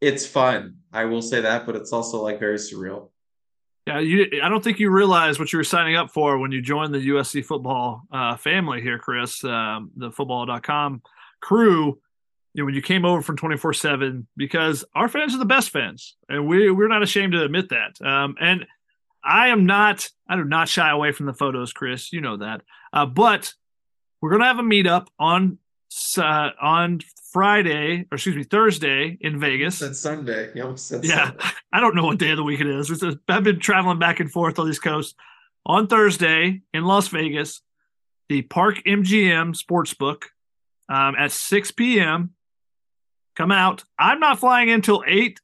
it's 0.00 0.26
fun. 0.26 0.76
I 0.92 1.06
will 1.06 1.22
say 1.22 1.40
that, 1.40 1.66
but 1.66 1.76
it's 1.76 1.92
also 1.92 2.22
like 2.22 2.38
very 2.38 2.58
surreal. 2.58 3.08
Yeah, 3.86 4.00
you. 4.00 4.40
I 4.42 4.48
don't 4.48 4.64
think 4.64 4.78
you 4.78 4.90
realize 4.90 5.38
what 5.38 5.52
you 5.52 5.58
were 5.58 5.64
signing 5.64 5.96
up 5.96 6.10
for 6.10 6.38
when 6.38 6.52
you 6.52 6.62
joined 6.62 6.94
the 6.94 7.08
USC 7.08 7.44
football 7.44 8.02
uh, 8.10 8.36
family 8.36 8.80
here, 8.80 8.98
Chris. 8.98 9.42
Um, 9.44 9.90
the 9.96 10.10
football.com 10.10 11.02
crew. 11.40 11.98
You 12.54 12.62
know, 12.62 12.66
when 12.66 12.74
you 12.74 12.82
came 12.82 13.04
over 13.04 13.20
from 13.20 13.36
24 13.36 13.72
7, 13.72 14.28
because 14.36 14.84
our 14.94 15.08
fans 15.08 15.34
are 15.34 15.38
the 15.38 15.44
best 15.44 15.70
fans, 15.70 16.16
and 16.28 16.46
we, 16.46 16.70
we're 16.70 16.88
not 16.88 17.02
ashamed 17.02 17.32
to 17.32 17.42
admit 17.42 17.70
that. 17.70 18.00
Um, 18.00 18.36
and 18.40 18.64
I 19.24 19.48
am 19.48 19.66
not, 19.66 20.08
I 20.28 20.36
do 20.36 20.44
not 20.44 20.68
shy 20.68 20.90
away 20.90 21.12
from 21.12 21.26
the 21.26 21.32
photos, 21.32 21.72
Chris. 21.72 22.12
You 22.12 22.20
know 22.20 22.36
that. 22.36 22.62
Uh, 22.92 23.06
but 23.06 23.52
we're 24.20 24.30
going 24.30 24.40
to 24.40 24.46
have 24.46 24.58
a 24.58 24.62
meetup 24.62 25.06
on 25.18 25.58
uh, 26.18 26.50
on 26.60 27.00
Friday, 27.32 28.06
or 28.10 28.14
excuse 28.14 28.36
me, 28.36 28.44
Thursday 28.44 29.16
in 29.20 29.38
Vegas. 29.40 29.78
Said 29.78 29.96
Sunday. 29.96 30.50
You 30.54 30.76
said 30.76 31.04
yeah, 31.04 31.26
Sunday. 31.26 31.44
I 31.72 31.80
don't 31.80 31.94
know 31.94 32.04
what 32.04 32.18
day 32.18 32.30
of 32.30 32.36
the 32.36 32.42
week 32.42 32.60
it 32.60 32.66
is. 32.66 33.02
I've 33.28 33.44
been 33.44 33.60
traveling 33.60 33.98
back 33.98 34.20
and 34.20 34.30
forth 34.30 34.58
on 34.58 34.66
these 34.66 34.78
coasts. 34.78 35.14
On 35.66 35.86
Thursday 35.86 36.60
in 36.74 36.84
Las 36.84 37.08
Vegas, 37.08 37.62
the 38.28 38.42
Park 38.42 38.82
MGM 38.86 39.56
Sportsbook 39.56 40.24
um, 40.88 41.14
at 41.18 41.32
6 41.32 41.70
p.m. 41.72 42.34
Come 43.34 43.50
out. 43.50 43.84
I'm 43.98 44.20
not 44.20 44.38
flying 44.38 44.68
in 44.68 44.76
until 44.76 45.02
8, 45.06 45.40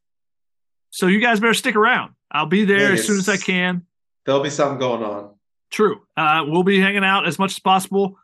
so 0.90 1.06
you 1.06 1.20
guys 1.20 1.40
better 1.40 1.54
stick 1.54 1.74
around. 1.74 2.14
I'll 2.30 2.46
be 2.46 2.64
there 2.64 2.88
Vegas. 2.88 3.00
as 3.00 3.06
soon 3.06 3.18
as 3.18 3.28
I 3.28 3.36
can. 3.36 3.86
There'll 4.24 4.42
be 4.42 4.50
something 4.50 4.78
going 4.78 5.02
on. 5.02 5.34
True. 5.70 6.02
Uh, 6.16 6.44
we'll 6.46 6.62
be 6.62 6.80
hanging 6.80 7.04
out 7.04 7.26
as 7.26 7.38
much 7.38 7.52
as 7.52 7.58
possible 7.58 8.18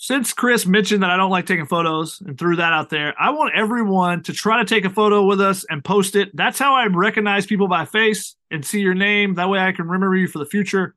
since 0.00 0.32
Chris 0.32 0.64
mentioned 0.64 1.02
that 1.02 1.10
I 1.10 1.16
don't 1.16 1.30
like 1.30 1.44
taking 1.44 1.66
photos 1.66 2.20
and 2.20 2.38
threw 2.38 2.56
that 2.56 2.72
out 2.72 2.88
there, 2.88 3.14
I 3.18 3.30
want 3.30 3.54
everyone 3.54 4.22
to 4.22 4.32
try 4.32 4.58
to 4.58 4.64
take 4.64 4.84
a 4.84 4.90
photo 4.90 5.24
with 5.24 5.40
us 5.40 5.66
and 5.68 5.84
post 5.84 6.14
it. 6.14 6.34
That's 6.34 6.58
how 6.58 6.74
I 6.74 6.86
recognize 6.86 7.46
people 7.46 7.66
by 7.66 7.84
face 7.84 8.36
and 8.50 8.64
see 8.64 8.80
your 8.80 8.94
name. 8.94 9.34
That 9.34 9.48
way 9.48 9.58
I 9.58 9.72
can 9.72 9.88
remember 9.88 10.16
you 10.16 10.28
for 10.28 10.38
the 10.38 10.46
future. 10.46 10.94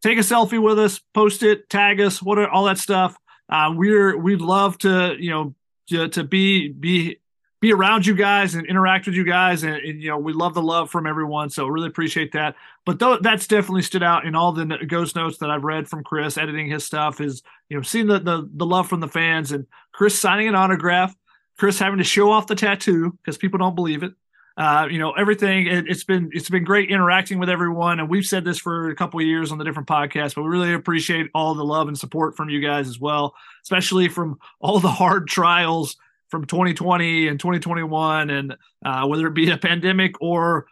Take 0.00 0.18
a 0.18 0.22
selfie 0.22 0.62
with 0.62 0.78
us, 0.78 1.00
post 1.12 1.42
it, 1.42 1.68
tag 1.68 2.00
us, 2.00 2.22
what 2.22 2.38
are 2.38 2.48
all 2.48 2.64
that 2.64 2.78
stuff. 2.78 3.18
Uh, 3.48 3.72
we're 3.74 4.16
we'd 4.16 4.40
love 4.40 4.78
to 4.78 5.16
you 5.18 5.30
know 5.30 5.54
to, 5.88 6.08
to 6.08 6.22
be 6.22 6.68
be 6.68 7.18
be 7.60 7.72
around 7.72 8.06
you 8.06 8.14
guys 8.14 8.54
and 8.54 8.66
interact 8.66 9.06
with 9.06 9.14
you 9.14 9.24
guys 9.24 9.62
and, 9.62 9.76
and, 9.76 10.02
you 10.02 10.10
know 10.10 10.18
we 10.18 10.32
love 10.32 10.54
the 10.54 10.62
love 10.62 10.90
from 10.90 11.06
everyone 11.06 11.48
so 11.50 11.66
really 11.66 11.88
appreciate 11.88 12.32
that. 12.32 12.54
But 12.84 12.98
th- 13.00 13.20
that's 13.22 13.46
definitely 13.46 13.82
stood 13.82 14.02
out 14.02 14.26
in 14.26 14.34
all 14.34 14.52
the 14.52 14.66
ghost 14.86 15.16
notes 15.16 15.38
that 15.38 15.50
i've 15.50 15.64
read 15.64 15.88
from 15.88 16.04
chris 16.04 16.38
editing 16.38 16.68
his 16.68 16.84
stuff 16.84 17.20
is 17.20 17.42
you 17.68 17.76
know 17.76 17.82
seeing 17.82 18.06
the, 18.06 18.18
the, 18.18 18.48
the 18.54 18.66
love 18.66 18.88
from 18.88 19.00
the 19.00 19.08
fans 19.08 19.52
and 19.52 19.66
chris 19.92 20.18
signing 20.18 20.48
an 20.48 20.54
autograph 20.54 21.14
chris 21.56 21.78
having 21.78 21.98
to 21.98 22.04
show 22.04 22.30
off 22.30 22.46
the 22.46 22.54
tattoo 22.54 23.12
because 23.22 23.38
people 23.38 23.58
don't 23.58 23.74
believe 23.74 24.02
it. 24.02 24.12
Uh, 24.58 24.88
you 24.90 24.98
know 24.98 25.12
everything 25.12 25.66
it, 25.66 25.86
has 25.86 26.02
been 26.02 26.30
it's 26.32 26.48
been 26.48 26.64
great 26.64 26.90
interacting 26.90 27.38
with 27.38 27.50
everyone 27.50 28.00
and 28.00 28.08
we've 28.08 28.24
said 28.24 28.42
this 28.42 28.58
for 28.58 28.88
a 28.88 28.94
couple 28.94 29.20
of 29.20 29.26
years 29.26 29.52
on 29.52 29.58
the 29.58 29.64
different 29.64 29.86
podcasts 29.86 30.34
but 30.34 30.42
we 30.42 30.48
really 30.48 30.72
appreciate 30.72 31.26
all 31.34 31.54
the 31.54 31.62
love 31.62 31.88
and 31.88 31.98
support 31.98 32.34
from 32.34 32.48
you 32.48 32.58
guys 32.58 32.88
as 32.88 32.98
well 32.98 33.34
especially 33.62 34.08
from 34.08 34.38
all 34.58 34.80
the 34.80 34.88
hard 34.88 35.28
trials 35.28 35.96
from 36.28 36.44
2020 36.44 37.28
and 37.28 37.38
2021, 37.38 38.30
and 38.30 38.56
uh, 38.84 39.06
whether 39.06 39.26
it 39.26 39.34
be 39.34 39.50
a 39.50 39.56
pandemic 39.56 40.20
or 40.20 40.66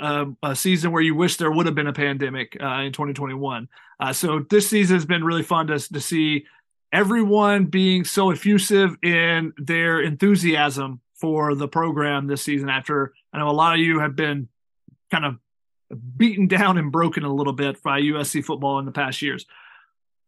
uh, 0.00 0.26
a 0.42 0.54
season 0.54 0.92
where 0.92 1.02
you 1.02 1.14
wish 1.14 1.36
there 1.36 1.50
would 1.50 1.66
have 1.66 1.74
been 1.74 1.86
a 1.86 1.92
pandemic 1.92 2.56
uh, 2.60 2.80
in 2.80 2.92
2021. 2.92 3.68
Uh, 3.98 4.12
so 4.12 4.44
this 4.50 4.68
season 4.68 4.96
has 4.96 5.06
been 5.06 5.24
really 5.24 5.42
fun 5.42 5.66
to, 5.66 5.78
to 5.78 6.00
see 6.00 6.44
everyone 6.92 7.66
being 7.66 8.04
so 8.04 8.30
effusive 8.30 8.96
in 9.02 9.52
their 9.56 10.00
enthusiasm 10.00 11.00
for 11.14 11.54
the 11.54 11.68
program 11.68 12.26
this 12.26 12.42
season. 12.42 12.68
After 12.68 13.12
I 13.32 13.38
know 13.38 13.48
a 13.48 13.52
lot 13.52 13.74
of 13.74 13.80
you 13.80 14.00
have 14.00 14.16
been 14.16 14.48
kind 15.10 15.24
of 15.24 15.36
beaten 16.16 16.46
down 16.46 16.78
and 16.78 16.92
broken 16.92 17.24
a 17.24 17.32
little 17.32 17.52
bit 17.52 17.82
by 17.82 18.00
USC 18.00 18.44
football 18.44 18.78
in 18.78 18.84
the 18.84 18.92
past 18.92 19.20
years. 19.22 19.46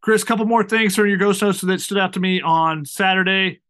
Chris, 0.01 0.23
a 0.23 0.27
couple 0.27 0.45
more 0.45 0.65
things 0.65 0.97
from 0.97 1.09
your 1.09 1.19
ghost 1.19 1.41
host 1.41 1.65
that 1.67 1.81
stood 1.81 1.99
out 1.99 2.15
to 2.15 2.21
me 2.21 2.41
on 2.43 2.85
Saturday 2.85 3.61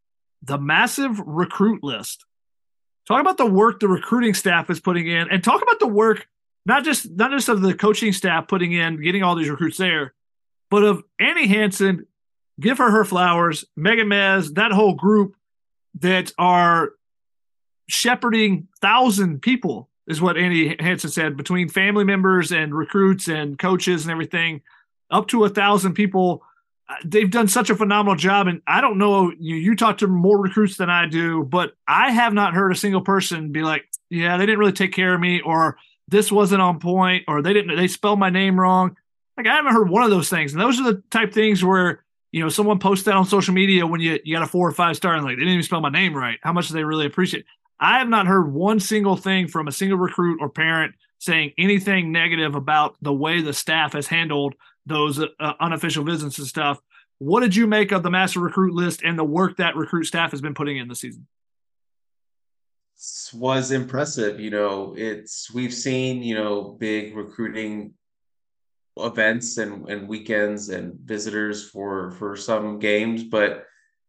the 0.43 0.59
massive 0.59 1.20
recruit 1.20 1.82
list. 1.82 2.24
Talk 3.07 3.20
about 3.20 3.38
the 3.38 3.47
work 3.47 3.80
the 3.80 3.88
recruiting 3.88 4.34
staff 4.34 4.70
is 4.70 4.80
putting 4.80 5.07
in, 5.07 5.28
and 5.30 5.43
talk 5.43 5.62
about 5.62 5.80
the 5.80 5.88
work 5.88 6.26
not 6.64 6.84
just 6.84 7.11
not 7.11 7.30
just 7.30 7.49
of 7.49 7.61
the 7.61 7.74
coaching 7.74 8.12
staff 8.12 8.47
putting 8.49 8.72
in, 8.72 9.01
getting 9.01 9.22
all 9.22 9.34
these 9.34 9.51
recruits 9.51 9.78
there, 9.78 10.14
but 10.70 10.84
of 10.84 11.03
Annie 11.18 11.49
Hansen. 11.49 12.07
Give 12.61 12.78
her 12.78 12.90
her 12.90 13.05
flowers, 13.05 13.64
Megan 13.76 14.09
Mez, 14.09 14.55
that 14.55 14.72
whole 14.72 14.95
group 14.95 15.34
that 16.01 16.32
are 16.38 16.93
shepherding 17.88 18.68
thousand 18.80 19.40
people 19.40 19.88
is 20.07 20.20
what 20.20 20.36
Annie 20.36 20.76
Hansen 20.78 21.11
said 21.11 21.36
between 21.36 21.68
family 21.68 22.05
members 22.05 22.53
and 22.53 22.74
recruits 22.74 23.28
and 23.28 23.59
coaches 23.59 24.05
and 24.05 24.12
everything, 24.12 24.61
up 25.11 25.28
to 25.28 25.45
a 25.45 25.49
thousand 25.49 25.95
people 25.95 26.43
Uh, 26.89 26.95
they've 27.05 27.30
done 27.30 27.49
such 27.49 27.70
a 27.70 27.76
phenomenal 27.76 28.16
job. 28.16 28.47
And 28.47 28.61
I 28.66 28.80
don't 28.80 28.99
know, 28.99 29.33
you, 29.39 29.57
you 29.57 29.76
talk 29.76 29.99
to 29.99 30.07
more 30.07 30.41
recruits 30.41 30.76
than 30.76 30.91
I 30.91 31.07
do, 31.07 31.45
but 31.45 31.74
I 31.87 32.11
have 32.11 32.33
not 32.33 32.55
heard 32.55 32.72
a 32.72 32.76
single 32.76 33.03
person 33.03 33.53
be 33.53 33.62
like, 33.62 33.85
yeah, 34.11 34.37
they 34.37 34.47
didn't 34.47 34.59
really 34.59 34.72
take 34.72 34.93
care 34.93 35.14
of 35.14 35.20
me, 35.20 35.41
or 35.41 35.78
this 36.09 36.30
wasn't 36.30 36.61
on 36.61 36.80
point, 36.80 37.24
or 37.28 37.41
they 37.41 37.53
didn't, 37.53 37.76
they 37.76 37.89
spelled 37.89 38.18
my 38.18 38.30
name 38.30 38.59
wrong. 38.59 38.97
Like 39.37 39.47
I 39.47 39.55
haven't 39.55 39.72
heard 39.72 39.89
one 39.89 40.03
of 40.03 40.11
those 40.11 40.28
things. 40.28 40.53
And 40.53 40.61
those 40.61 40.78
are 40.78 40.93
the 40.93 41.03
type 41.11 41.33
things 41.33 41.64
where, 41.64 42.05
you 42.33 42.43
know, 42.43 42.49
someone 42.49 42.78
posts 42.78 43.05
that 43.05 43.14
on 43.14 43.24
social 43.24 43.55
media 43.55 43.87
when 43.87 44.01
you, 44.01 44.18
you 44.24 44.35
got 44.35 44.43
a 44.43 44.47
four 44.47 44.68
or 44.68 44.72
five 44.72 44.97
star 44.97 45.14
and 45.14 45.24
like, 45.24 45.37
they 45.37 45.41
didn't 45.41 45.55
even 45.55 45.62
spell 45.62 45.80
my 45.80 45.89
name 45.89 46.14
right. 46.14 46.39
How 46.43 46.53
much 46.53 46.68
do 46.68 46.74
they 46.74 46.85
really 46.85 47.07
appreciate? 47.07 47.47
I 47.80 47.99
have 47.99 48.09
not 48.09 48.26
heard 48.26 48.53
one 48.53 48.80
single 48.80 49.16
thing 49.16 49.49
from 49.49 49.68
a 49.68 49.72
single 49.72 49.99
recruit 49.99 50.39
or 50.41 50.49
parent 50.49 50.95
saying 51.18 51.53
anything 51.57 52.12
negative 52.12 52.55
about 52.55 52.97
the 53.01 53.12
way 53.12 53.41
the 53.41 53.53
staff 53.53 53.95
has 53.95 54.07
handled 54.07 54.55
those 54.87 55.20
uh, 55.20 55.53
unofficial 55.61 56.05
visits 56.05 56.39
and 56.39 56.47
stuff. 56.47 56.80
What 57.18 57.41
did 57.41 57.55
you 57.55 57.66
make 57.66 57.93
of 57.93 58.03
the 58.03 58.11
master 58.11 58.41
recruit 58.41 58.74
list 58.74 59.03
and 59.03 59.18
the 59.18 59.24
work 59.24 59.57
that 59.59 59.76
recruit 59.76 60.05
staff 60.05 60.33
has 60.33 60.41
been 60.41 60.55
putting 60.55 60.78
in 60.78 60.89
this 60.89 61.01
season? 61.01 61.26
Was 63.35 63.72
impressive. 63.72 64.39
You 64.39 64.51
know, 64.51 64.95
it's 64.97 65.53
we've 65.53 65.74
seen 65.74 66.22
you 66.22 66.35
know 66.35 66.76
big 66.78 67.16
recruiting 67.16 67.95
events 68.97 69.57
and, 69.59 69.89
and 69.89 70.07
weekends 70.07 70.68
and 70.68 70.95
visitors 71.01 71.68
for 71.68 72.12
for 72.12 72.37
some 72.37 72.78
games, 72.78 73.24
but 73.24 73.64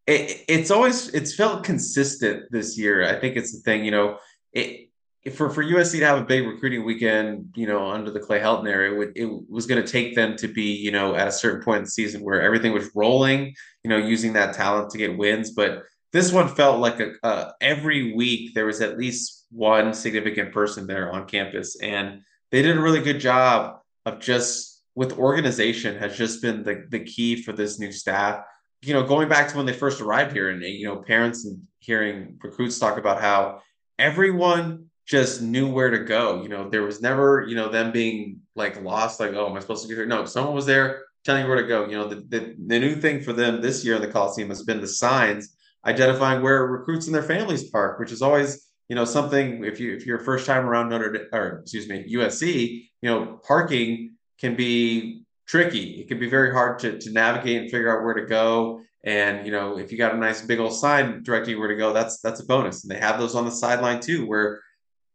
it, 0.05 0.43
it's 0.47 0.69
always 0.69 1.09
it's 1.09 1.35
felt 1.35 1.63
consistent 1.63 2.43
this 2.51 2.77
year. 2.77 3.07
I 3.07 3.19
think 3.19 3.35
it's 3.35 3.53
the 3.53 3.61
thing. 3.61 3.85
You 3.85 3.91
know, 3.91 4.17
it 4.51 4.89
for 5.31 5.49
for 5.49 5.63
USC 5.63 5.99
to 5.99 6.05
have 6.05 6.19
a 6.19 6.25
big 6.25 6.45
recruiting 6.45 6.83
weekend, 6.83 7.53
you 7.55 7.65
know, 7.65 7.87
under 7.89 8.11
the 8.11 8.19
Clay 8.19 8.39
Helton 8.39 8.67
era, 8.67 8.99
it, 9.01 9.13
it 9.15 9.49
was 9.49 9.65
going 9.65 9.81
to 9.81 9.89
take 9.89 10.15
them 10.15 10.35
to 10.37 10.49
be, 10.49 10.75
you 10.75 10.91
know, 10.91 11.15
at 11.15 11.29
a 11.29 11.31
certain 11.31 11.63
point 11.63 11.77
in 11.77 11.83
the 11.85 11.89
season 11.89 12.21
where 12.21 12.41
everything 12.41 12.73
was 12.73 12.89
rolling, 12.93 13.55
you 13.83 13.89
know, 13.89 13.97
using 13.97 14.33
that 14.33 14.53
talent 14.53 14.89
to 14.89 14.97
get 14.97 15.17
wins. 15.17 15.51
But 15.51 15.83
this 16.11 16.33
one 16.33 16.49
felt 16.49 16.79
like 16.79 16.99
a 16.99 17.53
every 17.61 18.13
week 18.13 18.53
there 18.53 18.65
was 18.65 18.81
at 18.81 18.97
least 18.97 19.45
one 19.49 19.93
significant 19.93 20.51
person 20.51 20.87
there 20.87 21.11
on 21.11 21.25
campus, 21.25 21.79
and 21.81 22.21
they 22.51 22.61
did 22.61 22.77
a 22.77 22.81
really 22.81 23.01
good 23.01 23.19
job 23.19 23.79
of 24.05 24.19
just 24.19 24.83
with 24.95 25.17
organization 25.17 25.97
has 25.97 26.17
just 26.17 26.41
been 26.41 26.63
the 26.63 26.85
the 26.89 26.99
key 26.99 27.41
for 27.41 27.53
this 27.53 27.79
new 27.79 27.93
staff. 27.93 28.43
You 28.81 28.93
know, 28.93 29.03
going 29.03 29.29
back 29.29 29.47
to 29.47 29.57
when 29.57 29.65
they 29.65 29.73
first 29.73 30.01
arrived 30.01 30.33
here, 30.33 30.49
and 30.49 30.61
you 30.61 30.85
know, 30.85 30.97
parents 30.97 31.45
and 31.45 31.61
hearing 31.79 32.37
recruits 32.43 32.77
talk 32.77 32.97
about 32.97 33.21
how 33.21 33.61
everyone 33.97 34.89
just 35.05 35.41
knew 35.41 35.71
where 35.71 35.89
to 35.89 35.99
go. 35.99 36.41
You 36.41 36.49
know, 36.49 36.69
there 36.69 36.83
was 36.83 37.01
never, 37.01 37.45
you 37.47 37.55
know, 37.55 37.69
them 37.69 37.91
being 37.91 38.39
like 38.55 38.81
lost, 38.81 39.19
like, 39.19 39.33
oh, 39.33 39.49
am 39.49 39.55
I 39.55 39.59
supposed 39.59 39.83
to 39.83 39.87
get 39.87 39.97
here? 39.97 40.05
No, 40.05 40.25
someone 40.25 40.55
was 40.55 40.65
there 40.65 41.03
telling 41.23 41.43
you 41.43 41.47
where 41.47 41.61
to 41.61 41.67
go. 41.67 41.85
You 41.85 41.97
know, 41.97 42.07
the, 42.07 42.15
the, 42.15 42.55
the 42.67 42.79
new 42.79 42.95
thing 42.95 43.21
for 43.21 43.33
them 43.33 43.61
this 43.61 43.83
year 43.83 43.95
in 43.95 44.01
the 44.01 44.07
Coliseum 44.07 44.49
has 44.49 44.63
been 44.63 44.81
the 44.81 44.87
signs 44.87 45.55
identifying 45.85 46.41
where 46.41 46.65
recruits 46.65 47.07
and 47.07 47.15
their 47.15 47.23
families 47.23 47.69
park, 47.69 47.99
which 47.99 48.11
is 48.11 48.21
always, 48.21 48.69
you 48.89 48.95
know, 48.95 49.05
something 49.05 49.63
if 49.63 49.79
you 49.79 49.93
if 49.93 50.05
you're 50.05 50.19
first 50.19 50.45
time 50.45 50.65
around 50.65 50.89
Notre 50.89 51.27
or 51.33 51.59
excuse 51.59 51.87
me, 51.87 52.05
USC, 52.13 52.89
you 53.01 53.09
know, 53.09 53.39
parking 53.45 54.15
can 54.39 54.55
be 54.55 55.23
tricky. 55.47 56.01
It 56.01 56.07
can 56.07 56.19
be 56.19 56.29
very 56.29 56.53
hard 56.53 56.79
to, 56.79 56.97
to 56.99 57.11
navigate 57.11 57.61
and 57.61 57.71
figure 57.71 57.95
out 57.95 58.03
where 58.03 58.13
to 58.13 58.25
go. 58.25 58.81
And 59.03 59.45
you 59.45 59.51
know, 59.51 59.77
if 59.77 59.91
you 59.91 59.97
got 59.97 60.13
a 60.13 60.17
nice 60.17 60.41
big 60.41 60.59
old 60.59 60.73
sign 60.73 61.23
directing 61.23 61.55
you 61.55 61.59
where 61.59 61.67
to 61.67 61.75
go, 61.75 61.91
that's 61.91 62.19
that's 62.21 62.39
a 62.39 62.45
bonus. 62.45 62.83
And 62.83 62.91
they 62.91 62.99
have 62.99 63.19
those 63.19 63.35
on 63.35 63.45
the 63.45 63.51
sideline 63.51 63.99
too, 63.99 64.25
where 64.25 64.61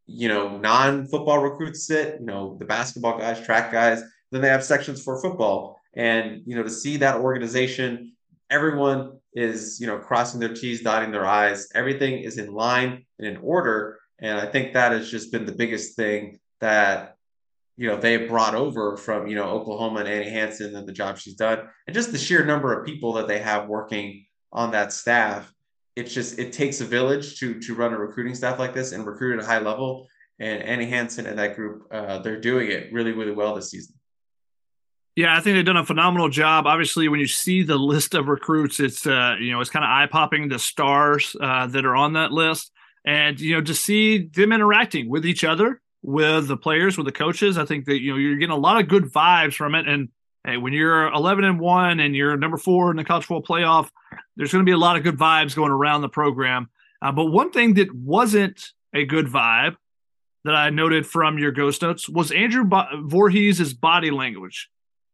you 0.09 0.29
know, 0.29 0.57
non-football 0.59 1.39
recruits 1.39 1.87
sit, 1.87 2.19
you 2.19 2.27
know, 2.27 2.57
the 2.59 2.65
basketball 2.65 3.19
guys, 3.19 3.45
track 3.45 3.71
guys, 3.71 4.03
then 4.33 4.41
they 4.41 4.49
have 4.49 4.65
sections 4.65 5.03
for 5.03 5.21
football. 5.21 5.81
And, 5.95 6.43
you 6.47 6.57
know, 6.57 6.63
to 6.63 6.71
see 6.71 6.97
that 6.97 7.17
organization, 7.17 8.15
everyone 8.51 9.19
is, 9.35 9.79
you 9.81 9.87
know, 9.87 9.99
crossing 9.99 10.41
their 10.41 10.55
T's, 10.55 10.83
dotting 10.83 11.13
their 11.13 11.27
I's, 11.27 11.69
everything 11.75 12.19
is 12.21 12.39
in 12.39 12.53
line 12.53 13.05
and 13.19 13.29
in 13.29 13.37
order. 13.37 14.01
And 14.19 14.39
I 14.39 14.47
think 14.47 14.73
that 14.73 14.93
has 14.93 15.11
just 15.11 15.31
been 15.31 15.45
the 15.45 15.53
biggest 15.53 15.95
thing 15.95 16.41
that 16.61 17.19
you 17.77 17.87
know 17.87 17.97
they 17.97 18.17
brought 18.17 18.57
over 18.57 18.97
from 18.97 19.29
you 19.29 19.37
know 19.37 19.45
Oklahoma 19.45 20.01
and 20.01 20.09
Annie 20.09 20.31
Hansen 20.31 20.75
and 20.75 20.87
the 20.87 20.93
job 20.93 21.17
she's 21.17 21.35
done, 21.35 21.61
and 21.87 21.95
just 21.95 22.11
the 22.11 22.19
sheer 22.19 22.45
number 22.45 22.77
of 22.77 22.85
people 22.85 23.13
that 23.15 23.29
they 23.29 23.39
have 23.39 23.69
working 23.69 24.27
on 24.53 24.73
that 24.73 24.93
staff. 24.93 25.55
It's 25.99 26.15
just 26.15 26.39
it 26.39 26.53
takes 26.53 26.81
a 26.81 26.85
village 26.85 27.39
to 27.41 27.59
to 27.61 27.75
run 27.75 27.93
a 27.93 27.99
recruiting 27.99 28.35
staff 28.35 28.59
like 28.59 28.75
this 28.75 28.93
and 28.93 29.05
recruit 29.07 29.39
at 29.39 29.45
a 29.45 29.47
high 29.47 29.59
level. 29.59 30.07
And 30.41 30.63
Annie 30.63 30.87
Hansen 30.87 31.27
and 31.27 31.37
that 31.39 31.57
group, 31.57 31.89
uh, 31.91 32.21
they're 32.21 32.41
doing 32.41 32.71
it 32.71 32.93
really 32.93 33.13
really 33.13 33.33
well 33.33 33.55
this 33.55 33.71
season. 33.71 33.95
Yeah, 35.17 35.37
I 35.37 35.41
think 35.41 35.57
they've 35.57 35.65
done 35.65 35.77
a 35.77 35.85
phenomenal 35.85 36.29
job. 36.29 36.65
Obviously, 36.69 37.09
when 37.09 37.19
you 37.19 37.27
see 37.27 37.65
the 37.65 37.77
list 37.77 38.15
of 38.15 38.29
recruits, 38.29 38.79
it's 38.79 39.05
uh, 39.05 39.35
you 39.41 39.51
know 39.51 39.61
it's 39.61 39.71
kind 39.71 39.85
of 39.85 39.91
eye 39.91 40.07
popping 40.09 40.49
the 40.49 40.61
stars 40.61 41.35
uh, 41.41 41.67
that 41.67 41.85
are 41.85 41.97
on 41.97 42.13
that 42.13 42.31
list, 42.31 42.71
and 43.05 43.41
you 43.41 43.57
know 43.57 43.61
to 43.61 43.75
see 43.75 44.29
them 44.29 44.53
interacting 44.53 45.09
with 45.11 45.27
each 45.27 45.43
other, 45.43 45.81
with 46.03 46.47
the 46.47 46.57
players, 46.57 46.97
with 46.97 47.07
the 47.07 47.13
coaches. 47.13 47.59
I 47.59 47.65
think 47.65 47.87
that 47.87 48.01
you 48.01 48.13
know 48.13 48.17
you're 48.17 48.37
getting 48.37 48.55
a 48.55 48.57
lot 48.57 48.81
of 48.81 48.89
good 48.89 49.13
vibes 49.13 49.55
from 49.55 49.75
it. 49.75 49.89
And 49.89 50.11
hey, 50.49 50.57
when 50.57 50.73
you're 50.73 51.09
11 51.09 51.45
and 51.45 51.61
one 51.61 52.01
and 52.01 52.15
you're 52.15 52.37
number 52.37 52.57
four 52.57 52.91
in 52.91 52.97
the 52.97 53.05
college 53.05 53.27
football 53.27 53.57
playoff, 53.57 53.89
there's 54.37 54.53
going 54.53 54.65
to 54.65 54.69
be 54.69 54.75
a 54.75 54.79
lot 54.79 54.97
of 54.97 55.03
good 55.03 55.17
vibes 55.17 55.55
going 55.55 55.71
around 55.71 56.03
the 56.03 56.09
program. 56.09 56.69
Uh, 57.01 57.13
but 57.13 57.27
one 57.27 57.51
thing 57.51 57.75
that 57.75 57.95
wasn't 57.95 58.73
a 58.95 59.05
good 59.05 59.27
vibe 59.27 59.77
that 60.45 60.55
I 60.55 60.71
noted 60.71 61.07
from 61.07 61.39
your 61.39 61.53
ghost 61.53 61.83
notes 61.83 62.09
was 62.09 62.33
Andrew 62.33 62.65
Bo- 62.65 62.87
Voorhees' 63.05 63.75
body 63.75 64.11
language 64.11 64.69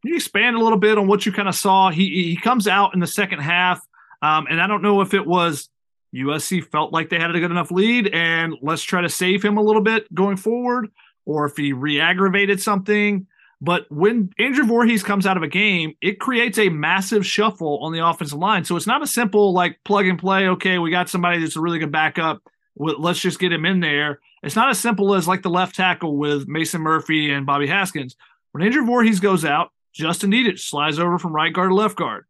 can 0.04 0.10
you 0.10 0.16
expand 0.16 0.54
a 0.54 0.58
little 0.58 0.78
bit 0.78 0.98
on 0.98 1.06
what 1.06 1.24
you 1.24 1.32
kind 1.32 1.48
of 1.48 1.54
saw? 1.54 1.88
He 1.88 2.10
he 2.10 2.36
comes 2.36 2.68
out 2.68 2.92
in 2.92 3.00
the 3.00 3.06
second 3.06 3.38
half, 3.38 3.80
um, 4.20 4.46
and 4.50 4.60
I 4.60 4.66
don't 4.66 4.82
know 4.82 5.00
if 5.00 5.14
it 5.14 5.26
was 5.26 5.70
USC 6.14 6.62
felt 6.62 6.92
like 6.92 7.08
they 7.08 7.18
had 7.18 7.34
a 7.34 7.40
good 7.40 7.50
enough 7.50 7.70
lead, 7.70 8.08
and 8.08 8.54
let's 8.60 8.82
try 8.82 9.00
to 9.00 9.08
save 9.08 9.42
him 9.42 9.56
a 9.56 9.62
little 9.62 9.80
bit 9.80 10.14
going 10.14 10.36
forward, 10.36 10.90
or 11.24 11.46
if 11.46 11.56
he 11.56 11.72
re-aggravated 11.72 12.60
something. 12.60 13.26
But 13.60 13.86
when 13.90 14.30
Andrew 14.38 14.64
Voorhees 14.64 15.02
comes 15.02 15.26
out 15.26 15.36
of 15.36 15.42
a 15.42 15.48
game, 15.48 15.94
it 16.02 16.20
creates 16.20 16.58
a 16.58 16.68
massive 16.68 17.24
shuffle 17.26 17.78
on 17.82 17.92
the 17.92 18.06
offensive 18.06 18.38
line. 18.38 18.64
So 18.64 18.76
it's 18.76 18.86
not 18.86 19.02
a 19.02 19.06
simple 19.06 19.52
like 19.52 19.78
plug 19.84 20.06
and 20.06 20.18
play. 20.18 20.48
Okay, 20.48 20.78
we 20.78 20.90
got 20.90 21.08
somebody 21.08 21.38
that's 21.40 21.56
a 21.56 21.60
really 21.60 21.78
good 21.78 21.92
backup. 21.92 22.42
Let's 22.76 23.20
just 23.20 23.38
get 23.38 23.52
him 23.52 23.64
in 23.64 23.80
there. 23.80 24.20
It's 24.42 24.56
not 24.56 24.68
as 24.68 24.78
simple 24.78 25.14
as 25.14 25.28
like 25.28 25.42
the 25.42 25.50
left 25.50 25.76
tackle 25.76 26.16
with 26.16 26.46
Mason 26.48 26.82
Murphy 26.82 27.30
and 27.30 27.46
Bobby 27.46 27.66
Haskins. 27.66 28.16
When 28.52 28.62
Andrew 28.62 28.84
Voorhees 28.84 29.20
goes 29.20 29.44
out, 29.44 29.70
Justin 29.92 30.32
Dedich 30.32 30.58
slides 30.58 30.98
over 30.98 31.18
from 31.18 31.32
right 31.32 31.52
guard 31.52 31.70
to 31.70 31.74
left 31.74 31.96
guard. 31.96 32.26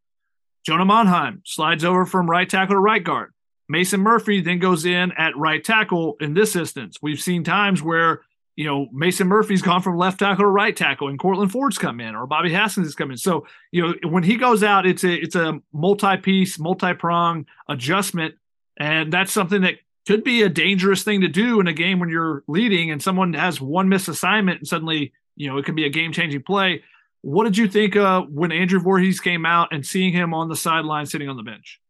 Jonah 0.65 0.85
Monheim 0.85 1.41
slides 1.45 1.85
over 1.85 2.07
from 2.07 2.31
right 2.31 2.49
tackle 2.49 2.77
to 2.77 2.81
right 2.81 3.03
guard. 3.03 3.33
Mason 3.69 4.01
Murphy 4.01 4.43
then 4.43 4.59
goes 4.59 4.85
in 4.85 5.13
at 5.13 5.37
right 5.37 5.65
tackle 5.65 6.17
in 6.21 6.35
this 6.35 6.55
instance. 6.55 6.99
We've 7.01 7.21
seen 7.21 7.43
times 7.43 7.83
where, 7.83 8.21
you 8.57 8.65
know, 8.65 8.89
Mason 8.93 9.27
Murphy's 9.27 9.63
gone 9.63 9.83
from 9.83 9.97
left 9.97 10.21
tackle 10.21 10.45
to 10.45 10.47
right 10.47 10.77
tackle 10.77 11.09
and 11.09 11.19
Courtland 11.19 11.51
Ford's 11.51 11.79
come 11.79 12.01
in 12.01 12.15
or 12.15 12.27
Bobby 12.27 12.53
Haskins 12.53 12.87
has 12.87 12.95
come 12.95 13.11
in. 13.11 13.17
So, 13.17 13.47
you 13.73 13.83
know, 13.83 14.09
when 14.09 14.23
he 14.23 14.37
goes 14.37 14.63
out, 14.63 14.87
it's 14.87 15.05
a 15.05 15.13
it's 15.13 15.35
a 15.35 15.61
multi-piece, 15.73 16.59
multi-prong 16.59 17.47
adjustment. 17.69 18.37
And 18.79 19.13
that's 19.13 19.33
something 19.33 19.63
that 19.63 19.75
could 20.07 20.23
be 20.23 20.43
a 20.43 20.49
dangerous 20.49 21.03
thing 21.03 21.23
to 21.23 21.29
do 21.29 21.61
in 21.61 21.67
a 21.67 21.73
game 21.73 21.99
when 21.99 22.11
you're 22.11 22.45
leading 22.47 22.91
and 22.91 23.03
someone 23.03 23.33
has 23.35 23.61
one 23.61 23.89
misassignment 23.89 24.59
and 24.59 24.69
suddenly, 24.69 25.13
you 25.37 25.49
know, 25.49 25.59
it 25.59 25.65
can 25.65 25.75
be 25.75 25.87
a 25.87 25.91
game-changing 25.91 26.43
play. 26.43 26.83
What 27.23 27.45
did 27.45 27.57
you 27.57 27.67
think 27.69 27.97
uh, 27.97 28.23
when 28.23 28.53
Andrew 28.53 28.81
Voorhees 28.81 29.19
came 29.19 29.47
out 29.47 29.73
and 29.73 29.85
seeing 29.85 30.13
him 30.13 30.35
on 30.35 30.49
the 30.49 30.57
sideline 30.57 31.07
sitting 31.07 31.29
on 31.29 31.37
the 31.37 31.43
bench? 31.43 31.81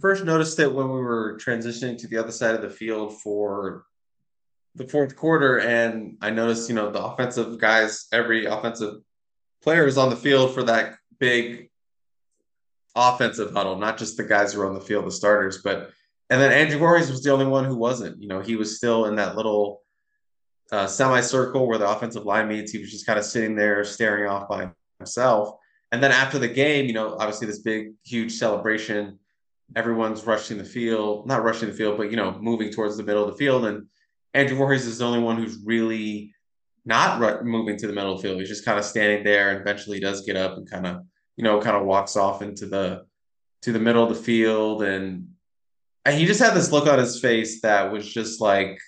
First 0.00 0.24
noticed 0.24 0.58
it 0.60 0.72
when 0.72 0.86
we 0.86 1.00
were 1.00 1.38
transitioning 1.38 1.98
to 1.98 2.08
the 2.08 2.16
other 2.16 2.32
side 2.32 2.54
of 2.54 2.62
the 2.62 2.70
field 2.70 3.20
for 3.20 3.84
the 4.74 4.88
fourth 4.88 5.16
quarter, 5.16 5.60
and 5.60 6.16
I 6.20 6.30
noticed, 6.30 6.68
you 6.68 6.74
know, 6.74 6.90
the 6.90 7.02
offensive 7.02 7.58
guys, 7.58 8.06
every 8.12 8.46
offensive 8.46 8.94
player 9.62 9.86
is 9.86 9.98
on 9.98 10.10
the 10.10 10.16
field 10.16 10.52
for 10.52 10.64
that 10.64 10.96
big 11.18 11.70
offensive 12.96 13.52
huddle, 13.52 13.76
not 13.76 13.98
just 13.98 14.16
the 14.16 14.24
guys 14.24 14.52
who 14.52 14.60
are 14.60 14.66
on 14.66 14.74
the 14.74 14.80
field, 14.80 15.06
the 15.06 15.10
starters, 15.10 15.60
but 15.62 15.90
and 16.30 16.40
then 16.40 16.52
Andrew 16.52 16.78
Voorhees 16.78 17.10
was 17.10 17.22
the 17.22 17.32
only 17.32 17.44
one 17.44 17.64
who 17.64 17.76
wasn't. 17.76 18.20
You 18.20 18.28
know, 18.28 18.40
he 18.40 18.56
was 18.56 18.76
still 18.76 19.04
in 19.06 19.16
that 19.16 19.36
little 19.36 19.82
uh, 20.72 20.86
semicircle 20.86 21.66
where 21.66 21.78
the 21.78 21.88
offensive 21.88 22.24
line 22.24 22.48
meets. 22.48 22.72
He 22.72 22.78
was 22.78 22.90
just 22.90 23.06
kind 23.06 23.18
of 23.18 23.24
sitting 23.24 23.54
there 23.54 23.84
staring 23.84 24.28
off 24.28 24.48
by 24.48 24.70
himself. 24.98 25.56
And 25.92 26.02
then 26.02 26.12
after 26.12 26.38
the 26.38 26.48
game, 26.48 26.86
you 26.86 26.94
know, 26.94 27.14
obviously 27.18 27.46
this 27.46 27.60
big, 27.60 27.92
huge 28.04 28.32
celebration. 28.32 29.18
Everyone's 29.76 30.24
rushing 30.24 30.58
the 30.58 30.64
field, 30.64 31.26
not 31.26 31.44
rushing 31.44 31.68
the 31.68 31.74
field, 31.74 31.98
but 31.98 32.10
you 32.10 32.16
know, 32.16 32.38
moving 32.40 32.70
towards 32.70 32.96
the 32.96 33.02
middle 33.02 33.24
of 33.24 33.30
the 33.30 33.36
field. 33.36 33.66
And 33.66 33.86
Andrew 34.34 34.56
Voorhees 34.56 34.86
is 34.86 34.98
the 34.98 35.06
only 35.06 35.20
one 35.20 35.36
who's 35.36 35.58
really 35.64 36.34
not 36.84 37.44
moving 37.44 37.76
to 37.78 37.86
the 37.86 37.92
middle 37.92 38.18
field. 38.18 38.38
He's 38.40 38.48
just 38.48 38.64
kind 38.64 38.78
of 38.78 38.84
standing 38.84 39.24
there, 39.24 39.50
and 39.50 39.60
eventually 39.60 39.96
he 39.98 40.02
does 40.02 40.26
get 40.26 40.36
up 40.36 40.58
and 40.58 40.68
kind 40.68 40.86
of, 40.86 41.02
you 41.36 41.44
know, 41.44 41.60
kind 41.60 41.76
of 41.76 41.86
walks 41.86 42.16
off 42.16 42.42
into 42.42 42.66
the 42.66 43.06
to 43.62 43.72
the 43.72 43.78
middle 43.78 44.02
of 44.02 44.10
the 44.10 44.22
field, 44.22 44.82
and 44.82 45.28
and 46.04 46.18
he 46.18 46.26
just 46.26 46.40
had 46.40 46.54
this 46.54 46.72
look 46.72 46.86
on 46.86 46.98
his 46.98 47.20
face 47.20 47.62
that 47.62 47.90
was 47.90 48.12
just 48.12 48.40
like 48.40 48.78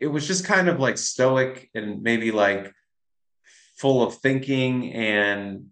it 0.00 0.06
was 0.06 0.26
just 0.26 0.44
kind 0.44 0.68
of 0.68 0.78
like 0.78 0.98
stoic 0.98 1.68
and 1.74 2.02
maybe 2.02 2.30
like 2.30 2.72
full 3.76 4.02
of 4.02 4.14
thinking 4.16 4.92
and 4.92 5.66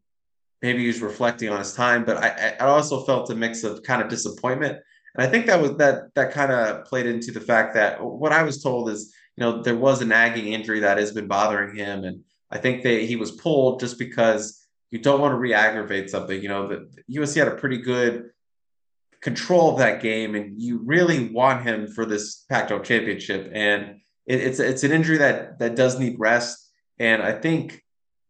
maybe 0.62 0.80
he 0.80 0.86
was 0.88 1.01
reflecting 1.01 1.49
on 1.49 1.59
his 1.59 1.74
time 1.74 2.05
but 2.05 2.16
I, 2.16 2.57
I 2.59 2.66
also 2.66 3.05
felt 3.05 3.30
a 3.30 3.34
mix 3.34 3.62
of 3.62 3.82
kind 3.82 4.03
of 4.03 4.09
disappointment 4.09 4.78
and 5.17 5.27
i 5.27 5.31
think 5.31 5.47
that 5.47 5.61
was 5.61 5.77
that 5.77 6.14
that 6.14 6.33
kind 6.33 6.53
of 6.53 6.85
played 6.85 7.07
into 7.07 7.33
the 7.33 7.41
fact 7.41 7.75
that 7.75 8.03
what 8.03 8.33
i 8.33 8.43
was 8.43 8.62
told 8.62 8.91
is 8.91 9.14
you 9.37 9.45
know 9.45 9.62
there 9.62 9.77
was 9.77 10.01
a 10.01 10.07
nagging 10.07 10.53
injury 10.53 10.81
that 10.81 10.99
has 10.99 11.12
been 11.12 11.29
bothering 11.29 11.77
him. 11.77 12.05
And 12.05 12.23
i 12.51 12.59
think 12.59 12.83
that 12.83 13.03
he 13.03 13.17
was 13.17 13.33
pulled 13.33 13.81
just 13.81 13.99
because 13.99 14.62
you 14.91 14.99
don't 14.99 15.21
want 15.21 15.33
to 15.33 15.39
re-aggravate 15.39 16.11
something. 16.11 16.41
You 16.41 16.49
know 16.49 16.69
the 16.69 16.89
usc 17.19 17.37
had 17.37 17.49
a 17.49 17.57
pretty 17.57 17.79
good 17.79 18.31
control 19.21 19.73
of 19.73 19.79
that 19.79 20.03
game 20.03 20.35
and 20.35 20.61
you 20.61 20.79
really 20.85 21.31
want 21.31 21.62
him 21.62 21.89
for 21.89 22.07
this 22.07 22.45
pac 22.49 22.69
12 22.69 22.85
championship. 22.85 23.51
And 23.53 24.01
it, 24.27 24.41
it's 24.41 24.61
it's 24.61 24.85
an 24.85 24.93
injury 24.93 25.19
that 25.19 25.59
that 25.59 25.77
does 25.77 25.99
need 25.99 26.17
rest, 26.19 26.73
and 26.99 27.23
I 27.23 27.33
think 27.33 27.83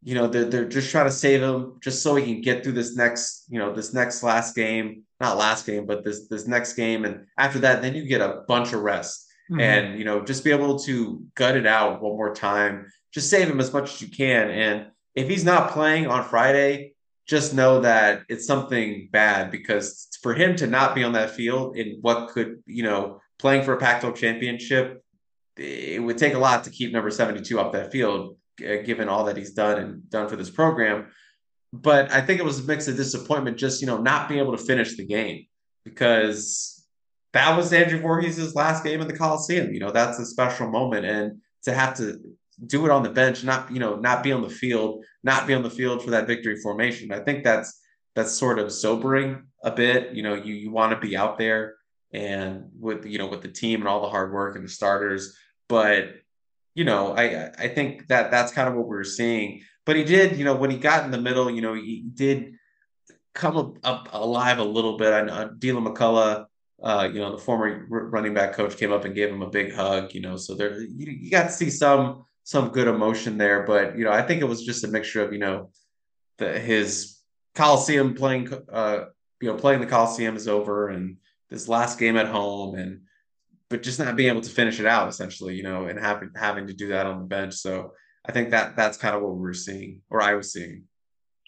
you 0.02 0.14
know 0.14 0.26
they're 0.26 0.44
they're 0.44 0.68
just 0.68 0.90
trying 0.90 1.06
to 1.06 1.12
save 1.12 1.42
him 1.42 1.78
just 1.82 2.02
so 2.02 2.14
he 2.16 2.24
can 2.24 2.42
get 2.42 2.62
through 2.62 2.74
this 2.74 2.94
next 2.96 3.46
you 3.48 3.58
know 3.58 3.72
this 3.72 3.94
next 3.94 4.22
last 4.22 4.54
game, 4.54 5.04
not 5.20 5.38
last 5.38 5.66
game, 5.66 5.86
but 5.86 6.04
this 6.04 6.28
this 6.28 6.46
next 6.46 6.74
game, 6.74 7.04
and 7.04 7.26
after 7.38 7.58
that, 7.60 7.82
then 7.82 7.94
you 7.94 8.04
get 8.04 8.20
a 8.20 8.42
bunch 8.48 8.72
of 8.72 8.82
rest, 8.82 9.26
mm-hmm. 9.50 9.60
and 9.60 9.98
you 9.98 10.04
know 10.04 10.24
just 10.24 10.44
be 10.44 10.50
able 10.50 10.78
to 10.80 11.22
gut 11.34 11.56
it 11.56 11.66
out 11.66 12.02
one 12.02 12.16
more 12.16 12.34
time, 12.34 12.86
just 13.12 13.30
save 13.30 13.48
him 13.48 13.60
as 13.60 13.72
much 13.72 13.94
as 13.94 14.02
you 14.02 14.08
can, 14.08 14.50
and 14.50 14.86
if 15.14 15.28
he's 15.28 15.44
not 15.44 15.70
playing 15.70 16.06
on 16.06 16.24
Friday, 16.24 16.92
just 17.26 17.54
know 17.54 17.80
that 17.80 18.22
it's 18.28 18.46
something 18.46 19.08
bad 19.10 19.50
because 19.50 20.08
for 20.22 20.34
him 20.34 20.56
to 20.56 20.66
not 20.66 20.94
be 20.94 21.02
on 21.02 21.12
that 21.12 21.30
field 21.30 21.76
in 21.76 21.98
what 22.02 22.28
could, 22.28 22.62
you 22.66 22.82
know, 22.82 23.20
playing 23.38 23.64
for 23.64 23.72
a 23.72 23.78
Pac 23.78 24.02
12 24.02 24.14
championship 24.16 25.02
it 25.56 26.02
would 26.02 26.18
take 26.18 26.34
a 26.34 26.38
lot 26.38 26.64
to 26.64 26.70
keep 26.70 26.92
number 26.92 27.10
72 27.10 27.58
off 27.58 27.72
that 27.72 27.90
field, 27.90 28.36
given 28.58 29.08
all 29.08 29.24
that 29.24 29.36
he's 29.36 29.52
done 29.52 29.78
and 29.78 30.10
done 30.10 30.28
for 30.28 30.36
this 30.36 30.50
program. 30.50 31.06
But 31.82 32.10
I 32.12 32.20
think 32.20 32.40
it 32.40 32.44
was 32.44 32.60
a 32.60 32.64
mix 32.64 32.88
of 32.88 32.96
disappointment, 32.96 33.56
just 33.56 33.80
you 33.80 33.86
know, 33.86 33.98
not 33.98 34.28
being 34.28 34.40
able 34.40 34.56
to 34.56 34.64
finish 34.64 34.96
the 34.96 35.04
game 35.04 35.46
because 35.84 36.86
that 37.32 37.56
was 37.56 37.72
Andrew 37.72 38.00
Voorhees' 38.00 38.54
last 38.54 38.84
game 38.84 39.00
in 39.00 39.08
the 39.08 39.16
Coliseum. 39.16 39.72
You 39.72 39.80
know, 39.80 39.90
that's 39.90 40.18
a 40.18 40.26
special 40.26 40.68
moment, 40.70 41.06
and 41.06 41.40
to 41.64 41.72
have 41.72 41.96
to 41.96 42.18
do 42.66 42.86
it 42.86 42.90
on 42.90 43.02
the 43.02 43.10
bench, 43.10 43.44
not 43.44 43.70
you 43.70 43.80
know, 43.80 43.96
not 43.96 44.22
be 44.22 44.32
on 44.32 44.42
the 44.42 44.48
field, 44.48 45.04
not 45.22 45.46
be 45.46 45.54
on 45.54 45.62
the 45.62 45.70
field 45.70 46.02
for 46.02 46.10
that 46.10 46.26
victory 46.26 46.56
formation. 46.62 47.12
I 47.12 47.20
think 47.20 47.44
that's 47.44 47.80
that's 48.14 48.32
sort 48.32 48.58
of 48.58 48.72
sobering 48.72 49.42
a 49.64 49.70
bit. 49.70 50.12
You 50.12 50.22
know, 50.22 50.34
you 50.34 50.54
you 50.54 50.70
want 50.70 50.92
to 50.92 51.06
be 51.06 51.16
out 51.16 51.38
there 51.38 51.74
and 52.12 52.70
with 52.78 53.04
you 53.04 53.18
know 53.18 53.26
with 53.26 53.42
the 53.42 53.48
team 53.48 53.80
and 53.80 53.88
all 53.88 54.00
the 54.00 54.08
hard 54.08 54.32
work 54.32 54.54
and 54.54 54.64
the 54.64 54.68
starters 54.68 55.36
but 55.68 56.14
you 56.74 56.84
know, 56.84 57.16
I 57.16 57.50
I 57.58 57.68
think 57.68 58.08
that 58.08 58.30
that's 58.30 58.52
kind 58.52 58.68
of 58.68 58.74
what 58.74 58.86
we 58.86 58.96
are 58.96 59.04
seeing. 59.04 59.62
But 59.86 59.96
he 59.96 60.04
did, 60.04 60.36
you 60.36 60.44
know, 60.44 60.56
when 60.56 60.70
he 60.70 60.76
got 60.76 61.04
in 61.04 61.12
the 61.12 61.20
middle, 61.20 61.48
you 61.48 61.62
know, 61.62 61.72
he 61.72 62.02
did 62.12 62.54
come 63.34 63.78
up, 63.84 64.08
alive 64.12 64.58
a 64.58 64.64
little 64.64 64.98
bit. 64.98 65.12
I 65.12 65.22
know 65.22 65.50
Deland 65.56 65.86
McCullough, 65.86 66.46
uh, 66.82 67.08
you 67.12 67.20
know, 67.20 67.30
the 67.30 67.38
former 67.38 67.86
running 67.88 68.34
back 68.34 68.52
coach 68.52 68.76
came 68.76 68.92
up 68.92 69.04
and 69.04 69.14
gave 69.14 69.30
him 69.30 69.42
a 69.42 69.48
big 69.48 69.72
hug. 69.72 70.12
You 70.12 70.22
know, 70.22 70.36
so 70.36 70.54
there 70.54 70.80
you, 70.80 71.12
you 71.12 71.30
got 71.30 71.44
to 71.44 71.52
see 71.52 71.70
some 71.70 72.24
some 72.42 72.70
good 72.70 72.88
emotion 72.88 73.38
there. 73.38 73.62
But 73.62 73.96
you 73.96 74.04
know, 74.04 74.10
I 74.10 74.22
think 74.22 74.42
it 74.42 74.46
was 74.46 74.64
just 74.64 74.84
a 74.84 74.88
mixture 74.88 75.24
of 75.24 75.32
you 75.32 75.38
know, 75.38 75.70
the, 76.38 76.58
his 76.58 77.20
Coliseum 77.54 78.14
playing, 78.14 78.52
uh, 78.70 79.04
you 79.40 79.48
know, 79.48 79.56
playing 79.56 79.80
the 79.80 79.86
Coliseum 79.86 80.36
is 80.36 80.48
over, 80.48 80.88
and 80.88 81.18
this 81.48 81.68
last 81.68 81.98
game 81.98 82.16
at 82.16 82.26
home, 82.26 82.74
and 82.74 83.02
but 83.68 83.82
just 83.82 84.00
not 84.00 84.16
being 84.16 84.30
able 84.30 84.40
to 84.40 84.50
finish 84.50 84.80
it 84.80 84.86
out 84.86 85.08
essentially, 85.08 85.54
you 85.54 85.62
know, 85.62 85.86
and 85.86 85.98
having 85.98 86.30
having 86.34 86.66
to 86.66 86.74
do 86.74 86.88
that 86.88 87.06
on 87.06 87.20
the 87.20 87.24
bench. 87.24 87.54
So 87.54 87.92
I 88.28 88.32
think 88.32 88.50
that 88.50 88.76
that's 88.76 88.96
kind 88.96 89.14
of 89.14 89.22
what 89.22 89.34
we 89.34 89.40
were 89.40 89.54
seeing, 89.54 90.02
or 90.10 90.22
I 90.22 90.34
was 90.34 90.52
seeing. 90.52 90.84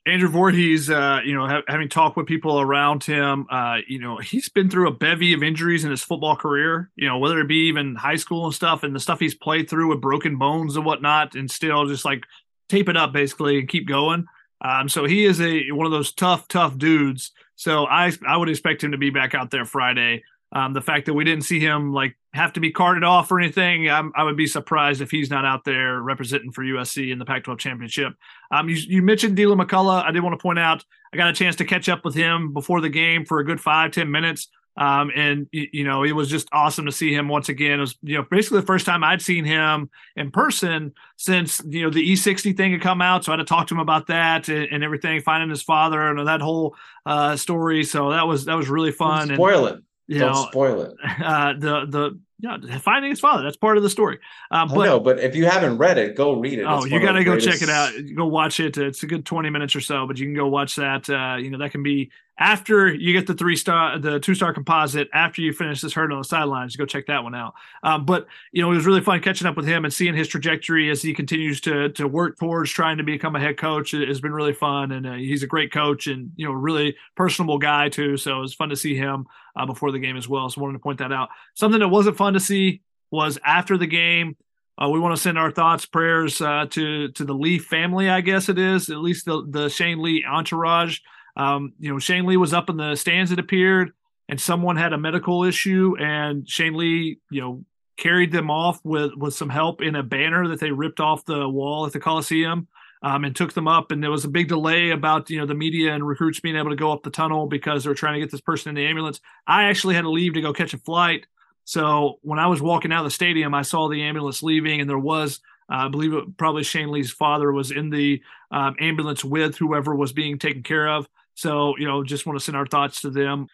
Andrew 0.06 0.28
Voorhees, 0.28 0.88
uh, 0.88 1.20
you 1.24 1.34
know, 1.34 1.46
ha- 1.46 1.62
having 1.68 1.88
talked 1.88 2.16
with 2.16 2.26
people 2.26 2.60
around 2.60 3.04
him, 3.04 3.46
uh, 3.50 3.78
you 3.86 3.98
know, 3.98 4.16
he's 4.16 4.48
been 4.48 4.70
through 4.70 4.88
a 4.88 4.92
bevy 4.92 5.34
of 5.34 5.42
injuries 5.42 5.84
in 5.84 5.90
his 5.90 6.02
football 6.02 6.34
career, 6.34 6.90
you 6.96 7.06
know, 7.06 7.18
whether 7.18 7.38
it 7.40 7.48
be 7.48 7.68
even 7.68 7.94
high 7.94 8.16
school 8.16 8.46
and 8.46 8.54
stuff 8.54 8.82
and 8.82 8.94
the 8.94 9.00
stuff 9.00 9.20
he's 9.20 9.34
played 9.34 9.68
through 9.68 9.88
with 9.88 10.00
broken 10.00 10.38
bones 10.38 10.76
and 10.76 10.86
whatnot, 10.86 11.34
and 11.34 11.50
still 11.50 11.86
just 11.86 12.04
like 12.04 12.24
tape 12.68 12.88
it 12.88 12.96
up 12.96 13.12
basically 13.12 13.58
and 13.58 13.68
keep 13.68 13.86
going. 13.86 14.26
Um, 14.60 14.88
so 14.88 15.04
he 15.04 15.24
is 15.24 15.40
a 15.40 15.70
one 15.72 15.86
of 15.86 15.92
those 15.92 16.12
tough, 16.12 16.48
tough 16.48 16.78
dudes. 16.78 17.32
So 17.56 17.84
I 17.86 18.12
I 18.26 18.36
would 18.36 18.48
expect 18.48 18.82
him 18.82 18.92
to 18.92 18.98
be 18.98 19.10
back 19.10 19.34
out 19.34 19.50
there 19.50 19.64
Friday. 19.64 20.22
Um, 20.50 20.72
the 20.72 20.80
fact 20.80 21.06
that 21.06 21.14
we 21.14 21.24
didn't 21.24 21.44
see 21.44 21.60
him 21.60 21.92
like 21.92 22.16
have 22.32 22.54
to 22.54 22.60
be 22.60 22.70
carted 22.70 23.04
off 23.04 23.30
or 23.30 23.38
anything, 23.38 23.90
I'm, 23.90 24.12
i 24.16 24.22
would 24.22 24.36
be 24.36 24.46
surprised 24.46 25.02
if 25.02 25.10
he's 25.10 25.30
not 25.30 25.44
out 25.44 25.64
there 25.64 26.00
representing 26.00 26.52
for 26.52 26.62
USC 26.62 27.12
in 27.12 27.18
the 27.18 27.26
Pac-12 27.26 27.58
championship. 27.58 28.14
Um, 28.50 28.68
you, 28.68 28.76
you 28.76 29.02
mentioned 29.02 29.36
Deland 29.36 29.60
McCullough. 29.60 30.04
I 30.04 30.10
did 30.10 30.22
want 30.22 30.38
to 30.38 30.42
point 30.42 30.58
out 30.58 30.84
I 31.12 31.16
got 31.16 31.28
a 31.28 31.34
chance 31.34 31.56
to 31.56 31.64
catch 31.64 31.88
up 31.88 32.04
with 32.04 32.14
him 32.14 32.52
before 32.52 32.80
the 32.80 32.88
game 32.88 33.24
for 33.24 33.40
a 33.40 33.44
good 33.44 33.60
five 33.60 33.92
ten 33.92 34.10
minutes. 34.10 34.48
Um, 34.78 35.10
and 35.14 35.48
you 35.50 35.82
know, 35.82 36.04
it 36.04 36.12
was 36.12 36.28
just 36.28 36.48
awesome 36.52 36.86
to 36.86 36.92
see 36.92 37.12
him 37.12 37.26
once 37.26 37.48
again. 37.48 37.78
It 37.78 37.80
was, 37.80 37.96
you 38.00 38.16
know, 38.16 38.24
basically 38.30 38.60
the 38.60 38.66
first 38.66 38.86
time 38.86 39.02
I'd 39.02 39.20
seen 39.20 39.44
him 39.44 39.90
in 40.14 40.30
person 40.30 40.92
since, 41.16 41.60
you 41.66 41.82
know, 41.82 41.90
the 41.90 42.12
E60 42.12 42.56
thing 42.56 42.72
had 42.72 42.80
come 42.80 43.02
out. 43.02 43.24
So 43.24 43.32
I 43.32 43.36
had 43.36 43.38
to 43.38 43.44
talk 43.44 43.66
to 43.66 43.74
him 43.74 43.80
about 43.80 44.06
that 44.06 44.48
and, 44.48 44.68
and 44.70 44.84
everything, 44.84 45.20
finding 45.20 45.50
his 45.50 45.62
father 45.62 46.00
and 46.00 46.28
that 46.28 46.40
whole 46.40 46.76
uh, 47.04 47.34
story. 47.34 47.82
So 47.82 48.10
that 48.10 48.28
was, 48.28 48.44
that 48.44 48.56
was 48.56 48.68
really 48.68 48.92
fun. 48.92 49.26
Don't 49.26 49.36
spoil 49.36 49.66
and, 49.66 49.78
it. 49.78 49.84
You 50.08 50.20
Don't 50.20 50.32
know, 50.32 50.46
spoil 50.50 50.80
it. 50.82 50.94
Uh, 51.22 51.52
the, 51.52 51.86
the, 51.86 52.20
yeah, 52.40 52.78
finding 52.78 53.10
his 53.10 53.20
father. 53.20 53.42
That's 53.42 53.56
part 53.56 53.76
of 53.76 53.82
the 53.82 53.90
story. 53.90 54.18
Uh, 54.50 54.66
but, 54.66 54.84
no, 54.84 55.00
but 55.00 55.18
if 55.18 55.36
you 55.36 55.44
haven't 55.44 55.76
read 55.76 55.98
it, 55.98 56.16
go 56.16 56.32
read 56.32 56.58
it. 56.58 56.62
Oh, 56.62 56.78
it's 56.78 56.90
you 56.90 57.00
got 57.00 57.12
to 57.12 57.24
go 57.24 57.32
greatest... 57.32 57.60
check 57.60 57.62
it 57.62 57.68
out. 57.68 57.92
Go 58.16 58.26
watch 58.26 58.58
it. 58.58 58.78
It's 58.78 59.02
a 59.02 59.06
good 59.06 59.26
20 59.26 59.50
minutes 59.50 59.76
or 59.76 59.80
so, 59.80 60.06
but 60.06 60.18
you 60.18 60.26
can 60.26 60.34
go 60.34 60.46
watch 60.48 60.76
that. 60.76 61.10
Uh, 61.10 61.36
you 61.36 61.50
know, 61.50 61.58
that 61.58 61.72
can 61.72 61.82
be 61.82 62.10
after 62.38 62.92
you 62.92 63.12
get 63.12 63.26
the 63.26 63.34
three 63.34 63.56
star, 63.56 63.98
the 63.98 64.20
two 64.20 64.34
star 64.34 64.52
composite, 64.54 65.08
after 65.12 65.42
you 65.42 65.52
finish 65.52 65.80
this 65.80 65.92
heard 65.92 66.12
on 66.12 66.18
the 66.18 66.24
sidelines, 66.24 66.76
go 66.76 66.86
check 66.86 67.06
that 67.06 67.24
one 67.24 67.34
out. 67.34 67.54
Um, 67.82 68.04
but 68.04 68.28
you 68.52 68.62
know, 68.62 68.70
it 68.70 68.76
was 68.76 68.86
really 68.86 69.00
fun 69.00 69.20
catching 69.20 69.46
up 69.46 69.56
with 69.56 69.66
him 69.66 69.84
and 69.84 69.92
seeing 69.92 70.14
his 70.14 70.28
trajectory 70.28 70.88
as 70.88 71.02
he 71.02 71.14
continues 71.14 71.60
to 71.62 71.88
to 71.90 72.06
work 72.06 72.38
towards 72.38 72.70
trying 72.70 72.98
to 72.98 73.02
become 73.02 73.34
a 73.34 73.40
head 73.40 73.56
coach. 73.56 73.92
It 73.92 74.08
has 74.08 74.20
been 74.20 74.32
really 74.32 74.52
fun, 74.52 74.92
and 74.92 75.06
uh, 75.06 75.14
he's 75.14 75.42
a 75.42 75.48
great 75.48 75.72
coach 75.72 76.06
and 76.06 76.30
you 76.36 76.46
know, 76.46 76.52
really 76.52 76.96
personable 77.16 77.58
guy 77.58 77.88
too. 77.88 78.16
So 78.16 78.38
it 78.38 78.40
was 78.40 78.54
fun 78.54 78.68
to 78.68 78.76
see 78.76 78.94
him 78.94 79.26
uh, 79.56 79.66
before 79.66 79.90
the 79.90 79.98
game 79.98 80.16
as 80.16 80.28
well. 80.28 80.48
So 80.48 80.60
I 80.60 80.62
wanted 80.62 80.74
to 80.74 80.82
point 80.82 80.98
that 81.00 81.12
out. 81.12 81.30
Something 81.54 81.80
that 81.80 81.88
wasn't 81.88 82.16
fun 82.16 82.34
to 82.34 82.40
see 82.40 82.82
was 83.10 83.38
after 83.44 83.76
the 83.76 83.86
game. 83.86 84.36
Uh, 84.80 84.88
we 84.88 85.00
want 85.00 85.16
to 85.16 85.20
send 85.20 85.36
our 85.36 85.50
thoughts, 85.50 85.86
prayers 85.86 86.40
uh, 86.40 86.66
to 86.70 87.08
to 87.08 87.24
the 87.24 87.34
Lee 87.34 87.58
family. 87.58 88.08
I 88.08 88.20
guess 88.20 88.48
it 88.48 88.60
is 88.60 88.90
at 88.90 88.98
least 88.98 89.24
the 89.24 89.44
the 89.48 89.68
Shane 89.68 90.00
Lee 90.00 90.24
entourage. 90.24 91.00
Um, 91.38 91.72
you 91.78 91.90
know, 91.90 91.98
Shane 91.98 92.26
Lee 92.26 92.36
was 92.36 92.52
up 92.52 92.68
in 92.68 92.76
the 92.76 92.96
stands, 92.96 93.32
it 93.32 93.38
appeared, 93.38 93.92
and 94.28 94.40
someone 94.40 94.76
had 94.76 94.92
a 94.92 94.98
medical 94.98 95.44
issue, 95.44 95.96
and 95.98 96.48
Shane 96.48 96.74
Lee, 96.74 97.20
you 97.30 97.40
know, 97.40 97.64
carried 97.96 98.32
them 98.32 98.50
off 98.50 98.80
with 98.84 99.12
with 99.16 99.34
some 99.34 99.48
help 99.48 99.80
in 99.80 99.94
a 99.94 100.02
banner 100.02 100.48
that 100.48 100.60
they 100.60 100.70
ripped 100.70 101.00
off 101.00 101.24
the 101.24 101.48
wall 101.48 101.86
at 101.86 101.92
the 101.92 102.00
Coliseum. 102.00 102.68
Um, 103.00 103.22
and 103.22 103.36
took 103.36 103.52
them 103.52 103.68
up. 103.68 103.92
And 103.92 104.02
there 104.02 104.10
was 104.10 104.24
a 104.24 104.28
big 104.28 104.48
delay 104.48 104.90
about 104.90 105.30
you 105.30 105.38
know 105.38 105.46
the 105.46 105.54
media 105.54 105.94
and 105.94 106.04
recruits 106.04 106.40
being 106.40 106.56
able 106.56 106.70
to 106.70 106.74
go 106.74 106.90
up 106.90 107.04
the 107.04 107.10
tunnel 107.10 107.46
because 107.46 107.84
they 107.84 107.90
were 107.90 107.94
trying 107.94 108.14
to 108.14 108.18
get 108.18 108.32
this 108.32 108.40
person 108.40 108.70
in 108.70 108.74
the 108.74 108.88
ambulance. 108.88 109.20
I 109.46 109.66
actually 109.66 109.94
had 109.94 110.02
to 110.02 110.10
leave 110.10 110.34
to 110.34 110.40
go 110.40 110.52
catch 110.52 110.74
a 110.74 110.78
flight. 110.78 111.24
So 111.68 112.18
when 112.22 112.38
I 112.40 112.46
was 112.48 112.62
walking 112.62 112.92
out 112.92 113.00
of 113.00 113.04
the 113.04 113.10
stadium, 113.12 113.54
I 113.54 113.60
saw 113.60 113.88
the 113.88 114.02
ambulance 114.02 114.42
leaving, 114.42 114.80
and 114.80 114.88
there 114.90 114.98
was, 114.98 115.38
uh, 115.70 115.76
I 115.76 115.88
believe, 115.88 116.14
it, 116.14 116.38
probably 116.38 116.64
Shane 116.64 116.90
Lee's 116.90 117.12
father 117.12 117.52
was 117.52 117.70
in 117.70 117.90
the 117.90 118.22
um, 118.50 118.74
ambulance 118.80 119.22
with 119.22 119.58
whoever 119.58 119.94
was 119.94 120.14
being 120.14 120.38
taken 120.38 120.62
care 120.62 120.88
of. 120.88 121.06
So, 121.38 121.76
you 121.78 121.86
know, 121.86 122.02
just 122.02 122.26
want 122.26 122.36
to 122.36 122.44
send 122.44 122.56
our 122.56 122.66
thoughts 122.66 123.02
to 123.02 123.10
them. 123.10 123.46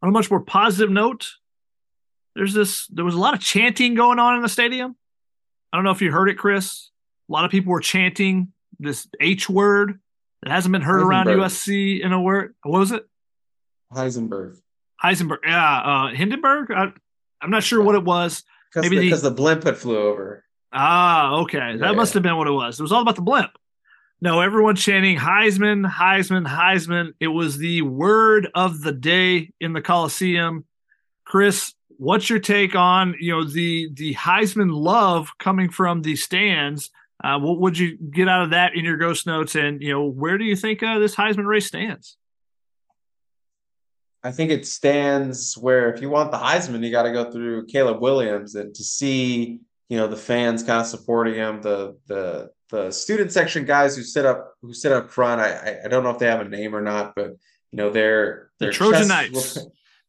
On 0.00 0.08
a 0.08 0.12
much 0.12 0.30
more 0.30 0.40
positive 0.40 0.90
note, 0.90 1.28
there's 2.34 2.54
this, 2.54 2.86
there 2.86 3.04
was 3.04 3.14
a 3.14 3.18
lot 3.18 3.34
of 3.34 3.40
chanting 3.40 3.94
going 3.94 4.18
on 4.18 4.36
in 4.36 4.40
the 4.40 4.48
stadium. 4.48 4.96
I 5.70 5.76
don't 5.76 5.84
know 5.84 5.90
if 5.90 6.00
you 6.00 6.10
heard 6.10 6.30
it, 6.30 6.38
Chris. 6.38 6.88
A 7.28 7.32
lot 7.34 7.44
of 7.44 7.50
people 7.50 7.70
were 7.70 7.80
chanting 7.80 8.54
this 8.78 9.06
H 9.20 9.50
word 9.50 10.00
that 10.42 10.50
hasn't 10.50 10.72
been 10.72 10.80
heard 10.80 11.02
around 11.02 11.26
USC 11.26 12.00
in 12.00 12.14
a 12.14 12.22
word. 12.22 12.54
What 12.62 12.78
was 12.78 12.92
it? 12.92 13.04
Heisenberg. 13.92 14.56
Heisenberg. 15.04 15.40
Yeah. 15.44 15.80
Uh, 15.80 16.14
Hindenburg. 16.14 16.70
I, 16.70 16.92
am 17.42 17.50
not 17.50 17.62
sure 17.62 17.82
what 17.82 17.94
it 17.94 18.04
was. 18.04 18.42
Maybe 18.74 18.98
because 19.00 19.20
the, 19.20 19.28
the, 19.28 19.36
blimp 19.36 19.64
had 19.64 19.76
flew 19.76 19.98
over. 19.98 20.46
Ah, 20.72 21.40
okay. 21.40 21.58
Yeah, 21.58 21.76
that 21.76 21.94
must 21.94 22.14
have 22.14 22.22
been 22.22 22.38
what 22.38 22.46
it 22.46 22.52
was. 22.52 22.80
It 22.80 22.82
was 22.82 22.92
all 22.92 23.02
about 23.02 23.16
the 23.16 23.22
blimp. 23.22 23.50
No, 24.22 24.40
everyone 24.40 24.76
chanting 24.76 25.16
Heisman, 25.16 25.90
Heisman, 25.90 26.46
Heisman. 26.46 27.14
It 27.20 27.28
was 27.28 27.56
the 27.56 27.80
word 27.80 28.48
of 28.54 28.82
the 28.82 28.92
day 28.92 29.50
in 29.60 29.72
the 29.72 29.80
Coliseum. 29.80 30.66
Chris, 31.24 31.72
what's 31.96 32.28
your 32.28 32.38
take 32.38 32.74
on 32.74 33.14
you 33.18 33.32
know 33.32 33.44
the 33.44 33.90
the 33.94 34.14
Heisman 34.14 34.70
love 34.72 35.30
coming 35.38 35.70
from 35.70 36.02
the 36.02 36.16
stands? 36.16 36.90
Uh, 37.24 37.38
what 37.38 37.60
would 37.60 37.78
you 37.78 37.96
get 37.96 38.28
out 38.28 38.42
of 38.42 38.50
that 38.50 38.74
in 38.74 38.84
your 38.84 38.98
ghost 38.98 39.26
notes? 39.26 39.54
And 39.54 39.80
you 39.80 39.92
know, 39.92 40.04
where 40.04 40.36
do 40.36 40.44
you 40.44 40.56
think 40.56 40.82
uh, 40.82 40.98
this 40.98 41.14
Heisman 41.14 41.46
race 41.46 41.66
stands? 41.66 42.18
I 44.22 44.32
think 44.32 44.50
it 44.50 44.66
stands 44.66 45.56
where 45.56 45.90
if 45.94 46.02
you 46.02 46.10
want 46.10 46.30
the 46.30 46.36
Heisman, 46.36 46.84
you 46.84 46.90
got 46.90 47.04
to 47.04 47.12
go 47.12 47.30
through 47.30 47.66
Caleb 47.66 48.02
Williams, 48.02 48.54
and 48.54 48.74
to 48.74 48.84
see 48.84 49.60
you 49.88 49.96
know 49.96 50.08
the 50.08 50.16
fans 50.16 50.62
kind 50.62 50.82
of 50.82 50.86
supporting 50.86 51.36
him, 51.36 51.62
the 51.62 51.96
the 52.06 52.50
the 52.70 52.90
student 52.90 53.32
section 53.32 53.64
guys 53.64 53.96
who 53.96 54.02
sit 54.02 54.26
up 54.26 54.54
who 54.62 54.72
sit 54.72 54.92
up 54.92 55.10
front. 55.10 55.40
I 55.40 55.80
I 55.84 55.88
don't 55.88 56.04
know 56.04 56.10
if 56.10 56.18
they 56.18 56.26
have 56.26 56.40
a 56.40 56.48
name 56.48 56.74
or 56.74 56.80
not, 56.80 57.14
but 57.14 57.30
you 57.70 57.76
know 57.76 57.90
they're, 57.90 58.50
they're 58.58 58.70
the 58.70 58.74
Trojan 58.74 59.08
Knights. 59.08 59.56
Were, 59.56 59.62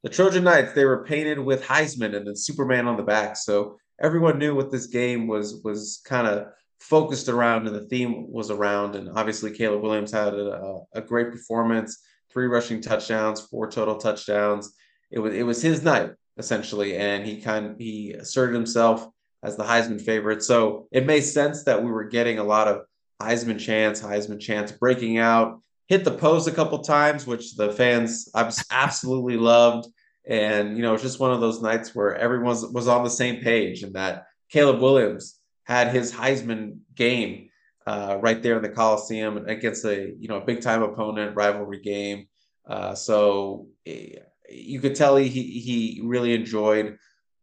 the 0.03 0.09
Trojan 0.09 0.43
Knights. 0.43 0.73
They 0.73 0.85
were 0.85 1.03
painted 1.03 1.39
with 1.39 1.63
Heisman 1.63 2.15
and 2.15 2.27
then 2.27 2.35
Superman 2.35 2.87
on 2.87 2.97
the 2.97 3.03
back, 3.03 3.37
so 3.37 3.77
everyone 4.01 4.39
knew 4.39 4.55
what 4.55 4.71
this 4.71 4.87
game 4.87 5.27
was 5.27 5.61
was 5.63 6.01
kind 6.05 6.27
of 6.27 6.47
focused 6.79 7.29
around 7.29 7.67
and 7.67 7.75
the 7.75 7.87
theme 7.87 8.31
was 8.31 8.49
around. 8.49 8.95
And 8.95 9.09
obviously, 9.15 9.51
Caleb 9.51 9.83
Williams 9.83 10.11
had 10.11 10.33
a, 10.33 10.79
a 10.93 11.01
great 11.01 11.31
performance, 11.31 12.01
three 12.31 12.47
rushing 12.47 12.81
touchdowns, 12.81 13.41
four 13.41 13.69
total 13.69 13.97
touchdowns. 13.97 14.73
It 15.11 15.19
was 15.19 15.33
it 15.33 15.43
was 15.43 15.61
his 15.61 15.83
night 15.83 16.11
essentially, 16.37 16.97
and 16.97 17.25
he 17.25 17.41
kind 17.41 17.65
of, 17.67 17.77
he 17.77 18.13
asserted 18.13 18.55
himself 18.55 19.07
as 19.43 19.57
the 19.57 19.63
Heisman 19.63 20.01
favorite. 20.01 20.43
So 20.43 20.87
it 20.91 21.05
made 21.05 21.21
sense 21.21 21.63
that 21.63 21.83
we 21.83 21.91
were 21.91 22.05
getting 22.05 22.39
a 22.39 22.43
lot 22.43 22.67
of 22.67 22.81
Heisman 23.21 23.59
chance, 23.59 24.01
Heisman 24.01 24.39
chance, 24.39 24.71
breaking 24.71 25.17
out. 25.17 25.59
Hit 25.87 26.05
the 26.05 26.11
pose 26.11 26.47
a 26.47 26.51
couple 26.51 26.79
times, 26.79 27.27
which 27.27 27.55
the 27.55 27.71
fans 27.71 28.29
absolutely 28.71 29.37
loved. 29.37 29.87
And 30.27 30.77
you 30.77 30.83
know, 30.83 30.93
it's 30.93 31.03
just 31.03 31.19
one 31.19 31.31
of 31.31 31.41
those 31.41 31.61
nights 31.61 31.93
where 31.93 32.15
everyone 32.15 32.55
was 32.71 32.87
on 32.87 33.03
the 33.03 33.09
same 33.09 33.41
page, 33.41 33.83
and 33.83 33.95
that 33.95 34.25
Caleb 34.49 34.79
Williams 34.79 35.39
had 35.63 35.89
his 35.89 36.13
Heisman 36.13 36.79
game 36.95 37.49
uh, 37.87 38.17
right 38.21 38.41
there 38.41 38.55
in 38.55 38.61
the 38.61 38.69
Coliseum 38.69 39.45
against 39.47 39.83
a 39.85 40.13
you 40.19 40.27
know 40.27 40.37
a 40.37 40.45
big 40.45 40.61
time 40.61 40.83
opponent, 40.83 41.35
rivalry 41.35 41.79
game. 41.79 42.27
Uh, 42.65 42.93
so 42.93 43.67
eh, 43.85 44.15
you 44.49 44.79
could 44.79 44.95
tell 44.95 45.15
he 45.15 45.29
he 45.29 46.01
really 46.03 46.33
enjoyed 46.33 46.97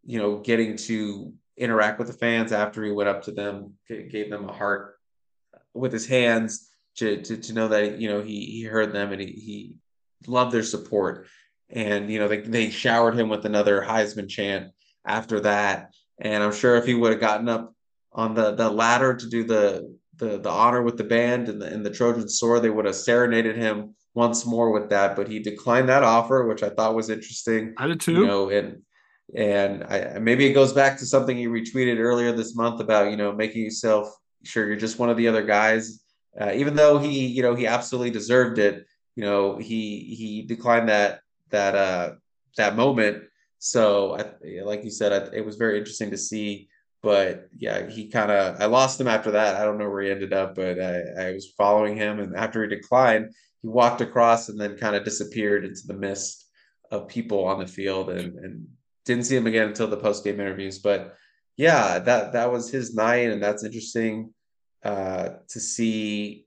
you 0.05 0.19
know 0.19 0.39
getting 0.39 0.77
to 0.77 1.33
interact 1.59 1.99
with 1.99 2.09
the 2.09 2.15
fans 2.15 2.53
after 2.53 2.83
he 2.85 2.91
went 2.91 3.09
up 3.09 3.23
to 3.25 3.33
them, 3.33 3.75
gave 3.89 4.31
them 4.31 4.49
a 4.49 4.53
heart 4.53 4.97
with 5.75 5.93
his 5.93 6.07
hands 6.07 6.69
to, 6.97 7.21
to, 7.23 7.37
to 7.37 7.53
know 7.53 7.69
that, 7.69 7.99
you 7.99 8.09
know, 8.09 8.23
he, 8.23 8.45
he 8.47 8.63
heard 8.63 8.93
them 8.93 9.13
and 9.13 9.21
he, 9.21 9.27
he 9.29 9.75
loved 10.27 10.53
their 10.53 10.63
support. 10.63 11.27
And, 11.71 12.11
you 12.11 12.19
know, 12.19 12.29
they, 12.29 12.41
they 12.41 12.71
showered 12.71 13.15
him 13.15 13.29
with 13.29 13.45
another 13.45 13.83
Heisman 13.83 14.29
chant 14.29 14.73
after 15.07 15.41
that. 15.41 15.93
And 16.21 16.43
I'm 16.43 16.53
sure 16.53 16.77
if 16.77 16.87
he 16.87 16.95
would 16.95 17.13
have 17.13 17.21
gotten 17.21 17.49
up 17.49 17.75
on 18.13 18.35
the, 18.35 18.55
the 18.55 18.71
ladder 18.71 19.15
to 19.15 19.29
do 19.29 19.45
the, 19.45 19.95
the, 20.17 20.39
the 20.39 20.51
honor 20.51 20.83
with 20.83 20.97
the 20.97 21.05
band 21.05 21.49
and 21.49 21.63
the, 21.63 21.67
and 21.67 21.85
the 21.85 21.91
Trojan 21.91 22.29
sword, 22.29 22.63
they 22.63 22.71
would 22.71 22.87
have 22.87 22.97
serenaded 22.97 23.57
him 23.57 23.95
once 24.15 24.45
more 24.45 24.73
with 24.73 24.91
that, 24.91 25.15
but 25.15 25.29
he 25.29 25.39
declined 25.39 25.89
that 25.89 26.03
offer, 26.03 26.47
which 26.49 26.65
I 26.65 26.71
thought 26.71 26.97
was 26.97 27.11
interesting. 27.11 27.75
I 27.77 27.87
did 27.87 28.01
too. 28.01 28.15
You 28.15 28.27
know, 28.27 28.49
and 28.49 28.83
and 29.35 29.85
I, 29.85 30.19
maybe 30.19 30.47
it 30.47 30.55
goes 30.55 30.73
back 30.73 30.99
to 30.99 31.07
something 31.07 31.37
you 31.37 31.51
retweeted 31.51 31.99
earlier 31.99 32.33
this 32.33 32.55
month 32.55 32.81
about 32.81 33.11
you 33.11 33.17
know 33.17 33.33
making 33.33 33.63
yourself 33.63 34.15
sure 34.45 34.67
you're 34.67 34.77
just 34.77 34.99
one 34.99 35.11
of 35.11 35.17
the 35.17 35.29
other 35.29 35.43
guys. 35.43 36.03
Uh, 36.41 36.53
even 36.55 36.75
though 36.75 36.99
he 36.99 37.27
you 37.27 37.43
know 37.43 37.55
he 37.55 37.67
absolutely 37.67 38.11
deserved 38.11 38.59
it, 38.59 38.87
you 39.17 39.25
know 39.25 39.57
he 39.57 40.15
he 40.17 40.43
declined 40.43 40.89
that 40.89 41.21
that 41.51 41.75
uh 41.75 42.13
that 42.57 42.77
moment. 42.77 43.25
So 43.59 44.17
I, 44.17 44.63
like 44.63 44.85
you 44.85 44.91
said, 44.91 45.13
I, 45.13 45.37
it 45.37 45.45
was 45.45 45.57
very 45.57 45.79
interesting 45.79 46.11
to 46.11 46.19
see. 46.19 46.69
But 47.03 47.49
yeah, 47.57 47.89
he 47.89 48.09
kind 48.09 48.31
of 48.31 48.61
I 48.61 48.67
lost 48.67 49.01
him 49.01 49.09
after 49.09 49.33
that. 49.33 49.57
I 49.57 49.65
don't 49.65 49.79
know 49.79 49.89
where 49.89 50.03
he 50.03 50.11
ended 50.11 50.33
up, 50.33 50.55
but 50.55 50.81
I, 50.81 51.03
I 51.19 51.33
was 51.33 51.53
following 51.57 51.97
him, 51.97 52.19
and 52.19 52.35
after 52.35 52.63
he 52.63 52.69
declined, 52.75 53.35
he 53.63 53.69
walked 53.69 54.01
across 54.01 54.49
and 54.49 54.61
then 54.61 54.77
kind 54.77 54.97
of 54.97 55.05
disappeared 55.05 55.65
into 55.65 55.87
the 55.87 55.95
mist 55.95 56.47
of 56.91 57.09
people 57.09 57.45
on 57.45 57.59
the 57.59 57.67
field 57.67 58.09
and 58.11 58.39
and 58.39 58.67
didn't 59.09 59.25
see 59.25 59.37
him 59.37 59.49
again 59.49 59.69
until 59.69 59.89
the 59.89 59.97
post 59.97 60.23
game 60.23 60.41
interviews. 60.41 60.79
But 60.79 61.17
yeah, 61.57 61.99
that 61.99 62.35
that 62.35 62.53
was 62.53 62.71
his 62.71 62.95
night, 62.95 63.31
and 63.31 63.43
that's 63.43 63.65
interesting 63.65 64.33
uh, 64.85 65.31
to 65.49 65.59
see 65.61 66.47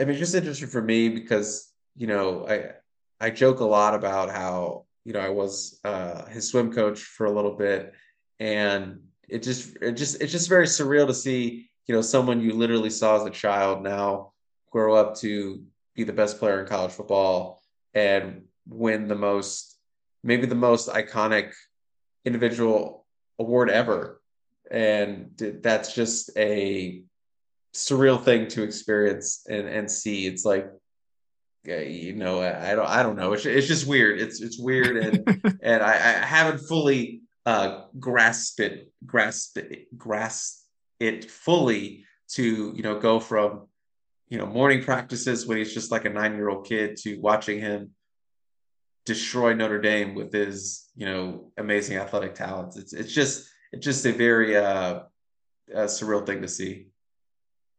I 0.00 0.04
mean, 0.04 0.16
just 0.16 0.34
interesting 0.34 0.68
for 0.68 0.82
me 0.82 1.08
because 1.08 1.72
you 1.96 2.06
know 2.06 2.46
I 2.48 3.26
I 3.26 3.30
joke 3.30 3.60
a 3.60 3.64
lot 3.64 3.94
about 3.94 4.30
how 4.30 4.86
you 5.04 5.12
know 5.12 5.20
I 5.20 5.30
was 5.30 5.80
uh, 5.84 6.26
his 6.26 6.48
swim 6.48 6.72
coach 6.72 7.00
for 7.00 7.26
a 7.26 7.32
little 7.32 7.56
bit, 7.56 7.92
and 8.38 9.00
it 9.28 9.42
just 9.42 9.76
it 9.82 9.92
just 9.92 10.22
it's 10.22 10.32
just 10.32 10.48
very 10.48 10.66
surreal 10.66 11.06
to 11.06 11.14
see 11.14 11.68
you 11.86 11.94
know 11.94 12.02
someone 12.02 12.40
you 12.40 12.52
literally 12.52 12.90
saw 12.90 13.16
as 13.16 13.26
a 13.26 13.30
child 13.30 13.82
now 13.82 14.32
grow 14.70 14.94
up 14.94 15.16
to 15.16 15.62
be 15.96 16.04
the 16.04 16.12
best 16.12 16.38
player 16.38 16.60
in 16.60 16.66
college 16.66 16.92
football 16.92 17.60
and 17.94 18.42
win 18.68 19.08
the 19.08 19.14
most 19.14 19.78
maybe 20.22 20.46
the 20.46 20.54
most 20.54 20.88
iconic 20.88 21.52
individual 22.24 23.06
award 23.38 23.70
ever. 23.70 24.20
And 24.70 25.30
that's 25.62 25.94
just 25.94 26.30
a 26.36 27.02
surreal 27.74 28.22
thing 28.22 28.48
to 28.48 28.62
experience 28.62 29.44
and 29.48 29.66
and 29.68 29.90
see. 29.90 30.26
It's 30.26 30.44
like 30.44 30.70
you 31.64 32.14
know 32.14 32.40
i 32.40 32.74
don't 32.74 32.88
i 32.88 33.02
don't 33.02 33.16
know. 33.16 33.32
It's, 33.32 33.46
it's 33.46 33.66
just 33.66 33.86
weird. 33.86 34.20
It's 34.20 34.40
it's 34.40 34.58
weird 34.58 34.96
and 34.96 35.58
and 35.62 35.82
I, 35.82 35.92
I 35.92 36.26
haven't 36.26 36.58
fully 36.58 37.22
uh 37.46 37.84
grasp 37.98 38.60
it 38.60 38.92
grasp 39.06 39.56
it 39.58 39.96
grasp 39.96 40.64
it 41.00 41.30
fully 41.30 42.04
to 42.28 42.72
you 42.74 42.82
know 42.82 42.98
go 43.00 43.20
from 43.20 43.68
you 44.28 44.38
know 44.38 44.46
morning 44.46 44.82
practices 44.82 45.46
when 45.46 45.58
he's 45.58 45.72
just 45.72 45.90
like 45.90 46.04
a 46.04 46.10
nine 46.10 46.34
year 46.34 46.48
old 46.48 46.66
kid 46.66 46.96
to 46.98 47.18
watching 47.20 47.60
him 47.60 47.90
destroy 49.08 49.54
Notre 49.54 49.80
Dame 49.80 50.14
with 50.14 50.32
his 50.32 50.90
you 50.94 51.06
know 51.06 51.50
amazing 51.56 51.96
athletic 51.96 52.34
talents. 52.34 52.76
It's 52.76 52.92
it's 52.92 53.12
just 53.12 53.48
it's 53.72 53.84
just 53.84 54.06
a 54.06 54.12
very 54.12 54.56
uh, 54.56 55.00
a 55.74 55.84
surreal 55.84 56.24
thing 56.24 56.42
to 56.42 56.48
see. 56.48 56.88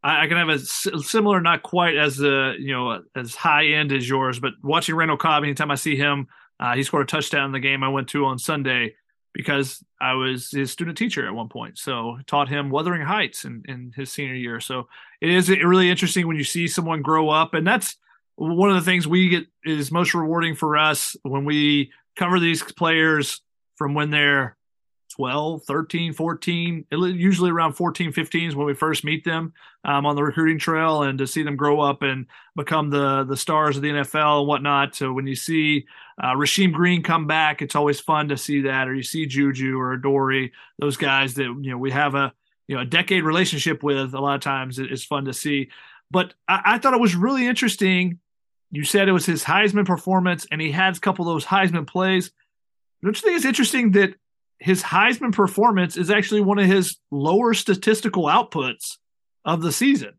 I, 0.02 0.28
can 0.28 0.38
have 0.38 0.48
a 0.48 0.60
similar, 0.60 1.42
not 1.42 1.62
quite 1.62 1.98
as 1.98 2.22
uh, 2.22 2.54
you 2.58 2.74
know 2.74 3.04
as 3.16 3.36
high 3.36 3.68
end 3.68 3.92
as 3.92 4.08
yours, 4.10 4.40
but 4.40 4.54
watching 4.64 4.96
Randall 4.96 5.18
Cobb. 5.18 5.44
Anytime 5.44 5.72
I 5.72 5.76
see 5.76 5.96
him, 5.96 6.28
uh, 6.60 6.76
he 6.76 6.84
scored 6.84 7.04
a 7.04 7.06
touchdown 7.06 7.46
in 7.46 7.52
the 7.52 7.60
game 7.60 7.84
I 7.84 7.90
went 7.90 8.10
to 8.10 8.26
on 8.26 8.40
Sunday 8.40 8.96
because 9.34 9.84
I 10.02 10.14
was 10.14 10.50
his 10.52 10.72
student 10.72 10.98
teacher 10.98 11.28
at 11.28 11.34
one 11.34 11.50
point. 11.50 11.78
So 11.78 12.18
taught 12.26 12.50
him 12.50 12.70
Wuthering 12.70 13.06
Heights 13.06 13.46
in, 13.46 13.64
in 13.68 13.94
his 13.96 14.12
senior 14.12 14.34
year. 14.34 14.60
So 14.60 14.88
it 15.22 15.30
is 15.30 15.50
really 15.50 15.90
interesting 15.90 16.28
when 16.28 16.38
you 16.38 16.44
see 16.44 16.68
someone 16.68 17.02
grow 17.02 17.30
up. 17.30 17.54
And 17.54 17.68
that's 17.68 17.98
one 18.40 18.70
of 18.70 18.76
the 18.76 18.90
things 18.90 19.06
we 19.06 19.30
get 19.30 19.48
is 19.66 19.92
most 19.92 20.14
rewarding 20.14 20.56
for 20.56 20.78
us 20.78 21.16
when 21.24 21.44
we 21.44 21.92
cover 22.16 22.40
these 22.40 22.64
players 22.64 23.42
from 23.76 23.94
when 23.94 24.12
they're 24.12 24.56
12, 25.16 25.64
13, 25.64 26.14
14, 26.14 26.86
usually 26.92 27.52
around 27.52 27.74
14, 27.74 28.14
15 28.14 28.50
is 28.50 28.56
when 28.56 28.66
we 28.66 28.74
first 28.74 29.04
meet 29.04 29.26
them 29.26 29.54
um, 29.84 30.06
on 30.06 30.16
the 30.16 30.24
recruiting 30.24 30.58
trail 30.58 31.04
and 31.04 31.18
to 31.18 31.28
see 31.28 31.44
them 31.44 31.58
grow 31.58 31.82
up 31.82 32.02
and 32.02 32.28
become 32.56 32.90
the 32.90 33.26
the 33.26 33.36
stars 33.36 33.76
of 33.76 33.82
the 33.82 33.90
NFL 33.90 34.40
and 34.40 34.48
whatnot. 34.48 34.96
So 34.96 35.12
when 35.12 35.28
you 35.28 35.36
see 35.36 35.86
uh, 36.24 36.34
Rasheem 36.36 36.72
Green 36.72 37.04
come 37.04 37.28
back, 37.28 37.62
it's 37.62 37.76
always 37.76 38.00
fun 38.00 38.30
to 38.30 38.38
see 38.38 38.62
that. 38.62 38.88
Or 38.88 38.94
you 38.94 39.04
see 39.04 39.26
Juju 39.26 39.78
or 39.78 39.98
Dory, 39.98 40.54
those 40.78 40.96
guys 40.96 41.34
that 41.34 41.44
you 41.44 41.72
know 41.72 41.78
we 41.78 41.92
have 41.92 42.16
a 42.16 42.32
you 42.70 42.76
know 42.76 42.82
a 42.82 42.86
decade 42.86 43.24
relationship 43.24 43.84
with. 43.84 44.14
A 44.14 44.22
lot 44.22 44.36
of 44.36 44.42
times 44.42 44.80
it's 44.80 45.04
fun 45.04 45.26
to 45.26 45.34
see. 45.34 45.70
But 46.12 46.34
I, 46.48 46.62
I 46.66 46.78
thought 46.78 46.94
it 46.94 47.02
was 47.02 47.16
really 47.16 47.46
interesting. 47.46 48.20
You 48.72 48.84
said 48.84 49.08
it 49.08 49.14
was 49.14 49.26
his 49.26 49.44
Heisman 49.44 49.86
performance, 49.86 50.46
and 50.52 50.62
he 50.62 50.72
had 50.72 50.96
a 50.96 51.00
couple 51.00 51.28
of 51.28 51.34
those 51.34 51.46
Heisman 51.46 51.88
plays. 51.88 52.32
Don't 53.04 53.16
you 53.16 53.22
think 53.22 53.38
it's 53.38 53.46
interesting 53.46 53.92
that 53.92 54.16
his 54.60 54.84
Heisman 54.84 55.34
performance 55.34 55.98
is 55.98 56.10
actually 56.10 56.42
one 56.42 56.60
of 56.60 56.66
his 56.66 56.98
lower 57.12 57.54
statistical 57.54 58.26
outputs 58.26 58.98
of 59.46 59.62
the 59.62 59.72
season. 59.72 60.14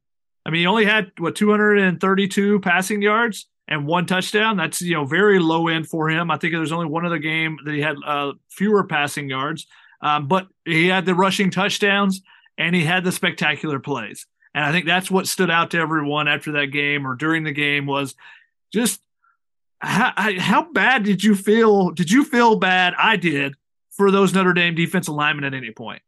I 0.45 0.51
mean, 0.51 0.61
he 0.61 0.67
only 0.67 0.87
had 0.87 1.13
what 1.19 1.37
232 1.37 2.61
passing 2.61 3.03
yards 3.03 3.47
and 3.69 3.87
one 3.87 4.07
touchdown. 4.07 4.57
That's 4.57 4.81
you 4.81 4.95
know 4.95 5.05
very 5.05 5.39
low 5.39 5.69
end 5.69 5.89
for 5.89 6.09
him. 6.09 6.31
I 6.31 6.39
think 6.39 6.55
there's 6.55 6.73
only 6.73 6.87
one 6.87 7.07
other 7.07 7.19
game 7.19 7.59
that 7.65 7.75
he 7.75 7.81
had 7.81 7.97
uh, 8.05 8.33
fewer 8.49 8.85
passing 8.85 9.29
yards, 9.29 9.67
um, 10.01 10.27
but 10.27 10.49
he 10.65 10.89
had 10.89 11.05
the 11.05 11.15
rushing 11.15 11.51
touchdowns 11.51 12.23
and 12.59 12.75
he 12.75 12.85
had 12.85 13.05
the 13.05 13.13
spectacular 13.13 13.79
plays. 13.79 14.27
And 14.55 14.65
I 14.65 14.73
think 14.73 14.87
that's 14.87 15.11
what 15.11 15.29
stood 15.29 15.51
out 15.51 15.71
to 15.71 15.79
everyone 15.79 16.27
after 16.27 16.53
that 16.53 16.67
game 16.67 17.07
or 17.07 17.15
during 17.15 17.45
the 17.45 17.53
game 17.53 17.87
was 17.87 18.17
just 18.73 19.01
how, 19.81 20.13
how 20.39 20.71
bad 20.73 21.05
did 21.05 21.25
you 21.25 21.35
feel? 21.35 21.91
Did 21.91 22.11
you 22.11 22.25
feel 22.25 22.57
bad? 22.57 22.95
I 22.99 23.17
did 23.17 23.55
for 23.91 24.11
those 24.11 24.35
Notre 24.35 24.53
Dame 24.53 24.75
defensive 24.75 25.15
linemen 25.15 25.45
at 25.45 25.55
any 25.55 25.71
point. 25.71 26.03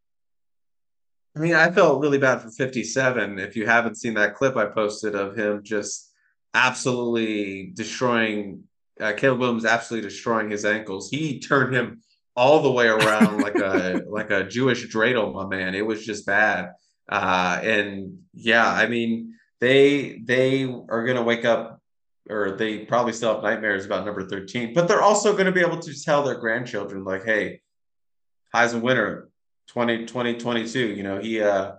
I 1.34 1.40
mean, 1.40 1.54
I 1.54 1.70
felt 1.70 2.02
really 2.02 2.18
bad 2.18 2.42
for 2.42 2.50
57. 2.50 3.38
If 3.38 3.56
you 3.56 3.66
haven't 3.66 3.96
seen 3.96 4.14
that 4.14 4.34
clip 4.34 4.56
I 4.56 4.66
posted 4.66 5.14
of 5.14 5.36
him 5.36 5.62
just 5.62 6.12
absolutely 6.52 7.72
destroying 7.74 8.64
uh, 9.00 9.14
Caleb 9.16 9.40
Williams, 9.40 9.64
absolutely 9.64 10.08
destroying 10.10 10.50
his 10.50 10.66
ankles, 10.66 11.08
he 11.10 11.40
turned 11.40 11.74
him 11.74 12.02
all 12.36 12.62
the 12.62 12.70
way 12.70 12.86
around 12.86 13.40
like 13.40 13.54
a 13.54 14.02
like 14.08 14.30
a 14.30 14.44
Jewish 14.44 14.86
dreidel, 14.88 15.32
my 15.32 15.46
man. 15.46 15.74
It 15.74 15.86
was 15.86 16.04
just 16.04 16.26
bad. 16.26 16.72
Uh, 17.08 17.58
and 17.62 18.18
yeah, 18.34 18.70
I 18.70 18.86
mean, 18.86 19.34
they 19.60 20.20
they 20.24 20.64
are 20.64 21.06
gonna 21.06 21.22
wake 21.22 21.46
up 21.46 21.71
or 22.30 22.52
they 22.52 22.80
probably 22.80 23.12
still 23.12 23.34
have 23.34 23.42
nightmares 23.42 23.84
about 23.84 24.04
number 24.04 24.26
13, 24.26 24.74
but 24.74 24.88
they're 24.88 25.02
also 25.02 25.32
going 25.32 25.46
to 25.46 25.52
be 25.52 25.60
able 25.60 25.78
to 25.78 26.04
tell 26.04 26.22
their 26.22 26.36
grandchildren, 26.36 27.04
like, 27.04 27.24
hey, 27.24 27.60
Heisman 28.54 28.82
winner 28.82 29.28
20, 29.68 30.06
2022. 30.06 30.78
You 30.78 31.02
know, 31.02 31.20
he 31.20 31.40
uh 31.40 31.72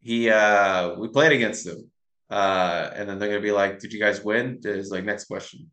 he 0.00 0.30
uh 0.30 0.94
we 0.94 1.08
played 1.08 1.32
against 1.32 1.66
him. 1.66 1.90
Uh 2.30 2.90
and 2.94 3.08
then 3.08 3.18
they're 3.18 3.28
gonna 3.28 3.40
be 3.40 3.52
like, 3.52 3.78
Did 3.78 3.92
you 3.92 4.00
guys 4.00 4.22
win? 4.22 4.60
Is 4.64 4.90
like 4.90 5.04
next 5.04 5.24
question. 5.24 5.70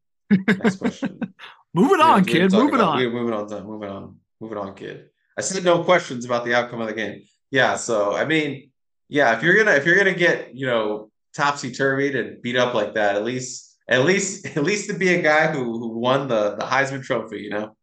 Next 0.48 0.78
question. 0.78 1.20
moving 1.74 2.00
on, 2.00 2.26
kid. 2.26 2.52
Moving 2.52 2.76
about, 2.76 2.96
on. 2.96 2.98
We're 2.98 3.12
moving 3.12 3.34
on, 3.34 3.68
moving 3.68 3.90
on, 3.90 4.16
moving 4.40 4.58
on, 4.58 4.76
kid. 4.76 5.10
I 5.38 5.42
said 5.42 5.64
no 5.64 5.84
questions 5.84 6.26
about 6.26 6.46
the 6.46 6.56
outcome 6.56 6.82
of 6.82 6.88
the 6.88 6.94
game. 6.94 7.24
Yeah, 7.52 7.76
so 7.76 8.16
I 8.16 8.26
mean, 8.26 8.72
yeah, 9.10 9.36
if 9.36 9.44
you're 9.44 9.56
gonna 9.56 9.76
if 9.76 9.86
you're 9.86 9.98
gonna 9.98 10.14
get, 10.14 10.56
you 10.56 10.66
know, 10.66 11.12
topsy 11.36 11.72
turvy 11.72 12.18
and 12.18 12.42
beat 12.42 12.56
up 12.56 12.74
like 12.74 12.96
that, 12.96 13.16
at 13.16 13.24
least 13.24 13.73
at 13.88 14.06
least 14.06 14.46
at 14.58 14.64
least 14.64 14.90
to 14.90 14.96
be 14.96 15.14
a 15.14 15.22
guy 15.22 15.48
who 15.48 15.64
who 15.80 15.88
won 15.90 16.28
the 16.28 16.56
the 16.56 16.66
Heisman 16.66 17.04
trophy, 17.04 17.42
you 17.42 17.50
know. 17.50 17.76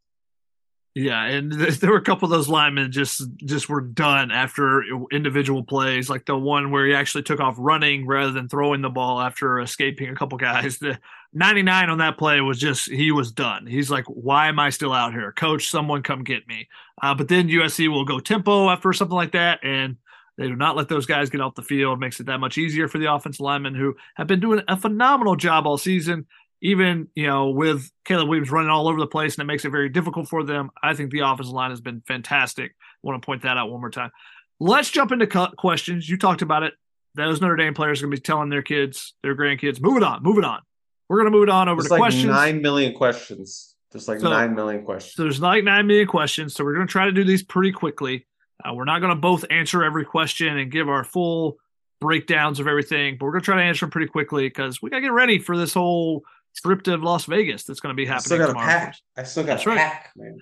Yeah, 0.95 1.25
and 1.25 1.53
there 1.53 1.91
were 1.91 1.99
a 1.99 2.03
couple 2.03 2.27
of 2.27 2.31
those 2.31 2.49
linemen 2.49 2.91
just 2.91 3.23
just 3.37 3.69
were 3.69 3.81
done 3.81 4.31
after 4.31 4.83
individual 5.13 5.63
plays, 5.63 6.11
like 6.11 6.27
the 6.27 6.37
one 6.37 6.71
where 6.71 6.87
he 6.87 6.95
actually 6.95 7.23
took 7.23 7.41
off 7.41 7.55
running 7.59 8.07
rather 8.07 8.33
than 8.33 8.49
throwing 8.49 8.83
the 8.83 8.91
ball 8.91 9.21
after 9.21 9.61
escaping 9.61 10.09
a 10.09 10.17
couple 10.17 10.37
guys. 10.39 10.79
The 10.79 10.99
99 11.33 11.91
on 11.91 11.99
that 11.99 12.19
play 12.19 12.41
was 12.41 12.59
just 12.59 12.91
he 12.91 13.13
was 13.13 13.31
done. 13.31 13.67
He's 13.67 13.91
like, 13.91 14.05
"Why 14.07 14.49
am 14.49 14.59
I 14.59 14.71
still 14.71 14.93
out 14.93 15.13
here, 15.13 15.33
Coach? 15.33 15.69
Someone 15.69 16.03
come 16.03 16.25
get 16.25 16.49
me." 16.49 16.69
Uh, 17.01 17.15
but 17.15 17.29
then 17.29 17.49
USC 17.49 17.89
will 17.89 18.05
go 18.05 18.19
tempo 18.19 18.69
after 18.69 18.93
something 18.93 19.17
like 19.17 19.33
that, 19.33 19.61
and 19.63 19.97
they 20.41 20.49
do 20.49 20.57
not 20.57 20.75
let 20.75 20.89
those 20.89 21.05
guys 21.05 21.29
get 21.29 21.43
off 21.43 21.55
the 21.55 21.63
field. 21.63 22.01
Makes 22.01 22.19
it 22.19 22.27
that 22.27 22.39
much 22.39 22.57
easier 22.57 22.89
for 22.89 22.99
the 22.99 23.13
offensive 23.13 23.41
linemen 23.41 23.75
who 23.75 23.95
have 24.17 24.27
been 24.27 24.41
doing 24.41 24.63
a 24.67 24.77
phenomenal 24.77 25.37
job 25.37 25.67
all 25.67 25.79
season 25.79 26.27
even 26.63 27.09
you 27.15 27.27
know 27.27 27.51
with 27.51 27.91
Caleb 28.05 28.29
Williams 28.29 28.51
running 28.51 28.71
all 28.71 28.89
over 28.89 28.99
the 28.99 29.07
place 29.07 29.35
and 29.35 29.43
it 29.43 29.47
makes 29.47 29.65
it 29.65 29.71
very 29.71 29.89
difficult 29.89 30.29
for 30.29 30.43
them. 30.43 30.71
I 30.83 30.95
think 30.95 31.11
the 31.11 31.21
offensive 31.21 31.53
line 31.53 31.71
has 31.71 31.81
been 31.81 32.03
fantastic. 32.07 32.73
I 32.73 33.07
want 33.07 33.21
to 33.21 33.27
point 33.27 33.43
that 33.43 33.57
out 33.57 33.71
one 33.71 33.81
more 33.81 33.91
time. 33.91 34.11
Let's 34.59 34.91
jump 34.91 35.13
into 35.13 35.27
questions. 35.27 36.09
You 36.09 36.19
talked 36.19 36.43
about 36.43 36.63
it. 36.63 36.75
Those 37.15 37.41
Notre 37.41 37.57
Dame 37.57 37.75
players 37.75 38.01
are 38.01 38.07
going 38.07 38.13
to 38.13 38.21
be 38.21 38.23
telling 38.23 38.51
their 38.51 38.63
kids, 38.63 39.15
their 39.23 39.35
grandkids, 39.35 39.81
move 39.81 39.97
it 39.97 40.03
on, 40.03 40.23
move 40.23 40.39
it 40.39 40.45
on. 40.45 40.61
We're 41.09 41.17
going 41.17 41.33
to 41.33 41.37
move 41.37 41.45
it 41.45 41.49
on 41.49 41.69
over 41.69 41.81
There's 41.83 41.89
to 41.89 41.95
like 41.95 42.01
questions. 42.01 42.27
Nine 42.27 42.63
million 42.63 42.95
questions. 42.95 43.75
There's 43.91 44.07
like 44.07 44.21
so, 44.21 44.31
nine 44.31 44.55
million 44.55 44.85
questions. 44.85 45.15
So 45.15 45.23
there's 45.25 45.41
like 45.41 45.65
nine 45.65 45.87
million 45.87 46.07
questions. 46.07 46.55
So 46.55 46.63
we're 46.63 46.75
going 46.75 46.87
to 46.87 46.91
try 46.91 47.07
to 47.07 47.13
do 47.13 47.25
these 47.25 47.43
pretty 47.43 47.73
quickly. 47.73 48.27
Uh, 48.65 48.75
we're 48.75 48.85
not 48.85 49.01
going 49.01 49.15
to 49.15 49.21
both 49.21 49.45
answer 49.51 49.85
every 49.85 50.05
question 50.05 50.59
and 50.59 50.71
give 50.71 50.89
our 50.89 51.05
full 51.05 51.59
breakdowns 52.01 52.61
of 52.61 52.67
everything, 52.67 53.17
but 53.19 53.27
we're 53.27 53.33
going 53.33 53.43
to 53.43 53.45
try 53.45 53.57
to 53.57 53.63
answer 53.63 53.87
them 53.87 53.91
pretty 53.91 54.09
quickly 54.09 54.49
because 54.49 54.81
we 54.83 54.91
got 54.91 54.97
to 54.97 55.03
get 55.03 55.13
ready 55.13 55.39
for 55.39 55.57
this 55.57 55.75
whole 55.75 56.25
trip 56.57 56.83
to 56.83 56.97
Las 56.97 57.27
Vegas 57.27 57.65
that's 57.65 57.81
going 57.81 57.95
to 57.95 57.97
be 57.97 58.07
happening 58.07 58.17
I 58.17 58.21
still 58.21 58.39
got 58.39 58.47
tomorrow. 58.49 58.67
Pack. 58.67 58.97
I 59.17 59.23
still 59.23 59.45
got 59.45 59.65
that's 59.65 59.67
a 59.67 59.71
pack, 59.71 60.13
man. 60.17 60.39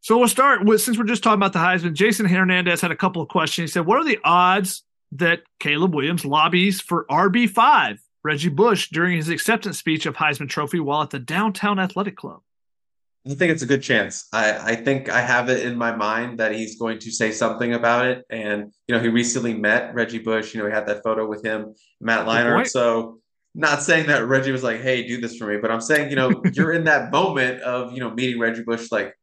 So 0.00 0.16
we'll 0.18 0.28
start 0.28 0.64
with 0.64 0.80
since 0.80 0.96
we're 0.96 1.04
just 1.04 1.22
talking 1.22 1.38
about 1.38 1.52
the 1.52 1.58
Heisman. 1.58 1.94
Jason 1.94 2.26
Hernandez 2.26 2.80
had 2.80 2.92
a 2.92 2.96
couple 2.96 3.20
of 3.20 3.28
questions. 3.28 3.70
He 3.70 3.72
said, 3.72 3.86
"What 3.86 3.98
are 3.98 4.04
the 4.04 4.18
odds 4.24 4.84
that 5.12 5.42
Caleb 5.58 5.94
Williams 5.94 6.24
lobbies 6.24 6.80
for 6.80 7.04
RB 7.10 7.48
five 7.50 8.00
Reggie 8.22 8.48
Bush 8.48 8.90
during 8.90 9.16
his 9.16 9.28
acceptance 9.28 9.78
speech 9.78 10.06
of 10.06 10.16
Heisman 10.16 10.48
Trophy 10.48 10.80
while 10.80 11.02
at 11.02 11.10
the 11.10 11.18
Downtown 11.18 11.78
Athletic 11.78 12.16
Club?" 12.16 12.42
I 13.28 13.34
think 13.34 13.52
it's 13.52 13.62
a 13.62 13.66
good 13.66 13.82
chance. 13.82 14.26
I, 14.32 14.72
I 14.72 14.76
think 14.76 15.10
I 15.10 15.20
have 15.20 15.50
it 15.50 15.66
in 15.66 15.76
my 15.76 15.94
mind 15.94 16.38
that 16.38 16.52
he's 16.52 16.78
going 16.78 16.98
to 17.00 17.10
say 17.10 17.30
something 17.30 17.74
about 17.74 18.06
it. 18.06 18.24
And, 18.30 18.72
you 18.86 18.94
know, 18.94 19.00
he 19.02 19.08
recently 19.08 19.52
met 19.52 19.94
Reggie 19.94 20.18
Bush. 20.18 20.54
You 20.54 20.60
know, 20.60 20.66
he 20.66 20.72
had 20.72 20.86
that 20.86 21.02
photo 21.02 21.28
with 21.28 21.44
him, 21.44 21.74
Matt 22.00 22.26
Leinart. 22.26 22.68
So 22.68 23.20
not 23.54 23.82
saying 23.82 24.06
that 24.06 24.26
Reggie 24.26 24.52
was 24.52 24.62
like, 24.62 24.80
"Hey, 24.80 25.06
do 25.06 25.20
this 25.20 25.36
for 25.36 25.46
me," 25.46 25.58
but 25.58 25.70
I'm 25.70 25.80
saying, 25.80 26.10
you 26.10 26.16
know, 26.16 26.30
you're 26.52 26.72
in 26.72 26.84
that 26.84 27.10
moment 27.10 27.60
of 27.62 27.92
you 27.92 28.00
know 28.00 28.10
meeting 28.10 28.40
Reggie 28.40 28.62
Bush, 28.62 28.90
like, 28.92 29.14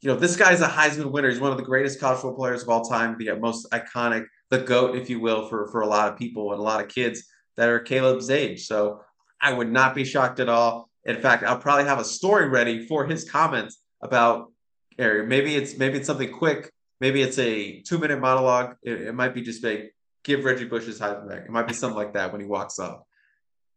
you 0.00 0.10
know, 0.10 0.16
this 0.16 0.36
guy's 0.36 0.60
a 0.60 0.66
Heisman 0.66 1.10
winner. 1.10 1.30
He's 1.30 1.40
one 1.40 1.52
of 1.52 1.56
the 1.56 1.64
greatest 1.64 2.00
college 2.00 2.20
football 2.20 2.36
players 2.36 2.62
of 2.62 2.68
all 2.68 2.82
time, 2.82 3.16
the 3.18 3.30
uh, 3.30 3.36
most 3.36 3.70
iconic, 3.70 4.26
the 4.50 4.58
goat, 4.58 4.96
if 4.96 5.08
you 5.08 5.20
will, 5.20 5.48
for 5.48 5.68
for 5.68 5.82
a 5.82 5.86
lot 5.86 6.12
of 6.12 6.18
people 6.18 6.52
and 6.52 6.60
a 6.60 6.62
lot 6.62 6.82
of 6.82 6.88
kids. 6.88 7.22
that 7.56 7.68
are 7.68 7.78
Caleb's 7.78 8.30
age. 8.30 8.66
So 8.66 9.00
I 9.40 9.52
would 9.52 9.70
not 9.70 9.94
be 9.94 10.04
shocked 10.04 10.40
at 10.40 10.48
all. 10.48 10.90
In 11.06 11.20
fact, 11.20 11.44
I'll 11.44 11.58
probably 11.58 11.84
have 11.84 11.98
a 11.98 12.04
story 12.04 12.48
ready 12.48 12.86
for 12.86 13.06
his 13.06 13.28
comments 13.28 13.80
about 14.02 14.50
or 14.98 15.24
maybe 15.24 15.54
it's 15.56 15.76
maybe 15.76 15.98
it's 15.98 16.06
something 16.06 16.32
quick. 16.32 16.72
Maybe 17.00 17.22
it's 17.22 17.38
a 17.38 17.80
two 17.80 17.98
minute 17.98 18.20
monologue. 18.20 18.76
It, 18.82 19.02
it 19.02 19.14
might 19.14 19.34
be 19.34 19.42
just 19.42 19.64
a 19.64 19.90
give 20.22 20.44
Reggie 20.44 20.64
Bush 20.64 20.86
his 20.86 21.00
Heisman 21.00 21.28
back. 21.28 21.44
It 21.44 21.50
might 21.50 21.66
be 21.66 21.74
something 21.74 21.96
like 21.96 22.14
that 22.14 22.32
when 22.32 22.40
he 22.40 22.46
walks 22.46 22.78
up. 22.78 23.06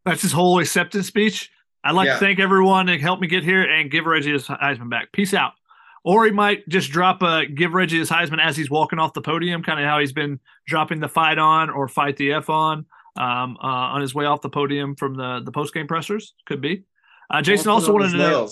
That's 0.05 0.21
his 0.21 0.31
whole 0.31 0.59
acceptance 0.59 1.07
speech. 1.07 1.49
I'd 1.83 1.91
like 1.91 2.07
yeah. 2.07 2.13
to 2.13 2.19
thank 2.19 2.39
everyone 2.39 2.85
that 2.87 2.99
helped 3.01 3.21
me 3.21 3.27
get 3.27 3.43
here 3.43 3.61
and 3.63 3.91
give 3.91 4.05
Reggie 4.05 4.33
his 4.33 4.47
Heisman 4.47 4.89
back. 4.89 5.11
Peace 5.11 5.33
out. 5.33 5.53
Or 6.03 6.25
he 6.25 6.31
might 6.31 6.67
just 6.69 6.91
drop 6.91 7.21
a 7.21 7.45
give 7.45 7.73
Reggie 7.73 7.99
his 7.99 8.09
Heisman 8.09 8.39
as 8.41 8.55
he's 8.55 8.69
walking 8.69 8.99
off 8.99 9.13
the 9.13 9.21
podium, 9.21 9.63
kind 9.63 9.79
of 9.79 9.85
how 9.85 9.99
he's 9.99 10.13
been 10.13 10.39
dropping 10.65 10.99
the 10.99 11.09
fight 11.09 11.37
on 11.37 11.69
or 11.69 11.87
fight 11.87 12.15
the 12.17 12.33
F 12.33 12.49
on 12.49 12.85
um, 13.17 13.57
uh, 13.61 13.67
on 13.67 14.01
his 14.01 14.15
way 14.15 14.25
off 14.25 14.41
the 14.41 14.49
podium 14.49 14.95
from 14.95 15.15
the 15.15 15.41
the 15.43 15.51
post 15.51 15.73
game 15.73 15.87
pressers. 15.87 16.33
Could 16.45 16.61
be. 16.61 16.85
Uh, 17.29 17.41
Jason 17.41 17.69
also 17.69 17.93
wanted 17.93 18.11
to 18.11 18.17
know. 18.17 18.49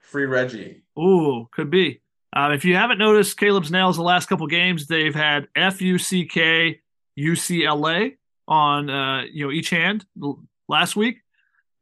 Free 0.00 0.24
Reggie. 0.24 0.82
Ooh, 0.98 1.48
could 1.52 1.70
be. 1.70 2.00
Uh, 2.34 2.50
if 2.52 2.64
you 2.64 2.74
haven't 2.74 2.98
noticed 2.98 3.38
Caleb's 3.38 3.70
nails 3.70 3.96
the 3.96 4.02
last 4.02 4.26
couple 4.26 4.46
games, 4.46 4.86
they've 4.86 5.14
had 5.14 5.48
F 5.54 5.80
U 5.82 5.98
C 5.98 6.24
K 6.24 6.80
U 7.16 7.36
C 7.36 7.64
L 7.64 7.88
A 7.88 8.16
on 8.46 8.90
uh, 8.90 9.22
you 9.30 9.44
know 9.44 9.52
each 9.52 9.70
hand 9.70 10.06
last 10.68 10.96
week, 10.96 11.18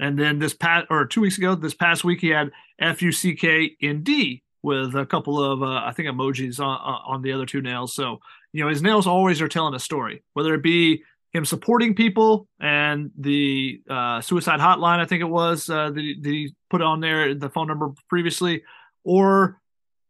and 0.01 0.19
then 0.19 0.39
this 0.39 0.55
past 0.55 0.87
or 0.91 1.07
two 1.07 1.21
weeks 1.21 1.39
ago, 1.39 1.55
this 1.55 1.75
past 1.75 2.05
week 2.05 2.21
he 2.21 2.29
had 2.29 2.51
F 2.81 3.03
U 3.03 3.13
C 3.13 3.35
K 3.35 3.77
in 3.81 4.03
D 4.03 4.43
with 4.63 4.95
a 4.97 5.07
couple 5.07 5.43
of 5.43 5.63
uh, 5.63 5.83
I 5.85 5.93
think 5.93 6.09
emojis 6.09 6.59
on 6.59 6.79
on 7.07 7.23
the 7.23 7.33
other 7.33 7.47
two 7.47 7.61
nails. 7.61 7.95
So 7.95 8.19
you 8.53 8.63
know 8.63 8.71
his 8.71 8.83
nails 8.83 9.07
always 9.07 9.41
are 9.41 9.49
telling 9.49 9.75
a 9.75 9.81
story, 9.81 10.23
whether 10.33 10.55
it 10.55 10.63
be 10.63 11.03
him 11.33 11.45
supporting 11.45 11.95
people 11.95 12.49
and 12.61 13.11
the 13.19 13.83
uh, 13.89 14.21
suicide 14.21 14.61
hotline, 14.61 14.99
I 14.99 15.05
think 15.05 15.21
it 15.21 15.29
was, 15.29 15.69
uh, 15.69 15.91
that, 15.91 16.01
he, 16.01 16.19
that 16.21 16.31
he 16.31 16.55
put 16.71 16.83
on 16.83 17.01
there 17.01 17.35
the 17.35 17.51
phone 17.51 17.69
number 17.69 17.93
previously, 18.09 18.63
or 19.05 19.61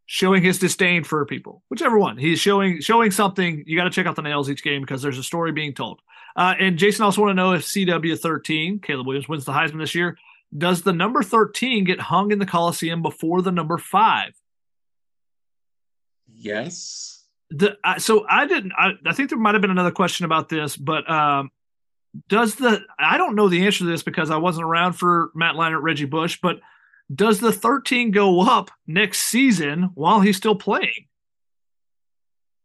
showing 0.06 0.42
his 0.42 0.58
disdain 0.58 1.04
for 1.04 1.24
people, 1.26 1.62
whichever 1.68 1.98
one. 1.98 2.16
He's 2.16 2.38
showing 2.38 2.80
showing 2.80 3.10
something. 3.10 3.64
You 3.66 3.76
got 3.76 3.84
to 3.84 3.90
check 3.90 4.06
out 4.06 4.14
the 4.14 4.22
nails 4.22 4.48
each 4.48 4.62
game 4.62 4.82
because 4.82 5.02
there's 5.02 5.18
a 5.18 5.22
story 5.22 5.52
being 5.52 5.74
told. 5.74 6.00
Uh, 6.36 6.54
and 6.58 6.78
Jason 6.78 7.04
also 7.04 7.22
want 7.22 7.30
to 7.30 7.34
know 7.34 7.52
if 7.52 7.62
CW13, 7.62 8.82
Caleb 8.82 9.06
Williams 9.06 9.28
wins 9.28 9.44
the 9.44 9.52
Heisman 9.52 9.80
this 9.80 9.94
year. 9.94 10.16
Does 10.56 10.82
the 10.82 10.92
number 10.92 11.22
13 11.22 11.84
get 11.84 11.98
hung 11.98 12.30
in 12.30 12.38
the 12.38 12.46
Coliseum 12.46 13.02
before 13.02 13.42
the 13.42 13.50
number 13.50 13.78
five? 13.78 14.32
Yes 16.28 17.15
the 17.50 17.76
so 17.98 18.26
I 18.28 18.46
didn't. 18.46 18.72
I, 18.76 18.92
I 19.04 19.12
think 19.12 19.30
there 19.30 19.38
might 19.38 19.54
have 19.54 19.62
been 19.62 19.70
another 19.70 19.90
question 19.90 20.24
about 20.24 20.48
this, 20.48 20.76
but 20.76 21.08
um, 21.08 21.50
does 22.28 22.56
the 22.56 22.80
I 22.98 23.18
don't 23.18 23.34
know 23.34 23.48
the 23.48 23.64
answer 23.64 23.80
to 23.80 23.84
this 23.84 24.02
because 24.02 24.30
I 24.30 24.36
wasn't 24.36 24.64
around 24.64 24.94
for 24.94 25.30
Matt 25.34 25.54
Leinart, 25.54 25.82
Reggie 25.82 26.06
Bush, 26.06 26.38
but 26.42 26.60
does 27.14 27.38
the 27.38 27.52
13 27.52 28.10
go 28.10 28.40
up 28.40 28.70
next 28.86 29.20
season 29.20 29.90
while 29.94 30.20
he's 30.20 30.36
still 30.36 30.56
playing? 30.56 31.06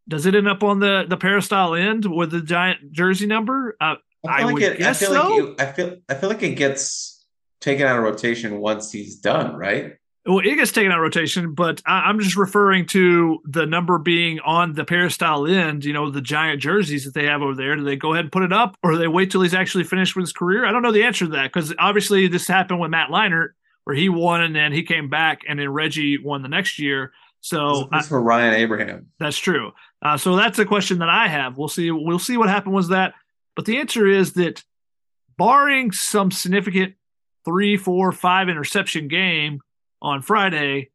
Does 0.08 0.26
it 0.26 0.36
end 0.36 0.48
up 0.48 0.64
on 0.64 0.80
the 0.80 1.06
the 1.08 1.18
peristyle 1.18 1.76
end 1.76 2.06
with 2.06 2.32
the 2.32 2.42
giant 2.42 2.92
jersey 2.92 3.28
number? 3.28 3.78
Uh, 3.80 3.96
I, 4.28 4.42
I, 4.42 4.44
like 4.44 4.62
it, 4.62 4.82
I 4.82 4.94
feel 4.94 5.10
so. 5.10 5.30
like 5.30 5.44
it, 5.44 5.62
I 5.62 5.72
feel 5.72 5.98
I 6.10 6.14
feel 6.16 6.30
like 6.30 6.44
it 6.44 6.56
gets 6.56 7.26
taken 7.60 7.86
out 7.86 7.98
of 7.98 8.04
rotation 8.04 8.60
once 8.60 8.92
he's 8.92 9.18
done, 9.18 9.56
right? 9.56 9.98
Well, 10.26 10.40
it 10.40 10.56
gets 10.56 10.72
taken 10.72 10.92
out 10.92 11.00
rotation, 11.00 11.56
but 11.56 11.82
I, 11.84 12.08
am 12.10 12.20
just 12.20 12.36
referring 12.36 12.86
to 12.88 13.40
the 13.44 13.66
number 13.66 13.98
being 13.98 14.40
on 14.42 14.74
the 14.74 14.86
peristyle 14.86 15.48
end. 15.48 15.84
You 15.84 15.94
know, 15.94 16.12
the 16.12 16.22
giant 16.22 16.62
jerseys 16.62 17.06
that 17.06 17.16
they 17.16 17.26
have 17.26 17.42
over 17.42 17.56
there. 17.56 17.76
Do 17.76 17.84
they 17.84 17.96
go 17.96 18.14
ahead 18.14 18.26
and 18.26 18.32
put 18.32 18.44
it 18.44 18.54
up, 18.54 18.78
or 18.84 18.92
do 18.92 18.98
they 19.00 19.08
wait 19.08 19.32
till 19.32 19.42
he's 19.42 19.56
actually 19.56 19.84
finished 19.84 20.16
with 20.16 20.24
his 20.24 20.34
career? 20.34 20.64
I 20.64 20.72
don't 20.72 20.84
know 20.84 20.92
the 20.92 21.04
answer 21.04 21.26
to 21.26 21.32
that 21.32 21.52
because 21.52 21.74
obviously 21.80 22.28
this 22.28 22.48
happened 22.48 22.80
with 22.80 22.92
Matt 22.92 23.10
Leinart, 23.10 23.50
where 23.86 23.96
he 23.96 24.10
won 24.10 24.42
and 24.42 24.56
then 24.56 24.72
he 24.72 24.84
came 24.84 25.10
back, 25.10 25.42
and 25.48 25.58
then 25.58 25.70
Reggie 25.70 26.20
won 26.20 26.44
the 26.44 26.50
next 26.50 26.78
year. 26.78 27.14
So 27.40 27.90
that's 27.92 28.10
for 28.10 28.22
Ryan 28.22 28.54
Abraham. 28.54 29.08
That's 29.20 29.40
true. 29.40 29.72
Uh, 30.04 30.18
so 30.18 30.36
that's 30.36 30.60
a 30.60 30.66
question 30.66 31.00
that 31.00 31.10
I 31.10 31.30
have. 31.30 31.58
We'll 31.58 31.68
see. 31.68 31.90
We'll 31.90 32.20
see 32.20 32.38
what 32.38 32.48
happened 32.48 32.76
was 32.76 32.90
that, 32.90 33.16
but 33.56 33.66
the 33.66 33.80
answer 33.80 34.06
is 34.06 34.34
that, 34.34 34.64
barring 35.38 35.92
some 35.92 36.30
significant 36.30 36.94
three, 37.44 37.76
four, 37.76 38.12
five 38.12 38.48
interception 38.50 39.08
game 39.08 39.62
on 40.02 40.22
Friday, 40.22 40.90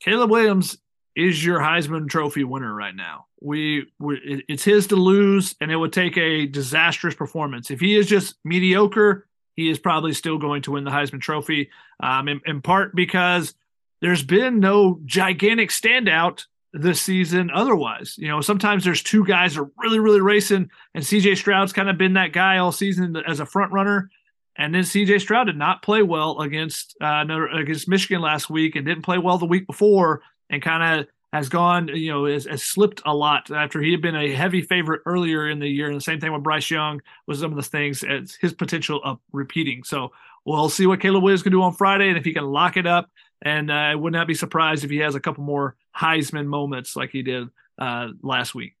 Caleb 0.00 0.30
Williams 0.30 0.78
is 1.16 1.44
your 1.44 1.60
Heisman 1.60 2.08
Trophy 2.08 2.44
winner 2.44 2.72
right 2.74 2.94
now. 2.94 3.26
We, 3.40 3.86
we, 3.98 4.44
it's 4.48 4.64
his 4.64 4.88
to 4.88 4.96
lose, 4.96 5.54
and 5.60 5.70
it 5.70 5.76
would 5.76 5.92
take 5.92 6.16
a 6.16 6.46
disastrous 6.46 7.14
performance. 7.14 7.70
If 7.70 7.80
he 7.80 7.94
is 7.94 8.06
just 8.06 8.36
mediocre, 8.44 9.26
he 9.54 9.68
is 9.68 9.78
probably 9.78 10.12
still 10.12 10.38
going 10.38 10.62
to 10.62 10.72
win 10.72 10.84
the 10.84 10.90
Heisman 10.90 11.20
Trophy. 11.20 11.70
Um, 12.00 12.28
in, 12.28 12.40
in 12.44 12.62
part 12.62 12.94
because 12.94 13.54
there's 14.00 14.24
been 14.24 14.60
no 14.60 15.00
gigantic 15.04 15.70
standout 15.70 16.44
this 16.72 17.00
season 17.00 17.50
otherwise. 17.52 18.18
You 18.18 18.28
know, 18.28 18.40
sometimes 18.40 18.84
there's 18.84 19.02
two 19.02 19.24
guys 19.24 19.56
are 19.56 19.70
really, 19.78 20.00
really 20.00 20.20
racing, 20.20 20.70
and 20.94 21.04
CJ 21.04 21.36
Stroud's 21.36 21.72
kind 21.72 21.88
of 21.88 21.96
been 21.96 22.14
that 22.14 22.32
guy 22.32 22.58
all 22.58 22.72
season 22.72 23.16
as 23.16 23.40
a 23.40 23.46
front 23.46 23.72
runner. 23.72 24.10
And 24.56 24.74
then 24.74 24.82
CJ 24.82 25.20
Stroud 25.20 25.46
did 25.46 25.56
not 25.56 25.82
play 25.82 26.02
well 26.02 26.40
against 26.40 26.96
uh, 27.00 27.24
against 27.52 27.88
Michigan 27.88 28.20
last 28.20 28.48
week, 28.48 28.76
and 28.76 28.86
didn't 28.86 29.02
play 29.02 29.18
well 29.18 29.38
the 29.38 29.46
week 29.46 29.66
before, 29.66 30.22
and 30.48 30.62
kind 30.62 31.00
of 31.00 31.06
has 31.32 31.48
gone, 31.48 31.88
you 31.88 32.12
know, 32.12 32.26
has, 32.26 32.44
has, 32.44 32.62
slipped 32.62 33.02
a 33.04 33.12
lot 33.12 33.50
after 33.50 33.82
he 33.82 33.90
had 33.90 34.00
been 34.00 34.14
a 34.14 34.32
heavy 34.32 34.62
favorite 34.62 35.02
earlier 35.04 35.48
in 35.48 35.58
the 35.58 35.66
year. 35.66 35.88
And 35.88 35.96
the 35.96 36.00
same 36.00 36.20
thing 36.20 36.32
with 36.32 36.44
Bryce 36.44 36.70
Young 36.70 37.02
was 37.26 37.40
some 37.40 37.50
of 37.50 37.56
the 37.56 37.62
things 37.64 38.04
as 38.04 38.36
his 38.40 38.52
potential 38.52 39.00
of 39.02 39.18
repeating. 39.32 39.82
So 39.82 40.12
we'll 40.44 40.68
see 40.68 40.86
what 40.86 41.00
Caleb 41.00 41.24
Williams 41.24 41.42
can 41.42 41.50
do 41.50 41.60
on 41.62 41.74
Friday, 41.74 42.08
and 42.08 42.16
if 42.16 42.24
he 42.24 42.32
can 42.32 42.44
lock 42.44 42.76
it 42.76 42.86
up. 42.86 43.10
And 43.42 43.68
uh, 43.68 43.74
I 43.74 43.94
would 43.96 44.12
not 44.12 44.28
be 44.28 44.34
surprised 44.34 44.84
if 44.84 44.90
he 44.90 44.98
has 44.98 45.16
a 45.16 45.20
couple 45.20 45.42
more 45.42 45.74
Heisman 45.96 46.46
moments 46.46 46.94
like 46.94 47.10
he 47.10 47.22
did 47.22 47.48
uh, 47.80 48.10
last 48.22 48.54
week. 48.54 48.76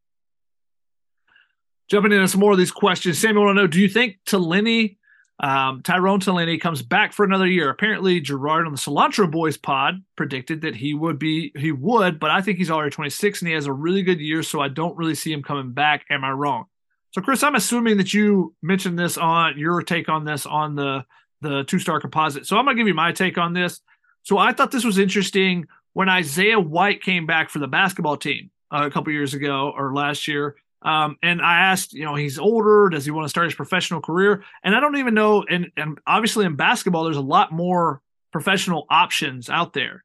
Jumping 1.88 2.12
into 2.12 2.28
some 2.28 2.40
more 2.40 2.52
of 2.52 2.58
these 2.58 2.70
questions, 2.70 3.18
Samuel, 3.18 3.48
I 3.48 3.52
know: 3.52 3.66
Do 3.66 3.80
you 3.80 3.88
think 3.88 4.18
Taleni 4.26 4.96
um, 5.44 5.82
Tyrone 5.82 6.20
Taleni 6.20 6.58
comes 6.58 6.80
back 6.80 7.12
for 7.12 7.22
another 7.22 7.46
year. 7.46 7.68
Apparently, 7.68 8.18
Gerard 8.18 8.64
on 8.64 8.72
the 8.72 8.78
Cilantro 8.78 9.30
Boys 9.30 9.58
pod 9.58 10.02
predicted 10.16 10.62
that 10.62 10.74
he 10.74 10.94
would 10.94 11.18
be, 11.18 11.52
he 11.54 11.70
would, 11.70 12.18
but 12.18 12.30
I 12.30 12.40
think 12.40 12.56
he's 12.56 12.70
already 12.70 12.90
26 12.90 13.42
and 13.42 13.48
he 13.48 13.54
has 13.54 13.66
a 13.66 13.72
really 13.72 14.02
good 14.02 14.20
year, 14.20 14.42
so 14.42 14.60
I 14.60 14.68
don't 14.68 14.96
really 14.96 15.14
see 15.14 15.30
him 15.30 15.42
coming 15.42 15.72
back. 15.72 16.06
Am 16.08 16.24
I 16.24 16.30
wrong? 16.30 16.64
So, 17.10 17.20
Chris, 17.20 17.42
I'm 17.42 17.56
assuming 17.56 17.98
that 17.98 18.14
you 18.14 18.54
mentioned 18.62 18.98
this 18.98 19.18
on 19.18 19.58
your 19.58 19.82
take 19.82 20.08
on 20.08 20.24
this 20.24 20.46
on 20.46 20.76
the 20.76 21.04
the 21.42 21.62
two 21.64 21.78
star 21.78 22.00
composite. 22.00 22.46
So 22.46 22.56
I'm 22.56 22.64
gonna 22.64 22.78
give 22.78 22.88
you 22.88 22.94
my 22.94 23.12
take 23.12 23.36
on 23.36 23.52
this. 23.52 23.80
So 24.22 24.38
I 24.38 24.54
thought 24.54 24.70
this 24.70 24.84
was 24.84 24.96
interesting 24.96 25.66
when 25.92 26.08
Isaiah 26.08 26.58
White 26.58 27.02
came 27.02 27.26
back 27.26 27.50
for 27.50 27.58
the 27.58 27.68
basketball 27.68 28.16
team 28.16 28.50
uh, 28.72 28.86
a 28.86 28.90
couple 28.90 29.12
years 29.12 29.34
ago 29.34 29.74
or 29.76 29.92
last 29.92 30.26
year. 30.26 30.56
Um, 30.84 31.16
and 31.22 31.40
I 31.40 31.60
asked, 31.60 31.94
you 31.94 32.04
know, 32.04 32.14
he's 32.14 32.38
older. 32.38 32.88
Does 32.90 33.04
he 33.04 33.10
want 33.10 33.24
to 33.24 33.30
start 33.30 33.46
his 33.46 33.54
professional 33.54 34.00
career? 34.00 34.44
And 34.62 34.76
I 34.76 34.80
don't 34.80 34.96
even 34.96 35.14
know. 35.14 35.44
And, 35.48 35.72
and 35.76 35.98
obviously 36.06 36.44
in 36.44 36.56
basketball, 36.56 37.04
there's 37.04 37.16
a 37.16 37.22
lot 37.22 37.52
more 37.52 38.02
professional 38.32 38.86
options 38.90 39.48
out 39.48 39.72
there. 39.72 40.04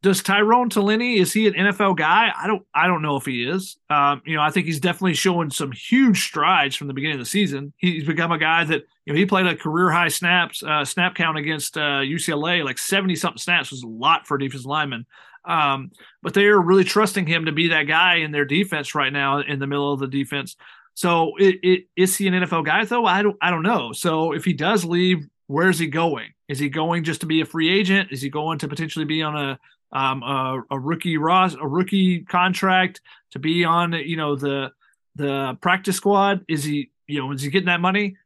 Does 0.00 0.22
Tyrone 0.22 0.70
Taleni 0.70 1.18
is 1.18 1.32
he 1.32 1.48
an 1.48 1.54
NFL 1.54 1.96
guy? 1.96 2.30
I 2.36 2.46
don't 2.46 2.64
I 2.72 2.86
don't 2.86 3.02
know 3.02 3.16
if 3.16 3.24
he 3.24 3.42
is. 3.42 3.76
Um, 3.90 4.22
you 4.24 4.36
know, 4.36 4.42
I 4.42 4.50
think 4.50 4.66
he's 4.66 4.78
definitely 4.78 5.14
showing 5.14 5.50
some 5.50 5.72
huge 5.72 6.22
strides 6.22 6.76
from 6.76 6.86
the 6.86 6.94
beginning 6.94 7.16
of 7.16 7.20
the 7.20 7.28
season. 7.28 7.72
He's 7.78 8.04
become 8.04 8.30
a 8.30 8.38
guy 8.38 8.62
that 8.62 8.84
you 9.04 9.12
know 9.12 9.18
he 9.18 9.26
played 9.26 9.46
a 9.46 9.56
career 9.56 9.90
high 9.90 10.08
snaps 10.08 10.62
uh, 10.62 10.84
snap 10.84 11.16
count 11.16 11.36
against 11.36 11.76
uh, 11.76 12.02
UCLA, 12.02 12.64
like 12.64 12.78
seventy 12.78 13.16
something 13.16 13.38
snaps 13.38 13.72
was 13.72 13.82
a 13.82 13.88
lot 13.88 14.28
for 14.28 14.36
a 14.36 14.40
defensive 14.40 14.66
lineman. 14.66 15.04
Um, 15.48 15.90
but 16.22 16.34
they 16.34 16.44
are 16.46 16.60
really 16.60 16.84
trusting 16.84 17.26
him 17.26 17.46
to 17.46 17.52
be 17.52 17.68
that 17.68 17.84
guy 17.84 18.16
in 18.16 18.32
their 18.32 18.44
defense 18.44 18.94
right 18.94 19.12
now 19.12 19.40
in 19.40 19.58
the 19.58 19.66
middle 19.66 19.92
of 19.92 19.98
the 19.98 20.06
defense. 20.06 20.56
So 20.94 21.32
it, 21.38 21.56
it, 21.62 21.84
is 21.96 22.16
he 22.16 22.26
an 22.26 22.34
NFL 22.34 22.66
guy 22.66 22.84
though? 22.84 23.06
I 23.06 23.22
don't 23.22 23.36
I 23.40 23.50
don't 23.50 23.62
know. 23.62 23.92
So 23.92 24.32
if 24.32 24.44
he 24.44 24.52
does 24.52 24.84
leave, 24.84 25.26
where's 25.46 25.78
he 25.78 25.86
going? 25.86 26.34
Is 26.48 26.58
he 26.58 26.68
going 26.68 27.04
just 27.04 27.20
to 27.22 27.26
be 27.26 27.40
a 27.40 27.46
free 27.46 27.70
agent? 27.70 28.12
Is 28.12 28.20
he 28.20 28.30
going 28.30 28.58
to 28.58 28.68
potentially 28.68 29.04
be 29.04 29.22
on 29.22 29.36
a 29.36 29.58
um, 29.90 30.22
a, 30.22 30.62
a 30.70 30.78
rookie 30.78 31.16
Ross 31.16 31.54
a 31.54 31.66
rookie 31.66 32.20
contract 32.20 33.00
to 33.30 33.38
be 33.38 33.64
on 33.64 33.92
you 33.92 34.16
know 34.16 34.36
the 34.36 34.72
the 35.16 35.56
practice 35.60 35.96
squad? 35.96 36.44
Is 36.48 36.64
he 36.64 36.90
you 37.06 37.20
know 37.20 37.32
is 37.32 37.42
he 37.42 37.50
getting 37.50 37.66
that 37.66 37.80
money? 37.80 38.16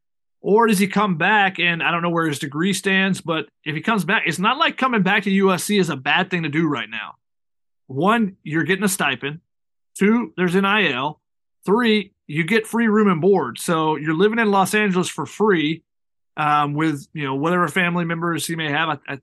Or 0.42 0.66
does 0.66 0.78
he 0.78 0.88
come 0.88 1.16
back 1.16 1.60
and 1.60 1.82
I 1.82 1.92
don't 1.92 2.02
know 2.02 2.10
where 2.10 2.26
his 2.26 2.40
degree 2.40 2.72
stands, 2.72 3.20
but 3.20 3.46
if 3.64 3.76
he 3.76 3.80
comes 3.80 4.04
back, 4.04 4.24
it's 4.26 4.40
not 4.40 4.58
like 4.58 4.76
coming 4.76 5.02
back 5.02 5.22
to 5.22 5.30
USC 5.30 5.78
is 5.78 5.88
a 5.88 5.96
bad 5.96 6.30
thing 6.30 6.42
to 6.42 6.48
do 6.48 6.66
right 6.66 6.90
now. 6.90 7.14
One, 7.86 8.36
you're 8.42 8.64
getting 8.64 8.84
a 8.84 8.88
stipend. 8.88 9.40
Two, 9.96 10.32
there's 10.36 10.54
NIL. 10.54 11.20
Three, 11.64 12.12
you 12.26 12.42
get 12.42 12.66
free 12.66 12.88
room 12.88 13.08
and 13.08 13.20
board. 13.20 13.60
So 13.60 13.96
you're 13.96 14.16
living 14.16 14.40
in 14.40 14.50
Los 14.50 14.74
Angeles 14.74 15.08
for 15.08 15.26
free 15.26 15.84
um, 16.36 16.74
with, 16.74 17.06
you 17.12 17.24
know, 17.24 17.36
whatever 17.36 17.68
family 17.68 18.04
members 18.04 18.44
he 18.44 18.56
may 18.56 18.70
have. 18.70 18.88
I, 18.88 18.98
I, 19.08 19.20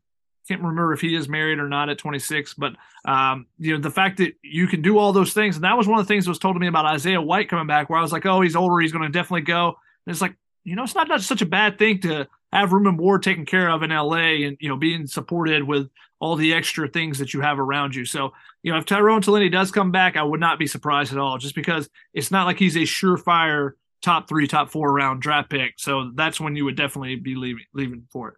can't 0.48 0.62
remember 0.62 0.94
if 0.94 1.02
he 1.02 1.16
is 1.16 1.30
married 1.30 1.60
or 1.60 1.70
not 1.70 1.90
at 1.90 2.00
26, 2.00 2.56
but 2.56 2.74
um, 3.06 3.46
you 3.60 3.72
know 3.72 3.80
the 3.80 3.92
fact 3.92 4.18
that 4.18 4.34
you 4.42 4.66
can 4.66 4.82
do 4.82 4.98
all 4.98 5.14
those 5.14 5.32
things, 5.32 5.56
and 5.56 5.64
that 5.64 5.78
was 5.78 5.88
one 5.88 6.00
of 6.00 6.08
the 6.08 6.12
things 6.12 6.26
that 6.26 6.32
was 6.32 6.40
told 6.40 6.56
to 6.56 6.60
me 6.60 6.66
about 6.66 6.86
Isaiah 6.86 7.22
White 7.22 7.50
coming 7.50 7.68
back, 7.68 7.88
where 7.88 8.00
I 8.00 8.02
was 8.02 8.12
like, 8.12 8.26
oh, 8.26 8.42
he's 8.42 8.56
older, 8.56 8.80
he's 8.80 8.92
going 8.92 9.04
to 9.04 9.12
definitely 9.12 9.42
go. 9.42 9.68
And 9.68 10.12
it's 10.12 10.22
like 10.22 10.36
you 10.70 10.76
know, 10.76 10.84
it's 10.84 10.96
not, 10.96 11.08
not 11.08 11.22
such 11.22 11.42
a 11.42 11.48
bad 11.48 11.80
thing 11.80 12.00
to 12.02 12.28
have 12.54 12.74
room 12.74 12.88
and 12.88 12.98
board 12.98 13.24
taken 13.24 13.46
care 13.46 13.70
of 13.70 13.84
in 13.84 13.90
LA 13.90 14.46
and, 14.46 14.58
you 14.60 14.70
know, 14.70 14.76
being 14.76 15.08
supported 15.08 15.64
with 15.64 15.90
all 16.20 16.36
the 16.36 16.54
extra 16.54 16.88
things 16.88 17.18
that 17.20 17.34
you 17.34 17.42
have 17.42 17.60
around 17.60 17.96
you. 17.96 18.06
So, 18.06 18.34
you 18.62 18.72
know, 18.72 18.78
if 18.78 18.86
Tyrone 18.86 19.22
Taleni 19.22 19.52
does 19.52 19.72
come 19.72 19.92
back, 19.92 20.16
I 20.16 20.24
would 20.24 20.40
not 20.40 20.60
be 20.60 20.68
surprised 20.68 21.12
at 21.12 21.18
all, 21.18 21.38
just 21.38 21.56
because 21.56 21.90
it's 22.14 22.30
not 22.30 22.46
like 22.46 22.60
he's 22.60 22.76
a 22.76 22.82
surefire 22.82 23.72
top 24.02 24.30
three, 24.30 24.48
top 24.48 24.70
four 24.70 24.94
round 24.94 25.22
draft 25.22 25.50
pick. 25.50 25.74
So 25.78 26.12
that's 26.14 26.40
when 26.40 26.56
you 26.56 26.66
would 26.66 26.76
definitely 26.76 27.16
be 27.16 27.36
leaving 27.36 27.66
leaving 27.74 28.08
for 28.12 28.30
it. 28.30 28.36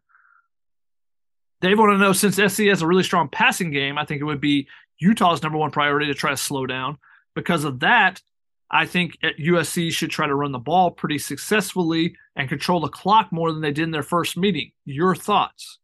They 1.61 1.75
want 1.75 1.91
to 1.91 1.97
know 1.97 2.13
since 2.13 2.35
SC 2.35 2.63
has 2.65 2.81
a 2.81 2.87
really 2.87 3.03
strong 3.03 3.29
passing 3.29 3.71
game, 3.71 3.97
I 3.97 4.05
think 4.05 4.21
it 4.21 4.25
would 4.25 4.41
be 4.41 4.67
Utah's 4.99 5.43
number 5.43 5.57
one 5.57 5.71
priority 5.71 6.07
to 6.07 6.13
try 6.13 6.31
to 6.31 6.37
slow 6.37 6.65
down. 6.65 6.97
Because 7.35 7.63
of 7.63 7.81
that, 7.81 8.21
I 8.72 8.85
think 8.85 9.18
uh, 9.22 9.27
USC 9.38 9.91
should 9.91 10.10
try 10.10 10.27
to 10.27 10.34
run 10.34 10.53
the 10.53 10.60
ball 10.60 10.91
pretty 10.91 11.18
successfully 11.18 12.15
and 12.38 12.48
control 12.48 12.80
the 12.80 12.88
clock 12.88 13.31
more 13.31 13.52
than 13.52 13.61
they 13.61 13.72
did 13.72 13.84
in 13.84 13.91
their 13.91 14.02
first 14.02 14.38
meeting. 14.38 14.72
Your 14.85 15.14
thoughts? 15.14 15.80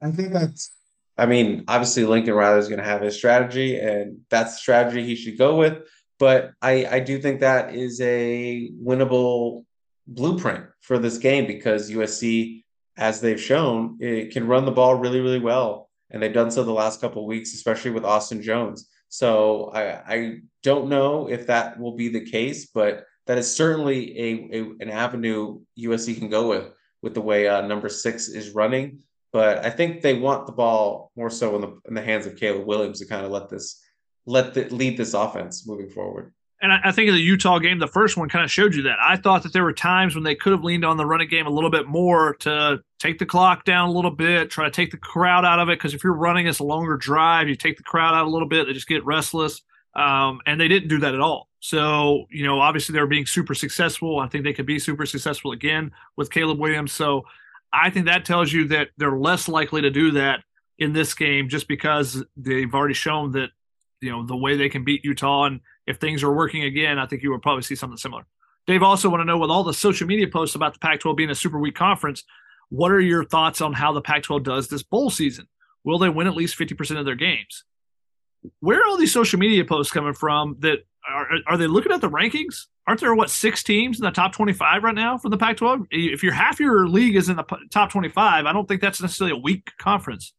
I 0.00 0.12
think 0.12 0.32
that's. 0.32 0.72
I 1.18 1.26
mean, 1.26 1.64
obviously 1.68 2.04
Lincoln 2.04 2.34
Riley 2.34 2.60
is 2.60 2.68
going 2.68 2.78
to 2.78 2.84
have 2.84 3.02
his 3.02 3.16
strategy, 3.16 3.78
and 3.78 4.20
that's 4.30 4.54
the 4.54 4.58
strategy 4.60 5.04
he 5.04 5.16
should 5.16 5.36
go 5.36 5.56
with. 5.56 5.78
But 6.18 6.52
I, 6.62 6.86
I 6.86 7.00
do 7.00 7.18
think 7.18 7.40
that 7.40 7.74
is 7.74 8.00
a 8.00 8.70
winnable 8.82 9.64
blueprint 10.06 10.64
for 10.80 10.98
this 10.98 11.18
game 11.18 11.46
because 11.46 11.90
USC, 11.90 12.62
as 12.96 13.20
they've 13.20 13.40
shown, 13.40 13.98
it 14.00 14.32
can 14.32 14.46
run 14.46 14.64
the 14.64 14.70
ball 14.70 14.94
really, 14.94 15.20
really 15.20 15.40
well, 15.40 15.90
and 16.10 16.22
they've 16.22 16.32
done 16.32 16.50
so 16.50 16.62
the 16.62 16.72
last 16.72 17.00
couple 17.00 17.26
weeks, 17.26 17.52
especially 17.52 17.90
with 17.90 18.04
Austin 18.04 18.40
Jones. 18.40 18.88
So 19.10 19.70
I, 19.74 20.14
I 20.14 20.38
don't 20.62 20.88
know 20.88 21.28
if 21.28 21.48
that 21.48 21.78
will 21.78 21.96
be 21.96 22.08
the 22.08 22.24
case, 22.24 22.66
but 22.66 23.04
that 23.26 23.38
is 23.38 23.54
certainly 23.54 24.18
a, 24.18 24.58
a 24.58 24.62
an 24.80 24.90
avenue 24.90 25.60
USC 25.78 26.16
can 26.16 26.30
go 26.30 26.48
with 26.48 26.72
with 27.02 27.14
the 27.14 27.20
way 27.20 27.48
uh, 27.48 27.66
number 27.66 27.88
six 27.88 28.28
is 28.28 28.54
running. 28.54 29.00
But 29.32 29.64
I 29.64 29.70
think 29.70 30.00
they 30.00 30.14
want 30.14 30.46
the 30.46 30.52
ball 30.52 31.10
more 31.16 31.30
so 31.30 31.54
in 31.56 31.60
the 31.60 31.80
in 31.88 31.94
the 31.94 32.02
hands 32.02 32.26
of 32.26 32.36
Caleb 32.36 32.66
Williams 32.66 33.00
to 33.00 33.06
kind 33.06 33.26
of 33.26 33.32
let 33.32 33.48
this 33.48 33.82
let 34.26 34.54
the 34.54 34.68
lead 34.70 34.96
this 34.96 35.14
offense 35.14 35.66
moving 35.66 35.90
forward. 35.90 36.32
And 36.62 36.72
I, 36.72 36.92
think 36.92 37.08
in 37.08 37.14
the 37.14 37.20
Utah 37.20 37.58
game, 37.58 37.78
the 37.78 37.86
first 37.86 38.18
one 38.18 38.28
kind 38.28 38.44
of 38.44 38.50
showed 38.50 38.74
you 38.74 38.82
that. 38.82 38.98
I 39.02 39.16
thought 39.16 39.44
that 39.44 39.52
there 39.54 39.64
were 39.64 39.72
times 39.72 40.14
when 40.14 40.24
they 40.24 40.34
could 40.34 40.52
have 40.52 40.62
leaned 40.62 40.84
on 40.84 40.98
the 40.98 41.06
running 41.06 41.28
game 41.28 41.46
a 41.46 41.50
little 41.50 41.70
bit 41.70 41.86
more 41.86 42.34
to 42.40 42.82
take 42.98 43.18
the 43.18 43.24
clock 43.24 43.64
down 43.64 43.88
a 43.88 43.92
little 43.92 44.10
bit, 44.10 44.50
try 44.50 44.66
to 44.66 44.70
take 44.70 44.90
the 44.90 44.98
crowd 44.98 45.46
out 45.46 45.58
of 45.58 45.70
it. 45.70 45.78
Because 45.78 45.94
if 45.94 46.04
you're 46.04 46.12
running 46.12 46.46
it's 46.46 46.58
a 46.58 46.64
longer 46.64 46.98
drive, 46.98 47.48
you 47.48 47.56
take 47.56 47.78
the 47.78 47.82
crowd 47.82 48.14
out 48.14 48.26
a 48.26 48.30
little 48.30 48.46
bit, 48.46 48.66
they 48.66 48.74
just 48.74 48.88
get 48.88 49.04
restless. 49.06 49.62
Um, 49.94 50.40
and 50.46 50.60
they 50.60 50.68
didn't 50.68 50.88
do 50.88 50.98
that 50.98 51.14
at 51.14 51.20
all. 51.20 51.48
So, 51.60 52.26
you 52.30 52.44
know, 52.44 52.60
obviously 52.60 52.92
they 52.92 53.00
were 53.00 53.06
being 53.06 53.26
super 53.26 53.54
successful. 53.54 54.20
I 54.20 54.28
think 54.28 54.44
they 54.44 54.52
could 54.52 54.66
be 54.66 54.78
super 54.78 55.06
successful 55.06 55.52
again 55.52 55.92
with 56.16 56.30
Caleb 56.30 56.58
Williams. 56.58 56.92
So 56.92 57.24
I 57.72 57.90
think 57.90 58.06
that 58.06 58.24
tells 58.24 58.52
you 58.52 58.68
that 58.68 58.88
they're 58.98 59.18
less 59.18 59.48
likely 59.48 59.82
to 59.82 59.90
do 59.90 60.12
that 60.12 60.40
in 60.78 60.92
this 60.92 61.14
game 61.14 61.48
just 61.48 61.68
because 61.68 62.22
they've 62.36 62.72
already 62.74 62.94
shown 62.94 63.32
that, 63.32 63.50
you 64.00 64.10
know, 64.10 64.24
the 64.24 64.36
way 64.36 64.56
they 64.56 64.68
can 64.68 64.84
beat 64.84 65.04
Utah. 65.04 65.44
And 65.44 65.60
if 65.86 65.98
things 65.98 66.22
are 66.22 66.32
working 66.32 66.64
again, 66.64 66.98
I 66.98 67.06
think 67.06 67.22
you 67.22 67.30
will 67.30 67.38
probably 67.38 67.62
see 67.62 67.74
something 67.74 67.96
similar. 67.96 68.26
Dave 68.66 68.82
also 68.82 69.08
want 69.08 69.20
to 69.20 69.24
know 69.24 69.38
with 69.38 69.50
all 69.50 69.64
the 69.64 69.74
social 69.74 70.06
media 70.06 70.28
posts 70.28 70.54
about 70.54 70.74
the 70.74 70.78
Pac 70.78 71.00
12 71.00 71.16
being 71.16 71.30
a 71.30 71.34
super 71.34 71.58
weak 71.58 71.74
conference, 71.74 72.24
what 72.68 72.92
are 72.92 73.00
your 73.00 73.24
thoughts 73.24 73.60
on 73.60 73.72
how 73.72 73.92
the 73.92 74.00
Pac 74.00 74.22
12 74.22 74.44
does 74.44 74.68
this 74.68 74.82
bowl 74.82 75.10
season? 75.10 75.48
Will 75.84 75.98
they 75.98 76.08
win 76.08 76.26
at 76.26 76.34
least 76.34 76.58
50% 76.58 76.98
of 76.98 77.04
their 77.04 77.14
games? 77.14 77.64
Where 78.60 78.80
are 78.80 78.86
all 78.86 78.96
these 78.96 79.12
social 79.12 79.38
media 79.38 79.64
posts 79.64 79.92
coming 79.92 80.14
from 80.14 80.56
that 80.60 80.78
are, 81.08 81.26
are 81.46 81.56
they 81.56 81.66
looking 81.66 81.92
at 81.92 82.00
the 82.00 82.10
rankings? 82.10 82.66
Aren't 82.86 83.00
there 83.00 83.14
what 83.14 83.30
six 83.30 83.62
teams 83.62 83.98
in 83.98 84.04
the 84.04 84.10
top 84.10 84.32
25 84.32 84.82
right 84.82 84.94
now 84.94 85.18
for 85.18 85.28
the 85.28 85.36
Pac-12? 85.36 85.86
If 85.90 86.22
you're 86.22 86.32
half 86.32 86.60
your 86.60 86.88
league 86.88 87.16
is 87.16 87.28
in 87.28 87.36
the 87.36 87.44
top 87.70 87.90
25, 87.90 88.46
I 88.46 88.52
don't 88.52 88.66
think 88.66 88.80
that's 88.80 89.00
necessarily 89.00 89.36
a 89.36 89.40
weak 89.40 89.70
conference. 89.78 90.32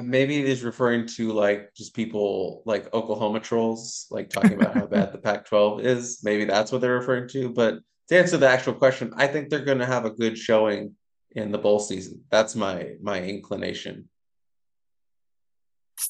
Maybe 0.00 0.38
it 0.38 0.48
is 0.48 0.62
referring 0.62 1.06
to 1.08 1.32
like 1.32 1.74
just 1.74 1.94
people 1.94 2.62
like 2.64 2.92
Oklahoma 2.94 3.40
trolls, 3.40 4.06
like 4.10 4.30
talking 4.30 4.54
about 4.54 4.74
how 4.74 4.86
bad 4.86 5.12
the 5.12 5.18
Pac-12 5.18 5.84
is. 5.84 6.20
Maybe 6.22 6.44
that's 6.44 6.72
what 6.72 6.80
they're 6.80 6.94
referring 6.94 7.28
to. 7.30 7.50
But 7.50 7.80
to 8.08 8.18
answer 8.18 8.38
the 8.38 8.48
actual 8.48 8.72
question, 8.72 9.12
I 9.16 9.26
think 9.26 9.50
they're 9.50 9.64
going 9.64 9.78
to 9.78 9.86
have 9.86 10.06
a 10.06 10.10
good 10.10 10.38
showing 10.38 10.94
in 11.32 11.52
the 11.52 11.58
bowl 11.58 11.80
season. 11.80 12.24
That's 12.30 12.56
my 12.56 12.94
my 13.02 13.22
inclination. 13.22 14.08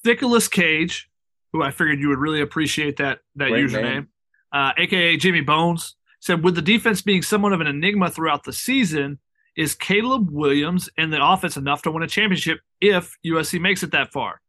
Nicholas 0.05 0.47
Cage 0.47 1.10
who 1.52 1.62
I 1.62 1.70
figured 1.70 2.01
you 2.01 2.09
would 2.09 2.18
really 2.18 2.40
appreciate 2.40 2.97
that 2.98 3.20
that 3.36 3.51
Great 3.51 3.66
username, 3.66 4.09
uh, 4.52 4.72
aka 4.76 5.16
Jimmy 5.16 5.40
Bones, 5.40 5.97
said, 6.20 6.43
"With 6.44 6.55
the 6.55 6.62
defense 6.62 7.02
being 7.02 7.22
somewhat 7.22 7.52
of 7.52 7.60
an 7.60 7.66
enigma 7.66 8.10
throughout 8.10 8.44
the 8.44 8.52
season, 8.52 9.18
is 9.59 9.74
Caleb 9.74 10.30
Williams 10.30 10.89
and 10.97 11.12
the 11.12 11.22
offense 11.22 11.56
enough 11.56 11.82
to 11.82 11.90
win 11.90 12.05
a 12.05 12.06
championship 12.06 12.60
if 12.80 13.18
USC 13.26 13.60
makes 13.60 13.82
it 13.82 13.90
that 13.90 14.12
far? 14.12 14.40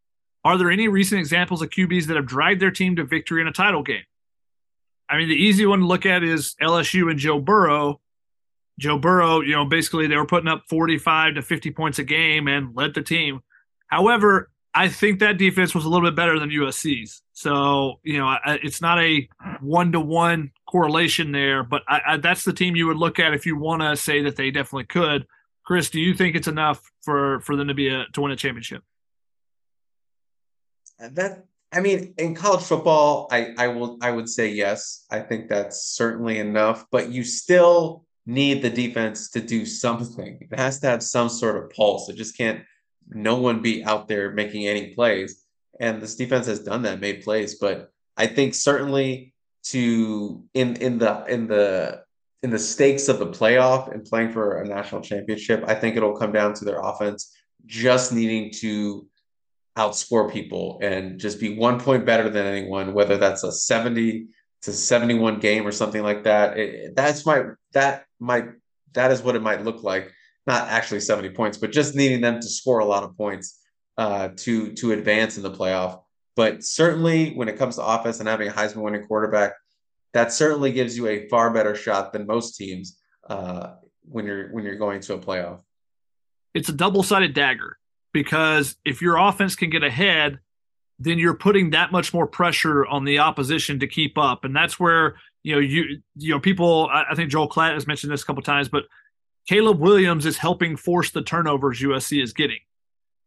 Are 0.46 0.56
there 0.56 0.70
any 0.70 0.88
recent 0.88 1.20
examples 1.20 1.64
of 1.64 1.72
QBs 1.72 2.06
that 2.06 2.16
have 2.16 2.28
dragged 2.28 2.62
their 2.62 2.70
team 2.70 2.96
to 2.96 3.04
victory 3.04 3.42
in 3.42 3.48
a 3.48 3.52
title 3.52 3.82
game? 3.82 4.04
I 5.10 5.18
mean, 5.18 5.28
the 5.28 5.36
easy 5.36 5.66
one 5.66 5.80
to 5.80 5.88
look 5.88 6.06
at 6.06 6.24
is 6.24 6.56
LSU 6.62 7.10
and 7.10 7.18
Joe 7.18 7.40
Burrow. 7.40 8.00
Joe 8.78 9.00
Burrow, 9.00 9.42
you 9.42 9.54
know, 9.54 9.66
basically 9.66 10.06
they 10.06 10.16
were 10.16 10.28
putting 10.28 10.48
up 10.48 10.66
45 10.70 11.36
to 11.36 11.42
50 11.42 11.72
points 11.72 11.98
a 11.98 12.04
game 12.04 12.48
and 12.48 12.76
led 12.76 12.94
the 12.94 13.02
team. 13.02 13.42
However, 13.88 14.52
I 14.76 14.90
think 14.90 15.20
that 15.20 15.40
defense 15.40 15.74
was 15.74 15.86
a 15.86 15.90
little 15.90 16.08
bit 16.08 16.16
better 16.16 16.38
than 16.38 16.52
USC's. 16.52 17.24
So, 17.40 18.02
you 18.04 18.18
know, 18.18 18.36
it's 18.46 18.82
not 18.82 19.00
a 19.00 19.30
one 19.62 19.94
to 19.94 20.02
one 20.02 20.52
correlation 20.70 21.32
there, 21.32 21.64
but 21.64 21.84
I, 21.88 22.02
I, 22.06 22.18
that's 22.18 22.44
the 22.44 22.52
team 22.52 22.76
you 22.76 22.88
would 22.88 22.98
look 22.98 23.18
at 23.18 23.34
if 23.34 23.46
you 23.46 23.58
want 23.58 23.82
to 23.82 23.96
say 23.96 24.24
that 24.24 24.36
they 24.36 24.52
definitely 24.52 24.88
could. 24.88 25.26
Chris, 25.64 25.90
do 25.90 26.02
you 26.02 26.14
think 26.14 26.36
it's 26.36 26.50
enough 26.50 26.82
for 27.02 27.40
for 27.40 27.56
them 27.56 27.70
to 27.70 27.74
be 27.74 27.88
a 27.88 28.04
to 28.12 28.20
win 28.20 28.34
a 28.34 28.36
championship? 28.36 28.84
Uh, 31.02 31.08
that 31.14 31.46
I 31.72 31.80
mean, 31.80 32.14
in 32.18 32.36
college 32.36 32.64
football, 32.64 33.30
I 33.32 33.54
I 33.58 33.68
will 33.70 33.98
I 34.02 34.12
would 34.12 34.28
say 34.28 34.50
yes. 34.50 35.06
I 35.10 35.22
think 35.22 35.48
that's 35.48 35.82
certainly 35.82 36.40
enough, 36.40 36.88
but 36.92 37.10
you 37.10 37.24
still 37.24 38.04
need 38.26 38.62
the 38.62 38.70
defense 38.70 39.30
to 39.30 39.40
do 39.40 39.66
something. 39.66 40.46
It 40.52 40.60
has 40.60 40.82
to 40.82 40.88
have 40.88 41.02
some 41.02 41.30
sort 41.30 41.56
of 41.56 41.70
pulse. 41.70 42.10
It 42.10 42.18
just 42.18 42.36
can't 42.36 42.66
no 43.08 43.38
one 43.38 43.62
be 43.62 43.82
out 43.86 44.10
there 44.10 44.30
making 44.32 44.68
any 44.68 44.94
plays. 44.94 45.46
And 45.80 46.02
this 46.02 46.16
defense 46.16 46.48
has 46.48 46.60
done 46.60 46.84
that, 46.84 47.00
made 47.00 47.24
plays. 47.24 47.56
But 47.56 47.92
I 48.18 48.28
think 48.28 48.56
certainly 48.56 49.34
to 49.66 50.44
in 50.54 50.76
in 50.78 51.00
the 51.00 51.26
in 51.26 51.48
the 51.48 52.04
in 52.42 52.50
the 52.50 52.60
stakes 52.60 53.10
of 53.10 53.20
the 53.20 53.28
playoff 53.28 53.92
and 53.92 54.06
playing 54.06 54.32
for 54.32 54.62
a 54.62 54.68
national 54.68 55.02
championship, 55.02 55.64
I 55.68 55.76
think 55.76 55.96
it'll 55.96 56.18
come 56.18 56.32
down 56.32 56.54
to 56.56 56.66
their 56.66 56.80
offense 56.80 57.36
just 57.66 58.14
needing 58.14 58.52
to 58.60 59.06
outscore 59.78 60.32
people 60.32 60.80
and 60.82 61.20
just 61.20 61.40
be 61.40 61.56
one 61.58 61.80
point 61.80 62.06
better 62.06 62.30
than 62.30 62.46
anyone, 62.46 62.94
whether 62.94 63.18
that's 63.18 63.44
a 63.44 63.52
70 63.52 64.28
to 64.62 64.74
71 64.74 65.40
game 65.40 65.66
or 65.66 65.72
something 65.72 66.04
like 66.04 66.24
that. 66.24 66.58
It, 66.58 66.96
that's 66.96 67.26
my 67.26 67.44
that 67.74 68.06
might 68.20 68.46
that 68.94 69.12
is 69.12 69.22
what 69.22 69.36
it 69.36 69.42
might 69.42 69.64
look 69.64 69.84
like 69.84 70.12
not 70.50 70.68
actually 70.68 71.00
70 71.00 71.30
points, 71.30 71.58
but 71.58 71.72
just 71.72 71.96
needing 71.96 72.22
them 72.22 72.40
to 72.40 72.50
score 72.50 72.80
a 72.80 72.86
lot 72.86 73.04
of 73.04 73.16
points 73.16 73.59
uh, 74.00 74.30
to 74.38 74.72
to 74.72 74.94
advance 74.94 75.36
in 75.36 75.44
the 75.44 75.52
playoff. 75.52 76.02
But 76.38 76.64
certainly, 76.64 77.34
when 77.34 77.50
it 77.50 77.58
comes 77.58 77.76
to 77.76 77.84
offense 77.86 78.20
and 78.22 78.30
having 78.30 78.48
a 78.48 78.52
Heisman 78.52 78.78
winning 78.78 79.06
quarterback, 79.06 79.56
that 80.14 80.32
certainly 80.32 80.72
gives 80.72 80.96
you 80.96 81.08
a 81.08 81.28
far 81.28 81.52
better 81.54 81.76
shot 81.76 82.14
than 82.14 82.26
most 82.26 82.56
teams 82.56 82.98
uh, 83.30 83.74
when 84.04 84.26
you're 84.26 84.54
when 84.54 84.64
you're 84.64 84.78
going 84.78 85.02
to 85.02 85.16
a 85.16 85.20
playoff. 85.20 85.62
It's 86.54 86.70
a 86.70 86.74
double 86.74 87.04
sided 87.04 87.34
dagger 87.34 87.78
because 88.14 88.78
if 88.86 89.02
your 89.02 89.18
offense 89.18 89.58
can 89.58 89.70
get 89.70 89.84
ahead, 89.84 90.40
then 90.98 91.20
you're 91.20 91.36
putting 91.36 91.72
that 91.72 91.92
much 91.92 92.14
more 92.14 92.26
pressure 92.26 92.86
on 92.86 93.04
the 93.04 93.20
opposition 93.20 93.82
to 93.82 93.88
keep 93.88 94.18
up, 94.18 94.46
and 94.46 94.56
that's 94.56 94.80
where 94.80 95.18
you 95.44 95.56
know 95.56 95.60
you 95.60 96.02
you 96.16 96.34
know 96.34 96.40
people. 96.40 96.90
I, 96.90 97.16
think 97.16 97.32
Joel 97.32 97.50
Klatt 97.50 97.74
has 97.74 97.86
mentioned 97.86 98.14
this 98.14 98.24
a 98.24 98.26
couple 98.26 98.44
times, 98.44 98.70
but 98.70 98.86
Caleb 99.46 99.82
Williams 99.82 100.26
is 100.26 100.38
helping 100.38 100.78
force 100.78 101.12
the 101.12 101.22
turnovers 101.22 101.82
USC 101.82 102.24
is 102.24 102.32
getting 102.32 102.60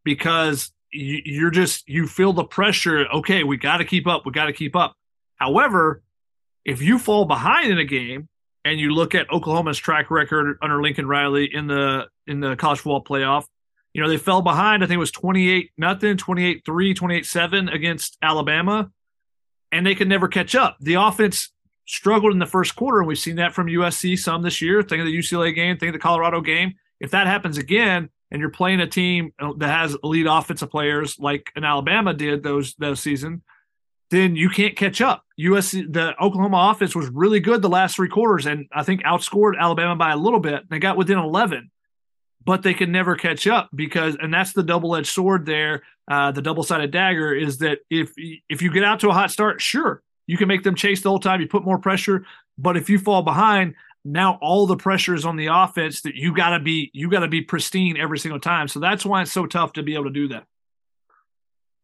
because 0.04 0.72
you're 0.92 1.50
just 1.50 1.88
you 1.88 2.06
feel 2.06 2.32
the 2.32 2.44
pressure. 2.44 3.06
Okay, 3.14 3.44
we 3.44 3.56
got 3.56 3.78
to 3.78 3.84
keep 3.84 4.06
up. 4.06 4.26
We 4.26 4.32
got 4.32 4.46
to 4.46 4.52
keep 4.52 4.76
up. 4.76 4.94
However, 5.36 6.02
if 6.64 6.82
you 6.82 6.98
fall 6.98 7.24
behind 7.24 7.72
in 7.72 7.78
a 7.78 7.84
game 7.84 8.28
and 8.64 8.78
you 8.78 8.94
look 8.94 9.14
at 9.14 9.30
Oklahoma's 9.32 9.78
track 9.78 10.10
record 10.10 10.58
under 10.62 10.80
Lincoln 10.80 11.06
Riley 11.06 11.52
in 11.52 11.66
the 11.66 12.06
in 12.26 12.40
the 12.40 12.56
college 12.56 12.78
football 12.80 13.02
playoff, 13.02 13.44
you 13.92 14.02
know, 14.02 14.08
they 14.08 14.18
fell 14.18 14.42
behind. 14.42 14.82
I 14.82 14.86
think 14.86 14.96
it 14.96 15.00
was 15.00 15.10
28 15.10 15.70
nothing, 15.76 16.16
28 16.16 16.62
3, 16.64 16.94
28 16.94 17.26
7 17.26 17.68
against 17.68 18.18
Alabama, 18.22 18.90
and 19.70 19.86
they 19.86 19.94
could 19.94 20.08
never 20.08 20.28
catch 20.28 20.54
up. 20.54 20.76
The 20.80 20.94
offense 20.94 21.50
struggled 21.86 22.32
in 22.32 22.38
the 22.38 22.46
first 22.46 22.76
quarter, 22.76 22.98
and 22.98 23.08
we've 23.08 23.18
seen 23.18 23.36
that 23.36 23.52
from 23.52 23.66
USC 23.66 24.18
some 24.18 24.42
this 24.42 24.60
year. 24.62 24.82
Think 24.82 25.00
of 25.00 25.06
the 25.06 25.18
UCLA 25.18 25.54
game, 25.54 25.76
think 25.76 25.90
of 25.90 25.94
the 25.94 25.98
Colorado 25.98 26.40
game. 26.40 26.74
If 27.00 27.10
that 27.10 27.26
happens 27.26 27.58
again, 27.58 28.10
and 28.32 28.40
you're 28.40 28.50
playing 28.50 28.80
a 28.80 28.86
team 28.86 29.32
that 29.58 29.68
has 29.68 29.94
elite 30.02 30.26
offensive 30.28 30.70
players 30.70 31.18
like 31.18 31.52
an 31.54 31.64
Alabama 31.64 32.14
did 32.14 32.42
those 32.42 32.74
those 32.76 32.98
season, 32.98 33.42
then 34.10 34.34
you 34.34 34.48
can't 34.48 34.74
catch 34.74 35.02
up. 35.02 35.24
USC, 35.38 35.92
the 35.92 36.14
Oklahoma 36.20 36.70
offense 36.72 36.96
was 36.96 37.10
really 37.10 37.40
good 37.40 37.60
the 37.60 37.68
last 37.68 37.96
three 37.96 38.08
quarters, 38.08 38.46
and 38.46 38.66
I 38.72 38.84
think 38.84 39.02
outscored 39.02 39.58
Alabama 39.58 39.96
by 39.96 40.12
a 40.12 40.16
little 40.16 40.40
bit. 40.40 40.68
They 40.70 40.78
got 40.78 40.96
within 40.96 41.18
11, 41.18 41.70
but 42.42 42.62
they 42.62 42.72
could 42.72 42.88
never 42.88 43.16
catch 43.16 43.46
up 43.46 43.68
because, 43.74 44.16
and 44.18 44.32
that's 44.32 44.54
the 44.54 44.62
double 44.62 44.96
edged 44.96 45.08
sword 45.08 45.44
there. 45.44 45.82
Uh, 46.10 46.32
the 46.32 46.42
double 46.42 46.62
sided 46.62 46.90
dagger 46.90 47.34
is 47.34 47.58
that 47.58 47.80
if 47.90 48.12
if 48.48 48.62
you 48.62 48.72
get 48.72 48.82
out 48.82 49.00
to 49.00 49.10
a 49.10 49.12
hot 49.12 49.30
start, 49.30 49.60
sure, 49.60 50.02
you 50.26 50.38
can 50.38 50.48
make 50.48 50.62
them 50.62 50.74
chase 50.74 51.02
the 51.02 51.10
whole 51.10 51.20
time. 51.20 51.42
You 51.42 51.48
put 51.48 51.64
more 51.64 51.78
pressure, 51.78 52.24
but 52.56 52.78
if 52.78 52.88
you 52.88 52.98
fall 52.98 53.22
behind, 53.22 53.74
now 54.04 54.38
all 54.42 54.66
the 54.66 54.76
pressure 54.76 55.14
is 55.14 55.24
on 55.24 55.36
the 55.36 55.46
offense 55.46 56.02
that 56.02 56.14
you 56.14 56.34
gotta 56.34 56.58
be 56.58 56.90
you 56.92 57.10
gotta 57.10 57.28
be 57.28 57.42
pristine 57.42 57.96
every 57.96 58.18
single 58.18 58.40
time. 58.40 58.68
So 58.68 58.80
that's 58.80 59.04
why 59.04 59.22
it's 59.22 59.32
so 59.32 59.46
tough 59.46 59.74
to 59.74 59.82
be 59.82 59.94
able 59.94 60.04
to 60.04 60.10
do 60.10 60.28
that. 60.28 60.46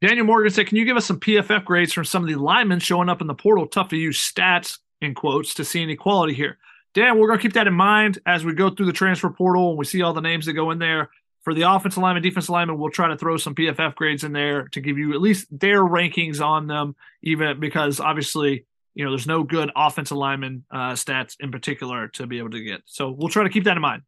Daniel 0.01 0.27
Morgan 0.27 0.53
said, 0.53 0.69
Can 0.69 0.77
you 0.77 0.85
give 0.85 0.97
us 0.97 1.07
some 1.07 1.19
PFF 1.19 1.65
grades 1.65 1.93
from 1.93 2.05
some 2.05 2.23
of 2.23 2.29
the 2.29 2.37
linemen 2.37 2.79
showing 2.79 3.09
up 3.09 3.21
in 3.21 3.27
the 3.27 3.35
portal? 3.35 3.67
Tough 3.67 3.89
to 3.89 3.97
use 3.97 4.19
stats 4.19 4.79
in 5.01 5.15
quotes 5.15 5.55
to 5.55 5.65
see 5.65 5.83
any 5.83 5.97
quality 5.97 6.35
here. 6.35 6.59
Dan, 6.95 7.19
we're 7.19 7.27
going 7.27 7.39
to 7.39 7.43
keep 7.43 7.55
that 7.55 7.67
in 7.67 7.75
mind 7.75 8.19
as 8.25 8.45
we 8.45 8.53
go 8.55 8.71
through 8.71 8.87
the 8.87 8.93
transfer 8.93 9.31
portal 9.31 9.71
and 9.71 9.79
we 9.79 9.85
see 9.85 10.03
all 10.03 10.13
the 10.13 10.21
names 10.21 10.47
that 10.47 10.55
go 10.55 10.71
in 10.71 10.79
there. 10.79 11.11
For 11.43 11.55
the 11.55 11.63
offensive 11.63 12.03
lineman, 12.03 12.23
defensive 12.23 12.51
lineman, 12.51 12.79
we'll 12.79 12.91
try 12.91 13.09
to 13.09 13.17
throw 13.17 13.37
some 13.37 13.55
PFF 13.55 13.95
grades 13.95 14.25
in 14.25 14.33
there 14.33 14.69
to 14.69 14.81
give 14.81 14.99
you 14.99 15.15
at 15.15 15.21
least 15.21 15.47
their 15.51 15.83
rankings 15.83 16.45
on 16.45 16.67
them, 16.67 16.95
even 17.23 17.59
because 17.59 18.01
obviously, 18.01 18.67
you 18.99 19.05
know, 19.05 19.13
there's 19.13 19.29
no 19.29 19.45
good 19.45 19.71
offensive 19.77 20.17
lineman 20.17 20.65
uh, 20.73 20.93
stats 20.93 21.37
in 21.39 21.53
particular 21.53 22.09
to 22.09 22.27
be 22.27 22.39
able 22.39 22.51
to 22.51 22.61
get. 22.61 22.83
So 22.85 23.13
we'll 23.13 23.29
try 23.29 23.45
to 23.45 23.49
keep 23.49 23.63
that 23.65 23.77
in 23.77 23.81
mind. 23.81 24.03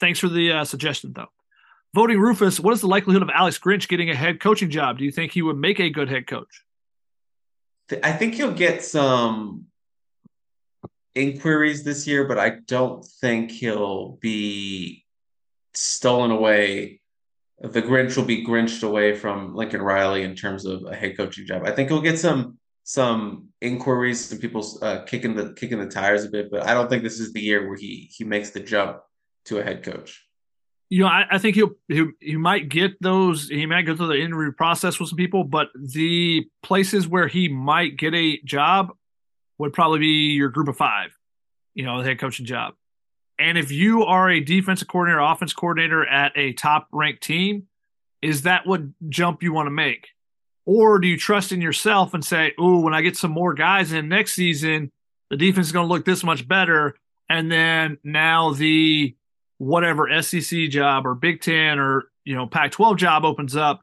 Thanks 0.00 0.18
for 0.18 0.28
the 0.28 0.52
uh, 0.52 0.64
suggestion, 0.64 1.12
though. 1.14 1.28
Voting 1.94 2.18
Rufus, 2.18 2.58
what 2.58 2.72
is 2.72 2.80
the 2.80 2.86
likelihood 2.86 3.20
of 3.20 3.28
Alex 3.28 3.58
Grinch 3.58 3.86
getting 3.86 4.08
a 4.08 4.14
head 4.14 4.40
coaching 4.40 4.70
job? 4.70 4.96
Do 4.96 5.04
you 5.04 5.10
think 5.10 5.32
he 5.32 5.42
would 5.42 5.58
make 5.58 5.78
a 5.78 5.90
good 5.90 6.08
head 6.08 6.26
coach? 6.26 6.64
I 8.02 8.12
think 8.12 8.34
he'll 8.34 8.54
get 8.54 8.82
some 8.82 9.66
inquiries 11.14 11.84
this 11.84 12.06
year, 12.06 12.24
but 12.24 12.38
I 12.38 12.60
don't 12.66 13.04
think 13.04 13.50
he'll 13.50 14.12
be 14.22 15.04
stolen 15.74 16.30
away. 16.30 17.02
The 17.60 17.82
Grinch 17.82 18.16
will 18.16 18.24
be 18.24 18.42
grinched 18.42 18.84
away 18.84 19.14
from 19.14 19.54
Lincoln 19.54 19.82
Riley 19.82 20.22
in 20.22 20.34
terms 20.34 20.64
of 20.64 20.86
a 20.86 20.94
head 20.94 21.18
coaching 21.18 21.44
job. 21.44 21.64
I 21.66 21.72
think 21.72 21.90
he'll 21.90 22.00
get 22.00 22.18
some 22.18 22.56
some 22.84 23.48
inquiries 23.60 24.24
some 24.24 24.38
people 24.38 24.66
uh, 24.82 25.02
kicking 25.02 25.34
the 25.34 25.52
kicking 25.54 25.78
the 25.78 25.86
tires 25.86 26.24
a 26.24 26.28
bit, 26.28 26.50
but 26.50 26.66
I 26.66 26.74
don't 26.74 26.88
think 26.88 27.02
this 27.02 27.20
is 27.20 27.32
the 27.32 27.40
year 27.40 27.66
where 27.68 27.76
he 27.76 28.10
he 28.12 28.24
makes 28.24 28.50
the 28.50 28.60
jump 28.60 29.00
to 29.46 29.58
a 29.58 29.62
head 29.62 29.82
coach 29.82 30.20
you 30.90 31.04
know, 31.04 31.06
I, 31.06 31.24
I, 31.30 31.38
think 31.38 31.54
he'll 31.54 31.70
he, 31.86 32.04
he 32.20 32.36
might 32.36 32.68
get 32.68 33.00
those. 33.00 33.48
He 33.48 33.64
might 33.64 33.82
go 33.82 33.96
through 33.96 34.08
the 34.08 34.20
interview 34.20 34.50
process 34.50 34.98
with 34.98 35.08
some 35.08 35.16
people, 35.16 35.44
but 35.44 35.68
the 35.76 36.48
places 36.64 37.06
where 37.06 37.28
he 37.28 37.48
might 37.48 37.96
get 37.96 38.12
a 38.12 38.40
job 38.42 38.90
would 39.58 39.72
probably 39.72 40.00
be 40.00 40.32
your 40.32 40.48
group 40.48 40.66
of 40.66 40.76
five, 40.76 41.16
you 41.74 41.84
know, 41.84 41.98
the 41.98 42.08
head 42.08 42.18
coaching 42.18 42.44
job. 42.44 42.74
And 43.38 43.56
if 43.56 43.70
you 43.70 44.02
are 44.02 44.28
a 44.28 44.40
defensive 44.40 44.88
coordinator, 44.88 45.20
offense 45.20 45.52
coordinator 45.52 46.04
at 46.04 46.32
a 46.34 46.54
top 46.54 46.88
ranked 46.92 47.22
team, 47.22 47.68
is 48.20 48.42
that 48.42 48.66
what 48.66 48.82
jump 49.08 49.44
you 49.44 49.52
want 49.52 49.68
to 49.68 49.70
make? 49.70 50.08
Or 50.72 51.00
do 51.00 51.08
you 51.08 51.16
trust 51.16 51.50
in 51.50 51.60
yourself 51.60 52.14
and 52.14 52.24
say, 52.24 52.52
oh, 52.56 52.78
when 52.78 52.94
I 52.94 53.02
get 53.02 53.16
some 53.16 53.32
more 53.32 53.54
guys 53.54 53.90
in 53.90 54.08
next 54.08 54.34
season, 54.34 54.92
the 55.28 55.36
defense 55.36 55.66
is 55.66 55.72
going 55.72 55.88
to 55.88 55.92
look 55.92 56.04
this 56.04 56.22
much 56.22 56.46
better. 56.46 56.94
And 57.28 57.50
then 57.50 57.98
now 58.04 58.52
the 58.52 59.16
whatever 59.58 60.22
SEC 60.22 60.68
job 60.68 61.08
or 61.08 61.16
Big 61.16 61.40
Ten 61.40 61.80
or 61.80 62.04
you 62.24 62.36
know 62.36 62.46
Pac-12 62.46 62.98
job 62.98 63.24
opens 63.24 63.56
up, 63.56 63.80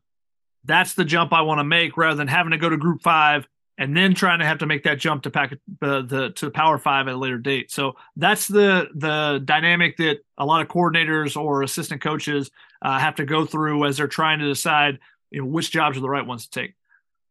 that's 0.64 0.94
the 0.94 1.04
jump 1.04 1.34
I 1.34 1.42
want 1.42 1.60
to 1.60 1.66
make 1.66 1.98
rather 1.98 2.16
than 2.16 2.30
having 2.30 2.52
to 2.52 2.58
go 2.58 2.70
to 2.70 2.78
Group 2.78 3.02
Five 3.02 3.50
and 3.78 3.96
then 3.96 4.14
trying 4.14 4.40
to 4.40 4.46
have 4.46 4.60
to 4.60 4.66
make 4.66 4.84
that 4.84 4.98
jump 4.98 5.24
to 5.24 5.30
pack 5.30 5.52
uh, 5.82 6.04
the 6.04 6.32
to 6.38 6.50
Power 6.52 6.78
Five 6.78 7.10
at 7.10 7.16
a 7.16 7.18
later 7.18 7.38
date. 7.38 7.70
So 7.70 7.98
that's 8.16 8.48
the 8.48 8.88
the 8.96 9.42
dynamic 9.44 9.98
that 9.98 10.20
a 10.38 10.46
lot 10.46 10.62
of 10.62 10.70
coordinators 10.70 11.36
or 11.36 11.64
assistant 11.64 12.00
coaches 12.00 12.50
uh, 12.82 12.98
have 12.98 13.16
to 13.16 13.26
go 13.26 13.46
through 13.46 13.84
as 13.84 13.98
they're 13.98 14.08
trying 14.08 14.40
to 14.40 14.48
decide 14.48 15.00
you 15.32 15.42
know 15.42 15.48
which 15.48 15.70
jobs 15.70 15.98
are 15.98 16.02
the 16.02 16.10
right 16.10 16.26
ones 16.26 16.48
to 16.48 16.62
take. 16.62 16.77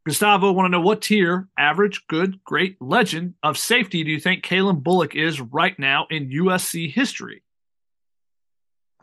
Gustavo, 0.07 0.53
want 0.53 0.66
to 0.66 0.70
know 0.70 0.81
what 0.81 1.03
tier, 1.03 1.49
average, 1.59 2.07
good, 2.07 2.39
great, 2.45 2.81
legend 2.81 3.35
of 3.43 3.59
safety 3.59 4.05
do 4.05 4.12
you 4.12 4.20
think 4.20 4.45
Calen 4.45 4.85
Bullock 4.85 5.16
is 5.16 5.41
right 5.41 5.77
now 5.81 6.07
in 6.11 6.31
USC 6.31 6.93
history? 6.93 7.43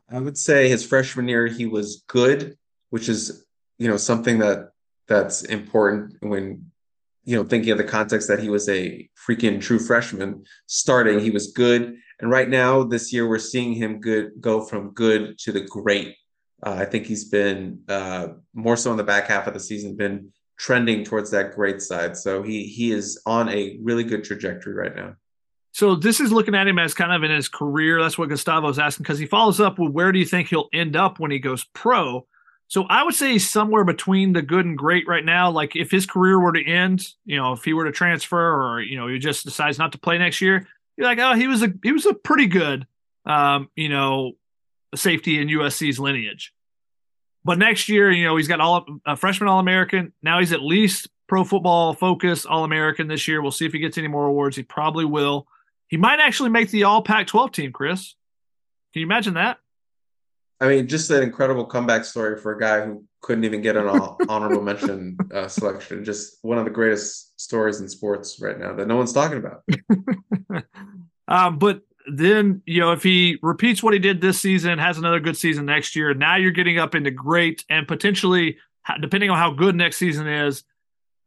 I 0.09 0.19
would 0.19 0.37
say 0.37 0.69
his 0.69 0.85
freshman 0.85 1.27
year 1.27 1.47
he 1.47 1.65
was 1.65 2.05
good, 2.07 2.57
which 2.89 3.09
is 3.09 3.45
you 3.77 3.89
know 3.89 3.97
something 3.97 4.39
that 4.39 4.69
that's 5.09 5.43
important 5.43 6.15
when 6.21 6.71
you 7.25 7.35
know 7.35 7.43
thinking 7.43 7.73
of 7.73 7.77
the 7.77 7.83
context 7.83 8.29
that 8.29 8.39
he 8.39 8.49
was 8.49 8.69
a 8.69 9.09
freaking 9.27 9.59
true 9.59 9.79
freshman 9.79 10.45
starting. 10.67 11.19
He 11.19 11.31
was 11.31 11.51
good, 11.51 11.97
and 12.21 12.31
right 12.31 12.47
now 12.47 12.81
this 12.81 13.11
year 13.11 13.27
we're 13.27 13.39
seeing 13.39 13.73
him 13.73 13.99
good 13.99 14.31
go 14.39 14.63
from 14.63 14.91
good 14.91 15.37
to 15.39 15.51
the 15.51 15.61
great. 15.61 16.15
Uh, 16.65 16.75
I 16.79 16.85
think 16.85 17.07
he's 17.07 17.25
been 17.25 17.81
uh, 17.89 18.27
more 18.53 18.77
so 18.77 18.91
in 18.91 18.97
the 18.97 19.03
back 19.03 19.27
half 19.27 19.47
of 19.47 19.53
the 19.53 19.59
season 19.59 19.97
been 19.97 20.31
trending 20.63 21.03
towards 21.03 21.29
that 21.31 21.53
great 21.53 21.81
side. 21.81 22.15
So 22.15 22.41
he 22.41 22.63
he 22.63 22.93
is 22.93 23.21
on 23.25 23.49
a 23.49 23.77
really 23.81 24.05
good 24.05 24.23
trajectory 24.23 24.73
right 24.73 24.95
now. 24.95 25.15
So 25.73 25.95
this 25.95 26.21
is 26.21 26.31
looking 26.31 26.55
at 26.55 26.69
him 26.69 26.79
as 26.79 26.93
kind 26.93 27.11
of 27.11 27.21
in 27.21 27.31
his 27.31 27.49
career. 27.49 28.01
That's 28.01 28.17
what 28.17 28.29
Gustavo's 28.29 28.79
asking 28.79 29.03
because 29.03 29.19
he 29.19 29.25
follows 29.25 29.59
up 29.59 29.77
with 29.77 29.91
where 29.91 30.13
do 30.13 30.19
you 30.19 30.25
think 30.25 30.47
he'll 30.47 30.69
end 30.71 30.95
up 30.95 31.19
when 31.19 31.31
he 31.31 31.39
goes 31.39 31.65
pro? 31.73 32.25
So 32.69 32.85
I 32.85 33.03
would 33.03 33.13
say 33.13 33.39
somewhere 33.39 33.83
between 33.83 34.31
the 34.31 34.41
good 34.41 34.65
and 34.65 34.77
great 34.77 35.05
right 35.05 35.25
now. 35.25 35.51
Like 35.51 35.75
if 35.75 35.91
his 35.91 36.05
career 36.05 36.39
were 36.39 36.53
to 36.53 36.65
end, 36.65 37.09
you 37.25 37.35
know, 37.35 37.51
if 37.51 37.65
he 37.65 37.73
were 37.73 37.83
to 37.83 37.91
transfer 37.91 38.39
or 38.39 38.81
you 38.81 38.97
know 38.97 39.09
he 39.09 39.19
just 39.19 39.43
decides 39.43 39.77
not 39.77 39.91
to 39.91 39.97
play 39.97 40.17
next 40.17 40.39
year, 40.39 40.65
you're 40.95 41.07
like, 41.07 41.19
oh, 41.19 41.33
he 41.33 41.47
was 41.47 41.61
a 41.61 41.73
he 41.83 41.91
was 41.91 42.05
a 42.05 42.13
pretty 42.13 42.47
good, 42.47 42.87
um, 43.25 43.69
you 43.75 43.89
know, 43.89 44.31
safety 44.95 45.41
in 45.41 45.49
USC's 45.49 45.99
lineage. 45.99 46.53
But 47.45 47.57
next 47.57 47.89
year, 47.89 48.11
you 48.11 48.23
know, 48.23 48.37
he's 48.37 48.47
got 48.47 48.61
all 48.61 48.85
a 49.05 49.15
freshman 49.15 49.49
All 49.49 49.59
American. 49.59 50.13
Now 50.21 50.39
he's 50.39 50.53
at 50.53 50.61
least 50.61 51.09
Pro 51.27 51.43
Football 51.43 51.93
Focus 51.93 52.45
All 52.45 52.63
American 52.63 53.07
this 53.07 53.27
year. 53.27 53.41
We'll 53.41 53.51
see 53.51 53.65
if 53.65 53.73
he 53.73 53.79
gets 53.79 53.97
any 53.97 54.07
more 54.07 54.25
awards. 54.25 54.55
He 54.55 54.63
probably 54.63 55.05
will. 55.05 55.47
He 55.87 55.97
might 55.97 56.19
actually 56.19 56.49
make 56.49 56.69
the 56.71 56.83
All 56.83 57.01
Pac-12 57.01 57.53
team, 57.53 57.71
Chris. 57.71 58.15
Can 58.93 59.01
you 59.01 59.05
imagine 59.05 59.33
that? 59.33 59.57
I 60.61 60.67
mean, 60.67 60.87
just 60.87 61.09
an 61.11 61.23
incredible 61.23 61.65
comeback 61.65 62.05
story 62.05 62.39
for 62.39 62.55
a 62.55 62.59
guy 62.59 62.85
who 62.85 63.03
couldn't 63.21 63.43
even 63.43 63.61
get 63.61 63.75
an 63.75 63.87
honorable 64.29 64.61
mention 64.61 65.17
uh, 65.33 65.47
selection. 65.47 66.05
Just 66.05 66.37
one 66.41 66.57
of 66.57 66.63
the 66.63 66.71
greatest 66.71 67.39
stories 67.39 67.81
in 67.81 67.89
sports 67.89 68.39
right 68.39 68.57
now 68.57 68.73
that 68.73 68.87
no 68.87 68.95
one's 68.95 69.11
talking 69.11 69.39
about. 69.39 69.63
um, 71.27 71.59
but 71.59 71.81
then, 72.07 72.61
you 72.65 72.79
know, 72.79 72.91
if 72.91 73.03
he 73.03 73.37
repeats 73.41 73.81
what 73.81 73.93
he 73.93 73.99
did 73.99 74.21
this 74.21 74.39
season, 74.41 74.79
has 74.79 74.97
another 74.97 75.19
good 75.19 75.37
season 75.37 75.65
next 75.65 75.95
year, 75.95 76.13
now 76.13 76.35
you're 76.35 76.51
getting 76.51 76.79
up 76.79 76.95
into 76.95 77.11
great 77.11 77.63
and 77.69 77.87
potentially, 77.87 78.57
depending 78.99 79.29
on 79.29 79.37
how 79.37 79.51
good 79.51 79.75
next 79.75 79.97
season 79.97 80.27
is, 80.27 80.63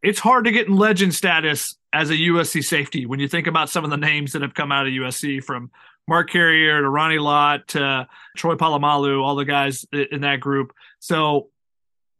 it's 0.03 0.19
hard 0.19 0.45
to 0.45 0.53
get 0.53 0.69
in 0.69 0.77
legend 0.77 1.15
status 1.15 1.77
as 1.93 2.11
a 2.11 2.15
USC 2.15 2.63
safety 2.63 3.07
when 3.07 3.19
you 3.19 3.29
think 3.29 3.47
about 3.47 3.71
some 3.71 3.85
of 3.85 3.91
the 3.91 3.97
names 3.97 4.33
that 4.33 4.43
have 4.43 4.55
come 4.55 4.71
out 4.71 4.87
of 4.87 4.93
USC 4.93 5.43
from 5.43 5.71
Mark 6.07 6.31
Carrier 6.31 6.83
to 6.83 6.89
Ronnie 6.89 7.19
Lott 7.19 7.69
to 7.69 8.07
Troy 8.37 8.55
Polamalu, 8.55 9.23
all 9.23 9.35
the 9.35 9.45
guys 9.45 9.85
in 9.93 10.21
that 10.21 10.41
group. 10.41 10.73
So 11.01 11.49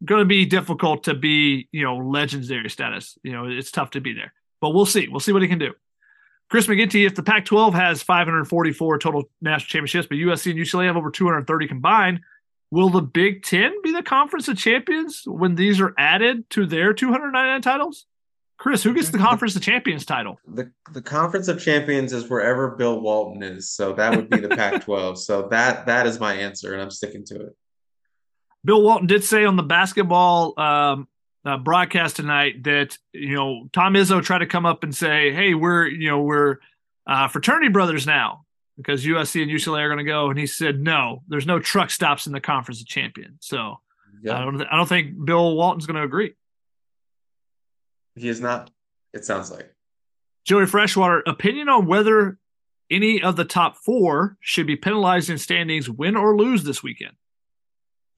going 0.05 0.21
to 0.21 0.27
be 0.27 0.45
difficult 0.45 1.05
to 1.05 1.15
be, 1.15 1.69
you 1.73 1.85
know, 1.85 1.99
legendary 1.99 2.71
status. 2.71 3.19
You 3.23 3.33
know, 3.33 3.47
it's 3.47 3.71
tough 3.71 3.91
to 3.91 4.01
be 4.01 4.15
there, 4.15 4.33
but 4.61 4.71
we'll 4.71 4.87
see. 4.87 5.09
We'll 5.09 5.21
see 5.21 5.33
what 5.33 5.43
he 5.43 5.49
can 5.49 5.59
do. 5.59 5.75
Chris 6.49 6.67
McGinty, 6.67 7.07
if 7.07 7.15
the 7.15 7.23
Pac 7.23 7.45
12 7.45 7.75
has 7.75 8.03
544 8.03 8.99
total 8.99 9.25
national 9.41 9.67
championships, 9.67 10.07
but 10.09 10.17
USC 10.17 10.53
and 10.53 10.61
UCLA 10.61 10.87
have 10.87 10.97
over 10.97 11.11
230 11.11 11.67
combined, 11.67 12.21
Will 12.71 12.91
the 12.91 13.03
Big 13.03 13.45
Ten 13.45 13.81
be 13.83 13.93
the 13.93 14.03
conference 14.03 14.49
of 14.49 14.59
champions 14.59 15.23
when 15.25 15.55
these 15.55 15.81
are 15.81 15.95
added 15.99 16.49
to 16.51 16.67
their 16.67 16.93
299 16.93 17.63
titles? 17.63 18.07
Chris, 18.59 18.83
who 18.83 18.95
gets 18.95 19.11
the 19.11 19.19
conference 19.19 19.55
of 19.55 19.63
champions 19.63 20.07
title? 20.07 20.41
The 20.47 20.73
the 20.93 21.03
conference 21.03 21.49
of 21.49 21.61
champions 21.61 22.13
is 22.13 22.29
wherever 22.29 22.71
Bill 22.71 23.01
Walton 23.01 23.43
is, 23.43 23.71
so 23.71 23.93
that 23.93 24.17
would 24.17 24.31
be 24.31 24.39
the 24.39 24.49
Pac-12. 24.57 25.19
so 25.19 25.49
that 25.51 25.87
that 25.87 26.07
is 26.07 26.19
my 26.19 26.35
answer, 26.35 26.73
and 26.73 26.83
I'm 26.83 26.91
sticking 26.91 27.25
to 27.27 27.47
it. 27.49 27.57
Bill 28.65 28.83
Walton 28.83 29.07
did 29.07 29.23
say 29.23 29.45
on 29.45 29.57
the 29.57 29.63
basketball 29.63 30.59
um, 30.59 31.07
uh, 31.47 31.57
broadcast 31.59 32.17
tonight 32.17 32.65
that 32.65 32.99
you 33.13 33.35
know 33.35 33.69
Tom 33.73 33.95
Izzo 33.95 34.23
tried 34.23 34.39
to 34.39 34.47
come 34.47 34.67
up 34.67 34.83
and 34.83 34.95
say, 34.95 35.33
"Hey, 35.33 35.55
we're 35.55 35.87
you 35.87 36.11
know 36.11 36.23
we're 36.23 36.59
uh, 37.07 37.29
fraternity 37.29 37.69
brothers 37.69 38.07
now," 38.07 38.47
because 38.77 39.05
USC 39.05 39.43
and 39.43 39.51
UCLA 39.51 39.81
are 39.81 39.89
going 39.89 39.99
to 39.99 40.05
go. 40.05 40.31
And 40.31 40.39
he 40.39 40.47
said, 40.47 40.81
no, 40.81 41.23
there's 41.29 41.47
no 41.47 41.59
truck 41.59 41.91
stops 41.91 42.27
in 42.27 42.33
the 42.33 42.41
Conference 42.41 42.81
of 42.81 42.87
Champions. 42.87 43.39
So 43.41 43.77
I 44.31 44.45
don't, 44.45 44.63
I 44.63 44.77
don't 44.77 44.89
think 44.89 45.25
Bill 45.25 45.55
Walton's 45.57 45.87
going 45.87 45.97
to 45.97 46.03
agree. 46.03 46.35
He 48.15 48.29
is 48.29 48.41
not. 48.41 48.71
It 49.13 49.25
sounds 49.25 49.51
like 49.51 49.73
Joey 50.45 50.67
Freshwater 50.67 51.23
opinion 51.27 51.69
on 51.69 51.87
whether 51.87 52.39
any 52.91 53.23
of 53.23 53.37
the 53.37 53.45
top 53.45 53.77
four 53.77 54.37
should 54.41 54.67
be 54.67 54.77
penalized 54.77 55.31
in 55.31 55.39
standings, 55.39 55.89
win 55.89 56.17
or 56.17 56.37
lose 56.37 56.63
this 56.65 56.83
weekend. 56.83 57.13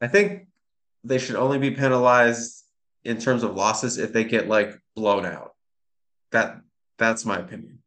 I 0.00 0.08
think 0.08 0.46
they 1.04 1.18
should 1.18 1.36
only 1.36 1.58
be 1.58 1.70
penalized 1.70 2.57
in 3.04 3.18
terms 3.18 3.42
of 3.42 3.54
losses 3.54 3.98
if 3.98 4.12
they 4.12 4.24
get 4.24 4.48
like 4.48 4.78
blown 4.94 5.24
out. 5.24 5.54
That 6.32 6.60
that's 6.98 7.24
my 7.24 7.38
opinion. 7.38 7.78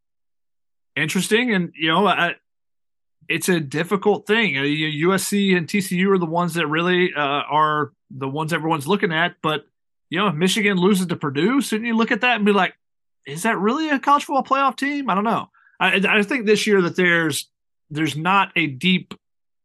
Interesting, 0.95 1.53
and 1.53 1.71
you 1.75 1.89
know, 1.89 2.07
I, 2.07 2.35
it's 3.29 3.49
a 3.49 3.59
difficult 3.59 4.27
thing. 4.27 4.53
USC 4.53 5.55
and 5.55 5.67
TCU 5.67 6.13
are 6.13 6.17
the 6.17 6.25
ones 6.25 6.55
that 6.55 6.67
really 6.67 7.13
uh, 7.15 7.21
are 7.21 7.93
the 8.09 8.27
ones 8.27 8.53
everyone's 8.53 8.87
looking 8.87 9.13
at. 9.13 9.35
But 9.41 9.65
you 10.09 10.19
know, 10.19 10.27
if 10.27 10.35
Michigan 10.35 10.77
loses 10.77 11.07
to 11.07 11.15
Purdue, 11.15 11.61
shouldn't 11.61 11.87
you 11.87 11.95
look 11.95 12.11
at 12.11 12.21
that 12.21 12.35
and 12.35 12.45
be 12.45 12.51
like, 12.51 12.73
is 13.25 13.43
that 13.43 13.57
really 13.57 13.89
a 13.89 13.99
college 13.99 14.25
football 14.25 14.43
playoff 14.43 14.75
team? 14.75 15.09
I 15.09 15.15
don't 15.15 15.23
know. 15.23 15.49
I, 15.79 16.01
I 16.07 16.23
think 16.23 16.45
this 16.45 16.67
year 16.67 16.81
that 16.81 16.95
there's 16.95 17.49
there's 17.89 18.15
not 18.15 18.51
a 18.55 18.67
deep 18.67 19.13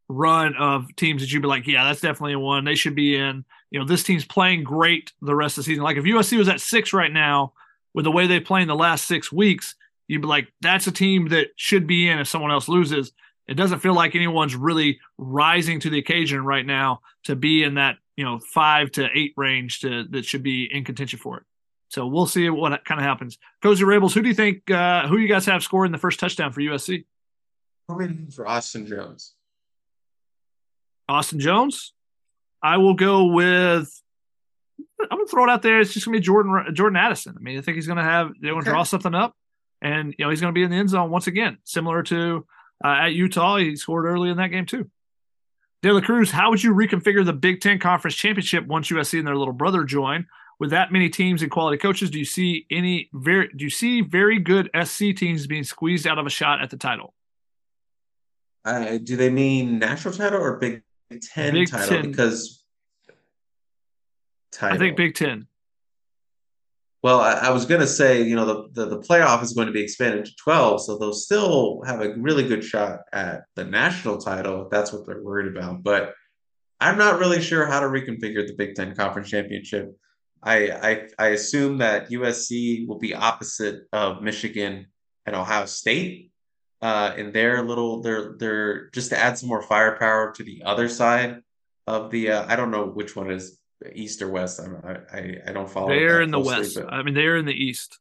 run 0.09 0.55
of 0.57 0.95
teams 0.97 1.23
that 1.23 1.33
you'd 1.33 1.43
be 1.43 1.49
like, 1.49 1.67
yeah, 1.67 1.85
that's 1.85 2.01
definitely 2.01 2.37
one 2.37 2.65
they 2.65 2.75
should 2.75 2.95
be 2.95 3.17
in. 3.17 3.45
You 3.71 3.81
know, 3.81 3.87
this 3.87 4.03
team's 4.03 4.25
playing 4.25 4.65
great 4.65 5.13
the 5.21 5.35
rest 5.35 5.59
of 5.59 5.65
the 5.65 5.71
season. 5.71 5.85
Like 5.85 5.97
if 5.97 6.05
USC 6.05 6.39
was 6.39 6.49
at 6.49 6.61
six 6.61 6.93
right 6.93 7.13
now 7.13 7.53
with 7.95 8.05
the 8.05 8.13
way 8.13 8.27
they 8.27 8.41
play 8.41 8.63
in 8.63 8.69
the 8.69 8.75
last 8.75 9.07
six 9.07 9.33
weeks, 9.33 9.75
you'd 10.09 10.23
be 10.23 10.29
like, 10.29 10.53
that's 10.61 10.87
a 10.87 10.93
team 10.93 11.29
that 11.29 11.49
should 11.57 11.87
be 11.87 12.09
in 12.09 12.19
if 12.19 12.29
someone 12.29 12.51
else 12.51 12.69
loses. 12.69 13.13
It 13.49 13.55
doesn't 13.55 13.81
feel 13.81 13.95
like 13.95 14.15
anyone's 14.15 14.57
really 14.57 15.01
rising 15.19 15.81
to 15.81 15.91
the 15.91 15.99
occasion 15.99 16.45
right 16.45 16.67
now 16.67 17.01
to 17.25 17.37
be 17.37 17.63
in 17.63 17.75
that 17.75 17.97
you 18.17 18.25
know 18.25 18.39
five 18.39 18.91
to 18.93 19.09
eight 19.15 19.35
range 19.37 19.81
to 19.81 20.05
that 20.11 20.25
should 20.25 20.43
be 20.43 20.65
in 20.65 20.85
contention 20.85 21.19
for 21.19 21.39
it. 21.39 21.45
So 21.89 22.07
we'll 22.07 22.27
see 22.27 22.49
what 22.51 22.85
kind 22.85 23.01
of 23.01 23.07
happens. 23.07 23.39
Cozy 23.63 23.85
Rabels, 23.85 24.13
who 24.13 24.23
do 24.23 24.29
you 24.29 24.35
think? 24.35 24.69
Uh, 24.71 25.07
who 25.07 25.19
you 25.19 25.29
guys 25.29 25.47
have 25.47 25.63
scoring 25.63 25.93
the 25.93 25.99
first 25.99 26.19
touchdown 26.19 26.53
for 26.53 26.61
USC? 26.61 27.05
Who 27.89 28.31
For 28.31 28.47
Austin 28.47 28.87
Jones. 28.87 29.35
Austin 31.09 31.39
Jones. 31.39 31.93
I 32.67 32.79
will 32.79 32.95
go 32.95 33.27
with. 33.27 33.93
I'm 35.01 35.19
gonna 35.19 35.27
throw 35.29 35.45
it 35.45 35.51
out 35.51 35.63
there. 35.63 35.81
It's 35.81 35.93
just 35.93 36.05
gonna 36.05 36.19
be 36.19 36.23
Jordan 36.23 36.75
Jordan 36.75 36.97
Addison. 36.97 37.37
I 37.39 37.41
mean, 37.41 37.59
I 37.59 37.61
think 37.61 37.77
he's 37.77 37.87
gonna 37.87 38.03
have 38.03 38.33
they're 38.41 38.51
gonna 38.51 38.63
okay. 38.63 38.71
draw 38.71 38.83
something 38.83 39.15
up, 39.15 39.37
and 39.81 40.13
you 40.19 40.25
know 40.25 40.31
he's 40.31 40.41
gonna 40.41 40.53
be 40.53 40.65
in 40.65 40.71
the 40.71 40.77
end 40.77 40.91
zone 40.91 41.11
once 41.11 41.29
again, 41.29 41.59
similar 41.63 42.03
to 42.05 42.45
uh, 42.85 42.89
at 42.89 43.13
Utah. 43.13 43.59
He 43.59 43.77
scored 43.77 44.07
early 44.07 44.31
in 44.31 44.37
that 44.39 44.49
game 44.49 44.67
too. 44.67 44.91
De 45.83 45.93
La 45.93 46.01
Cruz, 46.01 46.33
how 46.33 46.51
would 46.51 46.61
you 46.61 46.75
reconfigure 46.75 47.25
the 47.25 47.33
Big 47.33 47.61
Ten 47.61 47.79
Conference 47.79 48.17
Championship 48.17 48.67
once 48.67 48.89
USC 48.89 49.19
and 49.19 49.29
their 49.29 49.37
little 49.37 49.55
brother 49.55 49.85
join? 49.85 50.27
With 50.59 50.71
that 50.71 50.91
many 50.91 51.09
teams 51.09 51.43
and 51.43 51.51
quality 51.51 51.77
coaches, 51.77 52.11
do 52.11 52.19
you 52.19 52.25
see 52.25 52.67
any 52.69 53.11
very 53.13 53.49
do 53.55 53.63
you 53.63 53.71
see 53.71 54.01
very 54.01 54.41
good 54.41 54.71
SC 54.83 55.15
teams 55.15 55.47
being 55.47 55.63
squeezed 55.63 56.07
out 56.07 56.19
of 56.19 56.27
a 56.27 56.31
shot 56.31 56.63
at 56.63 56.71
the 56.71 56.79
title? 56.79 57.15
Uh, 58.65 58.99
do 58.99 59.17
they 59.17 59.31
mean 59.31 59.79
national 59.79 60.15
title 60.15 60.41
or 60.41 60.57
Big 60.57 60.83
Ten 61.21 61.53
Big 61.53 61.71
title? 61.71 62.03
10. 62.03 62.11
Because 62.11 62.65
title. 64.53 64.77
I 64.77 64.79
think 64.79 64.97
Big 64.97 65.15
Ten. 65.15 65.47
Well, 67.03 67.21
I, 67.21 67.35
I 67.35 67.51
was 67.51 67.67
going 67.67 67.81
to 67.81 67.87
say, 67.87 68.23
you 68.23 68.35
know, 68.35 68.47
the, 68.47 68.69
the, 68.73 68.97
the 68.97 68.99
playoff 69.01 69.43
is 69.43 69.53
going 69.53 69.69
to 69.69 69.73
be 69.73 69.83
expanded 69.83 70.25
to 70.25 70.33
12, 70.43 70.83
so 70.83 70.99
they'll 70.99 71.13
still 71.13 71.83
have 71.87 72.01
a 72.01 72.15
really 72.17 72.49
good 72.49 72.65
shot 72.65 73.01
at 73.13 73.45
the 73.55 73.65
national 73.65 74.19
title 74.19 74.65
if 74.65 74.71
that's 74.71 74.93
what 74.93 75.07
they're 75.07 75.23
worried 75.23 75.57
about. 75.57 75.85
But 75.85 76.15
I'm 76.81 76.99
not 76.99 77.21
really 77.21 77.41
sure 77.41 77.67
how 77.67 77.81
to 77.81 77.87
reconfigure 77.87 78.47
the 78.47 78.55
Big 78.59 78.75
Ten 78.75 78.95
Conference 78.95 79.31
Championship. 79.31 79.97
I, 80.43 80.71
I 80.71 81.09
I 81.19 81.27
assume 81.29 81.79
that 81.79 82.11
USC 82.11 82.87
will 82.87 82.99
be 82.99 83.15
opposite 83.15 83.85
of 83.93 84.23
Michigan 84.23 84.87
and 85.25 85.35
Ohio 85.37 85.67
State 85.67 86.31
uh, 86.83 87.15
in 87.17 87.33
their 87.33 87.63
little 87.63 88.03
their 88.03 88.35
their 88.39 88.91
just 88.91 89.11
to 89.11 89.19
add 89.19 89.39
some 89.39 89.49
more 89.49 89.63
firepower 89.63 90.33
to 90.33 90.45
the 90.45 90.63
other 90.65 90.89
side 90.89 91.43
of 91.87 92.11
the 92.11 92.31
uh, 92.31 92.47
I 92.47 92.57
don't 92.57 92.71
know 92.71 92.87
which 92.87 93.17
one 93.17 93.31
is 93.31 93.59
east 93.93 94.23
or 94.23 94.29
west. 94.29 94.61
I 94.61 94.99
I, 95.13 95.37
I 95.49 95.53
don't 95.53 95.71
follow. 95.71 95.89
They're 95.89 96.23
in 96.23 96.31
the 96.31 96.41
west. 96.41 96.77
But... 96.77 96.93
I 96.93 97.03
mean, 97.03 97.15
they're 97.15 97.37
in 97.37 97.47
the 97.47 97.55
east, 97.55 97.99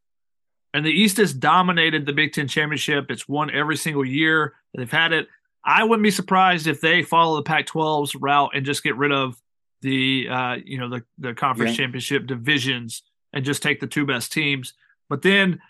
and 0.73 0.85
the 0.85 0.91
East 0.91 1.17
has 1.17 1.33
dominated 1.33 2.05
the 2.05 2.13
Big 2.13 2.33
Ten 2.33 2.47
championship. 2.47 3.09
It's 3.09 3.29
won 3.29 3.49
every 3.49 3.77
single 3.77 4.05
year 4.05 4.55
they've 4.75 4.91
had 4.91 5.13
it. 5.13 5.27
I 5.63 5.83
wouldn't 5.83 6.03
be 6.03 6.11
surprised 6.11 6.67
if 6.67 6.81
they 6.81 7.01
follow 7.01 7.37
the 7.37 7.43
Pac-12's 7.43 8.13
route 8.13 8.51
and 8.53 8.65
just 8.65 8.83
get 8.83 8.97
rid 8.97 9.11
of 9.11 9.41
the 9.81 10.27
uh, 10.29 10.57
you 10.63 10.77
know 10.77 10.89
the 10.89 11.03
the 11.17 11.33
conference 11.33 11.71
yeah. 11.71 11.85
championship 11.85 12.27
divisions 12.27 13.03
and 13.31 13.45
just 13.45 13.63
take 13.63 13.79
the 13.79 13.87
two 13.87 14.05
best 14.05 14.33
teams. 14.33 14.73
But 15.09 15.21
then 15.21 15.61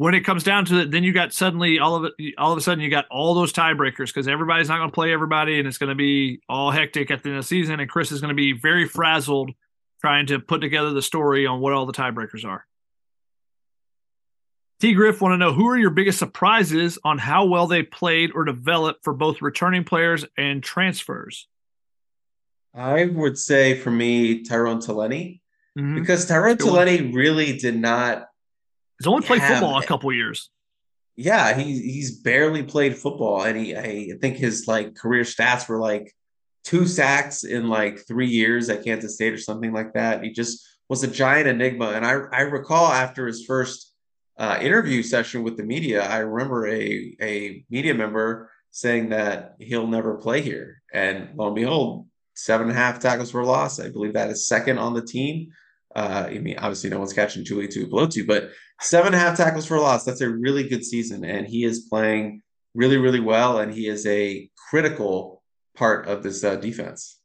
when 0.00 0.14
it 0.14 0.22
comes 0.22 0.42
down 0.42 0.64
to 0.64 0.78
it, 0.78 0.90
then 0.90 1.04
you 1.04 1.12
got 1.12 1.30
suddenly 1.30 1.78
all 1.78 1.94
of 1.94 2.04
it, 2.18 2.34
all 2.38 2.52
of 2.52 2.56
a 2.56 2.62
sudden 2.62 2.82
you 2.82 2.88
got 2.88 3.04
all 3.10 3.34
those 3.34 3.52
tiebreakers 3.52 4.06
because 4.06 4.26
everybody's 4.26 4.66
not 4.66 4.78
going 4.78 4.88
to 4.88 4.94
play 4.94 5.12
everybody, 5.12 5.58
and 5.58 5.68
it's 5.68 5.76
going 5.76 5.90
to 5.90 5.94
be 5.94 6.40
all 6.48 6.70
hectic 6.70 7.10
at 7.10 7.22
the 7.22 7.28
end 7.28 7.36
of 7.36 7.44
the 7.44 7.46
season. 7.46 7.80
And 7.80 7.90
Chris 7.90 8.10
is 8.10 8.22
going 8.22 8.30
to 8.30 8.34
be 8.34 8.54
very 8.54 8.88
frazzled 8.88 9.50
trying 10.00 10.24
to 10.28 10.38
put 10.38 10.62
together 10.62 10.92
the 10.92 11.02
story 11.02 11.46
on 11.46 11.60
what 11.60 11.74
all 11.74 11.84
the 11.84 11.92
tiebreakers 11.92 12.46
are. 12.46 12.66
T. 14.80 14.94
Griff 14.94 15.20
want 15.20 15.34
to 15.34 15.36
know 15.36 15.52
who 15.52 15.68
are 15.68 15.76
your 15.76 15.90
biggest 15.90 16.18
surprises 16.18 16.98
on 17.04 17.18
how 17.18 17.44
well 17.44 17.66
they 17.66 17.82
played 17.82 18.30
or 18.34 18.46
developed 18.46 19.04
for 19.04 19.12
both 19.12 19.42
returning 19.42 19.84
players 19.84 20.24
and 20.38 20.62
transfers. 20.62 21.46
I 22.74 23.04
would 23.04 23.36
say 23.36 23.74
for 23.74 23.90
me, 23.90 24.44
Tyrone 24.44 24.78
Taleni, 24.78 25.42
mm-hmm. 25.78 25.96
because 25.96 26.24
Tyrone 26.24 26.56
Taleni 26.56 27.14
really 27.14 27.58
did 27.58 27.76
not 27.76 28.29
He's 29.00 29.06
only 29.06 29.26
played 29.26 29.40
have, 29.40 29.60
football 29.60 29.78
a 29.78 29.86
couple 29.86 30.12
years. 30.12 30.50
Yeah, 31.16 31.54
he 31.54 31.80
he's 31.80 32.20
barely 32.20 32.62
played 32.62 32.96
football, 32.96 33.42
and 33.42 33.58
he 33.58 33.74
I 33.74 34.12
think 34.20 34.36
his 34.36 34.68
like 34.68 34.94
career 34.94 35.24
stats 35.24 35.68
were 35.68 35.80
like 35.80 36.14
two 36.64 36.86
sacks 36.86 37.42
in 37.42 37.68
like 37.68 38.06
three 38.06 38.28
years 38.28 38.68
at 38.68 38.84
Kansas 38.84 39.14
State 39.14 39.32
or 39.32 39.38
something 39.38 39.72
like 39.72 39.94
that. 39.94 40.22
He 40.22 40.32
just 40.32 40.66
was 40.90 41.02
a 41.02 41.08
giant 41.08 41.48
enigma, 41.48 41.92
and 41.92 42.04
I 42.04 42.10
I 42.10 42.40
recall 42.42 42.92
after 42.92 43.26
his 43.26 43.46
first 43.46 43.94
uh, 44.38 44.58
interview 44.60 45.02
session 45.02 45.44
with 45.44 45.56
the 45.56 45.64
media, 45.64 46.02
I 46.02 46.18
remember 46.18 46.68
a 46.68 47.16
a 47.22 47.64
media 47.70 47.94
member 47.94 48.50
saying 48.70 49.08
that 49.10 49.56
he'll 49.58 49.86
never 49.86 50.16
play 50.16 50.42
here, 50.42 50.82
and 50.92 51.30
lo 51.36 51.46
and 51.46 51.56
behold, 51.56 52.06
seven 52.34 52.68
and 52.68 52.76
a 52.76 52.80
half 52.80 52.98
tackles 52.98 53.30
for 53.30 53.44
loss. 53.44 53.80
I 53.80 53.88
believe 53.88 54.12
that 54.12 54.28
is 54.28 54.46
second 54.46 54.76
on 54.76 54.92
the 54.92 55.02
team. 55.02 55.52
Uh, 55.94 56.26
I 56.28 56.38
mean, 56.38 56.56
obviously, 56.58 56.90
no 56.90 56.98
one's 56.98 57.12
catching 57.12 57.44
Tuli 57.44 57.66
Tuipulotu, 57.66 58.26
but 58.26 58.50
seven 58.80 59.08
and 59.08 59.16
a 59.16 59.18
half 59.18 59.36
tackles 59.36 59.66
for 59.66 59.76
a 59.76 59.80
loss. 59.80 60.04
That's 60.04 60.20
a 60.20 60.28
really 60.28 60.68
good 60.68 60.84
season, 60.84 61.24
and 61.24 61.46
he 61.46 61.64
is 61.64 61.80
playing 61.90 62.42
really, 62.74 62.96
really 62.96 63.20
well, 63.20 63.58
and 63.58 63.72
he 63.72 63.88
is 63.88 64.06
a 64.06 64.48
critical 64.70 65.42
part 65.76 66.06
of 66.06 66.22
this 66.22 66.44
uh, 66.44 66.56
defense. 66.56 67.20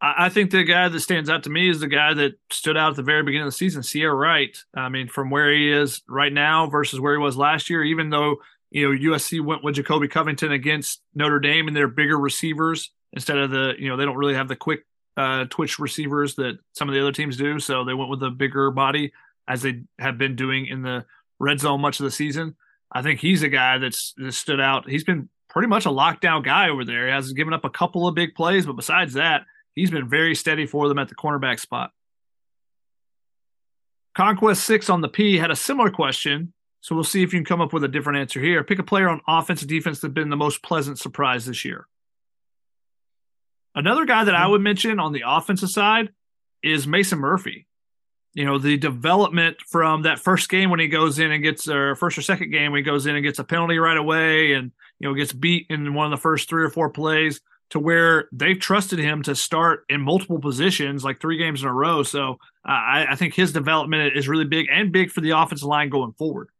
I 0.00 0.28
think 0.28 0.50
the 0.50 0.64
guy 0.64 0.88
that 0.88 1.00
stands 1.00 1.30
out 1.30 1.44
to 1.44 1.50
me 1.50 1.70
is 1.70 1.80
the 1.80 1.88
guy 1.88 2.12
that 2.12 2.32
stood 2.50 2.76
out 2.76 2.90
at 2.90 2.96
the 2.96 3.02
very 3.02 3.22
beginning 3.22 3.46
of 3.46 3.52
the 3.52 3.56
season, 3.56 3.80
Ceyair 3.80 4.14
Wright. 4.14 4.56
I 4.74 4.90
mean, 4.90 5.08
from 5.08 5.30
where 5.30 5.50
he 5.50 5.72
is 5.72 6.02
right 6.06 6.32
now 6.32 6.68
versus 6.68 7.00
where 7.00 7.14
he 7.14 7.18
was 7.18 7.38
last 7.38 7.70
year, 7.70 7.82
even 7.82 8.10
though 8.10 8.36
you 8.70 8.92
know 8.92 9.12
USC 9.12 9.42
went 9.42 9.64
with 9.64 9.76
Jacobe 9.76 10.10
Covington 10.10 10.52
against 10.52 11.00
Notre 11.14 11.40
Dame 11.40 11.68
and 11.68 11.76
their 11.76 11.88
bigger 11.88 12.18
receivers 12.18 12.90
instead 13.14 13.38
of 13.38 13.50
the 13.50 13.74
you 13.78 13.88
know 13.88 13.96
they 13.96 14.04
don't 14.04 14.16
really 14.16 14.34
have 14.34 14.48
the 14.48 14.56
quick 14.56 14.84
uh, 15.16 15.44
twitch 15.50 15.78
receivers 15.78 16.34
that 16.36 16.58
some 16.72 16.88
of 16.88 16.94
the 16.94 17.00
other 17.00 17.12
teams 17.12 17.36
do, 17.36 17.58
so 17.58 17.84
they 17.84 17.94
went 17.94 18.10
with 18.10 18.22
a 18.22 18.30
bigger 18.30 18.70
body 18.70 19.12
as 19.46 19.62
they 19.62 19.82
have 19.98 20.18
been 20.18 20.36
doing 20.36 20.66
in 20.66 20.82
the 20.82 21.04
red 21.38 21.60
zone 21.60 21.80
much 21.80 22.00
of 22.00 22.04
the 22.04 22.10
season. 22.10 22.56
I 22.92 23.02
think 23.02 23.20
he's 23.20 23.42
a 23.42 23.48
guy 23.48 23.78
that's, 23.78 24.14
that 24.16 24.32
stood 24.32 24.60
out. 24.60 24.88
He's 24.88 25.04
been 25.04 25.28
pretty 25.48 25.68
much 25.68 25.86
a 25.86 25.90
lockdown 25.90 26.44
guy 26.44 26.68
over 26.68 26.84
there. 26.84 27.06
He 27.06 27.12
has 27.12 27.32
given 27.32 27.54
up 27.54 27.64
a 27.64 27.70
couple 27.70 28.08
of 28.08 28.14
big 28.14 28.34
plays, 28.34 28.66
but 28.66 28.76
besides 28.76 29.14
that, 29.14 29.42
he's 29.74 29.90
been 29.90 30.08
very 30.08 30.34
steady 30.34 30.66
for 30.66 30.88
them 30.88 30.98
at 30.98 31.08
the 31.08 31.14
cornerback 31.14 31.60
spot. 31.60 31.90
Conquest 34.14 34.64
Six 34.64 34.88
on 34.88 35.00
the 35.00 35.08
P 35.08 35.38
had 35.38 35.50
a 35.50 35.56
similar 35.56 35.90
question, 35.90 36.52
so 36.80 36.94
we'll 36.94 37.04
see 37.04 37.22
if 37.22 37.32
you 37.32 37.40
can 37.40 37.44
come 37.44 37.60
up 37.60 37.72
with 37.72 37.82
a 37.82 37.88
different 37.88 38.18
answer 38.18 38.40
here. 38.40 38.62
Pick 38.62 38.78
a 38.78 38.84
player 38.84 39.08
on 39.08 39.20
offense 39.26 39.62
and 39.62 39.68
defense 39.68 40.00
that's 40.00 40.14
been 40.14 40.30
the 40.30 40.36
most 40.36 40.62
pleasant 40.62 40.98
surprise 40.98 41.46
this 41.46 41.64
year. 41.64 41.86
Another 43.74 44.04
guy 44.04 44.24
that 44.24 44.34
I 44.34 44.46
would 44.46 44.60
mention 44.60 45.00
on 45.00 45.12
the 45.12 45.24
offensive 45.26 45.70
side 45.70 46.10
is 46.62 46.86
Mason 46.86 47.18
Murphy. 47.18 47.66
You 48.32 48.44
know 48.44 48.58
the 48.58 48.76
development 48.76 49.58
from 49.68 50.02
that 50.02 50.18
first 50.18 50.48
game 50.48 50.70
when 50.70 50.80
he 50.80 50.88
goes 50.88 51.20
in 51.20 51.30
and 51.30 51.42
gets 51.42 51.68
or 51.68 51.94
first 51.94 52.18
or 52.18 52.22
second 52.22 52.50
game 52.50 52.72
when 52.72 52.80
he 52.80 52.82
goes 52.82 53.06
in 53.06 53.14
and 53.14 53.24
gets 53.24 53.38
a 53.38 53.44
penalty 53.44 53.78
right 53.78 53.96
away 53.96 54.54
and 54.54 54.72
you 54.98 55.08
know 55.08 55.14
gets 55.14 55.32
beat 55.32 55.66
in 55.70 55.94
one 55.94 56.06
of 56.06 56.10
the 56.10 56.20
first 56.20 56.48
three 56.48 56.64
or 56.64 56.70
four 56.70 56.90
plays 56.90 57.40
to 57.70 57.78
where 57.78 58.28
they've 58.32 58.58
trusted 58.58 58.98
him 58.98 59.22
to 59.22 59.34
start 59.34 59.84
in 59.88 60.00
multiple 60.00 60.38
positions 60.38 61.04
like 61.04 61.20
three 61.20 61.38
games 61.38 61.62
in 61.62 61.68
a 61.68 61.72
row. 61.72 62.02
So 62.02 62.38
uh, 62.66 62.70
I, 62.70 63.06
I, 63.10 63.14
think 63.16 63.34
his 63.34 63.52
development 63.52 64.16
is 64.16 64.28
really 64.28 64.44
big 64.44 64.66
and 64.70 64.92
big 64.92 65.10
for 65.10 65.20
the 65.20 65.30
offensive 65.30 65.66
line 65.66 65.88
going 65.88 66.12
forward. 66.12 66.50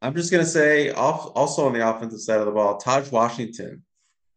I'm 0.00 0.14
just 0.14 0.30
going 0.30 0.44
to 0.44 0.50
say 0.50 0.90
off, 0.90 1.32
also 1.34 1.66
on 1.66 1.72
the 1.72 1.88
offensive 1.88 2.20
side 2.20 2.38
of 2.38 2.46
the 2.46 2.52
ball 2.52 2.80
Tahj 2.80 3.10
Washington 3.10 3.82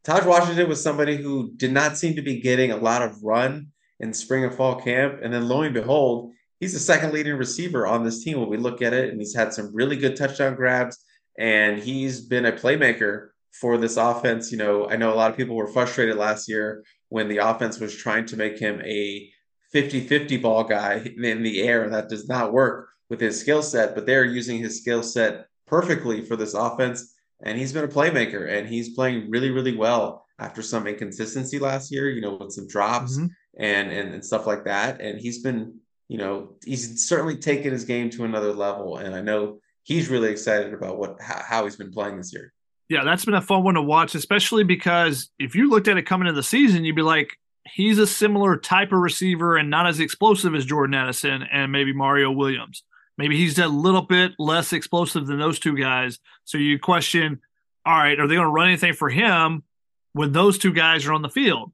Tahj 0.06 0.26
Washington 0.26 0.70
was 0.70 0.84
somebody 0.84 1.18
who 1.18 1.52
did 1.56 1.72
not 1.72 1.98
seem 1.98 2.16
to 2.16 2.22
be 2.22 2.40
getting 2.40 2.72
a 2.72 2.78
lot 2.78 3.02
of 3.02 3.24
run 3.24 3.68
in 4.00 4.14
spring 4.14 4.44
and 4.44 4.54
fall 4.54 4.76
camp. 4.76 5.20
And 5.24 5.34
then 5.34 5.48
lo 5.48 5.64
and 5.64 5.74
behold, 5.74 6.32
he's 6.60 6.74
the 6.74 6.80
second 6.80 7.12
leading 7.12 7.38
receiver 7.38 7.88
on 7.88 8.04
this 8.04 8.24
team 8.24 8.40
when 8.40 8.50
we 8.50 8.58
look 8.58 8.84
at 8.84 8.94
it. 8.94 9.10
And 9.10 9.20
he's 9.20 9.36
had 9.36 9.52
some 9.52 9.74
really 9.74 9.96
good 9.96 10.16
touchdown 10.16 10.56
grabs 10.56 11.04
and 11.38 11.80
he's 11.80 12.22
been 12.22 12.46
a 12.46 12.52
playmaker 12.52 13.30
for 13.52 13.78
this 13.78 13.98
offense. 13.98 14.52
You 14.52 14.58
know, 14.58 14.88
I 14.88 14.96
know 14.96 15.12
a 15.12 15.16
lot 15.16 15.32
of 15.32 15.38
people 15.38 15.56
were 15.56 15.74
frustrated 15.74 16.18
last 16.18 16.48
year 16.48 16.84
when 17.10 17.28
the 17.28 17.38
offense 17.38 17.80
was 17.80 17.96
trying 17.96 18.26
to 18.28 18.38
make 18.38 18.60
him 18.60 18.82
a 18.84 19.30
50 19.72 20.08
50 20.08 20.38
ball 20.38 20.64
guy 20.64 21.12
in 21.22 21.44
the 21.44 21.64
air, 21.64 21.84
and 21.84 21.94
that 21.94 22.10
does 22.10 22.28
not 22.28 22.54
work 22.54 22.90
with 23.10 23.20
his 23.20 23.40
skill 23.40 23.62
set, 23.62 23.96
but 23.96 24.06
they're 24.06 24.26
using 24.26 24.60
his 24.60 24.80
skill 24.80 25.04
set 25.04 25.48
perfectly 25.68 26.22
for 26.22 26.36
this 26.36 26.54
offense. 26.54 27.15
And 27.44 27.58
he's 27.58 27.74
been 27.74 27.84
a 27.84 27.90
playmaker 27.90 28.50
and 28.50 28.68
he's 28.68 28.96
playing 28.96 29.30
really, 29.30 29.52
really 29.52 29.76
well 29.76 30.26
after 30.40 30.62
some 30.62 30.88
inconsistency 30.88 31.60
last 31.60 31.92
year, 31.92 32.10
you 32.10 32.22
know, 32.22 32.36
with 32.36 32.52
some 32.52 32.68
drops 32.68 33.18
mm-hmm. 33.18 33.28
and, 33.58 33.92
and 33.92 34.14
and 34.14 34.26
stuff 34.26 34.48
like 34.48 34.66
that. 34.66 35.02
And 35.02 35.20
he's 35.20 35.42
been, 35.42 35.80
you 36.08 36.18
know, 36.18 36.56
he's 36.66 37.08
certainly 37.08 37.38
taken 37.38 37.72
his 37.72 37.86
game 37.86 38.10
to 38.12 38.26
another 38.26 38.54
level. 38.54 38.98
And 38.98 39.16
I 39.16 39.22
know 39.22 39.60
he's 39.84 40.10
really 40.10 40.30
excited 40.30 40.74
about 40.74 40.98
what 40.98 41.18
how, 41.22 41.42
how 41.46 41.64
he's 41.66 41.76
been 41.76 41.92
playing 41.92 42.18
this 42.18 42.34
year. 42.34 42.54
Yeah, 42.88 43.04
that's 43.04 43.26
been 43.26 43.34
a 43.34 43.42
fun 43.42 43.64
one 43.64 43.76
to 43.76 43.82
watch, 43.82 44.14
especially 44.14 44.64
because 44.64 45.30
if 45.40 45.56
you 45.56 45.70
looked 45.70 45.88
at 45.88 45.98
it 45.98 46.06
coming 46.06 46.28
into 46.28 46.36
the 46.36 46.44
season, 46.44 46.86
you'd 46.86 46.96
be 46.96 47.02
like, 47.02 47.38
he's 47.66 47.98
a 47.98 48.06
similar 48.06 48.58
type 48.58 48.92
of 48.92 49.00
receiver 49.00 49.58
and 49.58 49.72
not 49.72 49.88
as 49.88 50.00
explosive 50.00 50.54
as 50.54 50.66
Jordan 50.66 50.94
Addison 50.94 51.44
and 51.52 51.72
maybe 51.72 51.94
Mario 51.94 52.32
Williams. 52.32 52.84
Maybe 53.18 53.38
he's 53.38 53.58
a 53.60 53.68
little 53.68 54.02
bit 54.02 54.34
less 54.38 54.74
explosive 54.74 55.26
than 55.28 55.40
those 55.40 55.60
two 55.60 55.78
guys. 55.78 56.20
So 56.44 56.58
you 56.58 56.80
question, 56.80 57.40
all 57.86 57.98
right, 57.98 58.20
are 58.20 58.28
they 58.28 58.36
going 58.36 58.48
to 58.48 58.52
run 58.52 58.68
anything 58.68 58.94
for 58.94 59.10
him 59.10 59.64
when 60.14 60.32
those 60.32 60.58
two 60.58 60.74
guys 60.74 61.06
are 61.06 61.14
on 61.14 61.22
the 61.22 61.30
field? 61.30 61.72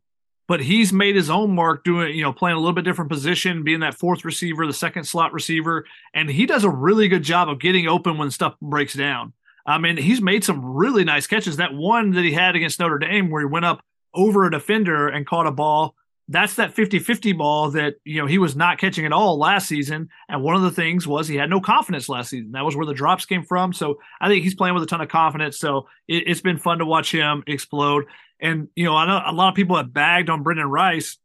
But 0.47 0.61
he's 0.61 0.91
made 0.91 1.15
his 1.15 1.29
own 1.29 1.55
mark 1.55 1.83
doing, 1.83 2.15
you 2.15 2.23
know, 2.23 2.33
playing 2.33 2.57
a 2.57 2.59
little 2.59 2.73
bit 2.73 2.83
different 2.83 3.09
position, 3.09 3.63
being 3.63 3.79
that 3.79 3.95
fourth 3.95 4.25
receiver, 4.25 4.67
the 4.67 4.73
second 4.73 5.05
slot 5.05 5.31
receiver. 5.31 5.85
And 6.13 6.29
he 6.29 6.45
does 6.45 6.63
a 6.63 6.69
really 6.69 7.07
good 7.07 7.23
job 7.23 7.47
of 7.49 7.59
getting 7.59 7.87
open 7.87 8.17
when 8.17 8.31
stuff 8.31 8.55
breaks 8.61 8.93
down. 8.93 9.33
I 9.65 9.77
mean, 9.77 9.97
he's 9.97 10.21
made 10.21 10.43
some 10.43 10.65
really 10.65 11.03
nice 11.03 11.27
catches. 11.27 11.57
That 11.57 11.73
one 11.73 12.11
that 12.11 12.23
he 12.23 12.33
had 12.33 12.55
against 12.55 12.79
Notre 12.79 12.99
Dame 12.99 13.29
where 13.29 13.41
he 13.41 13.45
went 13.45 13.65
up 13.65 13.81
over 14.13 14.45
a 14.45 14.51
defender 14.51 15.07
and 15.07 15.25
caught 15.25 15.47
a 15.47 15.51
ball 15.51 15.95
that's 16.31 16.55
that 16.55 16.75
50-50 16.75 17.37
ball 17.37 17.71
that 17.71 17.95
you 18.05 18.21
know 18.21 18.25
he 18.25 18.37
was 18.37 18.55
not 18.55 18.77
catching 18.77 19.05
at 19.05 19.11
all 19.11 19.37
last 19.37 19.67
season. 19.67 20.09
And 20.29 20.41
one 20.41 20.55
of 20.55 20.61
the 20.61 20.71
things 20.71 21.05
was 21.05 21.27
he 21.27 21.35
had 21.35 21.49
no 21.49 21.59
confidence 21.59 22.07
last 22.07 22.29
season. 22.29 22.51
That 22.53 22.63
was 22.63 22.75
where 22.75 22.85
the 22.85 22.93
drops 22.93 23.25
came 23.25 23.43
from. 23.43 23.73
So 23.73 23.99
i 24.19 24.27
think 24.27 24.43
he's 24.43 24.55
playing 24.55 24.73
with 24.73 24.83
a 24.83 24.87
ton 24.87 25.01
of 25.01 25.09
confidence. 25.09 25.59
So 25.59 25.87
it, 26.07 26.27
has 26.27 26.41
been 26.41 26.57
fun 26.57 26.79
to 26.79 26.85
watch 26.85 27.11
him 27.11 27.43
explode. 27.47 28.05
And 28.39 28.69
you 28.75 28.85
know 28.85 28.95
i 28.95 29.05
know 29.05 29.21
a 29.25 29.33
lot 29.33 29.49
of 29.49 29.55
people 29.55 29.75
have 29.75 29.93
bagged 29.93 30.29
on 30.29 30.43
Brenden 30.43 30.69
Rice 30.69 31.17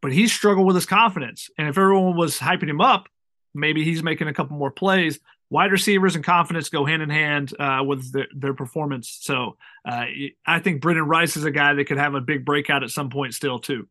but 0.00 0.12
he's 0.12 0.32
struggled 0.32 0.66
with 0.66 0.74
his 0.74 0.86
confidence. 0.86 1.48
And 1.56 1.68
if 1.68 1.78
everyone 1.78 2.16
was 2.16 2.38
hyping 2.38 2.68
him 2.68 2.80
up 2.80 3.08
maybe 3.54 3.84
he's 3.84 4.02
making 4.02 4.28
a 4.28 4.34
couple 4.34 4.56
more 4.56 4.70
plays. 4.70 5.20
Wide 5.50 5.70
receivers 5.70 6.16
and 6.16 6.24
confidence 6.24 6.70
go 6.70 6.86
hand 6.86 7.02
in 7.02 7.10
hand 7.10 7.52
uh, 7.60 7.82
with 7.86 8.10
the, 8.10 8.24
their 8.34 8.54
performance. 8.54 9.18
So 9.20 9.56
uh, 9.86 10.06
i 10.46 10.58
think 10.60 10.82
Brenden 10.82 11.06
Rice 11.06 11.36
is 11.36 11.44
a 11.44 11.50
guy 11.50 11.74
that 11.74 11.84
could 11.84 11.98
have 11.98 12.14
a 12.14 12.20
big 12.20 12.44
breakout 12.44 12.82
at 12.82 12.90
some 12.90 13.10
point 13.10 13.34
still 13.34 13.58
too 13.58 13.86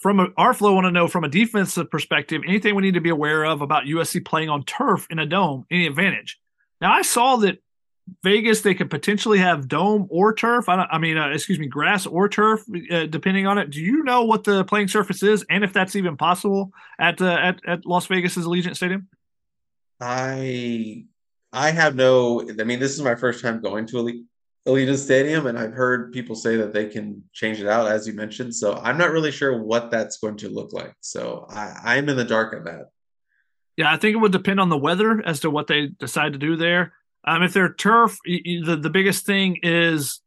from 0.00 0.18
a, 0.18 0.28
our 0.36 0.54
flow 0.54 0.74
want 0.74 0.86
to 0.86 0.90
know 0.90 1.06
from 1.06 1.24
a 1.24 1.28
defensive 1.28 1.90
perspective 1.90 2.42
anything 2.46 2.74
we 2.74 2.82
need 2.82 2.94
to 2.94 3.00
be 3.00 3.10
aware 3.10 3.44
of 3.44 3.60
about 3.60 3.84
USC 3.84 4.24
playing 4.24 4.48
on 4.48 4.64
turf 4.64 5.06
in 5.10 5.18
a 5.18 5.26
dome 5.26 5.66
any 5.70 5.86
advantage. 5.86 6.40
Now 6.80 6.92
I 6.92 7.02
saw 7.02 7.36
that 7.36 7.58
Vegas 8.24 8.62
they 8.62 8.74
could 8.74 8.90
potentially 8.90 9.38
have 9.38 9.68
dome 9.68 10.06
or 10.10 10.34
turf. 10.34 10.68
I, 10.68 10.86
I 10.90 10.98
mean 10.98 11.18
uh, 11.18 11.28
excuse 11.28 11.58
me 11.58 11.66
grass 11.66 12.06
or 12.06 12.28
turf 12.28 12.64
uh, 12.90 13.06
depending 13.06 13.46
on 13.46 13.58
it. 13.58 13.70
Do 13.70 13.80
you 13.80 14.02
know 14.02 14.24
what 14.24 14.44
the 14.44 14.64
playing 14.64 14.88
surface 14.88 15.22
is 15.22 15.44
and 15.50 15.62
if 15.62 15.72
that's 15.72 15.94
even 15.94 16.16
possible 16.16 16.72
at 16.98 17.20
uh, 17.20 17.38
at, 17.40 17.60
at 17.66 17.86
Las 17.86 18.06
Vegas's 18.06 18.46
Allegiant 18.46 18.76
Stadium? 18.76 19.06
I 20.00 21.04
I 21.52 21.70
have 21.72 21.94
no 21.94 22.40
I 22.40 22.64
mean 22.64 22.80
this 22.80 22.94
is 22.94 23.02
my 23.02 23.14
first 23.14 23.42
time 23.42 23.60
going 23.60 23.86
to 23.88 24.24
Allegiant 24.66 24.98
Stadium, 24.98 25.46
and 25.46 25.58
I've 25.58 25.72
heard 25.72 26.12
people 26.12 26.36
say 26.36 26.56
that 26.56 26.72
they 26.72 26.86
can 26.86 27.22
change 27.32 27.60
it 27.60 27.66
out, 27.66 27.86
as 27.86 28.06
you 28.06 28.12
mentioned. 28.12 28.54
So 28.54 28.74
I'm 28.82 28.98
not 28.98 29.10
really 29.10 29.30
sure 29.30 29.62
what 29.62 29.90
that's 29.90 30.18
going 30.18 30.36
to 30.38 30.48
look 30.48 30.72
like. 30.72 30.94
So 31.00 31.46
I, 31.48 31.96
I'm 31.96 32.08
in 32.08 32.16
the 32.16 32.24
dark 32.24 32.54
on 32.54 32.64
that. 32.64 32.90
Yeah, 33.76 33.90
I 33.90 33.96
think 33.96 34.14
it 34.14 34.18
would 34.18 34.32
depend 34.32 34.60
on 34.60 34.68
the 34.68 34.76
weather 34.76 35.22
as 35.24 35.40
to 35.40 35.50
what 35.50 35.66
they 35.66 35.86
decide 35.86 36.34
to 36.34 36.38
do 36.38 36.56
there. 36.56 36.92
Um, 37.24 37.42
if 37.42 37.52
they're 37.52 37.72
turf, 37.72 38.18
the 38.24 38.78
the 38.80 38.90
biggest 38.90 39.24
thing 39.24 39.58
is 39.62 40.20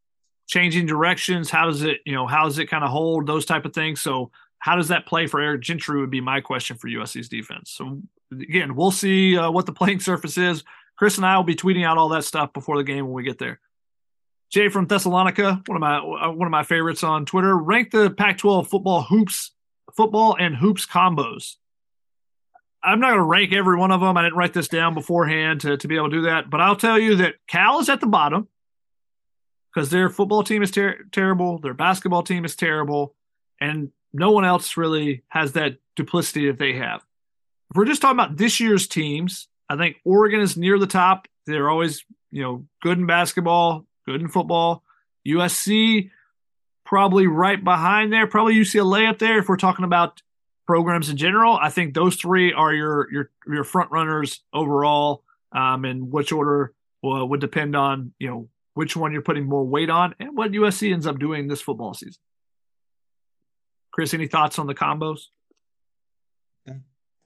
changing 0.47 0.87
directions. 0.87 1.49
How 1.49 1.67
does 1.67 1.83
it, 1.83 1.99
you 2.05 2.13
know, 2.13 2.27
how 2.27 2.45
does 2.45 2.59
it 2.59 2.69
kind 2.69 2.83
of 2.83 2.89
hold 2.89 3.27
those 3.27 3.45
type 3.45 3.65
of 3.65 3.73
things? 3.73 4.01
So 4.01 4.31
how 4.63 4.77
does 4.77 4.87
that 4.87 5.05
play 5.05 5.27
for 5.27 5.41
Eric 5.41 5.61
Gentry 5.61 5.99
would 5.99 6.09
be 6.09 6.21
my 6.21 6.39
question 6.39 6.77
for 6.77 6.87
USC's 6.87 7.27
defense. 7.27 7.71
So 7.71 8.01
again, 8.31 8.75
we'll 8.75 8.91
see 8.91 9.37
uh, 9.37 9.51
what 9.51 9.65
the 9.65 9.73
playing 9.73 9.99
surface 9.99 10.37
is. 10.37 10.63
Chris 10.95 11.17
and 11.17 11.25
I 11.25 11.35
will 11.35 11.43
be 11.43 11.55
tweeting 11.55 11.85
out 11.85 11.97
all 11.97 12.09
that 12.09 12.23
stuff 12.23 12.53
before 12.53 12.77
the 12.77 12.83
game 12.83 13.05
when 13.05 13.13
we 13.13 13.23
get 13.23 13.39
there. 13.39 13.59
Jay 14.53 14.69
from 14.69 14.85
Thessalonica, 14.85 15.63
one 15.65 15.75
of 15.75 15.81
my 15.81 15.97
uh, 15.97 16.31
one 16.31 16.45
of 16.45 16.51
my 16.51 16.61
favorites 16.61 17.03
on 17.03 17.25
Twitter, 17.25 17.57
ranked 17.57 17.91
the 17.91 18.11
Pac-12 18.11 18.67
football 18.67 19.01
hoops, 19.01 19.49
football 19.97 20.37
and 20.39 20.55
hoops 20.55 20.85
combos. 20.85 21.55
I'm 22.83 22.99
not 22.99 23.07
going 23.07 23.19
to 23.19 23.23
rank 23.23 23.51
every 23.51 23.77
one 23.77 23.91
of 23.91 23.99
them. 23.99 24.15
I 24.15 24.21
didn't 24.21 24.37
write 24.37 24.53
this 24.53 24.67
down 24.67 24.93
beforehand 24.93 25.61
to, 25.61 25.75
to 25.77 25.87
be 25.87 25.95
able 25.95 26.11
to 26.11 26.17
do 26.17 26.21
that, 26.23 26.51
but 26.51 26.61
I'll 26.61 26.75
tell 26.75 26.99
you 26.99 27.15
that 27.15 27.35
Cal 27.47 27.79
is 27.79 27.89
at 27.89 27.99
the 27.99 28.05
bottom 28.05 28.47
because 29.73 29.89
their 29.89 30.07
football 30.11 30.43
team 30.43 30.61
is 30.61 30.69
ter- 30.69 31.03
terrible, 31.11 31.57
their 31.57 31.73
basketball 31.73 32.21
team 32.21 32.45
is 32.45 32.55
terrible, 32.55 33.15
and 33.59 33.89
no 34.13 34.29
one 34.29 34.45
else 34.45 34.77
really 34.77 35.23
has 35.29 35.53
that 35.53 35.77
duplicity 35.95 36.45
that 36.45 36.59
they 36.59 36.73
have. 36.73 37.01
If 37.71 37.77
we're 37.77 37.85
just 37.85 38.03
talking 38.03 38.19
about 38.19 38.37
this 38.37 38.59
year's 38.59 38.85
teams, 38.85 39.47
I 39.67 39.77
think 39.77 39.95
Oregon 40.05 40.41
is 40.41 40.55
near 40.57 40.77
the 40.77 40.85
top. 40.85 41.27
They're 41.47 41.71
always, 41.71 42.05
you 42.29 42.43
know, 42.43 42.67
good 42.83 42.99
in 42.99 43.07
basketball, 43.07 43.87
good 44.05 44.21
in 44.21 44.27
football. 44.27 44.83
USC 45.27 46.09
probably 46.85 47.27
right 47.27 47.63
behind 47.63 48.11
there, 48.11 48.27
probably 48.27 48.55
UCLA 48.55 49.09
up 49.09 49.19
there 49.19 49.39
if 49.39 49.47
we're 49.47 49.57
talking 49.57 49.85
about 49.85 50.21
programs 50.65 51.09
in 51.09 51.17
general. 51.17 51.57
I 51.61 51.69
think 51.69 51.93
those 51.93 52.15
three 52.15 52.53
are 52.53 52.73
your 52.73 53.11
your 53.11 53.31
your 53.47 53.63
front 53.63 53.91
runners 53.91 54.41
overall, 54.53 55.23
um, 55.51 55.85
and 55.85 56.11
which 56.11 56.31
order 56.31 56.73
well, 57.01 57.27
would 57.27 57.41
depend 57.41 57.75
on 57.75 58.13
you 58.19 58.29
know 58.29 58.49
which 58.73 58.95
one 58.95 59.13
you're 59.13 59.21
putting 59.21 59.45
more 59.45 59.63
weight 59.63 59.89
on 59.89 60.15
and 60.19 60.35
what 60.35 60.51
USC 60.51 60.93
ends 60.93 61.07
up 61.07 61.19
doing 61.19 61.47
this 61.47 61.61
football 61.61 61.93
season. 61.93 62.21
Chris, 63.91 64.13
any 64.13 64.27
thoughts 64.27 64.57
on 64.57 64.65
the 64.67 64.73
combos? 64.73 65.25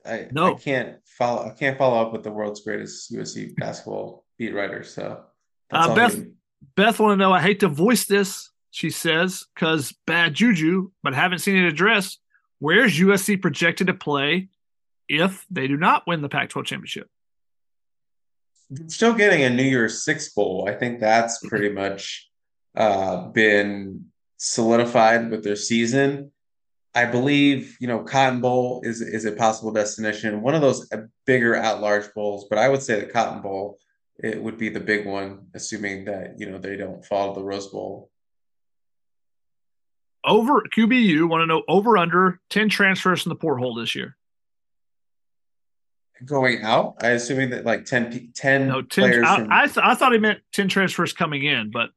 I, 0.06 0.28
no. 0.32 0.56
I 0.56 0.60
can't 0.60 0.98
follow. 1.06 1.46
I 1.46 1.50
can't 1.50 1.78
follow 1.78 2.02
up 2.02 2.14
with 2.14 2.24
the 2.24 2.32
world's 2.32 2.62
greatest 2.62 3.12
USC 3.12 3.56
basketball 3.56 4.26
beat 4.38 4.54
writer. 4.54 4.84
So, 4.84 5.24
uh, 5.72 5.96
Beth, 5.96 6.18
Beth 6.76 7.00
want 7.00 7.14
to 7.14 7.18
know. 7.18 7.34
I 7.34 7.42
hate 7.42 7.60
to 7.62 7.68
voice 7.68 8.06
this, 8.06 8.52
she 8.72 8.90
says, 8.90 9.46
because 9.54 9.94
bad 10.06 10.34
juju, 10.34 10.92
but 11.04 11.14
haven't 11.14 11.40
seen 11.40 11.58
it 11.58 11.68
addressed. 11.68 12.20
Where's 12.60 13.00
USC 13.00 13.42
projected 13.42 13.88
to 13.88 13.94
play 13.94 14.50
if 15.08 15.46
they 15.50 15.68
do 15.68 15.78
not 15.78 16.08
win 16.08 16.22
the 16.22 16.30
Pac-12 16.30 16.66
championship? 16.66 17.10
Still 18.88 19.14
getting 19.14 19.44
a 19.44 19.50
New 19.50 19.64
Year's 19.64 20.04
Six 20.04 20.34
bowl. 20.34 20.68
I 20.68 20.74
think 20.74 21.00
that's 21.00 21.46
pretty 21.48 21.70
much 21.70 22.30
uh, 22.76 23.28
been 23.28 24.06
solidified 24.38 25.32
with 25.32 25.44
their 25.44 25.56
season. 25.56 26.32
I 26.94 27.06
believe 27.06 27.78
you 27.80 27.88
know 27.88 28.00
Cotton 28.00 28.42
Bowl 28.42 28.82
is 28.84 29.02
is 29.02 29.26
a 29.26 29.32
possible 29.32 29.72
destination. 29.72 30.42
One 30.42 30.56
of 30.56 30.62
those 30.62 30.92
uh, 30.92 31.04
bigger 31.26 31.56
at 31.56 31.80
large 31.80 32.12
bowls, 32.14 32.48
but 32.50 32.58
I 32.58 32.70
would 32.70 32.82
say 32.82 33.00
the 33.00 33.06
Cotton 33.06 33.42
Bowl 33.42 33.78
it 34.20 34.42
would 34.42 34.58
be 34.58 34.70
the 34.70 34.80
big 34.80 35.06
one, 35.06 35.48
assuming 35.54 36.06
that 36.06 36.40
you 36.40 36.50
know 36.50 36.58
they 36.58 36.76
don't 36.76 37.06
follow 37.06 37.36
the 37.36 37.44
Rose 37.44 37.68
Bowl. 37.68 38.10
Over 40.24 40.64
QBU 40.76 41.30
want 41.30 41.42
to 41.42 41.46
know 41.46 41.64
over 41.68 41.98
under 41.98 42.40
ten 42.50 42.70
transfers 42.70 43.24
from 43.24 43.30
the 43.30 43.36
porthole 43.36 43.76
this 43.76 43.96
year. 43.96 44.18
Going 46.26 46.64
out, 46.64 46.96
I 47.04 47.10
assuming 47.10 47.52
that 47.52 47.64
like 47.64 47.86
10, 47.86 48.32
10 48.34 48.68
no, 48.68 48.82
10 48.82 49.04
players. 49.04 49.26
I, 49.28 49.36
from... 49.36 49.48
I, 49.52 49.68
th- 49.68 49.78
I, 49.84 49.94
thought 49.94 50.14
he 50.14 50.18
meant 50.18 50.40
ten 50.52 50.68
transfers 50.68 51.14
coming 51.14 51.44
in, 51.44 51.70
but 51.70 51.92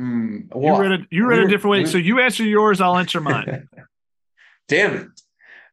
mm, 0.00 0.46
well, 0.54 0.76
you 0.76 0.80
read 0.80 1.00
it. 1.00 1.06
You 1.10 1.26
read 1.26 1.40
a 1.40 1.48
different 1.48 1.72
way. 1.72 1.84
So 1.84 1.98
you 1.98 2.20
answer 2.20 2.44
yours, 2.44 2.80
I'll 2.80 2.96
answer 2.96 3.20
mine. 3.20 3.68
Damn 4.68 4.94
it! 4.94 5.08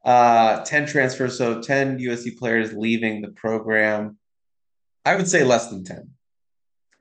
Uh, 0.04 0.64
ten 0.66 0.88
transfers, 0.88 1.38
so 1.38 1.62
ten 1.62 2.00
USC 2.00 2.36
players 2.40 2.74
leaving 2.74 3.22
the 3.22 3.30
program. 3.30 4.18
I 5.06 5.16
would 5.16 5.28
say 5.28 5.44
less 5.44 5.70
than 5.70 5.84
10. 5.84 6.10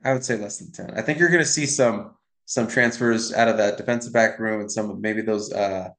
I 0.03 0.13
would 0.13 0.23
say 0.23 0.37
less 0.37 0.59
than 0.59 0.71
10. 0.71 0.97
I 0.97 1.01
think 1.01 1.19
you're 1.19 1.29
going 1.29 1.43
to 1.43 1.49
see 1.49 1.65
some 1.65 2.11
some 2.47 2.67
transfers 2.67 3.33
out 3.33 3.47
of 3.47 3.57
that 3.57 3.75
defensive 3.75 4.13
back 4.13 4.37
room 4.37 4.61
and 4.61 4.71
some 4.71 4.91
of 4.91 4.99
maybe 4.99 5.23
those 5.23 5.51
uh, 5.51 5.89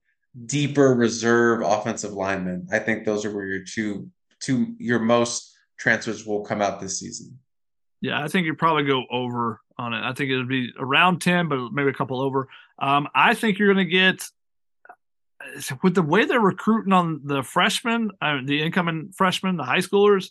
deeper 0.46 0.94
reserve 0.94 1.60
offensive 1.62 2.12
linemen. 2.12 2.68
I 2.70 2.78
think 2.78 3.04
those 3.04 3.24
are 3.24 3.34
where 3.34 3.46
your 3.46 3.64
two 3.64 4.08
two 4.40 4.76
your 4.78 5.00
most 5.00 5.52
transfers 5.76 6.24
will 6.24 6.44
come 6.44 6.62
out 6.62 6.80
this 6.80 7.00
season. 7.00 7.38
Yeah, 8.00 8.22
I 8.22 8.28
think 8.28 8.46
you'd 8.46 8.58
probably 8.58 8.84
go 8.84 9.04
over 9.10 9.60
on 9.76 9.92
it. 9.92 10.02
I 10.02 10.12
think 10.12 10.30
it 10.30 10.36
would 10.36 10.48
be 10.48 10.70
around 10.78 11.20
10, 11.20 11.48
but 11.48 11.72
maybe 11.72 11.90
a 11.90 11.94
couple 11.94 12.20
over. 12.20 12.48
Um, 12.78 13.08
I 13.14 13.34
think 13.34 13.58
you're 13.58 13.72
going 13.72 13.86
to 13.86 13.90
get 13.90 14.22
with 15.82 15.94
the 15.94 16.02
way 16.02 16.24
they're 16.24 16.40
recruiting 16.40 16.92
on 16.92 17.22
the 17.24 17.42
freshmen, 17.42 18.10
uh, 18.20 18.38
the 18.44 18.62
incoming 18.62 19.12
freshmen, 19.16 19.56
the 19.56 19.64
high 19.64 19.78
schoolers 19.78 20.30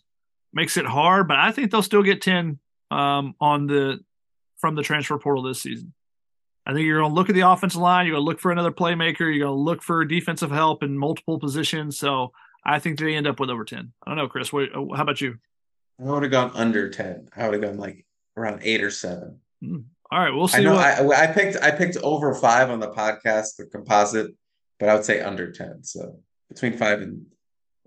makes 0.56 0.78
it 0.78 0.86
hard, 0.86 1.28
but 1.28 1.38
I 1.38 1.52
think 1.52 1.70
they'll 1.70 1.84
still 1.84 2.02
get 2.02 2.22
10 2.22 2.58
um, 2.90 3.36
on 3.40 3.68
the 3.68 4.00
from 4.58 4.74
the 4.74 4.82
transfer 4.82 5.20
portal 5.20 5.44
this 5.44 5.62
season. 5.62 5.94
I 6.66 6.74
think 6.74 6.86
you're 6.86 7.00
going 7.00 7.12
to 7.12 7.16
look 7.16 7.30
at 7.30 7.36
the 7.36 7.42
offensive 7.42 7.80
line. 7.80 8.08
You're 8.08 8.16
going 8.16 8.26
to 8.26 8.30
look 8.30 8.40
for 8.40 8.52
another 8.52 8.72
playmaker. 8.72 9.20
You're 9.20 9.46
going 9.46 9.58
to 9.58 9.64
look 9.64 9.84
for 9.84 10.04
defensive 10.06 10.50
help 10.50 10.82
in 10.82 10.98
multiple 10.98 11.40
positions. 11.40 12.00
So 12.00 12.32
I 12.66 12.80
think 12.80 12.98
they 12.98 13.14
end 13.14 13.28
up 13.28 13.40
with 13.40 13.52
over 13.52 13.64
10. 13.64 13.94
I 14.04 14.10
don't 14.10 14.18
know, 14.18 14.28
Chris. 14.28 14.52
What, 14.52 14.70
how 14.74 15.04
about 15.04 15.22
you? 15.22 15.36
I 16.00 16.06
would 16.06 16.24
have 16.24 16.32
gone 16.32 16.52
under 16.56 16.90
10. 16.90 17.30
I 17.36 17.48
would 17.48 17.54
have 17.54 17.62
gone 17.62 17.78
like 17.78 18.06
around 18.36 18.62
eight 18.64 18.84
or 18.84 18.90
seven. 18.90 19.40
Hmm. 19.62 19.82
All 20.12 20.20
right, 20.20 20.34
we'll 20.34 20.48
see. 20.48 20.60
I 20.60 20.62
know 20.62 20.74
what... 20.74 21.20
I, 21.20 21.24
I 21.24 21.28
picked 21.28 21.58
I 21.62 21.72
picked 21.72 21.98
over 21.98 22.34
five 22.34 22.70
on 22.70 22.80
the 22.80 22.92
podcast, 22.92 23.58
the 23.58 23.66
composite, 23.66 24.32
but 24.80 24.90
I 24.90 24.96
would 24.96 25.06
say 25.06 25.22
under 25.22 25.52
10. 25.52 25.84
So 25.84 26.20
between 26.50 26.78
five 26.78 27.02
and 27.02 27.26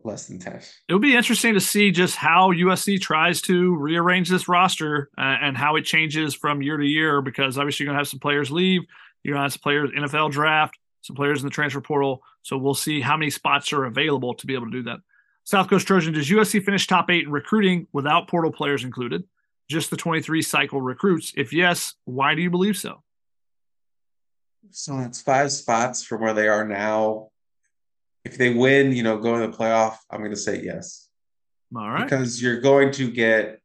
less 0.05 0.27
than 0.27 0.39
10. 0.39 0.61
It'll 0.89 1.01
be 1.01 1.17
interesting 1.17 1.55
to 1.55 1.61
see 1.61 1.91
just 1.91 2.17
how 2.17 2.53
USC 2.53 3.01
tries 3.01 3.41
to 3.43 3.77
rearrange 3.77 4.29
this 4.29 4.49
roster 4.49 5.11
uh, 5.19 5.37
and 5.41 5.57
how 5.57 5.77
it 5.77 5.83
changes 5.83 6.35
from 6.35 6.63
year 6.63 6.77
to 6.77 6.87
year 6.87 7.21
because 7.21 7.59
obviously 7.59 7.85
you're 7.85 7.89
going 7.89 7.97
to 7.97 8.01
have 8.01 8.09
some 8.09 8.21
players 8.21 8.51
leave. 8.51 8.83
You're 9.23 9.35
going 9.35 9.41
to 9.41 9.45
have 9.45 9.53
some 9.53 9.61
players 9.61 9.91
NFL 9.91 10.31
draft, 10.33 10.79
some 11.03 11.17
players 11.17 11.41
in 11.41 11.47
the 11.47 11.51
transfer 11.51 11.81
portal. 11.81 12.23
So 12.43 12.57
we'll 12.57 12.75
see 12.75 13.01
how 13.01 13.17
many 13.17 13.31
spots 13.31 13.73
are 13.73 13.85
available 13.85 14.35
to 14.35 14.47
be 14.47 14.55
able 14.55 14.67
to 14.67 14.73
do 14.73 14.83
that. 14.85 15.01
South 15.45 15.69
Coast 15.69 15.87
Trojan, 15.87 16.13
does 16.13 16.29
USC 16.29 16.63
finish 16.63 16.87
top 16.87 17.11
eight 17.11 17.25
in 17.25 17.33
recruiting 17.33 17.87
without 17.93 18.29
portal 18.29 18.53
players 18.53 18.85
included? 18.85 19.25
Just 19.69 19.91
the 19.91 19.97
23 19.97 20.43
cycle 20.43 20.81
recruits? 20.81 21.33
If 21.37 21.53
yes, 21.53 21.95
why 22.05 22.35
do 22.35 22.43
you 22.43 22.51
believe 22.51 22.77
so? 22.77 23.03
So 24.71 24.99
that's 24.99 25.23
five 25.23 25.51
spots 25.51 26.05
from 26.05 26.21
where 26.21 26.35
they 26.35 26.49
are 26.49 26.67
now 26.67 27.31
if 28.29 28.39
they 28.39 28.51
win, 28.53 28.93
you 28.93 29.03
know, 29.03 29.19
go 29.19 29.35
in 29.37 29.51
the 29.51 29.57
playoff, 29.57 29.97
I'm 30.11 30.19
going 30.21 30.31
to 30.31 30.37
say 30.37 30.63
yes. 30.63 31.09
All 31.75 31.89
right. 31.89 32.05
Because 32.05 32.43
you're 32.43 32.61
going 32.61 32.91
to 32.93 33.11
get, 33.11 33.61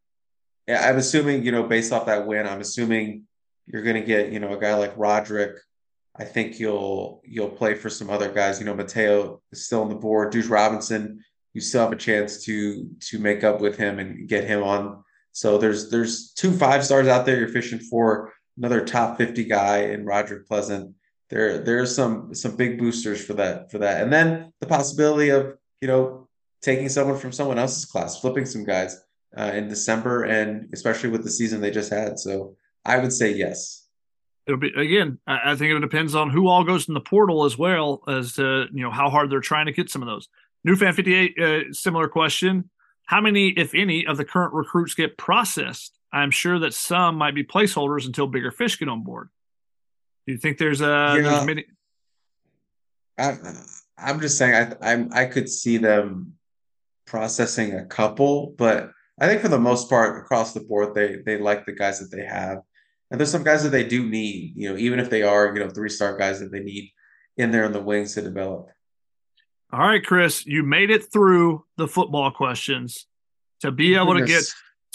I'm 0.68 0.98
assuming, 0.98 1.44
you 1.44 1.52
know, 1.52 1.64
based 1.64 1.92
off 1.92 2.06
that 2.06 2.26
win, 2.26 2.48
I'm 2.48 2.62
assuming 2.62 3.24
you're 3.68 3.84
going 3.84 3.96
to 3.96 4.06
get, 4.06 4.32
you 4.32 4.40
know, 4.40 4.54
a 4.54 4.60
guy 4.60 4.76
like 4.76 4.94
Roderick. 4.98 5.58
I 6.16 6.26
think 6.26 6.60
you'll 6.60 7.22
you'll 7.26 7.50
play 7.50 7.74
for 7.74 7.90
some 7.90 8.12
other 8.12 8.32
guys. 8.32 8.60
You 8.60 8.68
know, 8.68 8.76
Matayo 8.76 9.40
is 9.52 9.66
still 9.66 9.82
on 9.82 9.90
the 9.90 9.96
board. 9.96 10.32
Duce 10.32 10.46
Robinson, 10.46 11.24
you 11.54 11.62
still 11.62 11.82
have 11.82 11.92
a 11.92 11.96
chance 11.96 12.44
to 12.46 12.88
to 13.08 13.18
make 13.18 13.44
up 13.44 13.60
with 13.60 13.78
him 13.78 13.98
and 13.98 14.30
get 14.30 14.46
him 14.46 14.62
on. 14.62 15.04
So 15.32 15.58
there's 15.58 15.90
there's 15.90 16.32
two 16.34 16.52
five 16.52 16.86
stars 16.86 17.08
out 17.08 17.26
there 17.26 17.40
you're 17.40 17.48
fishing 17.48 17.80
for. 17.80 18.32
Another 18.58 18.86
top 18.86 19.18
50 19.18 19.46
guy 19.46 19.86
in 19.86 20.06
Rodrick 20.06 20.46
Pleasant 20.46 20.94
there 21.30 21.60
there's 21.60 21.96
some 21.96 22.34
some 22.34 22.56
big 22.56 22.78
boosters 22.78 23.24
for 23.24 23.34
that 23.34 23.72
for 23.72 23.80
that, 23.80 24.02
and 24.02 24.12
then 24.12 24.52
the 24.60 24.68
possibility 24.68 25.30
of 25.30 25.58
you 25.82 25.88
know 25.88 26.28
taking 26.62 26.90
someone 26.90 27.18
from 27.18 27.32
someone 27.32 27.60
else's 27.60 27.86
class, 27.86 28.20
flipping 28.20 28.46
some 28.46 28.64
guys 28.64 29.00
uh, 29.38 29.52
in 29.54 29.68
December, 29.68 30.24
and 30.24 30.70
especially 30.74 31.10
with 31.10 31.24
the 31.24 31.30
season 31.30 31.62
they 31.62 31.72
just 31.72 31.92
had. 31.92 32.20
So 32.20 32.56
I 32.86 33.00
would 33.00 33.14
say 33.14 33.34
yes. 33.34 33.88
It'll 34.46 34.60
be 34.60 34.72
again. 34.76 35.20
I 35.26 35.56
think 35.56 35.72
it 35.74 35.80
depends 35.80 36.16
on 36.16 36.30
who 36.30 36.48
all 36.48 36.64
goes 36.64 36.88
in 36.88 36.94
the 36.94 37.02
portal 37.02 37.46
as 37.46 37.58
well 37.58 38.04
as 38.08 38.34
to 38.34 38.66
you 38.74 38.84
know 38.84 38.92
how 38.92 39.10
hard 39.10 39.30
they're 39.30 39.40
trying 39.40 39.68
to 39.68 39.72
get 39.72 39.90
some 39.90 40.02
of 40.02 40.08
those. 40.08 40.28
New 40.66 40.76
fan 40.76 40.94
fifty 40.94 41.14
eight. 41.14 41.40
Uh, 41.40 41.72
similar 41.72 42.10
question: 42.10 42.70
How 43.06 43.22
many, 43.22 43.50
if 43.50 43.74
any, 43.74 44.06
of 44.06 44.18
the 44.18 44.26
current 44.26 44.54
recruits 44.54 44.96
get 44.96 45.18
processed? 45.18 45.98
I'm 46.12 46.30
sure 46.30 46.60
that 46.60 46.74
some 46.74 47.16
might 47.16 47.36
be 47.36 47.44
placeholders 47.44 48.06
until 48.06 48.28
bigger 48.28 48.52
fish 48.52 48.78
get 48.78 48.90
on 48.90 49.04
board. 49.04 49.30
Do 50.26 50.34
you 50.34 50.38
think 50.38 50.58
there's 50.58 50.82
a 50.82 51.16
yeah, 51.18 51.22
there's 51.22 51.46
many? 51.46 51.66
I, 53.18 53.38
I'm 53.98 54.20
just 54.20 54.38
saying 54.38 54.76
I 54.82 54.92
I'm 54.92 55.10
I 55.14 55.26
could 55.26 55.50
see 55.50 55.78
them 55.78 56.34
processing 57.06 57.74
a 57.76 57.86
couple, 57.86 58.56
but 58.58 58.92
I 59.20 59.28
think 59.28 59.42
for 59.42 59.50
the 59.50 59.60
most 59.60 59.90
part 59.90 60.18
across 60.18 60.54
the 60.54 60.62
board 60.62 60.96
they 60.96 61.18
they 61.26 61.38
like 61.38 61.66
the 61.66 61.74
guys 61.74 62.00
that 62.00 62.16
they 62.16 62.26
have. 62.26 62.60
And 63.12 63.20
there's 63.20 63.32
some 63.32 63.44
guys 63.44 63.62
that 63.62 63.70
they 63.70 63.84
do 63.84 64.10
need, 64.10 64.54
you 64.56 64.72
know, 64.72 64.76
even 64.76 65.00
if 65.00 65.12
they 65.12 65.22
are, 65.22 65.54
you 65.54 65.64
know, 65.64 65.70
three 65.70 65.90
star 65.90 66.18
guys 66.18 66.40
that 66.40 66.52
they 66.52 66.62
need 66.62 66.92
in 67.38 67.52
there 67.52 67.64
in 67.64 67.72
the 67.72 67.82
wings 67.82 68.16
to 68.16 68.24
develop. 68.24 68.70
All 69.72 69.80
right, 69.80 70.04
Chris, 70.04 70.48
you 70.48 70.64
made 70.64 70.90
it 70.90 71.12
through 71.14 71.64
the 71.78 71.88
football 71.88 72.32
questions 72.32 73.06
to 73.60 73.72
be 73.72 73.96
able 73.96 74.16
to 74.16 74.26
get 74.26 74.44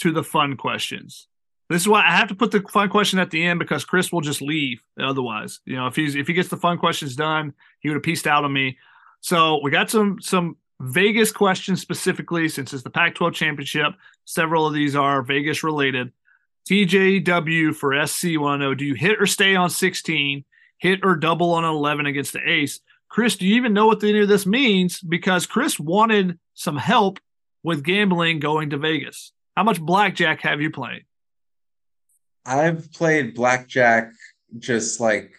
to 0.01 0.11
the 0.11 0.23
fun 0.23 0.57
questions. 0.57 1.28
This 1.69 1.83
is 1.83 1.87
why 1.87 2.01
I 2.01 2.11
have 2.15 2.29
to 2.29 2.35
put 2.35 2.49
the 2.49 2.61
fun 2.61 2.89
question 2.89 3.19
at 3.19 3.29
the 3.29 3.45
end 3.45 3.59
because 3.59 3.85
Chris 3.85 4.11
will 4.11 4.21
just 4.21 4.41
leave 4.41 4.81
otherwise. 4.99 5.59
You 5.65 5.75
know, 5.75 5.85
if 5.85 5.95
he's 5.95 6.15
if 6.15 6.27
he 6.27 6.33
gets 6.33 6.49
the 6.49 6.57
fun 6.57 6.79
questions 6.79 7.15
done, 7.15 7.53
he 7.79 7.89
would 7.89 7.95
have 7.95 8.03
pieced 8.03 8.25
out 8.25 8.43
on 8.43 8.51
me. 8.51 8.77
So 9.21 9.59
we 9.61 9.69
got 9.69 9.91
some 9.91 10.19
some 10.19 10.57
Vegas 10.81 11.31
questions 11.31 11.79
specifically 11.81 12.49
since 12.49 12.73
it's 12.73 12.83
the 12.83 12.89
Pac-12 12.89 13.33
championship. 13.33 13.93
Several 14.25 14.65
of 14.65 14.73
these 14.73 14.95
are 14.95 15.21
Vegas 15.21 15.63
related. 15.63 16.11
TJW 16.67 17.75
for 17.75 18.05
SC 18.07 18.39
want 18.39 18.61
to 18.61 18.65
oh, 18.65 18.69
know: 18.69 18.75
Do 18.75 18.85
you 18.85 18.95
hit 18.95 19.21
or 19.21 19.27
stay 19.27 19.55
on 19.55 19.69
16? 19.69 20.45
Hit 20.79 20.99
or 21.03 21.17
double 21.17 21.51
on 21.53 21.65
11 21.65 22.07
against 22.07 22.33
the 22.33 22.49
Ace? 22.49 22.79
Chris, 23.09 23.35
do 23.35 23.45
you 23.45 23.55
even 23.55 23.73
know 23.73 23.87
what 23.87 24.03
any 24.03 24.19
of 24.19 24.27
this 24.27 24.45
means? 24.45 25.01
Because 25.01 25.45
Chris 25.45 25.79
wanted 25.79 26.39
some 26.53 26.77
help 26.77 27.19
with 27.63 27.83
gambling 27.83 28.39
going 28.39 28.69
to 28.69 28.77
Vegas. 28.77 29.33
How 29.57 29.63
much 29.63 29.81
blackjack 29.81 30.41
have 30.41 30.61
you 30.61 30.71
played? 30.71 31.05
I've 32.49 32.91
played 32.91 33.35
blackjack 33.35 34.11
just 34.57 34.99
like 34.99 35.31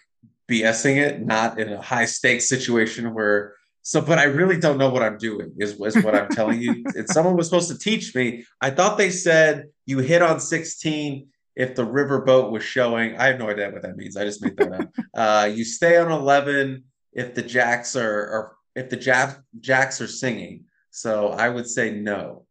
BSing 0.49 0.97
it, 0.97 1.21
not 1.25 1.59
in 1.59 1.71
a 1.71 1.81
high 1.81 2.05
stakes 2.05 2.47
situation 2.47 3.13
where 3.13 3.55
so, 3.83 3.99
but 3.99 4.19
I 4.19 4.25
really 4.25 4.59
don't 4.59 4.77
know 4.77 4.89
what 4.89 5.01
I'm 5.01 5.17
doing, 5.17 5.53
is, 5.57 5.71
is 5.79 6.03
what 6.03 6.15
I'm 6.15 6.29
telling 6.29 6.61
you. 6.61 6.83
and 6.95 7.09
someone 7.09 7.35
was 7.35 7.47
supposed 7.47 7.71
to 7.71 7.77
teach 7.77 8.13
me. 8.13 8.45
I 8.61 8.69
thought 8.69 8.97
they 8.97 9.09
said 9.09 9.65
you 9.85 9.99
hit 9.99 10.21
on 10.21 10.39
16 10.39 11.27
if 11.55 11.75
the 11.75 11.83
river 11.83 12.21
boat 12.21 12.51
was 12.51 12.63
showing. 12.63 13.17
I 13.17 13.27
have 13.27 13.39
no 13.39 13.49
idea 13.49 13.71
what 13.71 13.81
that 13.81 13.97
means. 13.97 14.15
I 14.17 14.23
just 14.23 14.43
made 14.43 14.57
that 14.57 14.73
up. 14.73 14.89
Uh, 15.13 15.45
you 15.53 15.65
stay 15.65 15.97
on 15.97 16.09
11 16.09 16.85
if 17.11 17.35
the 17.35 17.41
jacks 17.41 17.97
are, 17.97 18.27
are 18.29 18.55
if 18.75 18.89
the 18.89 18.95
jack, 18.95 19.41
jacks 19.59 19.99
are 19.99 20.07
singing. 20.07 20.63
So 20.89 21.29
I 21.29 21.49
would 21.49 21.67
say 21.67 21.91
no. 21.91 22.45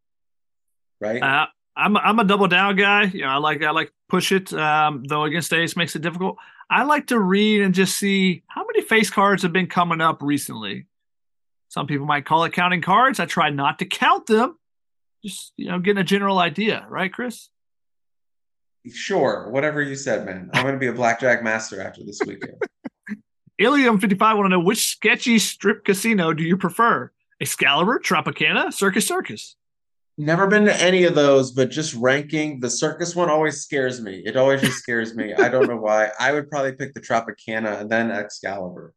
Right? 1.01 1.23
Uh, 1.23 1.47
I'm 1.81 1.97
I'm 1.97 2.19
a 2.19 2.25
double 2.25 2.47
down 2.47 2.77
guy. 2.77 3.05
You 3.05 3.23
know, 3.23 3.29
I 3.29 3.37
like 3.37 3.63
I 3.63 3.71
like 3.71 3.93
push 4.09 4.33
it. 4.33 4.53
Um, 4.53 5.05
though 5.05 5.25
against 5.25 5.53
Ace 5.53 5.77
makes 5.77 5.97
it 5.97 6.03
difficult. 6.03 6.37
I 6.69 6.85
like 6.85 7.09
to 7.09 7.19
read 7.19 7.63
and 7.63 7.75
just 7.75 7.97
see 7.97 8.43
how 8.47 8.65
many 8.65 8.83
face 8.83 9.11
cards 9.11 9.43
have 9.43 9.53
been 9.53 9.67
coming 9.67 10.01
up 10.01 10.23
recently. 10.23 10.87
Some 11.69 11.87
people 11.87 12.07
might 12.07 12.27
call 12.27 12.45
it 12.45 12.53
counting 12.53 12.83
cards. 12.83 13.19
I 13.19 13.27
try 13.27 13.51
not 13.51 13.79
to 13.79 13.87
count 13.87 14.27
them. 14.27 14.59
Just 15.25 15.53
you 15.57 15.69
know, 15.69 15.79
getting 15.79 16.01
a 16.01 16.05
general 16.05 16.39
idea, 16.39 16.87
right, 16.89 17.13
Chris? 17.13 17.49
Sure, 18.93 19.49
whatever 19.51 19.83
you 19.83 19.95
said, 19.95 20.25
man. 20.25 20.51
I'm 20.53 20.63
going 20.63 20.75
to 20.75 20.81
be 20.81 20.87
a 20.87 20.93
blackjack 20.93 21.43
master 21.43 21.83
after 21.83 22.03
this 22.05 22.21
weekend. 22.27 22.55
Ilium 23.59 24.01
55 24.01 24.37
want 24.37 24.47
to 24.47 24.51
know 24.51 24.61
which 24.61 24.91
sketchy 24.91 25.39
strip 25.39 25.85
casino 25.85 26.33
do 26.33 26.43
you 26.43 26.57
prefer? 26.57 27.13
Excalibur, 27.41 27.99
Tropicana, 27.99 28.73
Circus 28.73 29.07
Circus? 29.07 29.57
Never 30.21 30.47
been 30.47 30.67
to 30.67 30.83
any 30.83 31.05
of 31.05 31.15
those, 31.15 31.51
but 31.51 31.71
just 31.71 31.95
ranking 31.95 32.61
the 32.61 32.69
circus 32.69 33.17
one 33.17 33.31
always 33.31 33.63
scares 33.63 34.03
me. 34.03 34.23
It 34.27 34.37
always 34.37 34.61
just 34.61 34.77
scares 34.77 35.15
me. 35.15 35.33
I 35.33 35.49
don't 35.49 35.67
know 35.67 35.77
why. 35.81 36.11
I 36.21 36.33
would 36.33 36.51
probably 36.51 36.73
pick 36.73 36.93
the 36.93 37.01
Tropicana 37.01 37.81
and 37.81 37.89
then 37.89 38.11
Excalibur. 38.11 38.93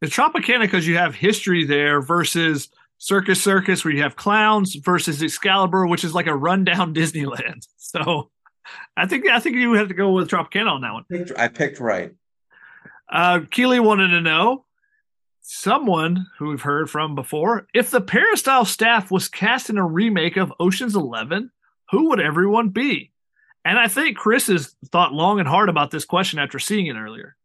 The 0.00 0.06
Tropicana 0.06 0.60
because 0.60 0.86
you 0.86 0.96
have 0.96 1.14
history 1.14 1.66
there 1.66 2.00
versus 2.00 2.70
Circus 2.96 3.42
Circus 3.42 3.84
where 3.84 3.92
you 3.92 4.00
have 4.02 4.16
clowns 4.16 4.74
versus 4.76 5.22
Excalibur, 5.22 5.86
which 5.86 6.02
is 6.02 6.14
like 6.14 6.28
a 6.28 6.34
rundown 6.34 6.94
Disneyland. 6.94 7.68
So 7.76 8.30
I 8.96 9.06
think 9.06 9.28
I 9.28 9.40
think 9.40 9.56
you 9.56 9.74
have 9.74 9.88
to 9.88 9.94
go 9.94 10.12
with 10.12 10.30
Tropicana 10.30 10.70
on 10.70 10.80
that 10.80 10.94
one. 10.94 11.04
I 11.36 11.48
picked 11.48 11.78
right. 11.78 12.12
Uh, 13.12 13.40
Keely 13.50 13.80
wanted 13.80 14.08
to 14.08 14.22
know 14.22 14.64
someone 15.46 16.26
who 16.38 16.48
we've 16.48 16.62
heard 16.62 16.90
from 16.90 17.14
before. 17.14 17.66
If 17.74 17.90
the 17.90 18.00
Peristyle 18.00 18.64
staff 18.64 19.10
was 19.10 19.28
cast 19.28 19.68
in 19.68 19.76
a 19.76 19.86
remake 19.86 20.38
of 20.38 20.52
Ocean's 20.58 20.96
Eleven, 20.96 21.50
who 21.90 22.08
would 22.08 22.20
everyone 22.20 22.70
be? 22.70 23.12
And 23.64 23.78
I 23.78 23.88
think 23.88 24.16
Chris 24.16 24.46
has 24.46 24.74
thought 24.90 25.12
long 25.12 25.38
and 25.38 25.48
hard 25.48 25.68
about 25.68 25.90
this 25.90 26.04
question 26.06 26.38
after 26.38 26.58
seeing 26.58 26.86
it 26.86 26.96
earlier. 26.96 27.36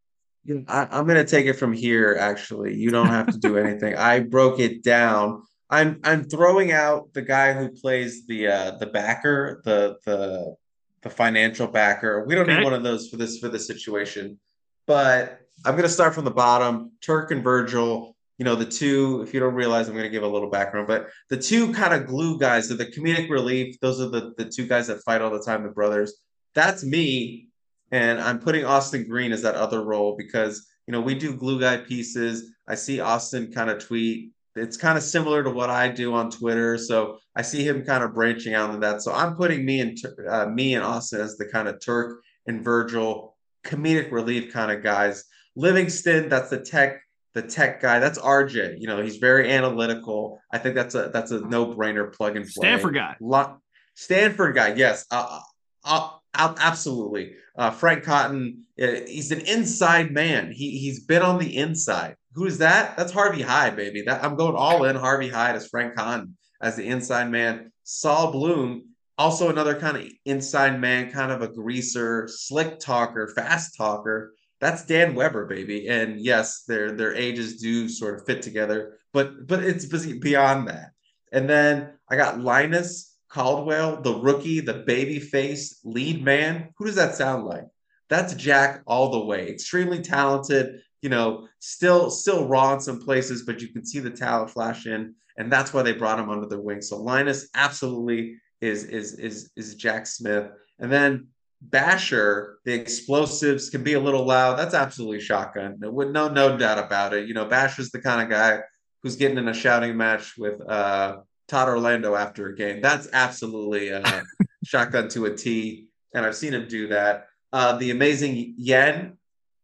I, 0.67 0.87
am 0.97 1.05
going 1.05 1.23
to 1.23 1.29
take 1.29 1.45
it 1.45 1.53
from 1.53 1.73
here. 1.73 2.17
Actually, 2.19 2.75
you 2.75 2.89
don't 2.89 3.07
have 3.07 3.27
to 3.27 3.37
do 3.37 3.57
anything. 3.63 3.95
I 3.95 4.21
broke 4.21 4.59
it 4.59 4.81
down. 4.81 5.43
I'm 5.69 5.99
I'm 6.03 6.23
throwing 6.23 6.71
out 6.71 7.13
the 7.13 7.21
guy 7.21 7.53
who 7.53 7.69
plays 7.69 8.25
the 8.25 8.47
uh, 8.47 8.71
the 8.79 8.87
backer, 8.87 9.61
the 9.65 9.97
the 10.05 10.55
the 11.01 11.09
financial 11.09 11.67
backer. 11.67 12.25
We 12.25 12.33
don't 12.33 12.49
okay. 12.49 12.57
need 12.57 12.63
one 12.63 12.73
of 12.73 12.83
those 12.83 13.09
for 13.09 13.17
this 13.17 13.39
for 13.39 13.49
this 13.49 13.67
situation. 13.67 14.39
But 14.87 15.41
I'm 15.65 15.73
going 15.73 15.83
to 15.83 15.89
start 15.89 16.15
from 16.15 16.25
the 16.25 16.31
bottom. 16.31 16.91
Turk 17.01 17.31
and 17.31 17.43
Virgil, 17.43 18.15
you 18.37 18.45
know, 18.45 18.55
the 18.55 18.65
two, 18.65 19.21
if 19.21 19.33
you 19.33 19.39
don't 19.39 19.53
realize, 19.53 19.87
I'm 19.87 19.93
going 19.93 20.05
to 20.05 20.09
give 20.09 20.23
a 20.23 20.27
little 20.27 20.49
background, 20.49 20.87
but 20.87 21.09
the 21.29 21.37
two 21.37 21.73
kind 21.73 21.93
of 21.93 22.07
glue 22.07 22.39
guys 22.39 22.69
the 22.69 22.85
comedic 22.85 23.29
relief. 23.29 23.79
Those 23.81 23.99
are 23.99 24.09
the, 24.09 24.33
the 24.37 24.45
two 24.45 24.65
guys 24.65 24.87
that 24.87 25.03
fight 25.03 25.21
all 25.21 25.31
the 25.31 25.43
time, 25.43 25.63
the 25.63 25.69
brothers. 25.69 26.13
That's 26.55 26.83
me. 26.83 27.49
And 27.91 28.21
I'm 28.21 28.39
putting 28.39 28.63
Austin 28.63 29.07
Green 29.07 29.33
as 29.33 29.41
that 29.41 29.55
other 29.55 29.83
role 29.83 30.15
because, 30.15 30.67
you 30.87 30.93
know, 30.93 31.01
we 31.01 31.15
do 31.15 31.35
glue 31.35 31.59
guy 31.59 31.77
pieces. 31.77 32.51
I 32.67 32.75
see 32.75 33.01
Austin 33.01 33.51
kind 33.51 33.69
of 33.69 33.83
tweet. 33.85 34.31
It's 34.55 34.77
kind 34.77 34.97
of 34.97 35.03
similar 35.03 35.43
to 35.43 35.49
what 35.49 35.69
I 35.69 35.89
do 35.89 36.13
on 36.13 36.31
Twitter. 36.31 36.77
So 36.77 37.17
I 37.35 37.41
see 37.41 37.67
him 37.67 37.83
kind 37.83 38.03
of 38.03 38.13
branching 38.13 38.53
out 38.53 38.69
into 38.69 38.81
that. 38.81 39.01
So 39.01 39.13
I'm 39.13 39.35
putting 39.35 39.65
me 39.65 39.81
and 39.81 39.97
uh, 40.29 40.45
me 40.47 40.75
and 40.75 40.83
Austin 40.83 41.21
as 41.21 41.35
the 41.37 41.45
kind 41.45 41.67
of 41.67 41.83
Turk 41.83 42.21
and 42.47 42.63
Virgil 42.63 43.35
comedic 43.65 44.11
relief 44.11 44.53
kind 44.53 44.71
of 44.71 44.81
guys 44.81 45.25
Livingston, 45.59 46.29
that's 46.29 46.49
the 46.49 46.59
tech 46.59 47.01
the 47.33 47.41
tech 47.41 47.81
guy. 47.81 47.99
That's 47.99 48.17
RJ. 48.17 48.79
You 48.79 48.87
know, 48.87 49.01
he's 49.01 49.17
very 49.17 49.51
analytical. 49.51 50.39
I 50.51 50.57
think 50.57 50.75
that's 50.75 50.95
a 50.95 51.09
that's 51.13 51.31
a 51.31 51.41
no 51.41 51.67
brainer 51.67 52.11
plug 52.13 52.35
and 52.35 52.45
play. 52.45 52.67
Stanford 52.67 52.95
guy. 52.95 53.15
Lo- 53.19 53.57
Stanford 53.93 54.55
guy. 54.55 54.73
Yes. 54.73 55.05
Uh, 55.11 55.41
uh, 55.83 56.09
uh, 56.33 56.55
absolutely. 56.59 57.33
Uh, 57.57 57.71
Frank 57.71 58.05
Catton. 58.05 58.63
Uh, 58.81 58.87
he's 59.05 59.31
an 59.31 59.41
inside 59.41 60.11
man. 60.11 60.51
He 60.51 60.77
he's 60.79 61.01
been 61.01 61.21
on 61.21 61.39
the 61.39 61.57
inside. 61.57 62.15
Who 62.33 62.45
is 62.45 62.59
that? 62.59 62.95
That's 62.95 63.11
Harvey 63.11 63.41
Hyde, 63.41 63.75
baby. 63.75 64.03
That 64.03 64.23
I'm 64.23 64.35
going 64.35 64.55
all 64.55 64.85
in. 64.85 64.95
Harvey 64.95 65.29
Hyde 65.29 65.55
as 65.55 65.67
Frank 65.67 65.95
Catton 65.95 66.37
as 66.61 66.77
the 66.77 66.87
inside 66.87 67.29
man. 67.29 67.71
Saul 67.83 68.31
Bloom, 68.31 68.83
also 69.17 69.49
another 69.49 69.75
kind 69.75 69.97
of 69.97 70.05
inside 70.25 70.79
man, 70.79 71.11
kind 71.11 71.31
of 71.31 71.41
a 71.41 71.47
greaser, 71.47 72.29
slick 72.31 72.79
talker, 72.79 73.33
fast 73.35 73.75
talker 73.75 74.33
that's 74.59 74.85
Dan 74.85 75.15
Weber, 75.15 75.45
baby. 75.45 75.87
And 75.87 76.19
yes, 76.19 76.63
their 76.63 76.91
their 76.91 77.15
ages 77.15 77.61
do 77.61 77.87
sort 77.87 78.19
of 78.19 78.25
fit 78.25 78.41
together, 78.41 78.97
but 79.13 79.47
but 79.47 79.63
it's 79.63 79.85
beyond 79.85 80.67
that. 80.67 80.91
And 81.31 81.49
then 81.49 81.93
I 82.09 82.15
got 82.15 82.39
Linus 82.39 83.17
Caldwell, 83.29 84.01
the 84.01 84.15
rookie, 84.15 84.59
the 84.59 84.73
baby 84.73 85.19
face 85.19 85.79
lead 85.83 86.23
man. 86.23 86.69
Who 86.77 86.85
does 86.85 86.95
that 86.95 87.15
sound 87.15 87.45
like? 87.45 87.65
That's 88.09 88.33
Jack 88.33 88.81
all 88.87 89.11
the 89.11 89.25
way. 89.25 89.47
Extremely 89.49 90.01
talented, 90.01 90.81
you 91.01 91.09
know, 91.09 91.47
still 91.59 92.09
still 92.09 92.47
raw 92.47 92.73
in 92.73 92.79
some 92.79 92.99
places, 92.99 93.43
but 93.43 93.61
you 93.61 93.69
can 93.69 93.85
see 93.85 93.99
the 93.99 94.09
talent 94.09 94.49
flash 94.49 94.87
in, 94.87 95.13
and 95.37 95.51
that's 95.51 95.73
why 95.73 95.83
they 95.83 95.93
brought 95.93 96.19
him 96.19 96.29
under 96.29 96.47
their 96.47 96.59
wing. 96.59 96.81
So 96.81 96.97
Linus 96.97 97.49
absolutely 97.53 98.35
is 98.61 98.83
is 98.85 99.13
is 99.13 99.51
is 99.55 99.75
Jack 99.75 100.07
Smith. 100.07 100.49
And 100.79 100.91
then 100.91 101.27
Basher, 101.61 102.59
the 102.65 102.73
explosives 102.73 103.69
can 103.69 103.83
be 103.83 103.93
a 103.93 103.99
little 103.99 104.25
loud. 104.25 104.57
That's 104.57 104.73
absolutely 104.73 105.19
shotgun. 105.19 105.75
No, 105.79 105.91
no, 105.91 106.29
no 106.29 106.57
doubt 106.57 106.79
about 106.79 107.13
it. 107.13 107.27
You 107.27 107.33
know, 107.33 107.45
Basher's 107.45 107.91
the 107.91 108.01
kind 108.01 108.21
of 108.21 108.29
guy 108.29 108.61
who's 109.03 109.17
getting 109.17 109.37
in 109.37 109.47
a 109.47 109.53
shouting 109.53 109.97
match 109.97 110.37
with 110.37 110.61
uh, 110.67 111.17
Todd 111.47 111.67
Orlando 111.67 112.15
after 112.15 112.47
a 112.47 112.55
game. 112.55 112.81
That's 112.81 113.09
absolutely 113.11 113.91
uh, 113.91 114.21
shotgun 114.63 115.09
to 115.09 115.25
a 115.25 115.35
T, 115.35 115.87
and 116.13 116.25
I've 116.25 116.35
seen 116.35 116.53
him 116.53 116.67
do 116.67 116.87
that. 116.89 117.27
Uh, 117.51 117.77
the 117.77 117.91
amazing 117.91 118.55
Yen, 118.57 119.17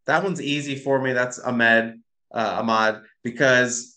that 0.05 0.23
one's 0.23 0.41
easy 0.41 0.75
for 0.75 1.01
me. 1.01 1.13
That's 1.13 1.39
Ahmed 1.39 2.01
uh, 2.33 2.57
Ahmad 2.59 3.03
because, 3.23 3.95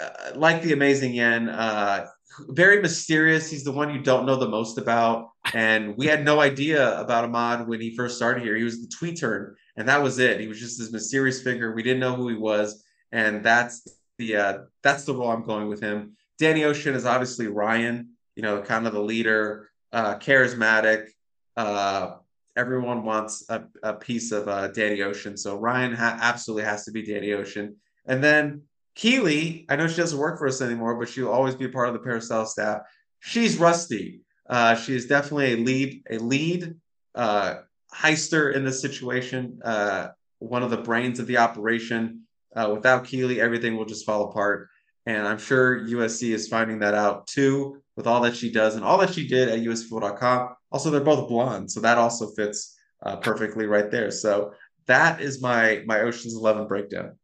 uh, 0.00 0.32
like 0.36 0.62
the 0.62 0.72
amazing 0.72 1.14
Yen, 1.14 1.48
uh, 1.48 2.06
very 2.48 2.80
mysterious. 2.80 3.50
He's 3.50 3.64
the 3.64 3.72
one 3.72 3.94
you 3.94 4.02
don't 4.02 4.26
know 4.26 4.36
the 4.36 4.48
most 4.48 4.78
about. 4.78 5.30
And 5.54 5.96
we 5.96 6.06
had 6.06 6.24
no 6.24 6.40
idea 6.40 6.98
about 6.98 7.24
Ahmad 7.24 7.68
when 7.68 7.80
he 7.80 7.94
first 7.94 8.16
started 8.16 8.42
here. 8.42 8.56
He 8.56 8.64
was 8.64 8.80
the 8.80 8.88
tweet 8.88 9.18
turn, 9.18 9.54
and 9.76 9.88
that 9.88 10.02
was 10.02 10.18
it. 10.18 10.40
He 10.40 10.48
was 10.48 10.60
just 10.60 10.78
this 10.78 10.92
mysterious 10.92 11.42
figure. 11.42 11.72
We 11.72 11.82
didn't 11.82 12.00
know 12.00 12.14
who 12.14 12.28
he 12.28 12.36
was, 12.36 12.84
and 13.12 13.44
that's 13.44 13.86
the 14.18 14.36
uh, 14.36 14.58
that's 14.82 15.04
the 15.04 15.14
role 15.14 15.30
I'm 15.30 15.44
going 15.44 15.68
with 15.68 15.80
him. 15.80 16.16
Danny 16.38 16.64
Ocean 16.64 16.94
is 16.94 17.06
obviously 17.06 17.46
Ryan, 17.46 18.10
you 18.34 18.42
know, 18.42 18.60
kind 18.60 18.86
of 18.86 18.92
the 18.92 19.00
leader, 19.00 19.70
uh, 19.92 20.18
charismatic. 20.18 21.08
Uh, 21.56 22.16
everyone 22.56 23.04
wants 23.04 23.44
a, 23.48 23.64
a 23.82 23.94
piece 23.94 24.32
of 24.32 24.48
uh, 24.48 24.68
Danny 24.68 25.02
Ocean, 25.02 25.36
so 25.36 25.56
Ryan 25.56 25.94
ha- 25.94 26.18
absolutely 26.20 26.64
has 26.64 26.84
to 26.84 26.90
be 26.90 27.06
Danny 27.06 27.32
Ocean. 27.32 27.76
And 28.06 28.22
then 28.22 28.62
Keely, 28.96 29.66
I 29.68 29.76
know 29.76 29.86
she 29.86 29.96
doesn't 29.96 30.18
work 30.18 30.38
for 30.38 30.48
us 30.48 30.62
anymore, 30.62 30.98
but 30.98 31.08
she'll 31.08 31.28
always 31.28 31.54
be 31.54 31.66
a 31.66 31.68
part 31.68 31.88
of 31.88 31.94
the 31.94 32.00
Peristyle 32.00 32.46
staff. 32.46 32.80
She's 33.20 33.58
rusty. 33.58 34.22
Uh, 34.48 34.74
she 34.74 34.96
is 34.96 35.06
definitely 35.06 35.52
a 35.52 35.56
lead, 35.56 36.02
a 36.10 36.18
lead 36.18 36.74
uh, 37.14 37.56
heister 37.94 38.54
in 38.54 38.64
this 38.64 38.80
situation. 38.80 39.60
Uh, 39.62 40.08
one 40.38 40.62
of 40.62 40.70
the 40.70 40.78
brains 40.78 41.18
of 41.18 41.26
the 41.26 41.36
operation. 41.38 42.22
Uh, 42.54 42.70
without 42.72 43.04
Keely, 43.04 43.38
everything 43.38 43.76
will 43.76 43.84
just 43.84 44.06
fall 44.06 44.30
apart. 44.30 44.68
And 45.04 45.28
I'm 45.28 45.38
sure 45.38 45.80
USC 45.80 46.32
is 46.32 46.48
finding 46.48 46.78
that 46.78 46.94
out 46.94 47.26
too, 47.26 47.82
with 47.96 48.06
all 48.06 48.22
that 48.22 48.34
she 48.34 48.50
does 48.50 48.76
and 48.76 48.84
all 48.84 48.98
that 48.98 49.12
she 49.12 49.28
did 49.28 49.50
at 49.50 49.60
USFootball.com. 49.60 50.54
Also, 50.72 50.90
they're 50.90 51.00
both 51.00 51.28
blonde, 51.28 51.70
so 51.70 51.80
that 51.80 51.98
also 51.98 52.28
fits 52.28 52.76
uh, 53.04 53.16
perfectly 53.16 53.66
right 53.66 53.90
there. 53.90 54.10
So 54.10 54.52
that 54.86 55.20
is 55.20 55.42
my 55.42 55.82
my 55.86 56.00
Ocean's 56.00 56.34
Eleven 56.34 56.66
breakdown. 56.66 57.16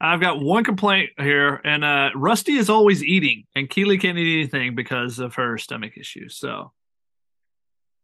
I've 0.00 0.20
got 0.20 0.40
one 0.40 0.64
complaint 0.64 1.10
here, 1.18 1.60
and 1.64 1.84
uh, 1.84 2.10
Rusty 2.14 2.52
is 2.52 2.70
always 2.70 3.02
eating, 3.02 3.44
and 3.56 3.68
Keely 3.68 3.98
can't 3.98 4.16
eat 4.16 4.40
anything 4.40 4.74
because 4.74 5.18
of 5.18 5.34
her 5.34 5.58
stomach 5.58 5.96
issues. 5.96 6.36
So, 6.36 6.72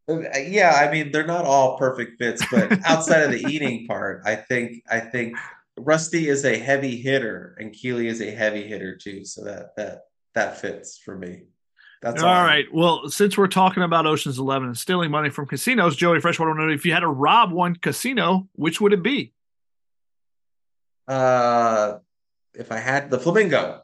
uh, 0.08 0.38
yeah, 0.38 0.72
I 0.72 0.90
mean 0.90 1.12
they're 1.12 1.26
not 1.26 1.44
all 1.44 1.78
perfect 1.78 2.18
fits, 2.18 2.44
but 2.50 2.72
outside 2.84 3.22
of 3.22 3.30
the 3.30 3.46
eating 3.48 3.86
part, 3.86 4.22
I 4.24 4.34
think 4.34 4.82
I 4.90 5.00
think 5.00 5.36
Rusty 5.78 6.28
is 6.28 6.44
a 6.44 6.58
heavy 6.58 6.96
hitter, 6.96 7.56
and 7.60 7.72
Keely 7.72 8.08
is 8.08 8.20
a 8.20 8.30
heavy 8.30 8.66
hitter 8.66 8.96
too. 8.96 9.24
So 9.24 9.44
that 9.44 9.76
that 9.76 10.00
that 10.34 10.60
fits 10.60 10.98
for 10.98 11.16
me. 11.16 11.44
That's 12.02 12.22
all, 12.22 12.28
all 12.28 12.44
right. 12.44 12.66
Well, 12.72 13.08
since 13.08 13.38
we're 13.38 13.46
talking 13.46 13.82
about 13.82 14.04
Ocean's 14.04 14.38
Eleven 14.38 14.68
and 14.68 14.76
stealing 14.76 15.10
money 15.10 15.30
from 15.30 15.46
casinos, 15.46 15.96
Joey 15.96 16.20
Freshwater, 16.20 16.68
if 16.70 16.84
you 16.84 16.92
had 16.92 17.00
to 17.00 17.08
rob 17.08 17.52
one 17.52 17.76
casino, 17.76 18.48
which 18.52 18.80
would 18.80 18.92
it 18.92 19.02
be? 19.02 19.32
Uh, 21.06 21.98
if 22.54 22.72
I 22.72 22.78
had 22.78 23.10
the 23.10 23.18
flamingo, 23.18 23.82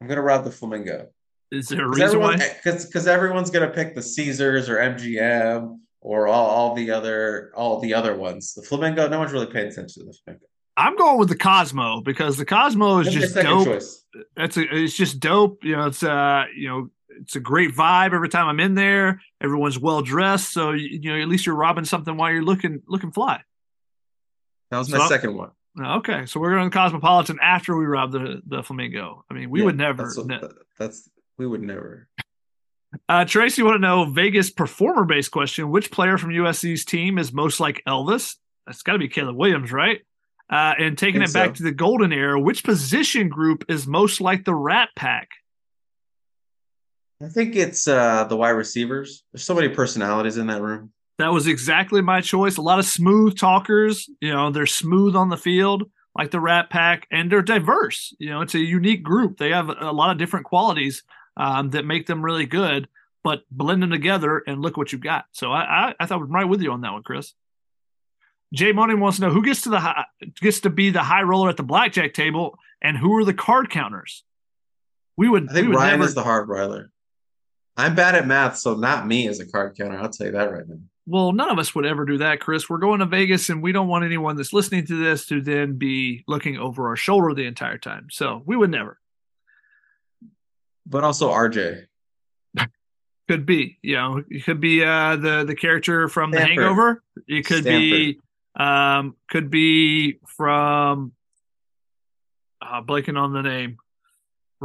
I'm 0.00 0.08
gonna 0.08 0.22
rob 0.22 0.44
the 0.44 0.50
flamingo. 0.50 1.08
Is 1.50 1.68
there 1.68 1.84
a 1.84 1.88
reason 1.88 2.20
why? 2.20 2.36
Because 2.64 3.06
everyone's 3.06 3.50
gonna 3.50 3.70
pick 3.70 3.94
the 3.94 4.02
Caesars 4.02 4.68
or 4.68 4.76
MGM 4.76 5.78
or 6.00 6.26
all, 6.26 6.46
all 6.46 6.74
the 6.74 6.90
other 6.90 7.52
all 7.54 7.80
the 7.80 7.94
other 7.94 8.16
ones. 8.16 8.54
The 8.54 8.62
flamingo, 8.62 9.08
no 9.08 9.18
one's 9.18 9.32
really 9.32 9.46
paying 9.46 9.68
attention 9.68 10.02
to 10.02 10.06
the 10.06 10.16
flamingo. 10.24 10.46
I'm 10.76 10.96
going 10.96 11.18
with 11.18 11.28
the 11.28 11.36
Cosmo 11.36 12.00
because 12.00 12.36
the 12.36 12.44
Cosmo 12.44 12.98
is 12.98 13.06
That's 13.06 13.16
just 13.16 13.34
dope. 13.34 13.64
Choice. 13.64 14.04
That's 14.36 14.56
a, 14.56 14.62
it's 14.62 14.94
just 14.94 15.20
dope. 15.20 15.62
You 15.62 15.76
know, 15.76 15.86
it's 15.86 16.02
uh, 16.02 16.44
you 16.56 16.68
know, 16.68 16.90
it's 17.20 17.36
a 17.36 17.40
great 17.40 17.70
vibe 17.70 18.12
every 18.12 18.28
time 18.28 18.48
I'm 18.48 18.58
in 18.60 18.74
there. 18.74 19.20
Everyone's 19.40 19.78
well 19.78 20.02
dressed, 20.02 20.52
so 20.52 20.72
you, 20.72 20.98
you 21.00 21.12
know, 21.12 21.20
at 21.20 21.28
least 21.28 21.46
you're 21.46 21.54
robbing 21.54 21.84
something 21.84 22.16
while 22.16 22.32
you're 22.32 22.42
looking 22.42 22.82
looking 22.88 23.12
fly. 23.12 23.42
That 24.70 24.78
was 24.78 24.90
my 24.90 24.98
so 24.98 25.06
second 25.06 25.36
one. 25.36 25.50
Okay, 25.80 26.26
so 26.26 26.38
we're 26.38 26.54
going 26.54 26.70
to 26.70 26.76
Cosmopolitan 26.76 27.38
after 27.42 27.76
we 27.76 27.84
rob 27.84 28.12
the 28.12 28.40
the 28.46 28.62
flamingo. 28.62 29.24
I 29.28 29.34
mean, 29.34 29.50
we 29.50 29.60
yeah, 29.60 29.64
would 29.66 29.76
never. 29.76 30.04
That's, 30.04 30.24
ne- 30.24 30.48
that's, 30.78 31.10
we 31.36 31.46
would 31.46 31.62
never. 31.62 32.08
Uh, 33.08 33.24
Tracy, 33.24 33.62
want 33.62 33.74
to 33.74 33.80
know 33.80 34.04
Vegas 34.04 34.50
performer 34.50 35.04
based 35.04 35.32
question: 35.32 35.70
Which 35.70 35.90
player 35.90 36.16
from 36.16 36.30
USC's 36.30 36.84
team 36.84 37.18
is 37.18 37.32
most 37.32 37.58
like 37.58 37.82
Elvis? 37.88 38.36
That's 38.66 38.82
got 38.82 38.92
to 38.92 38.98
be 38.98 39.08
Caleb 39.08 39.36
Williams, 39.36 39.72
right? 39.72 40.00
Uh, 40.48 40.74
and 40.78 40.96
taking 40.96 41.22
it 41.22 41.32
back 41.32 41.48
so. 41.48 41.54
to 41.54 41.62
the 41.64 41.72
golden 41.72 42.12
era, 42.12 42.38
which 42.38 42.62
position 42.62 43.28
group 43.28 43.64
is 43.68 43.86
most 43.86 44.20
like 44.20 44.44
the 44.44 44.54
Rat 44.54 44.90
Pack? 44.94 45.30
I 47.22 47.28
think 47.28 47.56
it's 47.56 47.88
uh, 47.88 48.24
the 48.24 48.36
wide 48.36 48.50
receivers. 48.50 49.24
There's 49.32 49.44
so 49.44 49.54
many 49.54 49.70
personalities 49.70 50.36
in 50.36 50.46
that 50.48 50.60
room. 50.60 50.92
That 51.18 51.32
was 51.32 51.46
exactly 51.46 52.02
my 52.02 52.20
choice. 52.20 52.56
A 52.56 52.62
lot 52.62 52.78
of 52.78 52.86
smooth 52.86 53.38
talkers. 53.38 54.08
You 54.20 54.32
know, 54.32 54.50
they're 54.50 54.66
smooth 54.66 55.14
on 55.14 55.28
the 55.28 55.36
field, 55.36 55.90
like 56.16 56.30
the 56.30 56.40
Rat 56.40 56.70
Pack, 56.70 57.06
and 57.10 57.30
they're 57.30 57.42
diverse. 57.42 58.14
You 58.18 58.30
know, 58.30 58.40
it's 58.40 58.54
a 58.54 58.58
unique 58.58 59.02
group. 59.02 59.38
They 59.38 59.50
have 59.50 59.68
a 59.68 59.92
lot 59.92 60.10
of 60.10 60.18
different 60.18 60.46
qualities 60.46 61.02
um, 61.36 61.70
that 61.70 61.84
make 61.84 62.06
them 62.06 62.24
really 62.24 62.46
good. 62.46 62.88
But 63.22 63.42
blend 63.50 63.82
them 63.82 63.88
together 63.88 64.42
and 64.46 64.60
look 64.60 64.76
what 64.76 64.92
you've 64.92 65.00
got. 65.00 65.24
So 65.32 65.50
I, 65.50 65.62
I, 65.62 65.94
I 65.98 66.04
thought 66.04 66.20
I'm 66.20 66.30
right 66.30 66.44
with 66.44 66.60
you 66.60 66.72
on 66.72 66.82
that 66.82 66.92
one, 66.92 67.02
Chris. 67.02 67.32
Jay 68.52 68.72
Money 68.72 68.94
wants 68.94 69.16
to 69.16 69.24
know 69.24 69.30
who 69.30 69.42
gets 69.42 69.62
to 69.62 69.70
the 69.70 69.80
high, 69.80 70.04
gets 70.42 70.60
to 70.60 70.70
be 70.70 70.90
the 70.90 71.02
high 71.02 71.22
roller 71.22 71.48
at 71.48 71.56
the 71.56 71.62
blackjack 71.62 72.12
table, 72.12 72.58
and 72.82 72.98
who 72.98 73.16
are 73.16 73.24
the 73.24 73.32
card 73.32 73.70
counters. 73.70 74.24
We 75.16 75.28
would. 75.28 75.48
I 75.48 75.54
think 75.54 75.68
would 75.68 75.76
Ryan 75.76 75.92
never... 75.92 76.04
is 76.04 76.14
the 76.14 76.22
hard 76.22 76.48
roller. 76.50 76.90
I'm 77.78 77.94
bad 77.94 78.14
at 78.14 78.26
math, 78.26 78.58
so 78.58 78.74
not 78.74 79.06
me 79.06 79.26
as 79.26 79.40
a 79.40 79.46
card 79.46 79.74
counter. 79.74 79.98
I'll 79.98 80.10
tell 80.10 80.26
you 80.26 80.32
that 80.34 80.52
right 80.52 80.68
now. 80.68 80.76
Well, 81.06 81.32
none 81.32 81.50
of 81.50 81.58
us 81.58 81.74
would 81.74 81.84
ever 81.84 82.06
do 82.06 82.18
that, 82.18 82.40
Chris. 82.40 82.68
We're 82.70 82.78
going 82.78 83.00
to 83.00 83.06
Vegas 83.06 83.50
and 83.50 83.62
we 83.62 83.72
don't 83.72 83.88
want 83.88 84.04
anyone 84.04 84.36
that's 84.36 84.54
listening 84.54 84.86
to 84.86 84.96
this 84.96 85.26
to 85.26 85.42
then 85.42 85.76
be 85.76 86.24
looking 86.26 86.56
over 86.56 86.88
our 86.88 86.96
shoulder 86.96 87.34
the 87.34 87.44
entire 87.46 87.76
time. 87.76 88.08
So 88.10 88.42
we 88.46 88.56
would 88.56 88.70
never. 88.70 88.98
But 90.86 91.04
also 91.04 91.30
RJ. 91.30 91.86
could 93.28 93.44
be, 93.44 93.78
you 93.82 93.96
know, 93.96 94.22
it 94.28 94.44
could 94.44 94.60
be 94.60 94.82
uh 94.82 95.16
the 95.16 95.44
the 95.44 95.54
character 95.54 96.08
from 96.08 96.32
Stanford. 96.32 96.56
the 96.56 96.62
hangover. 96.62 97.02
It 97.28 97.46
could 97.46 97.62
Stanford. 97.64 97.80
be 97.80 98.20
um 98.56 99.16
could 99.28 99.50
be 99.50 100.18
from 100.26 101.12
uh 102.62 102.80
blanking 102.82 103.18
on 103.18 103.32
the 103.34 103.42
name. 103.42 103.76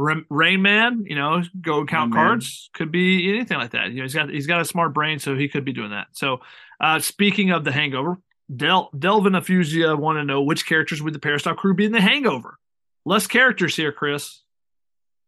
Rain 0.00 0.62
Man, 0.62 1.04
you 1.06 1.14
know, 1.14 1.42
go 1.60 1.84
count 1.84 2.14
Rain 2.14 2.22
cards. 2.22 2.70
Man. 2.74 2.78
Could 2.78 2.92
be 2.92 3.28
anything 3.28 3.58
like 3.58 3.72
that. 3.72 3.90
You 3.90 3.98
know, 3.98 4.02
he's 4.02 4.14
got 4.14 4.30
he's 4.30 4.46
got 4.46 4.60
a 4.60 4.64
smart 4.64 4.94
brain, 4.94 5.18
so 5.18 5.36
he 5.36 5.48
could 5.48 5.64
be 5.64 5.72
doing 5.72 5.90
that. 5.90 6.08
So, 6.12 6.40
uh, 6.80 6.98
speaking 6.98 7.50
of 7.50 7.64
the 7.64 7.72
Hangover, 7.72 8.18
Del 8.54 8.90
Delvin 8.98 9.34
Affusia 9.34 9.98
want 9.98 10.18
to 10.18 10.24
know 10.24 10.42
which 10.42 10.66
characters 10.66 11.02
would 11.02 11.14
the 11.14 11.18
Peristyle 11.18 11.54
crew 11.54 11.74
be 11.74 11.84
in 11.84 11.92
the 11.92 12.00
Hangover? 12.00 12.58
Less 13.04 13.26
characters 13.26 13.76
here, 13.76 13.92
Chris. 13.92 14.42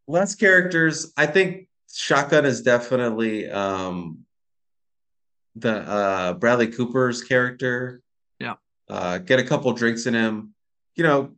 Less 0.09 0.35
characters. 0.35 1.13
I 1.17 1.27
think 1.27 1.69
Shotgun 1.93 2.45
is 2.45 2.63
definitely 2.63 3.51
um, 3.51 4.25
the 5.57 5.77
uh, 5.77 6.33
Bradley 6.35 6.69
Cooper's 6.69 7.23
character. 7.23 8.03
Yeah. 8.39 8.55
Uh, 8.89 9.19
get 9.19 9.39
a 9.39 9.45
couple 9.45 9.73
drinks 9.73 10.07
in 10.07 10.15
him. 10.15 10.55
You 10.97 11.05
know, 11.05 11.33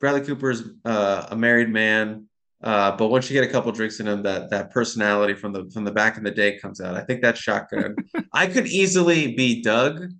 Bradley 0.00 0.22
Cooper's 0.22 0.62
uh, 0.84 1.26
a 1.30 1.36
married 1.36 1.68
man, 1.68 2.27
uh, 2.62 2.96
but 2.96 3.08
once 3.08 3.30
you 3.30 3.40
get 3.40 3.48
a 3.48 3.52
couple 3.52 3.70
drinks 3.70 4.00
in 4.00 4.08
him, 4.08 4.22
that 4.24 4.50
that 4.50 4.70
personality 4.70 5.34
from 5.34 5.52
the 5.52 5.70
from 5.72 5.84
the 5.84 5.92
back 5.92 6.16
in 6.16 6.24
the 6.24 6.30
day 6.30 6.58
comes 6.58 6.80
out. 6.80 6.96
I 6.96 7.02
think 7.02 7.22
that's 7.22 7.40
shotgun. 7.40 7.96
I 8.32 8.46
could 8.48 8.66
easily 8.66 9.34
be 9.34 9.62
Doug. 9.62 10.10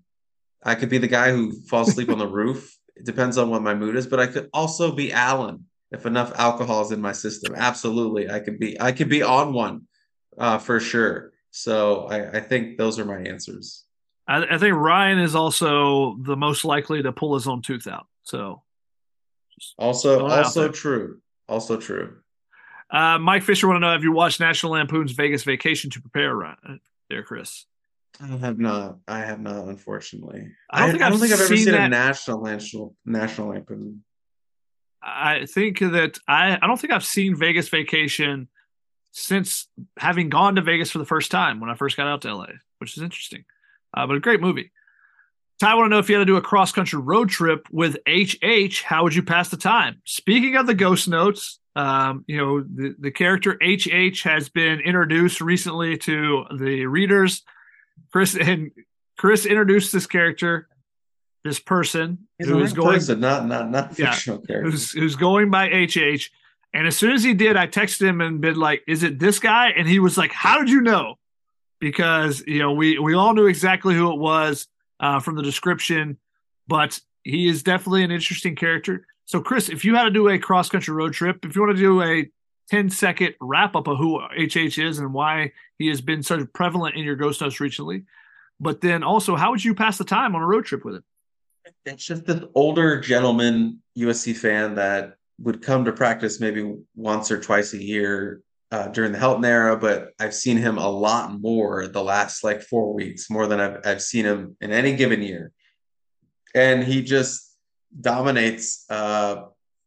I 0.63 0.75
could 0.75 0.89
be 0.89 0.99
the 0.99 1.09
guy 1.09 1.33
who 1.33 1.53
falls 1.63 1.89
asleep 1.89 2.11
on 2.11 2.19
the 2.19 2.27
roof. 2.41 2.77
It 2.97 3.05
depends 3.05 3.39
on 3.39 3.51
what 3.51 3.63
my 3.63 3.75
mood 3.75 3.97
is, 3.97 4.07
but 4.07 4.21
I 4.21 4.27
could 4.27 4.49
also 4.53 4.93
be 4.93 5.13
Alan 5.13 5.65
if 5.91 6.07
enough 6.07 6.33
alcohol 6.39 6.83
is 6.83 6.93
in 6.93 7.01
my 7.01 7.13
system. 7.13 7.55
Absolutely, 7.57 8.31
I 8.31 8.39
could 8.39 8.59
be. 8.59 8.81
I 8.81 8.93
could 8.93 9.09
be 9.09 9.23
on 9.23 9.53
one 9.53 9.89
uh, 10.37 10.59
for 10.59 10.79
sure. 10.79 11.33
So 11.51 12.07
I, 12.07 12.39
I 12.39 12.41
think 12.41 12.79
those 12.79 13.01
are 13.01 13.05
my 13.05 13.19
answers. 13.19 13.85
I, 14.29 14.45
I 14.45 14.59
think 14.59 14.77
Ryan 14.77 15.19
is 15.19 15.35
also 15.35 16.17
the 16.23 16.37
most 16.37 16.65
likely 16.65 17.03
to 17.03 17.13
pull 17.13 17.35
his 17.35 17.49
own 17.49 17.63
tooth 17.63 17.89
out. 17.89 18.07
So 18.23 18.63
also 19.77 20.29
also 20.29 20.69
true. 20.69 21.21
Also 21.49 21.77
true. 21.79 22.19
Uh, 22.91 23.19
Mike 23.19 23.43
Fisher 23.43 23.67
want 23.67 23.77
to 23.77 23.81
know: 23.81 23.93
Have 23.93 24.03
you 24.03 24.13
watched 24.13 24.41
National 24.41 24.73
Lampoon's 24.73 25.13
Vegas 25.13 25.45
Vacation 25.45 25.91
to 25.91 26.01
prepare? 26.01 26.35
Ryan, 26.35 26.81
there, 27.11 27.23
Chris. 27.23 27.67
I 28.21 28.27
have 28.27 28.59
not. 28.59 28.99
I 29.07 29.21
have 29.21 29.41
not, 29.41 29.69
unfortunately. 29.69 30.51
I 30.71 30.81
don't 30.81 30.91
think, 30.93 31.03
I, 31.03 31.07
I've, 31.07 31.13
don't 31.13 31.21
think 31.21 31.33
I've 31.33 31.41
ever 31.41 31.57
seen 31.57 31.75
a 31.75 31.89
national 31.89 32.43
national 32.43 32.97
national 33.05 33.49
lampoon. 33.49 34.03
I 35.03 35.47
think 35.47 35.79
that 35.79 36.19
I 36.27 36.59
I 36.61 36.67
don't 36.67 36.81
think 36.81 36.93
I've 36.93 37.05
seen 37.05 37.37
Vegas 37.37 37.69
Vacation 37.69 38.49
since 39.13 39.69
having 39.99 40.29
gone 40.29 40.57
to 40.57 40.63
Vegas 40.63 40.91
for 40.91 40.99
the 40.99 41.05
first 41.05 41.31
time 41.31 41.61
when 41.61 41.71
I 41.71 41.75
first 41.75 41.97
got 41.97 42.07
out 42.07 42.23
to 42.23 42.35
LA, 42.35 42.47
which 42.79 42.97
is 42.97 43.03
interesting. 43.03 43.45
Uh, 43.95 44.07
but 44.07 44.17
a 44.17 44.21
great 44.21 44.41
movie. 44.41 44.71
Ty, 45.61 45.73
I 45.73 45.75
want 45.75 45.87
to 45.87 45.89
know 45.91 45.99
if 45.99 46.09
you 46.09 46.15
had 46.15 46.21
to 46.21 46.25
do 46.25 46.37
a 46.37 46.43
cross 46.43 46.71
country 46.71 47.01
road 47.01 47.31
trip 47.31 47.67
with 47.71 47.97
HH, 48.09 48.83
how 48.83 49.03
would 49.03 49.15
you 49.15 49.25
pass 49.25 49.49
the 49.49 49.57
time? 49.57 50.01
Speaking 50.05 50.57
of 50.57 50.67
the 50.67 50.75
ghost 50.75 51.09
notes, 51.09 51.59
um, 51.79 52.25
you 52.27 52.37
know, 52.37 52.61
the, 52.61 52.97
the 52.99 53.11
character 53.13 53.57
HH 53.63 54.23
has 54.25 54.49
been 54.49 54.81
introduced 54.81 55.41
recently 55.41 55.97
to 55.99 56.45
the 56.59 56.87
readers. 56.87 57.45
Chris 58.11 58.37
and 58.41 58.73
Chris 59.17 59.47
introduced 59.47 59.93
this 59.93 60.07
character, 60.07 60.69
this 61.45 61.61
person 61.61 62.27
He's 62.37 62.49
who 62.49 62.61
is 62.61 62.73
going 62.73 62.95
person, 62.95 63.21
not 63.21 63.47
not 63.47 63.71
not 63.71 63.95
fictional 63.95 64.41
yeah, 64.41 64.47
character. 64.47 64.71
Who's, 64.71 64.91
who's 64.91 65.15
going 65.15 65.51
by 65.51 65.69
HH. 65.69 66.31
And 66.75 66.87
as 66.87 66.97
soon 66.97 67.13
as 67.13 67.23
he 67.23 67.33
did, 67.33 67.57
I 67.57 67.69
texted 67.69 68.03
him 68.03 68.21
and 68.21 68.41
been 68.41 68.57
like, 68.57 68.83
"Is 68.89 69.05
it 69.05 69.21
this 69.21 69.39
guy?" 69.39 69.69
And 69.71 69.89
he 69.89 70.01
was 70.01 70.19
like, 70.19 70.33
"How 70.33 70.59
did 70.59 70.71
you 70.71 70.81
know?" 70.81 71.15
Because 71.79 72.43
you 72.45 72.59
know 72.59 72.73
we 72.73 72.99
we 72.99 73.15
all 73.15 73.35
knew 73.35 73.47
exactly 73.47 73.95
who 73.95 74.13
it 74.13 74.19
was 74.19 74.67
uh, 74.99 75.21
from 75.21 75.37
the 75.37 75.43
description, 75.43 76.19
but 76.67 77.01
he 77.23 77.49
is 77.49 77.63
definitely 77.63 78.03
an 78.03 78.11
interesting 78.11 78.57
character. 78.57 79.07
So, 79.29 79.43
Chris, 79.43 79.69
if 79.69 79.85
you 79.85 79.95
had 79.95 80.05
to 80.05 80.11
do 80.11 80.31
a 80.31 80.39
cross 80.39 80.71
country 80.71 80.95
road 80.95 81.13
trip, 81.13 81.45
if 81.45 81.55
you 81.55 81.61
want 81.61 81.77
to 81.77 81.83
do 81.83 82.03
a 82.03 82.31
10 82.71 82.89
second 82.89 83.35
wrap 83.43 83.77
up 83.77 83.87
of 83.87 83.99
who 83.99 84.19
HH 84.21 84.79
is 84.79 85.01
and 85.01 85.13
why 85.13 85.53
he 85.79 85.89
has 85.89 86.01
been 86.01 86.23
so 86.23 86.47
prevalent 86.47 86.97
in 86.97 87.05
your 87.05 87.15
ghost 87.15 87.43
notes 87.43 87.61
recently, 87.61 88.05
but 88.59 88.81
then 88.81 89.03
also, 89.03 89.37
how 89.37 89.51
would 89.51 89.63
you 89.63 89.75
pass 89.75 89.99
the 89.99 90.05
time 90.05 90.35
on 90.35 90.41
a 90.41 90.47
road 90.47 90.65
trip 90.65 90.83
with 90.83 90.97
him? 90.97 91.05
It's 91.85 92.07
just 92.07 92.27
an 92.31 92.49
older 92.55 93.03
gentleman 93.03 93.83
USC 93.99 94.35
fan 94.35 94.77
that 94.77 95.17
would 95.39 95.61
come 95.61 95.85
to 95.85 95.93
practice 95.93 96.41
maybe 96.41 96.77
once 96.97 97.31
or 97.31 97.39
twice 97.39 97.75
a 97.75 97.83
year 97.83 98.41
uh, 98.73 98.89
during 98.89 99.13
the 99.13 99.19
Helton 99.19 99.45
era, 99.45 99.77
but 99.77 100.13
I've 100.19 100.35
seen 100.35 100.57
him 100.57 100.79
a 100.79 100.89
lot 100.89 101.39
more 101.39 101.87
the 101.87 102.03
last 102.03 102.43
like 102.45 102.63
four 102.63 102.95
weeks, 102.95 103.29
more 103.29 103.47
than 103.47 103.61
I've, 103.61 103.81
I've 103.85 104.03
seen 104.03 104.25
him 104.25 104.57
in 104.63 104.73
any 104.73 104.97
given 104.97 105.21
year. 105.21 105.53
And 106.55 106.83
he 106.83 107.03
just 107.03 107.48
dominates, 108.01 108.85
uh, 108.91 109.43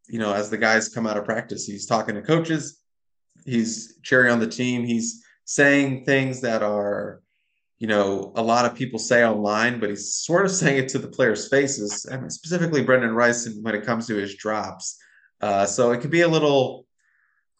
you 0.07 0.19
know, 0.19 0.33
as 0.33 0.49
the 0.49 0.57
guys 0.57 0.89
come 0.89 1.07
out 1.07 1.17
of 1.17 1.25
practice. 1.25 1.65
He's 1.65 1.85
talking 1.85 2.15
to 2.15 2.21
coaches, 2.21 2.81
he's 3.45 3.99
cheering 4.03 4.31
on 4.31 4.39
the 4.39 4.47
team, 4.47 4.83
he's 4.83 5.23
saying 5.45 6.05
things 6.05 6.41
that 6.41 6.63
are, 6.63 7.21
you 7.79 7.87
know, 7.87 8.31
a 8.35 8.41
lot 8.41 8.65
of 8.65 8.75
people 8.75 8.99
say 8.99 9.25
online, 9.25 9.79
but 9.79 9.89
he's 9.89 10.13
sort 10.13 10.45
of 10.45 10.51
saying 10.61 10.77
it 10.77 10.89
to 10.89 10.99
the 10.99 11.07
players' 11.07 11.47
faces, 11.47 12.05
and 12.05 12.31
specifically 12.31 12.83
Brenden 12.83 13.15
Rice 13.15 13.49
when 13.61 13.75
it 13.75 13.85
comes 13.85 14.07
to 14.07 14.15
his 14.15 14.35
drops. 14.35 14.97
Uh, 15.41 15.65
so 15.65 15.91
it 15.91 16.01
could 16.01 16.11
be 16.11 16.21
a 16.21 16.27
little 16.27 16.85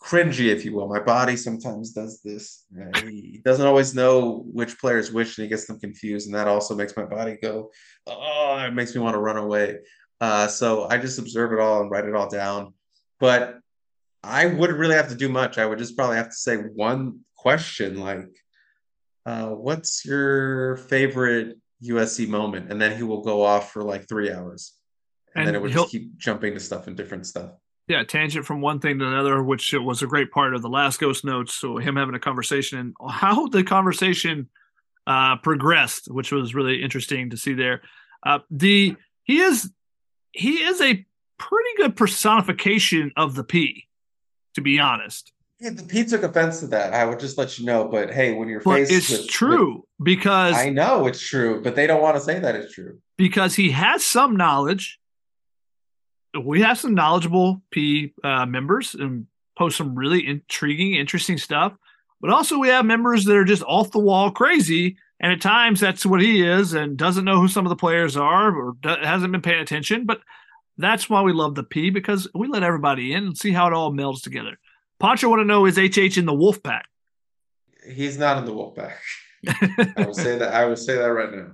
cringy, 0.02 0.48
if 0.48 0.66
you 0.66 0.74
will. 0.74 0.88
My 0.88 1.00
body 1.00 1.36
sometimes 1.36 1.92
does 1.92 2.22
this. 2.22 2.66
He 3.02 3.42
doesn't 3.44 3.66
always 3.66 3.94
know 3.94 4.44
which 4.52 4.80
players 4.80 5.12
which, 5.12 5.38
and 5.38 5.44
he 5.44 5.50
gets 5.50 5.68
them 5.68 5.80
confused, 5.80 6.28
and 6.28 6.36
that 6.36 6.48
also 6.48 6.76
makes 6.76 6.98
my 6.98 7.06
body 7.06 7.38
go, 7.42 7.72
oh, 8.08 8.64
it 8.66 8.74
makes 8.74 8.96
me 8.96 9.02
want 9.02 9.14
to 9.16 9.20
run 9.20 9.38
away. 9.38 9.78
Uh, 10.22 10.48
so 10.48 10.88
I 10.90 10.98
just 10.98 11.20
observe 11.20 11.52
it 11.52 11.60
all 11.60 11.82
and 11.82 11.92
write 11.92 12.06
it 12.06 12.16
all 12.16 12.30
down. 12.30 12.74
But 13.20 13.60
I 14.24 14.46
wouldn't 14.46 14.80
really 14.80 14.96
have 14.96 15.10
to 15.10 15.16
do 15.16 15.28
much. 15.28 15.58
I 15.58 15.66
would 15.66 15.80
just 15.80 15.98
probably 15.98 16.18
have 16.18 16.30
to 16.30 16.36
say 16.36 16.56
one 16.56 17.22
question 17.36 18.00
like, 18.00 18.30
uh, 19.26 19.50
what's 19.50 20.06
your 20.06 20.78
favorite 20.78 21.58
USC 21.84 22.28
moment? 22.28 22.72
And 22.72 22.80
then 22.80 22.96
he 22.96 23.04
will 23.04 23.22
go 23.22 23.44
off 23.44 23.72
for 23.74 23.84
like 23.84 24.08
three 24.08 24.32
hours. 24.32 24.74
And, 25.36 25.42
and 25.42 25.48
then 25.48 25.56
it 25.56 25.62
would 25.62 25.72
just 25.72 25.92
keep 25.92 26.18
jumping 26.18 26.54
to 26.54 26.60
stuff 26.60 26.88
and 26.88 26.96
different 26.96 27.26
stuff 27.26 27.52
yeah, 27.92 28.06
tangent 28.06 28.46
from 28.46 28.62
one 28.62 28.80
thing 28.80 29.00
to 29.00 29.06
another, 29.06 29.44
which 29.44 29.74
was 29.74 30.02
a 30.02 30.08
great 30.08 30.32
part 30.32 30.54
of 30.54 30.62
the 30.62 30.70
last 30.70 30.98
Ghost 30.98 31.26
Notes. 31.26 31.54
So 31.54 31.76
him 31.76 31.98
having 31.98 32.16
a 32.16 32.20
conversation 32.20 32.80
and 32.80 32.96
how 33.10 33.48
the 33.48 33.66
conversation 33.66 34.50
uh, 35.06 35.36
progressed, 35.38 36.06
which 36.10 36.32
was 36.32 36.56
really 36.56 36.82
interesting 36.82 37.32
to 37.32 37.38
see 37.38 37.54
there. 37.54 37.82
Uh, 38.26 38.40
the 38.50 38.96
he 39.24 39.40
is 39.40 39.70
he 40.32 40.64
is 40.64 40.82
a 40.82 41.06
pretty 41.38 41.70
good 41.78 41.96
personification 41.96 43.12
of 43.18 43.36
the 43.36 43.44
P, 43.44 43.88
to 44.56 44.62
be 44.62 44.80
honest. 44.80 45.32
Yeah, 45.60 45.72
the 45.72 45.84
P 45.84 46.04
took 46.06 46.24
offense 46.24 46.60
to 46.62 46.68
that. 46.68 46.94
I 46.94 47.06
would 47.06 47.20
just 47.20 47.38
let 47.38 47.60
you 47.60 47.66
know. 47.66 47.88
But 47.88 48.12
hey, 48.12 48.34
when 48.34 48.48
you're 48.48 48.62
but 48.62 48.88
faced 48.88 48.92
it's 48.92 49.10
with, 49.12 49.30
true 49.30 49.76
with, 49.76 49.86
because 50.04 50.56
I 50.56 50.70
know 50.70 51.06
it's 51.06 51.22
true, 51.22 51.62
but 51.62 51.76
they 51.76 51.86
don't 51.86 52.02
want 52.02 52.16
to 52.16 52.22
say 52.22 52.40
that 52.40 52.56
it's 52.56 52.74
true 52.74 53.00
because 53.18 53.56
he 53.56 53.70
has 53.72 54.04
some 54.04 54.36
knowledge 54.36 55.00
we 56.40 56.62
have 56.62 56.78
some 56.78 56.94
knowledgeable 56.94 57.62
P 57.72 58.14
uh, 58.24 58.46
members 58.46 58.96
and 58.96 59.28
post 59.58 59.78
some 59.78 59.96
really 59.96 60.26
intriguing, 60.26 60.96
interesting 60.96 61.38
stuff. 61.38 61.74
But 62.22 62.30
also, 62.30 62.58
we 62.58 62.70
have 62.70 62.86
members 62.86 63.26
that 63.26 63.36
are 63.36 63.44
just 63.44 63.64
off 63.64 63.92
the 63.92 64.00
wall 64.00 64.32
crazy. 64.32 64.98
And 65.22 65.32
at 65.32 65.40
times, 65.40 65.80
that's 65.80 66.06
what 66.06 66.20
he 66.20 66.42
is 66.42 66.74
and 66.74 66.98
doesn't 66.98 67.26
know 67.26 67.40
who 67.40 67.48
some 67.48 67.66
of 67.66 67.70
the 67.70 67.76
players 67.76 68.18
are 68.18 68.54
or 68.54 68.76
hasn't 68.84 69.32
been 69.32 69.44
paying 69.44 69.62
attention. 69.62 70.08
But 70.08 70.20
that's 70.80 71.10
why 71.10 71.22
we 71.22 71.32
love 71.32 71.54
the 71.54 71.64
P 71.64 71.92
because 71.92 72.28
we 72.34 72.48
let 72.48 72.64
everybody 72.64 73.14
in 73.14 73.26
and 73.28 73.38
see 73.38 73.52
how 73.52 73.68
it 73.68 73.74
all 73.74 73.94
melds 73.94 74.24
together. 74.24 74.58
Pancho 75.00 75.30
want 75.30 75.40
to 75.40 75.46
know 75.46 75.68
is 75.68 75.78
HH 75.78 76.18
in 76.18 76.26
the 76.26 76.34
Wolf 76.34 76.62
Pack? 76.64 76.88
He's 77.88 78.18
not 78.18 78.40
in 78.40 78.46
the 78.46 78.54
Wolf 78.54 78.76
Pack. 78.76 79.00
I 79.48 80.06
will 80.06 80.14
say 80.16 80.40
that. 80.40 80.54
I 80.54 80.66
will 80.66 80.76
say 80.76 80.96
that 80.96 81.06
right 81.06 81.32
now. 81.32 81.52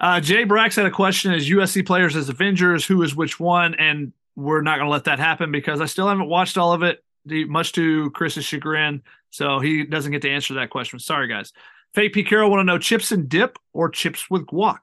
Uh, 0.00 0.20
Jay 0.20 0.44
Brax 0.44 0.74
had 0.74 0.86
a 0.86 0.90
question 0.90 1.32
as 1.32 1.48
USC 1.48 1.86
players 1.86 2.16
as 2.16 2.28
Avengers, 2.28 2.84
who 2.84 3.02
is 3.02 3.14
which 3.14 3.38
one? 3.38 3.76
And 3.76 4.12
we're 4.34 4.62
not 4.62 4.78
going 4.78 4.86
to 4.86 4.92
let 4.92 5.04
that 5.04 5.20
happen 5.20 5.52
because 5.52 5.80
I 5.80 5.86
still 5.86 6.08
haven't 6.08 6.28
watched 6.28 6.58
all 6.58 6.72
of 6.72 6.82
it, 6.82 7.04
much 7.24 7.72
to 7.74 8.10
Chris's 8.10 8.44
chagrin. 8.44 9.02
So 9.30 9.60
he 9.60 9.84
doesn't 9.84 10.10
get 10.10 10.22
to 10.22 10.30
answer 10.30 10.54
that 10.54 10.70
question. 10.70 10.98
Sorry, 10.98 11.28
guys. 11.28 11.52
Fake 11.94 12.12
P. 12.12 12.22
Carroll 12.22 12.50
want 12.50 12.60
to 12.60 12.64
know 12.64 12.78
chips 12.78 13.12
and 13.12 13.28
dip 13.28 13.58
or 13.72 13.88
chips 13.88 14.30
with 14.30 14.46
guac? 14.46 14.80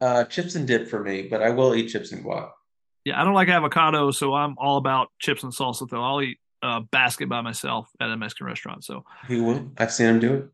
Uh, 0.00 0.24
chips 0.24 0.54
and 0.54 0.66
dip 0.66 0.88
for 0.88 1.02
me, 1.02 1.22
but 1.22 1.42
I 1.42 1.50
will 1.50 1.74
eat 1.74 1.88
chips 1.88 2.12
and 2.12 2.24
guac. 2.24 2.50
Yeah, 3.04 3.20
I 3.20 3.24
don't 3.24 3.34
like 3.34 3.48
avocado, 3.48 4.10
so 4.10 4.34
I'm 4.34 4.54
all 4.58 4.76
about 4.76 5.08
chips 5.18 5.42
and 5.42 5.52
salsa. 5.52 5.88
Though 5.88 6.02
I'll 6.02 6.22
eat 6.22 6.38
a 6.62 6.80
basket 6.80 7.28
by 7.28 7.40
myself 7.40 7.90
at 8.00 8.10
a 8.10 8.16
Mexican 8.16 8.46
restaurant. 8.46 8.84
So 8.84 9.04
he 9.26 9.40
will. 9.40 9.70
I've 9.78 9.92
seen 9.92 10.06
him 10.06 10.20
do 10.20 10.34
it. 10.34 10.48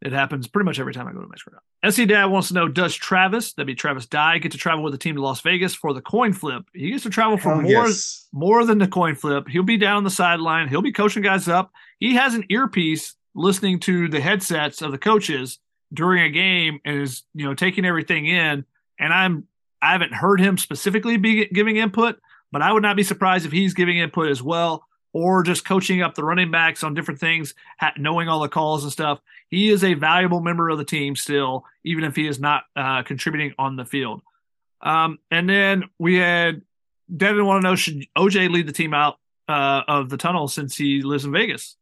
It 0.00 0.12
happens 0.12 0.46
pretty 0.46 0.64
much 0.64 0.78
every 0.78 0.92
time 0.92 1.08
I 1.08 1.12
go 1.12 1.20
to 1.20 1.26
Mexico. 1.26 1.58
SC 1.88 2.06
Dad 2.06 2.26
wants 2.26 2.48
to 2.48 2.54
know 2.54 2.68
Does 2.68 2.94
Travis, 2.94 3.52
that'd 3.54 3.66
be 3.66 3.74
Travis 3.74 4.06
Dye, 4.06 4.38
get 4.38 4.52
to 4.52 4.58
travel 4.58 4.84
with 4.84 4.92
the 4.92 4.98
team 4.98 5.16
to 5.16 5.20
Las 5.20 5.40
Vegas 5.40 5.74
for 5.74 5.92
the 5.92 6.00
coin 6.00 6.32
flip? 6.32 6.62
He 6.72 6.90
gets 6.90 7.02
to 7.02 7.10
travel 7.10 7.36
for 7.36 7.56
more, 7.56 7.88
yes. 7.88 8.28
more 8.32 8.64
than 8.64 8.78
the 8.78 8.86
coin 8.86 9.16
flip. 9.16 9.48
He'll 9.48 9.64
be 9.64 9.76
down 9.76 9.96
on 9.96 10.04
the 10.04 10.10
sideline. 10.10 10.68
He'll 10.68 10.82
be 10.82 10.92
coaching 10.92 11.24
guys 11.24 11.48
up. 11.48 11.72
He 11.98 12.14
has 12.14 12.34
an 12.34 12.44
earpiece 12.48 13.16
listening 13.34 13.80
to 13.80 14.08
the 14.08 14.20
headsets 14.20 14.82
of 14.82 14.92
the 14.92 14.98
coaches 14.98 15.58
during 15.92 16.22
a 16.22 16.30
game 16.30 16.80
and 16.84 17.02
is, 17.02 17.22
you 17.34 17.44
know, 17.44 17.54
taking 17.54 17.84
everything 17.84 18.26
in. 18.26 18.64
And 18.98 19.12
I'm, 19.12 19.46
I 19.80 19.92
haven't 19.92 20.14
heard 20.14 20.40
him 20.40 20.58
specifically 20.58 21.16
be 21.16 21.46
giving 21.46 21.76
input, 21.76 22.18
but 22.50 22.62
I 22.62 22.72
would 22.72 22.82
not 22.82 22.96
be 22.96 23.02
surprised 23.02 23.46
if 23.46 23.52
he's 23.52 23.74
giving 23.74 23.98
input 23.98 24.28
as 24.28 24.42
well 24.42 24.84
or 25.12 25.42
just 25.42 25.64
coaching 25.64 26.02
up 26.02 26.14
the 26.14 26.24
running 26.24 26.50
backs 26.50 26.82
on 26.82 26.94
different 26.94 27.20
things, 27.20 27.54
knowing 27.96 28.28
all 28.28 28.40
the 28.40 28.48
calls 28.48 28.82
and 28.82 28.92
stuff. 28.92 29.20
He 29.48 29.70
is 29.70 29.82
a 29.82 29.94
valuable 29.94 30.40
member 30.40 30.68
of 30.68 30.78
the 30.78 30.84
team 30.84 31.16
still, 31.16 31.64
even 31.84 32.04
if 32.04 32.14
he 32.14 32.26
is 32.26 32.38
not 32.38 32.64
uh, 32.76 33.02
contributing 33.02 33.54
on 33.58 33.76
the 33.76 33.84
field. 33.84 34.22
Um, 34.80 35.18
and 35.30 35.48
then 35.48 35.84
we 35.98 36.16
had 36.16 36.62
Devin 37.14 37.44
want 37.44 37.62
to 37.62 37.68
know 37.68 37.74
should 37.74 38.06
OJ 38.16 38.50
lead 38.50 38.66
the 38.66 38.72
team 38.72 38.94
out 38.94 39.18
uh, 39.48 39.82
of 39.88 40.10
the 40.10 40.16
tunnel 40.16 40.46
since 40.46 40.76
he 40.76 41.02
lives 41.02 41.24
in 41.24 41.32
Vegas? 41.32 41.76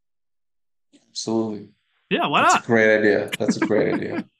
Absolutely. 1.17 1.69
Yeah, 2.11 2.27
why 2.27 2.41
That's 2.41 2.53
not? 2.53 2.63
a 2.63 2.67
great 2.67 2.99
idea. 2.99 3.29
That's 3.39 3.57
a 3.57 3.65
great 3.65 3.95
idea. 3.95 4.25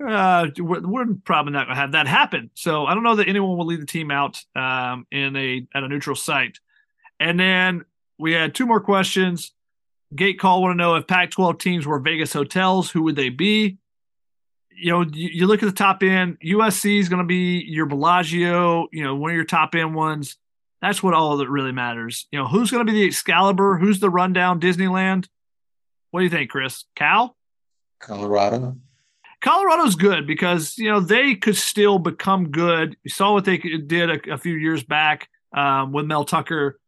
uh, 0.06 0.46
we're, 0.58 0.80
we're 0.86 1.06
probably 1.24 1.52
not 1.52 1.66
going 1.66 1.74
to 1.74 1.80
have 1.80 1.92
that 1.92 2.06
happen. 2.06 2.50
So 2.54 2.86
I 2.86 2.94
don't 2.94 3.02
know 3.02 3.16
that 3.16 3.28
anyone 3.28 3.58
will 3.58 3.66
lead 3.66 3.80
the 3.80 3.86
team 3.86 4.12
out 4.12 4.42
um, 4.54 5.06
in 5.10 5.34
a 5.34 5.66
at 5.74 5.82
a 5.82 5.88
neutral 5.88 6.14
site. 6.14 6.60
And 7.18 7.38
then 7.38 7.84
we 8.16 8.32
had 8.32 8.54
two 8.54 8.64
more 8.64 8.80
questions. 8.80 9.52
Gate 10.14 10.38
call 10.38 10.62
want 10.62 10.72
to 10.72 10.76
know 10.76 10.94
if 10.94 11.08
Pac-12 11.08 11.58
teams 11.58 11.84
were 11.84 11.98
Vegas 11.98 12.32
hotels, 12.32 12.90
who 12.90 13.02
would 13.02 13.16
they 13.16 13.28
be? 13.28 13.78
You 14.70 14.92
know, 14.92 15.02
you, 15.02 15.30
you 15.32 15.46
look 15.48 15.62
at 15.64 15.66
the 15.66 15.72
top 15.72 16.04
end. 16.04 16.38
USC 16.40 17.00
is 17.00 17.08
going 17.08 17.18
to 17.18 17.26
be 17.26 17.64
your 17.66 17.86
Bellagio. 17.86 18.86
You 18.92 19.02
know, 19.02 19.16
one 19.16 19.32
of 19.32 19.34
your 19.34 19.44
top 19.44 19.74
end 19.74 19.96
ones. 19.96 20.36
That's 20.80 21.02
what 21.02 21.12
all 21.12 21.38
that 21.38 21.50
really 21.50 21.72
matters. 21.72 22.28
You 22.30 22.38
know, 22.38 22.46
who's 22.46 22.70
going 22.70 22.86
to 22.86 22.90
be 22.90 23.00
the 23.00 23.06
Excalibur? 23.06 23.78
Who's 23.78 23.98
the 23.98 24.10
rundown 24.10 24.60
Disneyland? 24.60 25.26
What 26.10 26.20
do 26.20 26.24
you 26.24 26.30
think, 26.30 26.50
Chris? 26.50 26.84
Cal? 26.94 27.36
Colorado. 28.00 28.76
Colorado's 29.40 29.94
good 29.94 30.26
because 30.26 30.76
you 30.78 30.90
know 30.90 31.00
they 31.00 31.34
could 31.34 31.56
still 31.56 31.98
become 31.98 32.50
good. 32.50 32.96
You 33.04 33.10
saw 33.10 33.32
what 33.32 33.44
they 33.44 33.58
did 33.58 34.10
a, 34.10 34.34
a 34.34 34.38
few 34.38 34.54
years 34.54 34.82
back 34.82 35.28
um, 35.52 35.92
with 35.92 36.06
Mel 36.06 36.24
Tucker. 36.24 36.80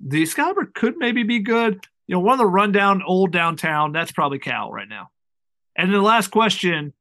The 0.00 0.22
Excalibur 0.22 0.70
could 0.74 0.96
maybe 0.96 1.22
be 1.22 1.40
good. 1.40 1.84
You 2.06 2.14
know, 2.16 2.20
one 2.20 2.34
of 2.34 2.38
the 2.38 2.46
rundown 2.46 3.02
old 3.06 3.32
downtown. 3.32 3.92
That's 3.92 4.12
probably 4.12 4.38
Cal 4.38 4.72
right 4.72 4.88
now. 4.88 5.10
And 5.76 5.88
then 5.88 5.98
the 5.98 6.04
last 6.04 6.28
question 6.28 6.92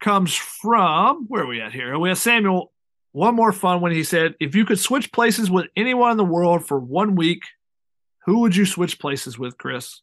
comes 0.00 0.34
from 0.34 1.26
where 1.28 1.42
are 1.42 1.46
we 1.46 1.60
at 1.60 1.72
here? 1.72 1.98
We 1.98 2.08
have 2.08 2.18
Samuel. 2.18 2.72
One 3.12 3.34
more 3.34 3.52
fun 3.52 3.80
when 3.80 3.92
he 3.92 4.04
said, 4.04 4.34
"If 4.40 4.54
you 4.54 4.64
could 4.66 4.78
switch 4.78 5.10
places 5.10 5.50
with 5.50 5.66
anyone 5.74 6.10
in 6.12 6.16
the 6.16 6.24
world 6.24 6.66
for 6.66 6.78
one 6.78 7.16
week, 7.16 7.42
who 8.26 8.40
would 8.40 8.54
you 8.54 8.66
switch 8.66 8.98
places 8.98 9.38
with, 9.38 9.56
Chris?" 9.56 10.02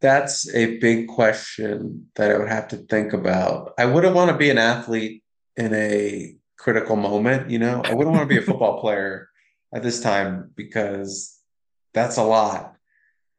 That's 0.00 0.52
a 0.54 0.78
big 0.78 1.08
question 1.08 2.08
that 2.14 2.30
I 2.30 2.38
would 2.38 2.48
have 2.48 2.68
to 2.68 2.76
think 2.76 3.12
about. 3.12 3.74
I 3.78 3.84
wouldn't 3.84 4.14
want 4.14 4.30
to 4.30 4.36
be 4.36 4.50
an 4.50 4.58
athlete 4.58 5.24
in 5.56 5.74
a 5.74 6.36
critical 6.56 6.96
moment, 6.96 7.50
you 7.50 7.58
know. 7.58 7.82
I 7.84 7.94
wouldn't 7.94 8.14
want 8.14 8.28
to 8.28 8.34
be 8.34 8.40
a 8.40 8.44
football 8.44 8.80
player 8.80 9.28
at 9.74 9.82
this 9.82 10.00
time 10.00 10.52
because 10.54 11.38
that's 11.94 12.16
a 12.16 12.22
lot. 12.22 12.74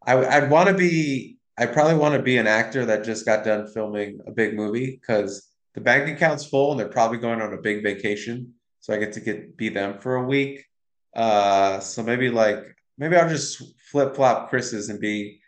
I, 0.05 0.25
I'd 0.25 0.49
want 0.49 0.69
to 0.69 0.75
be. 0.75 1.37
I 1.57 1.65
probably 1.65 1.95
want 1.95 2.15
to 2.15 2.21
be 2.21 2.37
an 2.37 2.47
actor 2.47 2.85
that 2.85 3.03
just 3.03 3.25
got 3.25 3.43
done 3.43 3.67
filming 3.67 4.19
a 4.25 4.31
big 4.31 4.55
movie 4.55 4.97
because 4.99 5.49
the 5.75 5.81
bank 5.81 6.09
account's 6.09 6.45
full 6.45 6.71
and 6.71 6.79
they're 6.79 6.87
probably 6.87 7.17
going 7.17 7.41
on 7.41 7.53
a 7.53 7.61
big 7.61 7.83
vacation, 7.83 8.53
so 8.79 8.93
I 8.93 8.97
get 8.97 9.13
to 9.13 9.19
get 9.19 9.57
be 9.57 9.69
them 9.69 9.99
for 9.99 10.15
a 10.15 10.23
week. 10.23 10.65
Uh, 11.13 11.79
so 11.79 12.01
maybe 12.01 12.29
like 12.29 12.63
maybe 12.97 13.15
I'll 13.15 13.29
just 13.29 13.61
flip 13.91 14.15
flop 14.15 14.49
Chris's 14.49 14.89
and 14.89 14.99
be 14.99 15.38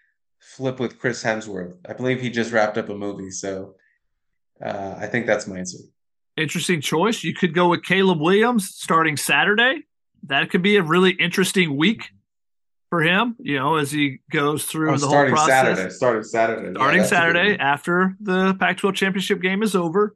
flip 0.42 0.80
with 0.80 1.00
Chris 1.00 1.24
Hemsworth. 1.24 1.76
I 1.88 1.94
believe 1.94 2.20
he 2.20 2.30
just 2.30 2.52
wrapped 2.52 2.78
up 2.78 2.90
a 2.90 2.96
movie, 2.96 3.32
so 3.32 3.76
uh, 4.64 4.96
I 4.98 5.08
think 5.08 5.28
that's 5.28 5.48
my 5.48 5.60
answer. 5.60 5.78
Interesting 6.36 6.82
choice. 6.82 7.24
You 7.24 7.34
could 7.34 7.54
go 7.54 7.70
with 7.70 7.84
Caleb 7.84 8.20
Williams 8.20 8.70
starting 8.76 9.16
Saturday. 9.16 9.84
That 10.24 10.50
could 10.50 10.62
be 10.62 10.78
a 10.78 10.84
really 10.84 11.12
interesting 11.12 11.78
week 11.78 12.12
for 12.90 13.02
him. 13.02 13.36
You 13.40 13.60
know, 13.60 13.76
as 13.76 13.92
he 13.92 14.20
goes 14.32 14.66
through 14.66 14.94
oh, 14.94 14.98
the 14.98 15.08
whole 15.08 15.30
process. 15.30 15.48
Saturday. 15.48 15.90
Starting 15.92 16.24
Saturday. 16.24 16.74
Starting 16.74 17.02
yeah, 17.02 17.08
Saturday 17.08 17.58
after 17.60 18.16
the 18.20 18.56
Pac-12 18.56 18.96
championship 18.96 19.42
game 19.42 19.62
is 19.62 19.76
over. 19.76 20.16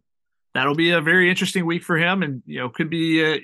That'll 0.54 0.76
be 0.76 0.92
a 0.92 1.02
very 1.02 1.30
interesting 1.30 1.66
week 1.66 1.84
for 1.84 1.98
him, 1.98 2.24
and 2.24 2.42
you 2.46 2.60
know, 2.60 2.70
could 2.70 2.90
be 2.90 3.22
a, 3.22 3.42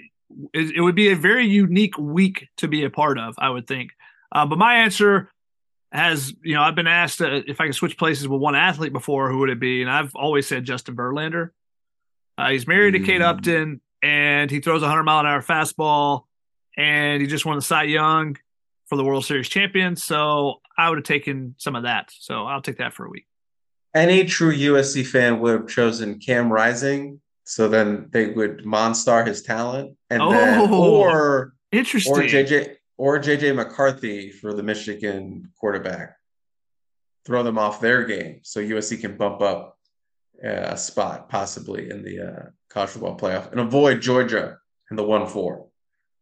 it, 0.54 0.82
would 0.82 0.96
be 0.96 1.12
a 1.12 1.16
very 1.16 1.46
unique 1.46 1.98
week 1.98 2.48
to 2.58 2.70
be 2.70 2.86
a 2.86 2.90
part 2.90 3.20
of. 3.20 3.36
I 3.38 3.50
would 3.50 3.68
think. 3.68 3.92
Uh, 4.32 4.46
but 4.46 4.58
my 4.58 4.76
answer 4.76 5.30
has 5.92 6.34
you 6.42 6.56
know 6.56 6.62
I've 6.62 6.76
been 6.76 6.88
asked 6.88 7.22
uh, 7.22 7.42
if 7.46 7.60
I 7.60 7.66
could 7.66 7.76
switch 7.76 7.98
places 7.98 8.28
with 8.28 8.40
one 8.40 8.56
athlete 8.56 8.94
before, 8.94 9.30
who 9.30 9.40
would 9.40 9.50
it 9.50 9.60
be? 9.60 9.82
And 9.82 9.92
I've 9.92 10.16
always 10.16 10.48
said 10.48 10.64
Justin 10.64 10.96
Verlander. 10.96 11.50
Uh, 12.38 12.50
he's 12.50 12.68
married 12.68 12.94
mm. 12.94 13.00
to 13.00 13.06
Kate 13.06 13.22
mm. 13.22 13.26
Upton, 13.26 13.82
and 14.02 14.50
he 14.50 14.60
throws 14.62 14.84
a 14.84 14.88
hundred 14.88 15.04
mile 15.04 15.20
an 15.20 15.26
hour 15.26 15.42
fastball, 15.42 16.24
and 16.78 17.22
he 17.22 17.28
just 17.28 17.46
won 17.46 17.58
the 17.58 17.62
Cy 17.62 17.84
Young 17.84 18.38
for 18.88 18.96
the 18.96 19.04
World 19.04 19.26
Series 19.26 19.50
champion. 19.50 19.96
So 19.96 20.62
I 20.78 20.90
would 20.90 20.98
have 20.98 21.06
taken 21.06 21.56
some 21.58 21.76
of 21.76 21.84
that. 21.84 22.12
So 22.18 22.46
I'll 22.46 22.62
take 22.62 22.78
that 22.78 22.94
for 22.94 23.06
a 23.06 23.10
week. 23.10 23.28
Any 23.94 24.24
true 24.24 24.56
USC 24.56 25.06
fan 25.06 25.40
would 25.42 25.54
have 25.54 25.68
chosen 25.68 26.20
Cam 26.20 26.52
Rising. 26.52 27.20
So 27.44 27.68
then 27.68 28.08
they 28.12 28.28
would 28.28 28.64
monstar 28.64 29.28
his 29.28 29.42
talent, 29.42 29.98
and 30.10 30.22
oh, 30.22 30.32
then 30.32 30.70
or 30.72 31.54
interesting 31.72 32.14
or 32.14 32.22
JJ 32.22 32.78
or 33.02 33.18
JJ 33.18 33.56
McCarthy 33.56 34.30
for 34.30 34.54
the 34.54 34.62
Michigan 34.62 35.52
quarterback. 35.60 36.18
Throw 37.26 37.42
them 37.42 37.58
off 37.58 37.82
their 37.82 38.06
game 38.06 38.42
so 38.44 38.60
USC 38.60 39.02
can 39.02 39.18
bump 39.18 39.42
up 39.42 39.76
a 40.44 40.78
spot 40.78 41.28
possibly 41.28 41.90
in 41.90 42.04
the 42.04 42.20
uh, 42.20 42.50
college 42.70 42.92
football 42.92 43.18
playoff 43.18 43.50
and 43.50 43.60
avoid 43.60 44.02
Georgia 44.02 44.60
in 44.92 44.98
the 44.98 45.04
one 45.04 45.26
four. 45.26 45.66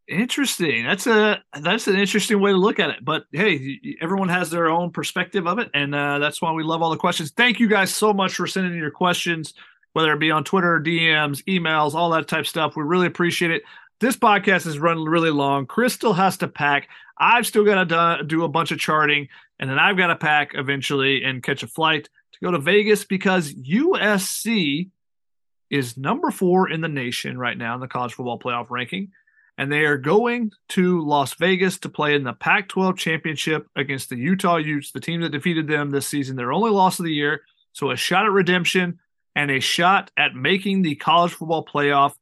Interesting. 0.07 0.85
That's 0.85 1.05
a 1.05 1.43
that's 1.61 1.87
an 1.87 1.97
interesting 1.97 2.39
way 2.39 2.51
to 2.51 2.57
look 2.57 2.79
at 2.79 2.91
it. 2.91 3.03
But 3.03 3.25
hey, 3.33 3.81
everyone 3.99 4.29
has 4.29 4.49
their 4.49 4.69
own 4.69 4.91
perspective 4.91 5.47
of 5.47 5.59
it, 5.59 5.69
and 5.73 5.93
uh, 5.93 6.19
that's 6.19 6.41
why 6.41 6.53
we 6.53 6.63
love 6.63 6.81
all 6.81 6.91
the 6.91 6.95
questions. 6.95 7.31
Thank 7.35 7.59
you 7.59 7.67
guys 7.67 7.93
so 7.93 8.13
much 8.13 8.35
for 8.35 8.47
sending 8.47 8.77
your 8.77 8.89
questions, 8.89 9.53
whether 9.91 10.13
it 10.13 10.19
be 10.21 10.31
on 10.31 10.45
Twitter, 10.45 10.79
DMs, 10.79 11.43
emails, 11.43 11.93
all 11.93 12.11
that 12.11 12.29
type 12.29 12.47
stuff. 12.47 12.77
We 12.77 12.83
really 12.83 13.07
appreciate 13.07 13.51
it. 13.51 13.63
This 13.99 14.15
podcast 14.15 14.65
is 14.65 14.79
running 14.79 15.03
really 15.03 15.29
long. 15.29 15.65
Chris 15.65 15.93
still 15.93 16.13
has 16.13 16.37
to 16.37 16.47
pack. 16.47 16.87
I've 17.17 17.45
still 17.45 17.65
got 17.65 17.89
to 17.89 18.23
do 18.23 18.45
a 18.45 18.47
bunch 18.47 18.71
of 18.71 18.79
charting, 18.79 19.27
and 19.59 19.69
then 19.69 19.77
I've 19.77 19.97
got 19.97 20.07
to 20.07 20.15
pack 20.15 20.51
eventually 20.53 21.25
and 21.25 21.43
catch 21.43 21.63
a 21.63 21.67
flight 21.67 22.05
to 22.05 22.39
go 22.41 22.51
to 22.51 22.59
Vegas 22.59 23.03
because 23.03 23.53
USC 23.53 24.89
is 25.69 25.97
number 25.97 26.31
four 26.31 26.69
in 26.69 26.79
the 26.79 26.87
nation 26.87 27.37
right 27.37 27.57
now 27.57 27.75
in 27.75 27.81
the 27.81 27.89
college 27.89 28.13
football 28.13 28.39
playoff 28.39 28.69
ranking. 28.69 29.11
And 29.57 29.69
they 29.69 29.83
are 29.83 29.97
going 29.97 30.51
to 30.69 31.05
Las 31.05 31.33
Vegas 31.33 31.79
to 31.79 31.89
play 31.89 32.15
in 32.15 32.23
the 32.23 32.31
Pac 32.31 32.69
12 32.69 32.97
championship 32.97 33.67
against 33.75 34.09
the 34.09 34.15
Utah 34.15 34.55
Utes, 34.55 34.93
the 34.93 35.01
team 35.01 35.19
that 35.21 35.33
defeated 35.33 35.67
them 35.67 35.89
this 35.89 36.07
season, 36.07 36.37
their 36.37 36.53
only 36.53 36.71
loss 36.71 36.99
of 36.99 37.05
the 37.05 37.13
year. 37.13 37.41
So 37.73 37.91
a 37.91 37.97
shot 37.97 38.23
at 38.23 38.31
redemption 38.31 38.99
and 39.35 39.51
a 39.51 39.59
shot 39.59 40.09
at 40.15 40.33
making 40.33 40.83
the 40.83 40.95
college 40.95 41.33
football 41.33 41.65
playoff 41.65 42.13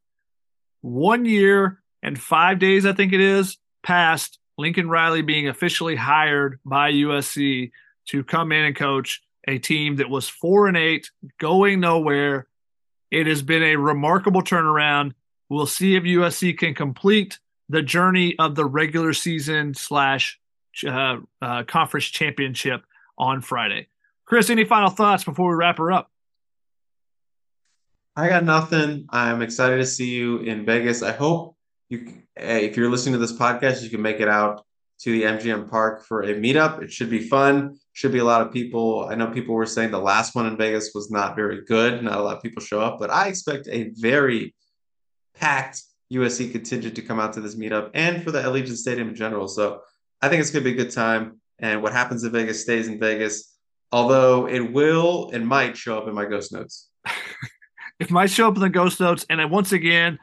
one 0.82 1.26
year 1.26 1.82
and 2.04 2.20
five 2.20 2.60
days, 2.60 2.86
I 2.86 2.94
think 2.94 3.14
it 3.14 3.20
is, 3.20 3.58
past 3.84 4.40
Lincoln 4.58 4.90
Riley 4.90 5.22
being 5.22 5.48
officially 5.48 5.96
hired 5.96 6.60
by 6.66 6.92
USC 6.92 7.72
to 8.08 8.24
come 8.24 8.52
in 8.52 8.66
and 8.66 8.76
coach 8.76 9.22
a 9.48 9.58
team 9.58 9.98
that 9.98 10.10
was 10.10 10.28
four 10.28 10.68
and 10.68 10.76
eight, 10.76 11.10
going 11.40 11.80
nowhere. 11.80 12.48
It 13.12 13.28
has 13.28 13.42
been 13.42 13.64
a 13.64 13.76
remarkable 13.78 14.42
turnaround. 14.42 15.14
We'll 15.50 15.66
see 15.66 15.96
if 15.96 16.04
USC 16.04 16.58
can 16.58 16.76
complete 16.76 17.40
the 17.70 17.82
journey 17.82 18.36
of 18.40 18.56
the 18.56 18.66
regular 18.66 19.14
season 19.14 19.74
slash 19.74 20.40
uh, 20.86 21.18
uh, 21.42 21.64
conference 21.64 22.06
championship 22.06 22.84
on 23.18 23.42
Friday. 23.42 23.88
Chris, 24.26 24.50
any 24.50 24.66
final 24.66 24.90
thoughts 24.90 25.24
before 25.24 25.50
we 25.50 25.56
wrap 25.56 25.78
her 25.78 25.92
up? 25.92 26.12
I 28.20 28.30
got 28.30 28.44
nothing. 28.44 29.06
I'm 29.12 29.44
excited 29.44 29.78
to 29.78 29.86
see 29.86 30.10
you 30.10 30.40
in 30.40 30.66
Vegas. 30.66 31.04
I 31.04 31.12
hope 31.12 31.56
you, 31.88 32.14
eh, 32.36 32.62
if 32.62 32.76
you're 32.76 32.90
listening 32.90 33.14
to 33.14 33.20
this 33.20 33.32
podcast, 33.32 33.84
you 33.84 33.92
can 33.92 34.02
make 34.02 34.20
it 34.20 34.28
out 34.28 34.66
to 35.02 35.12
the 35.12 35.22
MGM 35.22 35.70
Park 35.70 36.04
for 36.04 36.24
a 36.24 36.34
meetup. 36.34 36.82
It 36.82 36.92
should 36.92 37.12
be 37.12 37.20
fun. 37.20 37.78
Should 37.94 38.12
be 38.12 38.18
a 38.18 38.24
lot 38.24 38.42
of 38.42 38.52
people. 38.52 39.08
I 39.08 39.14
know 39.14 39.28
people 39.28 39.54
were 39.54 39.68
saying 39.68 39.92
the 39.92 40.00
last 40.00 40.34
one 40.34 40.48
in 40.48 40.58
Vegas 40.58 40.96
was 40.96 41.12
not 41.12 41.36
very 41.36 41.64
good. 41.66 42.04
Not 42.04 42.18
a 42.18 42.24
lot 42.24 42.38
of 42.38 42.42
people 42.42 42.60
show 42.60 42.82
up, 42.82 42.98
but 42.98 43.12
I 43.12 43.28
expect 43.28 43.68
a 43.68 43.92
very 43.94 44.56
packed 45.36 45.84
USC 46.12 46.52
contingent 46.52 46.96
to 46.96 47.04
come 47.04 47.20
out 47.20 47.34
to 47.34 47.42
this 47.42 47.54
meetup 47.54 47.92
and 47.94 48.24
for 48.24 48.32
the 48.32 48.42
Allegiant 48.42 48.78
Stadium 48.78 49.10
in 49.10 49.16
general. 49.16 49.48
So 49.48 49.82
I 50.24 50.30
think 50.30 50.42
it's 50.42 50.50
going 50.50 50.64
to 50.64 50.72
be 50.72 50.76
a 50.76 50.84
good 50.84 50.92
time. 50.92 51.40
And 51.60 51.84
what 51.84 51.94
happens 51.94 52.24
in 52.24 52.32
Vegas 52.32 52.64
stays 52.64 52.88
in 52.88 53.00
Vegas, 53.00 53.56
although 53.92 54.48
it 54.48 54.74
will 54.74 55.30
and 55.34 55.48
might 55.48 55.78
show 55.78 56.00
up 56.00 56.08
in 56.08 56.16
my 56.16 56.26
ghost 56.26 56.52
notes. 56.52 56.90
It 58.00 58.12
might 58.12 58.30
show 58.30 58.48
up 58.48 58.56
in 58.56 58.62
the 58.62 58.70
ghost 58.70 59.00
notes. 59.00 59.26
And 59.30 59.40
then 59.40 59.50
once 59.50 59.72
again, 59.72 60.20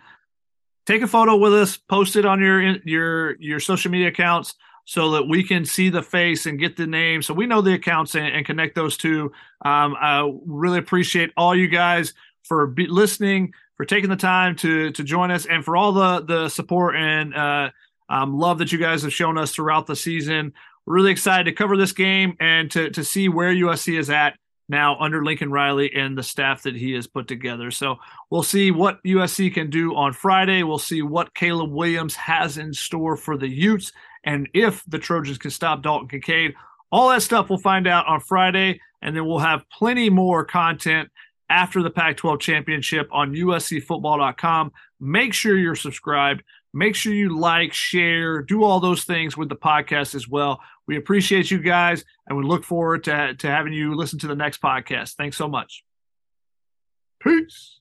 take 0.87 1.03
a 1.03 1.07
photo 1.07 1.37
with 1.37 1.55
us, 1.55 1.77
post 1.77 2.17
it 2.17 2.25
on 2.25 2.41
your 2.41 2.61
your 2.85 3.41
your 3.41 3.61
social 3.61 3.91
media 3.91 4.09
accounts 4.09 4.55
so 4.87 5.13
that 5.13 5.27
we 5.27 5.43
can 5.43 5.65
see 5.65 5.89
the 5.89 6.03
face 6.03 6.47
and 6.47 6.59
get 6.59 6.77
the 6.77 6.87
name, 6.87 7.23
so 7.23 7.33
we 7.33 7.47
know 7.47 7.63
the 7.63 7.73
accounts 7.73 8.15
and, 8.15 8.27
and 8.27 8.45
connect 8.45 8.75
those 8.75 8.97
two. 8.97 9.33
Um, 9.65 9.97
I 9.99 10.31
really 10.45 10.79
appreciate 10.79 11.33
all 11.37 11.57
you 11.57 11.69
guys 11.69 12.13
for 12.43 12.67
be, 12.67 12.87
listening, 12.87 13.55
for 13.77 13.87
taking 13.87 14.11
the 14.11 14.17
time 14.17 14.57
to 14.57 14.91
to 14.93 15.03
join 15.03 15.31
us, 15.31 15.47
and 15.47 15.65
for 15.65 15.77
all 15.77 15.93
the 15.93 16.25
the 16.25 16.49
support 16.49 16.97
and 16.97 17.35
uh, 17.35 17.71
um, 18.09 18.39
love 18.39 18.59
that 18.59 18.73
you 18.73 18.79
guys 18.79 19.03
have 19.03 19.13
shown 19.13 19.39
us 19.39 19.53
throughout 19.53 19.87
the 19.87 19.97
season. 19.97 20.53
We're 20.87 20.97
really 20.97 21.13
excited 21.13 21.45
to 21.45 21.53
cover 21.53 21.77
this 21.77 21.93
game 21.93 22.37
and 22.39 22.71
to 22.73 22.91
to 22.91 23.05
see 23.05 23.29
where 23.29 23.53
USC 23.55 23.99
is 23.99 24.11
at 24.11 24.37
now 24.69 24.97
under 24.99 25.25
Lincoln 25.25 25.51
Riley 25.51 25.93
and 25.95 26.17
the 26.17 26.23
staff 26.23 26.63
that 26.63 26.75
he 26.75 26.93
has 26.93 27.07
put 27.07 27.29
together. 27.29 27.71
So 27.71 27.97
we'll 28.31 28.43
see 28.43 28.71
what 28.71 29.03
USC 29.05 29.53
can 29.53 29.71
do 29.71 29.95
on 29.95 30.13
Friday. 30.13 30.63
We'll 30.63 30.79
see 30.79 31.03
what 31.03 31.35
Caleb 31.35 31.71
Williams 31.71 32.15
has 32.17 32.59
in 32.59 32.73
store 32.73 33.17
for 33.17 33.37
the 33.37 33.49
Utes 33.49 33.93
and 34.25 34.49
if 34.55 34.83
the 34.87 34.99
Trojans 34.99 35.39
can 35.39 35.51
stop 35.51 35.83
Dalton 35.83 36.09
Kincaid. 36.09 36.55
All 36.91 37.09
that 37.11 37.23
stuff 37.23 37.51
we'll 37.51 37.59
find 37.59 37.87
out 37.87 38.07
on 38.07 38.21
Friday, 38.21 38.81
and 39.03 39.15
then 39.15 39.27
we'll 39.27 39.39
have 39.39 39.69
plenty 39.69 40.09
more 40.11 40.45
content 40.45 41.11
after 41.51 41.83
the 41.83 41.91
Pac 41.91 42.17
12 42.17 42.41
championship 42.41 43.09
on 43.13 43.35
USCFootball.com. 43.35 44.73
Make 45.01 45.35
sure 45.35 45.59
you're 45.59 45.75
subscribed. 45.75 46.43
Make 46.73 46.97
sure 46.97 47.13
you 47.13 47.39
like, 47.39 47.73
share, 47.73 48.43
do 48.43 48.65
all 48.65 48.81
those 48.81 49.05
things 49.05 49.37
with 49.37 49.49
the 49.49 49.57
podcast 49.57 50.15
as 50.15 50.29
well. 50.29 50.61
We 50.87 50.97
appreciate 50.97 51.51
you 51.51 51.59
guys, 51.59 52.05
and 52.27 52.37
we 52.37 52.45
look 52.45 52.65
forward 52.65 53.05
to, 53.05 53.35
to 53.35 53.47
having 53.47 53.73
you 53.73 53.95
listen 53.95 54.19
to 54.21 54.27
the 54.27 54.37
next 54.37 54.61
podcast. 54.61 55.15
Thanks 55.15 55.37
so 55.37 55.49
much. 55.49 55.85
Peace. 57.21 57.81